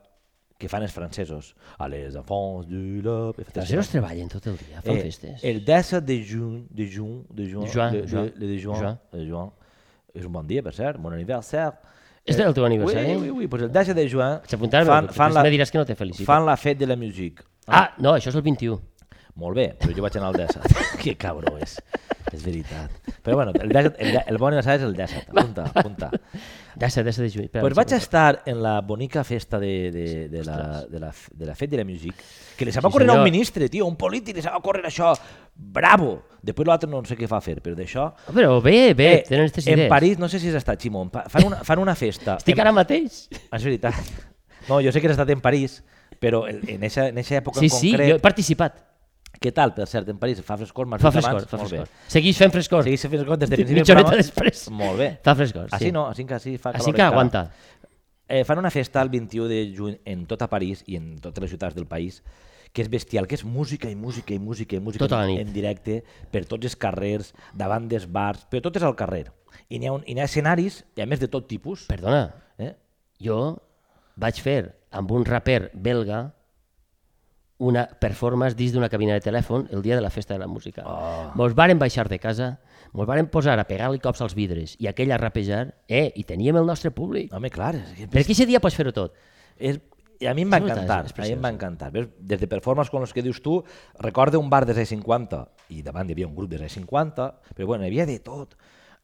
que 0.63 0.71
fan 0.71 0.85
els 0.87 0.95
francesos. 0.95 1.53
A 1.83 1.89
les 1.91 2.15
enfants 2.19 2.69
de 2.71 3.03
la... 3.05 3.17
Els 3.35 3.51
francesos 3.53 3.91
treballen 3.93 4.31
tot 4.33 4.47
el 4.53 4.57
dia, 4.61 4.81
fan 4.85 4.97
Eh, 4.97 5.03
festes. 5.11 5.43
El 5.45 5.61
17 5.67 6.05
de 6.09 6.19
juny, 6.25 6.61
de 6.71 6.87
juny, 6.89 7.19
de 7.31 7.49
juny, 7.51 7.67
De 7.67 7.73
juin, 7.73 7.97
de, 7.99 8.03
de, 8.39 8.47
de 8.55 8.59
juin. 8.63 8.99
de 9.13 9.27
juin. 9.29 9.51
És 10.15 10.27
un 10.29 10.33
bon 10.33 10.47
dia, 10.47 10.63
per 10.63 10.75
cert, 10.77 11.01
bon 11.01 11.13
aniversari. 11.17 11.75
És 12.25 12.37
del 12.39 12.53
teu 12.55 12.65
aniversari? 12.69 13.17
Oui, 13.17 13.31
oui, 13.31 13.31
oui, 13.43 13.47
pues 13.51 13.63
el 13.67 13.73
17 13.73 13.99
de 13.99 14.09
S'apuntaran, 14.47 14.87
fan, 14.87 15.07
després 15.09 15.35
la, 15.35 15.43
me 15.43 15.51
diràs 15.51 15.73
que 15.73 15.79
no 15.81 15.85
te 15.89 15.97
felicito. 15.99 16.27
fan 16.29 16.45
la 16.47 16.57
fête 16.57 16.79
de 16.79 16.87
la 16.87 16.97
musique. 16.97 17.43
Ah, 17.67 17.95
no, 17.99 18.13
això 18.15 18.29
és 18.31 18.37
el 18.39 18.43
21. 18.43 18.79
Molt 19.35 19.57
bé, 19.57 19.71
però 19.81 19.95
jo 19.97 20.03
vaig 20.05 20.17
anar 20.19 20.29
al 20.33 20.37
17. 20.43 20.81
que 21.03 21.15
cabró 21.17 21.55
és. 21.59 21.79
És 22.33 22.43
veritat. 22.45 22.93
Però 23.25 23.37
bueno, 23.37 23.53
el, 23.61 23.69
17, 23.73 23.97
el, 24.05 24.19
el 24.29 24.39
bon 24.41 24.53
aniversari 24.53 24.81
és 24.81 24.85
el 24.87 24.93
17. 24.97 25.33
Apunta, 25.33 25.65
apunta. 25.73 26.11
17, 26.77 27.05
17 27.05 27.23
de 27.23 27.31
juny. 27.33 27.45
Espera, 27.49 27.63
Pues 27.65 27.75
vaig 27.77 27.93
estar 27.97 28.43
en 28.47 28.61
la 28.63 28.75
bonica 28.81 29.25
festa 29.25 29.59
de, 29.61 29.91
de, 29.93 30.05
de, 30.29 30.45
la, 30.45 30.85
de, 30.89 31.01
la, 31.01 31.11
de 31.33 31.47
la 31.49 31.55
Fête 31.55 31.71
de 31.73 31.81
la 31.83 31.85
Musique, 31.89 32.17
que 32.57 32.65
li 32.69 32.73
se 32.73 32.81
va 32.81 32.89
Sí, 32.89 32.97
córrer 32.99 33.11
a 33.11 33.17
un 33.21 33.25
ministre, 33.25 33.69
tio, 33.73 33.87
un 33.89 33.97
polític, 34.01 34.37
li 34.37 34.45
se 34.45 34.53
va 34.53 34.61
córrer 34.65 34.85
això, 34.89 35.13
bravo! 35.57 36.13
Després 36.43 36.69
l'altre 36.69 36.89
no 36.91 37.01
sé 37.09 37.17
què 37.17 37.29
fa 37.31 37.41
fer, 37.45 37.59
però 37.65 37.77
d'això... 37.79 38.07
Ah, 38.13 38.33
Però 38.37 38.61
bé, 38.65 38.93
bé, 38.99 39.11
Eh, 39.19 39.25
tenen 39.29 39.45
aquestes 39.47 39.67
en 39.69 39.79
idees. 39.81 39.91
París, 39.93 40.19
no 40.21 40.29
sé 40.29 40.41
si 40.41 40.49
has 40.53 40.61
estat, 40.61 40.81
Ximón, 40.81 41.11
fan 41.13 41.49
una, 41.49 41.61
fan 41.65 41.79
una 41.83 41.95
festa... 41.97 42.37
Estic 42.41 42.57
en, 42.57 42.65
ara 42.67 42.73
mateix. 42.77 43.27
És 43.33 43.65
veritat. 43.65 43.99
No, 44.69 44.81
jo 44.85 44.93
sé 44.93 45.01
que 45.01 45.09
has 45.09 45.17
estat 45.19 45.31
en 45.35 45.41
París, 45.45 45.81
però 46.21 46.45
en 46.49 46.63
en 46.69 46.83
en 46.89 47.19
eixa 47.21 47.37
època 47.41 47.61
Sí, 47.61 47.67
en 47.69 47.77
sí, 47.77 47.91
concret... 47.93 48.09
jo 48.13 48.17
he 48.17 48.25
participat. 48.25 48.81
Què 49.43 49.53
tal, 49.53 49.73
per 49.75 49.87
cert, 49.91 50.09
en 50.13 50.19
París? 50.23 50.41
Fa 50.47 50.57
frescor? 50.61 50.87
m'has 50.87 51.03
Fa 51.03 51.11
frescor, 51.15 51.47
fa 51.51 51.59
frescor. 51.65 51.89
Segueix 52.09 52.39
fent 52.39 52.53
frescor. 52.55 52.85
Segueix 52.87 53.03
fent 53.07 53.15
frescor 53.17 53.39
des 53.43 53.51
de 53.51 53.57
principi 53.59 53.81
Mitja 53.81 53.97
horeta 53.99 54.17
després. 54.17 54.65
Molt 54.71 54.99
bé. 55.03 55.09
Fa 55.25 55.35
frescor, 55.39 55.69
sí. 55.69 55.77
Així 55.81 55.93
no, 55.93 56.07
així 56.13 56.25
que 56.29 56.39
així 56.39 56.57
fa 56.59 56.71
Així 56.71 56.85
calor 56.93 56.95
que 56.95 57.03
encara. 57.03 57.13
aguanta. 57.17 57.45
Eh, 58.29 58.45
fan 58.49 58.59
una 58.63 58.71
festa 58.71 59.03
el 59.03 59.11
21 59.13 59.49
de 59.51 59.61
juny 59.77 59.99
en 60.09 60.25
tota 60.31 60.47
París 60.49 60.85
i 60.87 60.97
en 60.97 61.17
totes 61.21 61.43
les 61.43 61.51
ciutats 61.53 61.75
del 61.77 61.87
país 61.91 62.23
que 62.73 62.81
és 62.81 62.89
bestial, 62.89 63.27
que 63.29 63.35
és 63.37 63.43
música 63.45 63.91
i 63.91 63.95
música 63.95 64.33
i 64.33 64.39
música 64.41 64.79
i 64.79 64.81
música 64.81 65.05
Tota 65.05 65.19
en, 65.29 65.43
en 65.43 65.51
directe 65.53 65.99
per 66.33 66.47
tots 66.49 66.65
els 66.65 66.77
carrers, 66.81 67.35
davant 67.53 67.85
dels 67.91 68.07
bars, 68.09 68.47
però 68.49 68.63
tot 68.65 68.79
és 68.81 68.87
al 68.89 68.95
carrer. 68.97 69.27
I 69.69 69.77
n'hi 69.79 69.91
ha, 69.91 69.93
un, 69.93 70.07
i 70.09 70.15
ha 70.17 70.25
escenaris, 70.25 70.79
i 70.97 71.03
a 71.05 71.07
més 71.07 71.21
de 71.21 71.29
tot 71.29 71.45
tipus. 71.51 71.85
Perdona, 71.91 72.31
Eh? 72.57 72.71
jo 73.21 73.59
vaig 74.17 74.41
fer 74.41 74.73
amb 74.91 75.13
un 75.13 75.27
raper 75.29 75.71
belga 75.75 76.23
una 77.63 77.85
performance 77.87 78.57
dins 78.59 78.75
d'una 78.75 78.89
cabina 78.91 79.15
de 79.15 79.23
telèfon 79.23 79.69
el 79.71 79.85
dia 79.85 79.95
de 79.95 80.03
la 80.03 80.11
festa 80.11 80.35
de 80.35 80.41
la 80.43 80.49
música. 80.51 80.83
Oh. 80.87 81.31
Mos 81.39 81.55
varen 81.55 81.79
baixar 81.79 82.09
de 82.11 82.19
casa, 82.19 82.57
mos 82.93 83.07
varen 83.07 83.29
posar 83.31 83.55
a 83.61 83.67
pegar-li 83.69 84.03
cops 84.03 84.23
als 84.25 84.35
vidres 84.35 84.75
i 84.83 84.91
aquell 84.91 85.15
a 85.15 85.21
rapejar, 85.21 85.77
eh, 85.87 86.11
i 86.19 86.25
teníem 86.27 86.59
el 86.59 86.67
nostre 86.67 86.91
públic. 86.91 87.33
Home, 87.33 87.51
clar, 87.55 87.77
és, 87.79 88.09
Perquè 88.11 88.35
aquest 88.35 88.51
dia 88.51 88.61
pots 88.61 88.79
fer-ho 88.79 88.93
tot. 88.93 89.15
és, 89.57 89.79
i 90.23 90.27
a 90.31 90.35
mi 90.35 90.45
em 90.47 90.53
va 90.53 90.61
encantar, 90.63 91.01
a 91.07 91.23
mi 91.25 91.33
em 91.35 91.43
va 91.43 91.51
encantar. 91.51 91.91
Ves, 91.95 92.07
des 92.19 92.39
de 92.41 92.47
performances 92.47 92.91
com 92.91 93.03
els 93.03 93.13
que 93.15 93.23
dius 93.23 93.41
tu, 93.43 93.57
recorde 93.99 94.39
un 94.39 94.51
bar 94.51 94.65
dels 94.67 94.79
anys 94.79 94.93
50, 94.95 95.41
i 95.75 95.83
davant 95.83 96.09
hi 96.09 96.15
havia 96.15 96.29
un 96.29 96.37
grup 96.37 96.51
dels 96.51 96.63
anys 96.63 96.79
50, 96.79 97.27
però 97.57 97.67
bueno, 97.73 97.87
hi 97.87 97.91
havia 97.91 98.07
de 98.07 98.19
tot, 98.23 98.55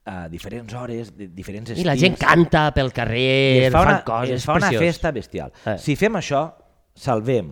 a 0.08 0.28
diferents 0.30 0.72
hores, 0.74 1.10
de 1.16 1.28
diferents 1.28 1.70
estils. 1.70 1.84
I 1.84 1.88
la 1.88 1.96
gent 1.98 2.14
canta 2.18 2.68
pel 2.74 2.92
I 2.92 2.94
carrer, 2.96 3.30
es 3.66 3.72
fa 3.74 3.82
una, 3.82 3.96
fan 3.98 4.04
coses, 4.06 4.36
es 4.38 4.46
fa 4.46 4.54
una 4.56 4.70
preciós. 4.70 4.84
festa 4.86 5.12
bestial. 5.12 5.52
Eh. 5.66 5.78
Si 5.82 5.98
fem 6.00 6.16
això, 6.22 6.44
salvem. 6.94 7.50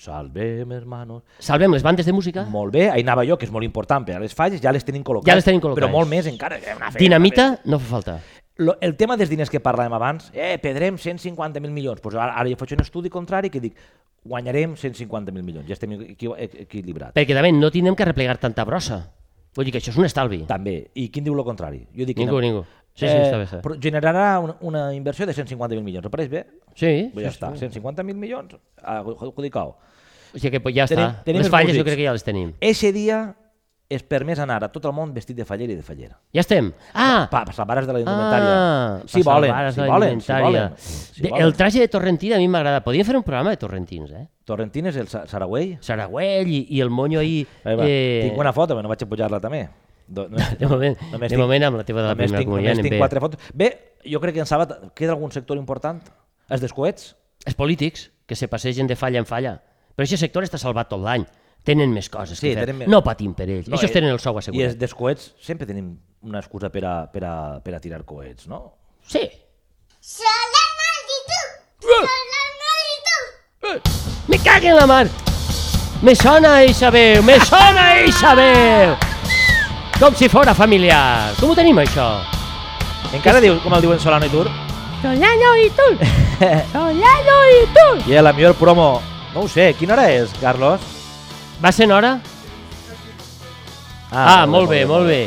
Salvem, 0.00 0.72
hermanos. 0.72 1.22
Salvem 1.38 1.70
les 1.72 1.82
bandes 1.82 2.06
de 2.06 2.12
música. 2.12 2.44
Molt 2.48 2.72
bé, 2.72 2.88
ahí 2.88 3.02
anava 3.02 3.24
jo, 3.28 3.36
que 3.36 3.44
és 3.44 3.52
molt 3.52 3.66
important, 3.66 4.06
per 4.06 4.14
a 4.16 4.20
les 4.22 4.32
falles 4.34 4.60
ja 4.62 4.72
les 4.72 4.84
tenim 4.86 5.02
col·locades. 5.04 5.28
Ja 5.28 5.36
les 5.36 5.44
tenim 5.44 5.60
col·locades. 5.60 5.84
Però 5.84 5.92
molt 5.92 6.08
més 6.08 6.26
encara. 6.30 6.56
Una 6.76 6.88
Dinamita 6.96 7.50
no 7.66 7.78
fa 7.78 7.90
falta. 7.98 8.14
Lo, 8.60 8.78
el 8.80 8.94
tema 8.96 9.16
dels 9.20 9.28
diners 9.32 9.52
que 9.52 9.60
parlàvem 9.60 9.92
abans, 9.96 10.30
eh, 10.32 10.56
perdrem 10.60 10.96
150.000 10.96 11.68
milions. 11.70 12.00
Pues 12.00 12.14
ara, 12.16 12.32
ara 12.32 12.48
jo 12.48 12.56
faig 12.60 12.72
un 12.78 12.80
estudi 12.84 13.12
contrari 13.12 13.50
que 13.52 13.60
dic, 13.60 13.76
guanyarem 14.24 14.74
150.000 14.76 15.42
milions, 15.44 15.68
ja 15.68 15.76
estem 15.76 15.92
equi 15.98 16.28
equi- 16.32 16.64
equilibrats. 16.64 17.14
Perquè 17.16 17.36
també 17.36 17.52
no 17.52 17.70
tindrem 17.70 17.96
que 17.96 18.04
replegar 18.08 18.38
tanta 18.40 18.64
brossa. 18.64 19.02
Vull 19.56 19.64
dir 19.66 19.72
que 19.72 19.80
això 19.80 19.90
és 19.90 19.96
un 19.98 20.04
estalvi. 20.06 20.44
També. 20.46 20.90
I 20.94 21.08
quin 21.10 21.24
diu 21.24 21.34
el 21.36 21.44
contrari? 21.44 21.80
Jo 21.92 22.04
dic 22.06 22.16
que 22.16 22.24
Ningú, 22.24 22.36
no. 22.36 22.40
ningú. 22.40 22.64
Sí, 23.00 23.08
sí, 23.08 23.16
està 23.24 23.38
bé, 23.38 23.44
està 23.48 23.60
bé. 23.62 23.78
generarà 23.80 24.38
una, 24.40 24.56
una 24.60 24.94
inversió 24.94 25.26
de 25.26 25.32
150.000 25.34 25.82
milions. 25.82 26.04
Em 26.04 26.10
pareix 26.10 26.28
bé? 26.30 26.46
Sí, 26.74 27.10
Pues 27.12 27.24
ja 27.26 27.30
està, 27.32 27.52
150.000 27.56 28.14
milions 28.14 28.54
adjudicau. 28.82 29.76
o 30.34 30.38
sigui 30.38 30.50
que 30.52 30.60
pues, 30.60 30.74
ja 30.74 30.86
Tenim- 30.86 31.08
està. 31.10 31.22
tenim 31.24 31.42
les 31.42 31.50
falles 31.50 31.72
jo 31.72 31.80
músics. 31.80 31.84
crec 31.90 31.96
que 31.98 32.04
ja 32.06 32.12
les 32.12 32.24
tenim. 32.24 32.52
Eixe 32.60 32.92
dia 32.92 33.34
és 33.90 34.04
permès 34.06 34.38
anar 34.38 34.62
a 34.62 34.68
tot 34.70 34.84
el 34.86 34.92
món 34.94 35.10
vestit 35.12 35.34
de 35.36 35.44
faller 35.44 35.66
i 35.68 35.74
de 35.74 35.82
fallera. 35.82 36.14
Ja 36.32 36.44
estem. 36.44 36.68
Ah! 36.94 37.26
Pa, 37.28 37.44
pa 37.44 37.52
salvar-se 37.52 37.88
de 37.88 37.92
la 37.92 37.98
indumentària. 38.04 38.52
Ah, 38.54 39.00
si 39.04 39.20
volen, 39.26 39.50
si 39.74 39.80
volen, 39.80 40.20
si 40.20 40.32
volen. 40.32 40.70
Si 40.78 41.22
De- 41.22 41.28
volen. 41.30 41.44
El 41.44 41.54
traje 41.54 41.80
de 41.80 41.88
Torrentina 41.88 42.36
a 42.36 42.38
mi 42.38 42.46
m'agrada. 42.46 42.84
Podríem 42.84 43.04
fer 43.04 43.16
un 43.16 43.24
programa 43.24 43.50
de 43.50 43.56
torrentins, 43.56 44.12
eh? 44.12 44.28
Torrentín 44.44 44.86
és 44.86 44.94
el 44.96 45.08
Sa- 45.08 45.26
Saragüell? 45.26 45.78
Saragüell 45.82 46.46
i, 46.46 46.66
i 46.70 46.80
el 46.80 46.90
monyo 46.90 47.18
ahí... 47.18 47.44
Ahí 47.64 47.74
va. 47.74 47.82
eh, 47.88 48.26
Tinc 48.28 48.38
una 48.38 48.52
foto, 48.52 48.76
però 48.76 48.82
no 48.82 48.88
vaig 48.88 49.02
a 49.02 49.06
pujar-la 49.06 49.40
també. 49.40 49.68
Do, 50.10 50.24
no, 50.28 50.36
De 50.58 50.66
moment, 50.66 50.96
de 51.30 51.38
moment 51.38 51.64
amb 51.68 51.78
la 51.78 51.84
teva 51.86 52.02
de 52.02 52.08
la 52.10 52.16
primera 52.18 52.40
tinc, 52.42 52.48
comunió 52.50 52.72
anem 52.72 52.82
tinc 52.82 52.96
bé. 52.96 52.98
quatre 52.98 53.20
fotos. 53.22 53.40
Bé, 53.54 53.68
jo 54.04 54.18
crec 54.20 54.34
que 54.34 54.42
en 54.42 54.48
Sabat 54.50 54.72
queda 54.98 55.14
algun 55.14 55.30
sector 55.30 55.56
important. 55.60 56.02
Els 56.50 56.60
dels 56.64 56.74
coets. 56.74 57.12
Els 57.46 57.54
polítics, 57.54 58.08
que 58.26 58.34
se 58.34 58.48
passegen 58.50 58.88
de 58.90 58.96
falla 58.98 59.20
en 59.22 59.26
falla. 59.28 59.52
Però 59.94 60.02
aquest 60.08 60.20
sector 60.26 60.42
està 60.42 60.58
salvat 60.58 60.88
tot 60.90 61.00
l'any. 61.04 61.22
Tenen 61.62 61.92
més 61.94 62.08
coses 62.10 62.38
Sí, 62.40 62.54
que 62.54 62.64
fer. 62.66 62.74
més- 62.74 62.88
No 62.88 63.02
patim 63.04 63.34
per 63.36 63.46
ells. 63.48 63.68
No, 63.68 63.76
Això 63.76 63.86
eh, 63.86 63.92
tenen 63.92 64.10
el 64.10 64.18
sou 64.18 64.34
I 64.34 64.38
assegurat. 64.40 64.70
els 64.70 64.78
dels 64.80 64.94
coets 64.94 65.34
sempre 65.40 65.66
tenim 65.68 65.92
una 66.22 66.40
excusa 66.40 66.70
per 66.72 66.84
a, 66.84 66.94
per 67.12 67.22
a, 67.24 67.34
per 67.62 67.74
a 67.76 67.80
tirar 67.80 68.02
coets, 68.04 68.48
no? 68.48 68.74
Sí. 69.06 69.22
¡Sola 70.00 70.64
malditud! 70.80 71.48
¡Sola 71.86 72.42
malditud! 72.64 73.90
Me 74.28 74.38
cague 74.42 74.68
en 74.70 74.76
la 74.76 74.86
mar! 74.86 75.06
Me 76.02 76.14
sona 76.16 76.64
Isabel! 76.64 77.22
Me 77.22 77.38
sona 77.40 78.00
Isabel! 78.06 78.96
Com 80.00 80.14
si 80.16 80.28
fora 80.32 80.54
familiar. 80.56 81.34
Com 81.40 81.50
ho 81.52 81.56
tenim, 81.56 81.76
això? 81.82 82.06
Encara 83.16 83.40
diu, 83.42 83.58
com 83.60 83.74
el 83.76 83.82
diuen 83.84 84.00
Solano 84.00 84.24
i 84.28 84.32
Tur? 84.32 84.46
Solano 85.02 85.50
i 85.60 85.68
tu! 85.76 85.88
Solano 86.72 87.36
i 87.58 87.60
tu! 87.76 87.86
I 88.12 88.20
la 88.22 88.32
millor 88.36 88.54
promo... 88.56 89.00
No 89.34 89.44
ho 89.44 89.48
sé, 89.48 89.70
quina 89.78 89.94
hora 89.94 90.08
és, 90.10 90.32
Carlos? 90.40 90.80
Va 91.62 91.70
ser 91.72 91.86
hora? 91.92 92.14
Ah, 94.10 94.46
molt 94.50 94.68
bé, 94.72 94.80
molt 94.88 95.06
bé. 95.06 95.20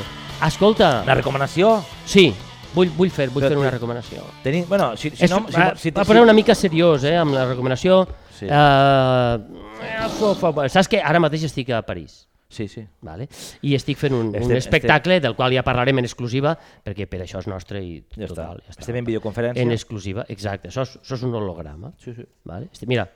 Escolta, 0.44 1.04
Una 1.06 1.16
recomanació? 1.16 1.78
sí, 2.06 2.34
vull, 2.74 2.90
vull 2.98 3.14
fer, 3.14 3.30
vull 3.32 3.46
Però- 3.46 3.54
fer 3.54 3.62
una 3.62 3.72
recomanació. 3.72 4.26
Tenim, 4.44 4.66
bueno, 4.68 4.92
si, 4.98 5.14
si 5.14 5.24
És, 5.24 5.32
no... 5.32 5.46
Si, 5.48 5.56
va, 5.56 5.70
si, 5.80 5.94
va 5.96 6.04
poner 6.04 6.26
una 6.26 6.34
mica 6.36 6.56
seriós, 6.58 7.06
eh, 7.08 7.16
amb 7.16 7.32
la 7.38 7.46
recomanació. 7.48 8.02
Sí. 8.36 8.50
Eh, 8.50 10.10
fo- 10.20 10.36
saps 10.68 10.90
que 10.92 11.00
ara 11.00 11.22
mateix 11.24 11.46
estic 11.48 11.72
a 11.72 11.80
París. 11.86 12.26
Sí, 12.54 12.68
sí. 12.70 12.84
Vale? 13.02 13.26
I 13.66 13.74
estic 13.74 13.98
fent 13.98 14.14
un, 14.14 14.28
un 14.30 14.36
Estem- 14.38 14.60
espectacle 14.60 15.18
del 15.24 15.34
qual 15.36 15.52
ja 15.56 15.64
parlarem 15.66 15.98
en 16.04 16.06
exclusiva, 16.06 16.54
perquè 16.86 17.08
per 17.10 17.24
això 17.26 17.42
és 17.42 17.48
nostre 17.50 17.82
i 17.82 17.96
Ja 18.14 18.28
total. 18.30 18.60
està. 18.62 18.68
Ja 18.68 18.76
està. 18.76 18.80
Estem 18.86 19.00
en 19.02 19.06
videoconferència. 19.10 19.64
En 19.66 19.72
exclusiva, 19.74 20.26
exacte. 20.30 20.70
Això 20.70 20.86
és, 20.86 20.96
això 21.02 21.18
és 21.18 21.24
un 21.26 21.34
holograma. 21.36 21.92
Sí, 22.04 22.14
sí. 22.14 22.24
Vale? 22.46 22.70
Estic, 22.72 22.88
mira, 22.94 23.08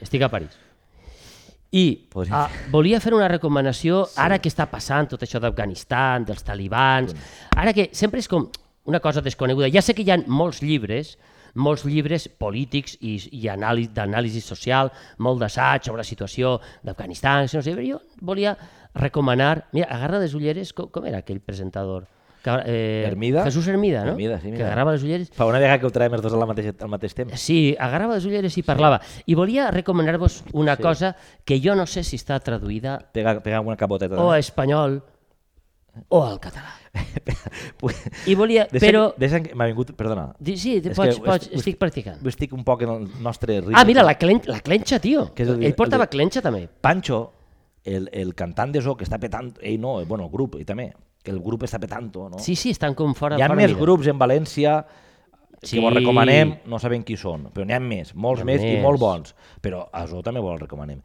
estic, 0.00 0.22
a 0.22 0.28
París. 0.30 0.54
I 1.70 2.06
Podríem- 2.08 2.32
ah, 2.34 2.48
volia 2.72 3.00
fer 3.00 3.12
una 3.12 3.28
recomanació, 3.28 4.06
sí. 4.06 4.14
ara 4.24 4.38
que 4.40 4.48
està 4.48 4.64
passant 4.70 5.10
tot 5.10 5.20
això 5.26 5.38
d'Afganistan, 5.42 6.24
dels 6.24 6.42
talibans, 6.46 7.12
ara 7.54 7.74
que 7.76 7.90
sempre 7.92 8.20
és 8.20 8.28
com 8.28 8.46
una 8.88 9.00
cosa 9.04 9.20
desconeguda. 9.20 9.68
Ja 9.68 9.82
sé 9.82 9.92
que 9.92 10.00
hi 10.06 10.10
ha 10.10 10.16
molts 10.26 10.62
llibres, 10.62 11.18
molts 11.54 11.84
llibres 11.84 12.28
polítics 12.28 12.96
i, 13.00 13.16
i 13.32 13.46
anàlisi- 13.48 13.92
d'anàlisi 13.94 14.40
social, 14.40 14.92
molt 15.18 15.40
d'assaig 15.40 15.84
sobre 15.84 16.00
la 16.02 16.04
situació 16.04 16.60
d'Afganistan, 16.82 17.46
no 17.52 17.62
sé, 17.62 17.74
jo 17.88 18.00
volia 18.20 18.56
recomanar... 18.94 19.66
Mira, 19.72 19.86
agarra 19.90 20.18
les 20.18 20.34
ulleres, 20.34 20.72
com, 20.72 20.88
com 20.90 21.04
era 21.06 21.18
aquell 21.18 21.40
presentador? 21.40 22.06
Que, 22.42 22.52
eh, 22.66 23.04
Hermida? 23.08 23.42
Jesús 23.44 23.66
Hermida, 23.66 24.04
no? 24.04 24.12
Hermida, 24.12 24.36
sí, 24.38 24.46
que 24.46 24.52
mira. 24.52 24.66
agarrava 24.68 24.92
les 24.94 25.02
ulleres 25.02 25.30
Fa 25.34 25.44
una 25.44 25.58
vegada 25.58 25.80
que 25.80 25.86
ho 25.86 25.90
traiem 25.90 26.14
els 26.14 26.22
dos 26.22 26.32
al 26.32 26.44
mateix, 26.46 26.70
al 26.80 26.88
mateix 26.88 27.14
temps. 27.14 27.34
Sí, 27.40 27.74
agarrava 27.78 28.14
les 28.14 28.24
ulleres 28.30 28.56
i 28.56 28.62
parlava. 28.62 29.00
I 29.26 29.34
volia 29.34 29.70
recomanar-vos 29.74 30.44
una 30.52 30.76
sí. 30.76 30.82
cosa 30.82 31.16
que 31.44 31.58
jo 31.60 31.74
no 31.74 31.84
sé 31.86 32.04
si 32.06 32.14
està 32.16 32.38
traduïda 32.38 33.00
Pega, 33.12 33.40
pega 33.42 33.60
una 33.60 33.76
capoteta. 33.76 34.14
o 34.22 34.30
a 34.30 34.38
espanyol 34.38 35.00
o 36.08 36.22
al 36.24 36.38
català. 36.40 36.74
I 38.26 38.34
volia, 38.34 38.66
Deixa, 38.70 38.84
però... 38.86 39.02
deixa 39.18 39.40
que 39.42 39.54
m'ha 39.54 39.66
vingut... 39.70 39.92
Perdona. 39.98 40.30
Sí, 40.44 40.76
És 40.78 40.96
pots, 40.96 41.18
que 41.18 41.24
pots, 41.26 41.46
est- 41.48 41.56
estic 41.60 41.78
practicant. 41.80 42.20
Estic 42.26 42.52
un 42.56 42.64
poc 42.66 42.82
en 42.86 42.92
el 42.94 43.08
nostre 43.24 43.60
ritme. 43.60 43.76
Ah, 43.78 43.84
mira, 43.88 44.02
la, 44.06 44.16
clen, 44.18 44.40
la 44.50 44.60
clenxa, 44.64 44.98
tio. 45.02 45.28
Que 45.34 45.44
és 45.46 45.52
el- 45.54 45.62
Ell 45.68 45.76
portava 45.78 46.08
el 46.08 46.12
clenxa 46.12 46.42
també. 46.44 46.66
Pancho, 46.68 47.20
el, 47.84 48.08
el 48.12 48.34
cantant 48.38 48.72
de 48.74 48.82
so 48.84 48.96
que 48.98 49.06
està 49.06 49.20
petant, 49.22 49.52
ell 49.62 49.78
no, 49.80 49.98
bueno, 50.06 50.26
el 50.26 50.32
grup, 50.32 50.58
i 50.60 50.64
també, 50.68 50.90
que 51.24 51.30
el 51.34 51.40
grup 51.44 51.64
està 51.68 51.80
petant, 51.80 52.10
no? 52.14 52.38
Sí, 52.42 52.56
sí, 52.56 52.70
estan 52.74 52.94
com 52.98 53.14
fora, 53.14 53.38
Hi 53.38 53.42
ha 53.44 53.48
fora 53.52 53.60
més 53.62 53.72
mida. 53.72 53.80
grups 53.84 54.08
en 54.10 54.18
València 54.20 54.80
que 55.60 55.66
Sí. 55.66 55.80
vos 55.82 55.90
recomanem, 55.92 56.52
no 56.70 56.78
sabem 56.78 57.02
qui 57.02 57.16
són, 57.18 57.48
però 57.50 57.64
n'hi 57.66 57.74
ha 57.74 57.80
més, 57.82 58.12
molts 58.14 58.42
ha 58.42 58.46
més, 58.46 58.60
i 58.62 58.76
més. 58.76 58.82
molt 58.84 59.00
bons. 59.02 59.32
Però 59.60 59.88
a 59.90 60.04
això 60.04 60.20
també 60.22 60.38
vos 60.38 60.60
recomanem. 60.60 61.00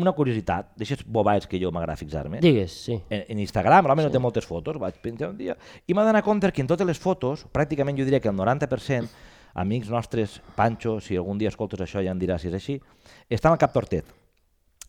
Una 0.00 0.14
curiositat, 0.16 0.70
d'aixes 0.80 1.02
bobats 1.04 1.44
que 1.46 1.58
jo 1.60 1.68
m'agrada 1.74 1.98
fixar-me. 2.00 2.38
Digues, 2.40 2.72
sí. 2.86 2.94
En, 3.10 3.26
en 3.34 3.42
Instagram, 3.44 3.90
l'home 3.90 4.06
no 4.06 4.12
té 4.12 4.20
moltes 4.22 4.46
fotos, 4.48 4.78
vaig 4.80 4.96
penjar 5.04 5.28
un 5.28 5.36
dia, 5.36 5.58
i 5.84 5.92
m'ha 5.92 6.06
d'anar 6.06 6.22
compte 6.24 6.48
que 6.48 6.64
en 6.64 6.70
totes 6.70 6.88
les 6.88 7.00
fotos, 7.00 7.44
pràcticament 7.52 7.98
jo 7.98 8.06
diria 8.08 8.20
que 8.24 8.30
el 8.32 8.38
90%, 8.38 9.10
amics 9.60 9.90
nostres, 9.92 10.40
Pancho, 10.56 10.96
si 11.00 11.18
algun 11.20 11.36
dia 11.36 11.52
escoltes 11.52 11.84
això 11.84 12.00
ja 12.00 12.14
em 12.14 12.18
diràs 12.22 12.40
si 12.40 12.48
és 12.48 12.56
així, 12.56 12.78
estan 13.28 13.52
al 13.52 13.60
Cap 13.60 13.76
Tortet. 13.76 14.08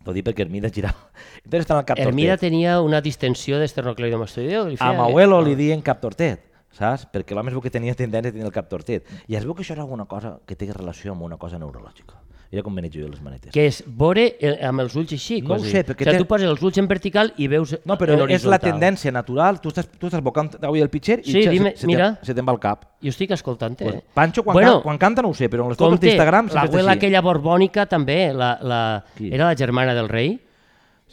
Ho 0.05 0.15
dic 0.15 0.25
perquè 0.27 0.43
Hermida 0.47 0.71
girava. 0.71 1.11
Entonces 1.43 1.67
estan 1.67 1.81
al 1.81 1.85
Cap 1.87 1.99
Hermida 1.99 2.37
Tortet. 2.37 2.49
tenia 2.49 2.79
una 2.81 3.01
distensió 3.03 3.59
d'esternocleidomastoideo. 3.59 4.69
A 4.79 4.91
Mauelo 4.95 5.41
li 5.43 5.55
diuen 5.59 5.83
Cap 5.83 5.99
Tortet, 6.03 6.47
saps? 6.71 7.09
Perquè 7.11 7.35
l'home 7.35 7.51
es 7.51 7.59
veu 7.59 7.63
que 7.63 7.71
tenia 7.71 7.95
tendència 7.95 8.31
a 8.31 8.35
tenir 8.39 8.47
el 8.47 8.55
Cap 8.55 8.71
Tortet. 8.71 9.07
I 9.27 9.35
es 9.39 9.43
veu 9.43 9.55
que 9.55 9.67
això 9.67 9.75
era 9.75 9.83
alguna 9.83 10.07
cosa 10.07 10.37
que 10.47 10.55
té 10.55 10.71
relació 10.71 11.11
amb 11.11 11.27
una 11.27 11.39
cosa 11.39 11.59
neurològica. 11.59 12.22
Mira 12.53 12.61
com 12.61 12.69
manejo 12.75 12.99
jo 13.01 13.07
les 13.09 13.19
manetes. 13.25 13.49
Que 13.51 13.63
és 13.65 13.79
veure 13.87 14.27
el- 14.39 14.59
amb 14.67 14.83
els 14.83 14.93
ulls 14.95 15.09
així. 15.15 15.39
No 15.41 15.55
ho 15.55 15.63
sé, 15.63 15.81
perquè 15.83 16.03
o 16.03 16.05
sigui, 16.05 16.11
té- 16.11 16.19
tu 16.21 16.27
poses 16.29 16.45
els 16.45 16.61
ulls 16.61 16.77
en 16.77 16.87
vertical 16.87 17.31
i 17.41 17.47
veus 17.49 17.71
No, 17.83 17.97
però 17.97 18.13
és 18.29 18.45
la 18.45 18.59
tendència 18.61 19.11
natural. 19.11 19.57
Tu 19.59 19.69
estàs, 19.73 19.87
tu 19.97 20.05
estàs 20.05 20.21
bocant 20.21 20.51
avui 20.61 20.79
el 20.85 20.91
pitxer 20.93 21.19
i 21.25 21.31
Sí, 21.31 21.47
dime, 21.49 21.73
se, 21.75 21.87
mira. 21.89 22.11
te, 22.19 22.27
se 22.27 22.35
te'n 22.37 22.45
va 22.45 22.53
el 22.53 22.59
cap. 22.61 22.85
Jo 23.01 23.09
estic 23.09 23.31
escoltant, 23.31 23.73
eh? 23.81 23.85
Pues, 23.89 24.03
Pancho, 24.13 24.43
quan, 24.43 24.53
bueno, 24.53 24.73
can, 24.75 24.81
quan 24.83 24.97
canta 24.99 25.23
no 25.23 25.29
ho 25.29 25.33
sé, 25.33 25.49
però 25.49 25.63
en 25.65 25.69
les 25.69 25.77
fotos 25.79 25.99
d'Instagram 25.99 26.47
sempre 26.49 26.61
l'abuela 26.61 26.91
aquella 26.91 27.21
borbònica 27.21 27.87
també, 27.87 28.31
la, 28.33 28.59
la, 28.61 29.03
Qui? 29.17 29.33
era 29.33 29.45
la 29.49 29.55
germana 29.57 29.95
del 29.95 30.07
rei, 30.07 30.39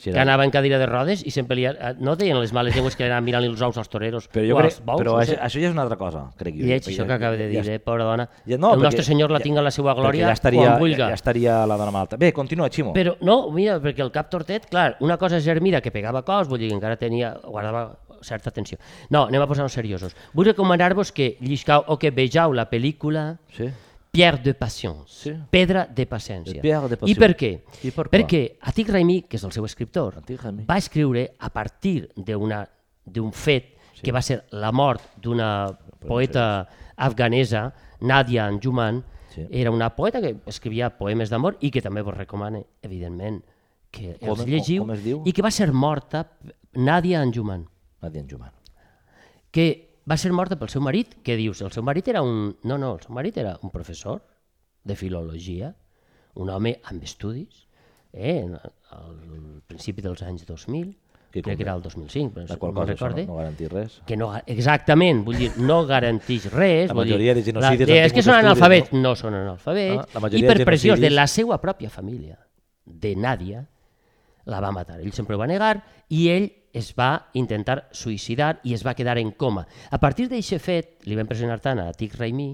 Sí, 0.00 0.10
que 0.12 0.18
anava 0.18 0.46
en 0.46 0.50
cadira 0.50 0.78
de 0.80 0.86
rodes 0.88 1.20
i 1.26 1.30
sempre 1.30 1.56
li, 1.58 1.66
eh, 1.68 1.74
no 2.00 2.14
deien 2.16 2.38
les 2.40 2.54
males 2.56 2.74
llengües 2.74 2.96
que 2.96 3.04
anaven 3.04 3.24
mirant 3.26 3.44
els 3.44 3.60
ous 3.60 3.76
als 3.76 3.90
toreros. 3.92 4.30
Però, 4.32 4.46
jo 4.48 4.56
crec, 4.56 4.78
bous, 4.82 5.00
però 5.02 5.12
no 5.12 5.18
això, 5.20 5.34
sé. 5.34 5.38
això 5.44 5.60
ja 5.60 5.68
és 5.68 5.74
una 5.74 5.82
altra 5.82 5.98
cosa, 6.00 6.22
crec 6.40 6.54
jo. 6.56 6.64
Lleig, 6.64 6.80
això 6.82 7.02
ja- 7.02 7.06
que 7.06 7.12
acaba 7.12 7.36
de 7.36 7.48
dir, 7.48 7.62
ja- 7.64 7.74
eh, 7.74 7.80
pobra 7.80 8.04
dona. 8.04 8.28
Ja, 8.46 8.56
no, 8.56 8.72
el 8.72 8.80
perquè 8.80 8.82
nostre 8.88 9.04
senyor 9.04 9.30
la 9.30 9.38
ja- 9.38 9.42
tinga 9.44 9.60
la 9.62 9.70
seva 9.70 9.92
glòria 9.94 10.26
ja 10.28 10.32
estaria, 10.32 10.60
quan 10.62 10.72
ja, 10.72 10.78
vulga. 10.78 11.08
ja 11.08 11.14
estaria 11.14 11.66
la 11.66 11.76
dona 11.76 11.90
malta. 11.90 12.16
Bé, 12.16 12.32
continua, 12.32 12.70
Ximo. 12.70 12.94
Però 12.94 13.16
no, 13.20 13.50
mira, 13.52 13.78
perquè 13.78 14.00
el 14.00 14.10
cap 14.10 14.30
tortet, 14.30 14.66
clar, 14.70 14.96
una 15.00 15.18
cosa 15.18 15.36
és 15.36 15.46
Hermida, 15.46 15.82
que 15.82 15.90
pegava 15.92 16.22
cos, 16.24 16.48
vull 16.48 16.58
dir 16.58 16.68
que 16.68 16.74
encara 16.76 16.96
tenia, 16.96 17.34
guardava 17.44 17.98
certa 18.22 18.50
atenció. 18.50 18.78
No, 19.10 19.26
anem 19.26 19.40
a 19.42 19.46
posar-nos 19.46 19.72
seriosos. 19.72 20.16
Vull 20.32 20.46
recomanar-vos 20.46 21.12
que 21.12 21.36
lliscau 21.40 21.84
o 21.88 21.98
que 21.98 22.10
vegeu 22.10 22.52
la 22.52 22.68
pel·lícula 22.70 23.38
Sí. 23.52 23.68
Pierre 24.10 24.42
de 24.42 24.54
Patience, 24.54 25.12
Sí. 25.22 25.32
Pedra 25.50 25.86
de 25.86 26.06
Paciència. 26.06 26.60
Pierre 26.60 26.88
de 26.88 26.98
I 27.06 27.14
per 27.14 27.36
què? 27.36 27.62
I 27.84 27.90
per 27.92 28.08
què? 28.08 28.10
Perquè 28.18 28.56
Atik 28.60 28.88
Raimi, 28.90 29.22
que 29.22 29.36
és 29.36 29.44
el 29.44 29.52
seu 29.52 29.64
escriptor, 29.64 30.20
va 30.68 30.76
escriure 30.78 31.34
a 31.38 31.50
partir 31.50 32.08
d'un 32.16 33.32
fet 33.32 33.76
sí. 33.94 34.02
que 34.02 34.12
va 34.12 34.20
ser 34.22 34.44
la 34.50 34.72
mort 34.72 35.00
d'una 35.16 35.78
poeta 36.06 36.66
afganesa, 36.96 37.72
Nadia 38.00 38.46
Anjuman, 38.46 39.04
Sí. 39.30 39.46
era 39.50 39.70
una 39.70 39.94
poeta 39.94 40.20
que 40.20 40.36
escrivia 40.46 40.90
poemes 40.98 41.30
d'amor 41.30 41.56
i 41.60 41.70
que 41.70 41.80
també 41.80 42.02
vos 42.02 42.16
recomane, 42.16 42.64
evidentment, 42.82 43.44
que 43.90 44.16
Com- 44.18 44.30
els 44.30 44.40
com- 44.40 44.48
llegiu, 44.50 44.82
com 44.82 44.90
es 44.90 45.04
diu? 45.04 45.22
i 45.24 45.32
que 45.32 45.42
va 45.42 45.50
ser 45.52 45.72
morta, 45.72 46.32
Nadia 46.74 47.20
Anjuman 47.20 47.68
Nadia 48.02 48.22
Anjuman. 48.22 48.50
que 49.52 49.89
va 50.10 50.16
ser 50.18 50.32
morta 50.34 50.56
pel 50.58 50.68
seu 50.72 50.82
marit, 50.82 51.14
que 51.22 51.36
dius, 51.38 51.60
el 51.62 51.70
seu 51.72 51.84
marit 51.86 52.08
era 52.10 52.22
un... 52.26 52.56
No, 52.64 52.78
no, 52.78 52.94
el 52.96 53.02
seu 53.04 53.14
marit 53.14 53.36
era 53.38 53.56
un 53.62 53.70
professor 53.70 54.22
de 54.84 54.96
filologia, 54.96 55.74
un 56.34 56.50
home 56.50 56.78
amb 56.90 57.04
estudis, 57.06 57.66
eh, 58.12 58.42
al 58.96 59.62
principi 59.68 60.02
dels 60.02 60.22
anys 60.26 60.46
2000, 60.48 60.96
Que 61.30 61.44
crec 61.46 61.60
que 61.60 61.62
era 61.62 61.76
el 61.76 61.82
2005, 61.84 62.32
però 62.34 62.48
La 62.48 62.56
qual 62.58 62.72
no 62.74 62.84
recorde, 62.84 63.22
no, 63.24 63.34
no 63.34 63.38
garantir 63.38 63.68
res. 63.70 64.00
que 64.04 64.16
no, 64.18 64.32
exactament, 64.50 65.20
vull 65.24 65.36
dir, 65.38 65.52
no 65.62 65.84
garanteix 65.86 66.48
res. 66.50 66.88
La 66.90 66.94
vull 66.98 67.04
dir, 67.06 67.12
majoria 67.12 67.34
de 67.38 67.44
genocidis 67.46 67.86
la- 67.88 67.98
És 68.08 68.12
que 68.16 68.24
són 68.26 68.34
analfabets, 68.34 68.90
no, 68.92 69.12
són 69.14 69.34
analfabets, 69.38 70.00
Ah, 70.02 70.08
la 70.14 70.20
majoria 70.24 70.42
i 70.44 70.48
per 70.48 70.56
de 70.58 70.66
pressions 70.66 70.98
de 71.00 71.10
la 71.14 71.28
seva 71.30 71.60
pròpia 71.62 71.88
família, 71.88 72.34
de 72.84 73.14
Nàdia, 73.14 73.62
la 74.44 74.60
va 74.60 74.72
matar. 74.72 75.00
Ell 75.00 75.12
sempre 75.12 75.36
ho 75.36 75.40
va 75.40 75.48
negar 75.50 75.76
i 76.08 76.28
ell 76.32 76.48
es 76.72 76.92
va 76.96 77.26
intentar 77.34 77.88
suïcidar 77.92 78.60
i 78.64 78.74
es 78.74 78.84
va 78.86 78.94
quedar 78.94 79.18
en 79.18 79.32
coma. 79.32 79.66
A 79.90 79.98
partir 79.98 80.28
d'aquest 80.30 80.62
fet, 80.62 80.96
li 81.06 81.18
vam 81.18 81.28
presentar 81.28 81.58
tant 81.64 81.82
a 81.82 81.88
Atik 81.90 82.14
Raimi, 82.18 82.52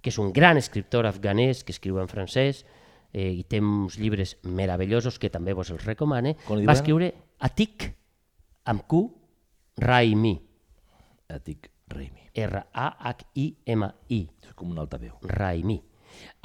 que 0.00 0.12
és 0.12 0.18
un 0.22 0.32
gran 0.32 0.56
escriptor 0.56 1.06
afganès 1.06 1.64
que 1.64 1.74
escriu 1.74 1.98
en 1.98 2.08
francès 2.08 2.62
eh, 3.12 3.32
i 3.32 3.42
té 3.48 3.60
uns 3.60 3.98
llibres 3.98 4.36
meravellosos 4.44 5.18
que 5.18 5.32
també 5.34 5.54
vos 5.56 5.72
els 5.74 5.84
recomane, 5.84 6.36
va 6.46 6.76
escriure 6.76 7.12
Atik 7.42 7.90
amb 8.70 8.86
Q 8.86 9.02
Raimi, 9.82 10.36
Atik 11.34 11.70
Raimi. 11.90 12.22
R-A-H-I-M-I, 12.36 14.18
És 14.44 14.54
com 14.54 14.70
un 14.70 14.78
altaveu. 14.78 15.16
Raimi. 15.22 15.78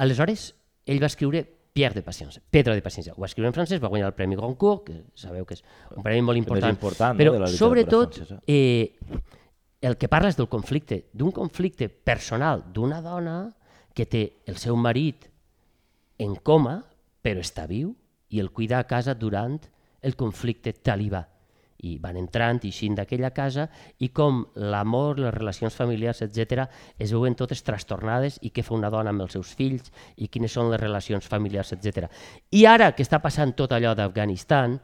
Aleshores, 0.03 0.53
ell 0.87 1.01
va 1.01 1.09
escriure 1.11 1.43
Pierre 1.74 1.95
de 1.95 2.03
Paciència, 2.03 2.41
Pedra 2.51 2.76
de 2.76 2.82
Paciència. 2.84 3.13
Ho 3.15 3.22
va 3.24 3.30
escriure 3.30 3.47
en 3.47 3.55
francès, 3.55 3.80
va 3.82 3.88
guanyar 3.88 4.09
el 4.11 4.15
Premi 4.17 4.36
Goncourt, 4.36 4.84
que 4.89 4.97
sabeu 5.15 5.45
que 5.47 5.55
és 5.55 5.63
un 5.95 6.03
premi 6.03 6.22
molt 6.22 6.38
important. 6.38 6.76
important, 6.76 7.15
no, 7.15 7.22
però 7.24 7.34
de 7.38 7.39
la 7.39 7.47
literatura 7.47 7.69
sobretot, 7.69 8.15
francesa. 8.15 8.41
eh, 8.47 8.97
el 9.82 9.97
que 9.97 10.09
parla 10.11 10.30
és 10.30 10.38
del 10.38 10.49
conflicte, 10.51 11.05
d'un 11.13 11.32
conflicte 11.32 11.88
personal 11.89 12.65
d'una 12.74 13.01
dona 13.01 13.55
que 13.95 14.05
té 14.05 14.43
el 14.45 14.57
seu 14.57 14.76
marit 14.76 15.30
en 16.19 16.36
coma, 16.36 16.84
però 17.24 17.39
està 17.39 17.65
viu, 17.67 17.95
i 18.30 18.39
el 18.39 18.51
cuida 18.51 18.80
a 18.80 18.88
casa 18.88 19.15
durant 19.15 19.59
el 20.01 20.15
conflicte 20.15 20.74
talibà. 20.74 21.28
I 21.84 21.97
van 21.97 22.17
entrant 22.17 22.59
i 22.63 22.69
eixint 22.69 22.95
d'aquella 22.95 23.32
casa 23.34 23.67
i 23.99 24.09
com 24.09 24.43
l'amor, 24.55 25.19
les 25.19 25.34
relacions 25.34 25.73
familiars, 25.75 26.21
etc 26.21 26.67
es 26.99 27.11
veuen 27.11 27.34
totes 27.36 27.63
trastornades 27.63 28.38
i 28.41 28.51
què 28.53 28.63
fa 28.63 28.75
una 28.75 28.89
dona 28.93 29.09
amb 29.09 29.21
els 29.25 29.34
seus 29.34 29.53
fills 29.57 29.91
i 30.17 30.27
quines 30.27 30.51
són 30.53 30.69
les 30.71 30.79
relacions 30.79 31.25
familiars, 31.27 31.71
etc. 31.73 32.07
I 32.51 32.65
ara 32.65 32.91
que 32.93 33.03
està 33.03 33.19
passant 33.21 33.53
tot 33.57 33.71
allò 33.73 33.95
d'Afganistan, 33.97 34.79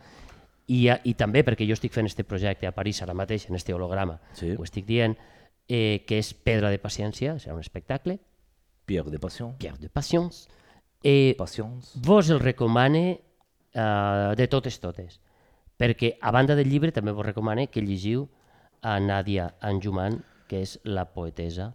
i, 0.68 0.88
i 0.90 1.14
també 1.16 1.44
perquè 1.48 1.68
jo 1.68 1.78
estic 1.78 1.94
fent 1.96 2.10
este 2.10 2.26
projecte 2.28 2.68
a 2.68 2.74
París 2.76 3.02
ara 3.02 3.14
mateix, 3.16 3.46
en 3.50 3.56
este 3.56 3.74
holograma, 3.74 4.20
Sí. 4.34 4.52
ho 4.58 4.64
estic 4.64 4.86
dient, 4.86 5.16
eh, 5.70 6.04
que 6.08 6.18
és 6.20 6.34
Pedra 6.34 6.70
de 6.70 6.80
Paciència, 6.80 7.38
serà 7.40 7.54
un 7.54 7.62
espectacle, 7.62 8.20
Pierre 8.86 9.12
de 9.12 9.20
Passion. 9.20 9.56
Pierre 9.58 9.78
de 9.80 9.90
Patience, 9.90 10.50
eh, 11.04 11.36
Passions. 11.38 11.94
vos 12.02 12.30
el 12.30 12.40
recomane 12.40 13.22
eh, 13.74 14.34
de 14.36 14.48
totes 14.48 14.80
totes, 14.80 15.20
perquè 15.78 16.18
a 16.22 16.32
banda 16.32 16.56
del 16.58 16.70
llibre 16.70 16.92
també 16.92 17.12
vos 17.14 17.26
recomane 17.26 17.68
que 17.70 17.82
llegiu 17.82 18.28
a 18.82 19.00
Nadia 19.00 19.56
Anjuman, 19.62 20.24
que 20.48 20.62
és 20.64 20.80
la 20.84 21.06
poetesa 21.14 21.74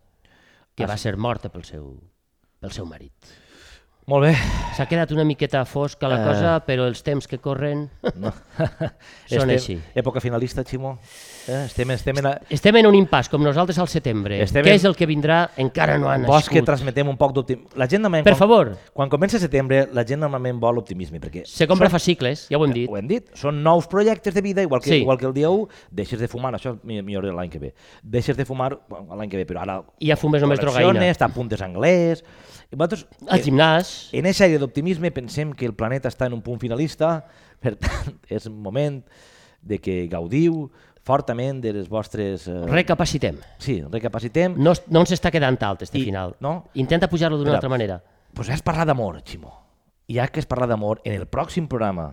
que 0.74 0.86
va 0.88 0.96
ser 0.96 1.16
morta 1.16 1.50
pel 1.52 1.64
seu, 1.68 1.94
pel 2.60 2.72
seu 2.72 2.86
marit. 2.88 3.12
Molt 4.10 4.24
bé. 4.26 4.32
S'ha 4.74 4.86
quedat 4.90 5.12
una 5.14 5.22
miqueta 5.22 5.60
fosca 5.64 6.08
la 6.10 6.16
Eh. 6.18 6.24
cosa, 6.26 6.54
però 6.66 6.88
els 6.88 7.04
temps 7.06 7.28
que 7.28 7.38
corren 7.38 7.84
No. 8.16 8.32
són 9.30 9.46
Estem- 9.46 9.50
així. 9.54 9.76
Època 9.94 10.20
finalista, 10.20 10.64
Ximo. 10.64 10.98
Eh? 11.48 11.64
Estem, 11.66 11.90
estem 11.90 12.18
en... 12.20 12.26
A... 12.26 12.32
Estem 12.54 12.76
en 12.78 12.86
un 12.86 12.94
impàs, 12.94 13.28
com 13.28 13.42
nosaltres 13.42 13.78
al 13.82 13.88
setembre. 13.90 14.36
Estem 14.44 14.62
Què 14.62 14.70
en- 14.74 14.78
és 14.78 14.84
el 14.86 14.94
que 14.94 15.06
vindrà? 15.10 15.38
Encara 15.58 15.96
no 15.98 16.08
han 16.10 16.22
Vols 16.28 16.48
que 16.48 16.62
transmetem 16.62 17.08
un 17.10 17.16
poc 17.18 17.32
d'optimisme. 17.34 17.72
La 17.80 17.88
gent 17.90 18.02
normalment... 18.04 18.24
Per 18.28 18.34
quan- 18.36 18.38
favor, 18.38 18.70
Quan 18.94 19.10
comença 19.10 19.40
setembre, 19.42 19.88
la 19.92 20.04
gent 20.06 20.20
normalment 20.22 20.60
vol 20.62 20.78
optimisme, 20.78 21.18
perquè... 21.22 21.42
se 21.48 21.66
compra 21.66 21.88
són- 21.88 21.96
fascicles, 21.96 22.44
ja 22.52 22.60
ho 22.60 22.66
hem 22.66 22.74
dit. 22.76 22.86
Ho 22.90 22.96
hem 23.00 23.08
dit, 23.10 23.32
són 23.38 23.58
nous 23.64 23.88
projectes 23.90 24.34
de 24.36 24.42
vida, 24.44 24.62
igual 24.62 24.80
que, 24.84 24.90
Sí. 24.92 25.00
igual 25.02 25.18
que 25.18 25.26
el 25.26 25.34
dia 25.34 25.50
1, 25.50 25.66
deixes 25.90 26.20
de 26.22 26.28
fumar, 26.28 26.54
això 26.54 26.76
mi- 26.84 27.02
millor 27.02 27.24
l'any 27.34 27.50
que 27.50 27.58
ve, 27.58 27.74
deixes 28.02 28.36
de 28.36 28.44
fumar 28.46 28.70
l'any 29.10 29.28
que 29.28 29.36
ve, 29.42 29.46
però 29.48 29.62
ara... 29.66 29.80
I 29.98 30.12
ja 30.12 30.16
fumes 30.16 30.42
només 30.42 30.60
drogaïna. 30.62 31.10
t'apuntes 31.18 31.60
anglès... 31.62 32.22
I 32.72 32.76
vosaltres, 32.76 33.02
Al 33.28 33.36
eh, 33.36 33.42
gimnàs, 33.44 33.88
en 34.16 34.24
aquest 34.24 34.46
aire 34.46 34.56
d'optimisme 34.62 35.10
pensem 35.12 35.50
que 35.52 35.66
el 35.68 35.74
planeta 35.76 36.08
està 36.08 36.24
en 36.30 36.32
un 36.38 36.40
punt 36.40 36.56
finalista, 36.62 37.18
per 37.60 37.74
tant, 37.76 38.14
és 38.32 38.46
un 38.48 38.54
moment 38.64 39.02
de 39.60 39.76
que 39.78 40.06
gaudiu 40.08 40.70
fortament 41.02 41.60
de 41.62 41.72
les 41.74 41.88
vostres... 41.90 42.46
Eh, 42.48 42.60
recapacitem. 42.70 43.38
Sí, 43.58 43.80
recapacitem. 43.90 44.54
No, 44.58 44.72
no 44.88 45.02
ens 45.02 45.12
està 45.16 45.30
quedant 45.34 45.58
alt, 45.66 45.82
este 45.82 45.98
I- 45.98 46.04
final. 46.06 46.36
no? 46.40 46.68
Intenta 46.74 47.08
pujar-lo 47.10 47.38
d'una 47.40 47.56
altra 47.58 47.68
manera. 47.72 48.00
Pues 48.32 48.48
has 48.50 48.62
parlat 48.62 48.86
d'amor, 48.88 49.20
Ximo. 49.26 49.52
I 50.08 50.16
ja 50.20 50.28
que 50.28 50.40
has 50.40 50.46
parlat 50.46 50.70
d'amor, 50.70 51.00
en 51.04 51.14
el 51.18 51.26
pròxim 51.30 51.66
programa, 51.68 52.08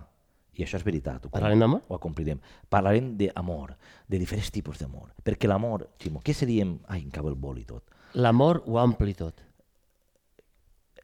i 0.54 0.64
això 0.64 0.76
és 0.76 0.84
veritat, 0.84 1.24
ho, 1.26 1.30
Parlarem 1.32 1.60
d'amor? 1.62 1.82
ho 1.88 1.98
complirem, 2.02 2.40
parlarem 2.68 3.14
d'amor, 3.16 3.76
de 4.08 4.18
diferents 4.18 4.50
tipus 4.52 4.78
d'amor. 4.82 5.12
Perquè 5.24 5.48
l'amor, 5.48 5.86
Ximo, 5.98 6.20
què 6.20 6.34
seríem... 6.34 6.78
Ai, 6.88 7.00
em 7.06 7.10
cau 7.14 7.28
el 7.30 7.36
bol 7.38 7.58
i 7.58 7.64
tot. 7.64 7.84
L'amor 8.14 8.62
ho 8.66 8.76
ampli 8.82 9.14
tot. 9.14 9.40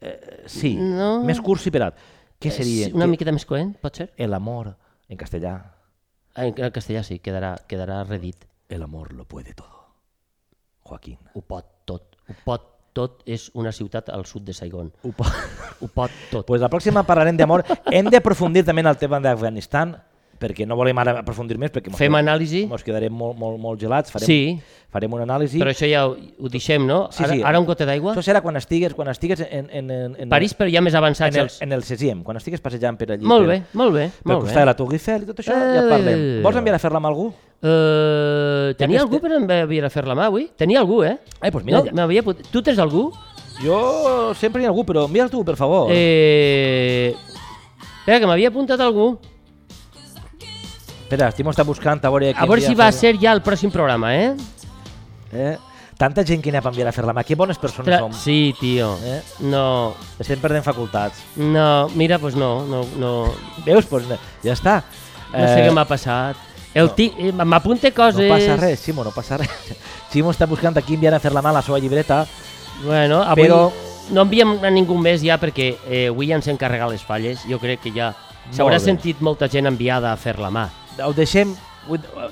Eh, 0.01 0.43
sí, 0.45 0.75
No. 0.77 1.23
més 1.25 1.39
curt 1.41 1.65
i 1.65 1.71
perat. 1.73 1.95
Què 2.39 2.51
seria? 2.53 2.91
Una 2.93 3.07
miqueta 3.09 3.31
més 3.33 3.45
coent, 3.49 3.71
pot 3.81 3.95
ser? 3.97 4.11
El 4.17 4.33
amor, 4.37 4.75
en 5.09 5.17
castellà, 5.17 5.55
En 6.37 6.53
en 6.57 6.71
castellà 6.71 7.03
sí, 7.03 7.19
quedarà, 7.19 7.55
quedarà 7.67 8.03
redit. 8.03 8.45
el 8.69 8.83
amor 8.83 9.13
lo 9.13 9.23
puede 9.25 9.53
todo. 9.53 9.87
Joaquín. 10.81 11.17
Ho 11.33 11.41
pot 11.41 11.65
tot. 11.85 12.17
Ho 12.27 12.33
pot 12.45 12.65
tot 12.93 13.21
és 13.25 13.49
una 13.53 13.71
ciutat 13.71 14.09
al 14.09 14.25
sud 14.25 14.43
de 14.43 14.53
Saigon. 14.53 14.91
Ho 15.03 15.11
po- 15.11 15.25
Ho 15.81 15.87
pot 15.87 16.11
tot. 16.31 16.45
pues 16.45 16.59
la 16.61 16.67
pròxima 16.69 17.03
parlarem 17.05 17.37
d'amor. 17.37 17.63
Hem 17.91 18.09
d'aprofundir 18.09 18.65
també 18.65 18.81
en 18.81 18.87
el 18.87 18.97
tema 18.97 19.19
d'Afganistan, 19.19 19.95
perquè 20.39 20.65
no 20.67 20.75
volem 20.75 20.97
ara 21.01 21.19
aprofundir 21.19 21.57
més, 21.57 21.71
perquè 21.71 21.89
mos 21.91 21.97
Fem 21.99 22.13
anàlisi? 22.15 22.65
mos 22.69 22.83
quedarem 22.83 23.13
molt, 23.13 23.37
molt, 23.37 23.59
molt 23.59 23.79
gelats, 23.81 24.11
farem, 24.11 24.25
Sí. 24.27 24.59
farem 24.89 25.13
una 25.13 25.23
anàlisi. 25.25 25.59
Però 25.59 25.69
això 25.73 25.89
ja 25.89 26.05
ho, 26.07 26.15
ho 26.15 26.49
deixem, 26.49 26.85
no? 26.87 27.09
Sí, 27.11 27.23
ara, 27.23 27.33
sí. 27.33 27.41
ara 27.43 27.59
un 27.59 27.65
gote 27.65 27.85
d'aigua? 27.85 28.13
Això 28.15 28.23
serà 28.23 28.41
quan 28.41 28.55
estigues, 28.57 28.93
quan 28.93 29.07
estigues 29.09 29.41
en, 29.41 29.69
en, 29.69 29.91
en, 29.91 30.15
en, 30.19 30.29
París, 30.29 30.53
però 30.55 30.69
ja 30.71 30.81
més 30.81 30.93
en, 30.93 30.97
avançats 31.03 31.35
el, 31.35 31.43
els... 31.43 31.61
en 31.61 31.71
el 31.73 31.83
Cesiem, 31.83 32.23
quan 32.23 32.37
estigues 32.37 32.61
passejant 32.61 32.97
per 32.97 33.11
allí. 33.11 33.25
Molt 33.25 33.45
per, 33.45 33.49
bé, 33.55 33.63
molt 33.73 33.93
bé, 33.93 34.09
Per 34.23 34.31
molt 34.33 34.41
costat 34.45 34.55
bé. 34.55 34.61
de 34.61 34.65
la 34.71 34.75
Tour 34.75 34.93
Eiffel 34.93 35.23
i 35.23 35.25
tot 35.25 35.39
això, 35.43 35.53
ja 35.57 35.83
Eh. 35.83 35.89
parlem. 35.89 36.23
Vols 36.43 36.55
enviar 36.61 36.75
a 36.75 36.79
fer-la 36.79 36.97
amb 36.97 37.05
algú? 37.11 37.27
Uh, 37.59 38.73
tenia 38.77 39.01
algú 39.01 39.19
per 39.19 39.31
enviar 39.33 39.85
a 39.85 39.89
fer-la 39.89 40.13
mà 40.15 40.27
avui? 40.29 40.49
Tenia 40.55 40.79
algú, 40.79 41.01
eh? 41.03 41.17
Eh, 41.41 41.49
doncs 41.49 41.65
mira, 41.65 41.81
no, 41.91 42.05
ja- 42.13 42.21
put... 42.23 42.43
Tu 42.51 42.61
tens 42.61 42.77
algú? 42.79 43.11
Jo 43.63 44.33
sempre 44.37 44.61
hi 44.61 44.65
ha 44.65 44.69
algú, 44.69 44.83
però 44.85 45.07
envia'l 45.07 45.31
tu, 45.33 45.43
per 45.43 45.55
favor. 45.57 45.89
Eh... 45.91 47.15
Espera, 47.99 48.19
que 48.21 48.27
m'havia 48.29 48.49
apuntat 48.53 48.79
algú. 48.79 49.17
Espera, 51.07 51.29
estic 51.31 51.47
està 51.47 51.63
buscant 51.63 52.01
a 52.03 52.09
veure... 52.11 52.33
A 52.35 52.45
veure 52.49 52.59
si 52.65 52.75
va 52.75 52.89
ser 52.91 53.13
ja 53.15 53.31
el 53.31 53.39
pròxim 53.39 53.71
programa, 53.71 54.09
eh? 54.11 54.33
Eh? 55.31 55.53
Tanta 55.97 56.25
gent 56.27 56.41
que 56.43 56.51
ha 56.51 56.59
per 56.61 56.73
enviar 56.73 56.89
a 56.89 56.91
fer 56.91 57.05
la 57.07 57.13
mà. 57.15 57.21
Que 57.23 57.37
bones 57.39 57.57
persones 57.57 57.87
Tra... 57.87 57.99
som. 58.03 58.11
Sí, 58.11 58.53
tio. 58.59 58.89
Eh? 59.07 59.21
No, 59.47 59.93
Estem 60.19 60.41
perdent 60.43 60.65
facultats. 60.65 61.21
no, 61.39 61.87
mira, 61.95 62.17
doncs 62.19 62.35
no, 62.35 62.65
no, 62.67 62.81
no, 62.99 63.11
Veus? 63.63 63.85
Pues 63.87 64.03
ja 64.43 64.51
està. 64.51 64.81
no 65.31 65.45
sé 65.47 65.63
què 65.63 65.71
m'ha 65.71 65.85
passat. 65.87 66.35
El 66.75 66.91
ti... 66.91 67.07
eh, 67.17 67.31
M'apunte 67.31 67.93
coses... 67.95 68.27
No 68.27 68.35
passa 68.35 68.57
res, 68.59 68.83
Ximo, 68.83 69.05
no 69.07 69.13
passa 69.15 69.37
res. 69.39 69.71
Ximo 70.11 70.33
està 70.35 70.45
buscant 70.45 70.75
a 70.75 70.83
qui 70.83 70.99
enviar 70.99 71.15
a 71.15 71.21
fer 71.23 71.31
la 71.31 71.41
mà 71.41 71.53
a 71.55 71.59
la 71.61 71.63
seva 71.63 71.79
llibreta. 71.79 72.25
Bueno, 72.83 73.21
avui 73.23 73.47
Però- 73.47 73.71
no 74.11 74.25
enviem 74.27 74.57
a 74.59 74.69
ningú 74.75 74.99
més 74.99 75.23
ja 75.23 75.39
perquè 75.39 75.71
eh, 75.87 76.09
avui 76.11 76.27
ja 76.27 76.35
ens 76.35 76.51
hem 76.51 76.59
carregat 76.59 76.91
les 76.91 77.07
falles. 77.07 77.47
Jo 77.47 77.63
crec 77.63 77.87
que 77.87 77.95
ja 77.95 78.11
s'haurà 78.51 78.77
sentit 78.83 79.23
molta 79.23 79.47
gent 79.47 79.71
enviada 79.71 80.11
a 80.11 80.19
fer 80.19 80.35
la 80.43 80.51
mà. 80.51 80.67
Ho 81.05 81.13
deixem... 81.13 81.55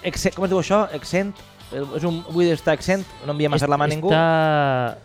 exe- 0.03 0.31
Com 0.35 0.45
es 0.45 0.51
diu 0.51 0.59
això? 0.59 0.85
Eh, 0.93 1.81
És 1.97 2.03
un, 2.05 2.21
vull 2.29 2.49
estar 2.53 2.73
exent, 2.77 3.05
no 3.25 3.33
enviem 3.33 3.53
a 3.53 3.59
fer 3.59 3.69
la 3.69 3.77
mà 3.77 3.85
a 3.87 3.91
ningú. 3.91 4.09
Està... 4.11 4.97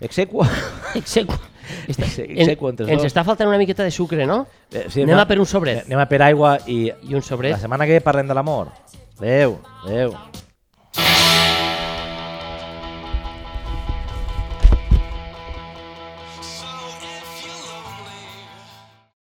Exequo. 0.00 0.44
Execu. 1.00 1.36
Està... 1.88 2.04
Exe- 2.06 2.24
en- 2.28 2.38
execu 2.44 2.68
entre 2.68 2.86
ens 2.92 3.02
està 3.08 3.24
faltant 3.26 3.48
una 3.48 3.58
miqueta 3.58 3.82
de 3.86 3.90
sucre, 3.90 4.26
no? 4.26 4.46
Eh, 4.70 4.84
sí, 4.92 5.02
Anem 5.02 5.18
a 5.18 5.26
per 5.26 5.38
un 5.42 5.46
sobret. 5.50 5.84
Anem 5.86 5.98
a 6.02 6.06
per 6.10 6.20
aigua 6.22 6.56
i 6.66 6.90
I 6.90 7.14
un 7.18 7.22
sobret. 7.26 7.56
la 7.56 7.62
setmana 7.62 7.86
que 7.86 7.96
ve 7.98 8.00
parlem 8.04 8.28
de 8.28 8.34
l'amor. 8.38 8.68
Adéu, 9.18 9.58
adéu. 9.86 10.12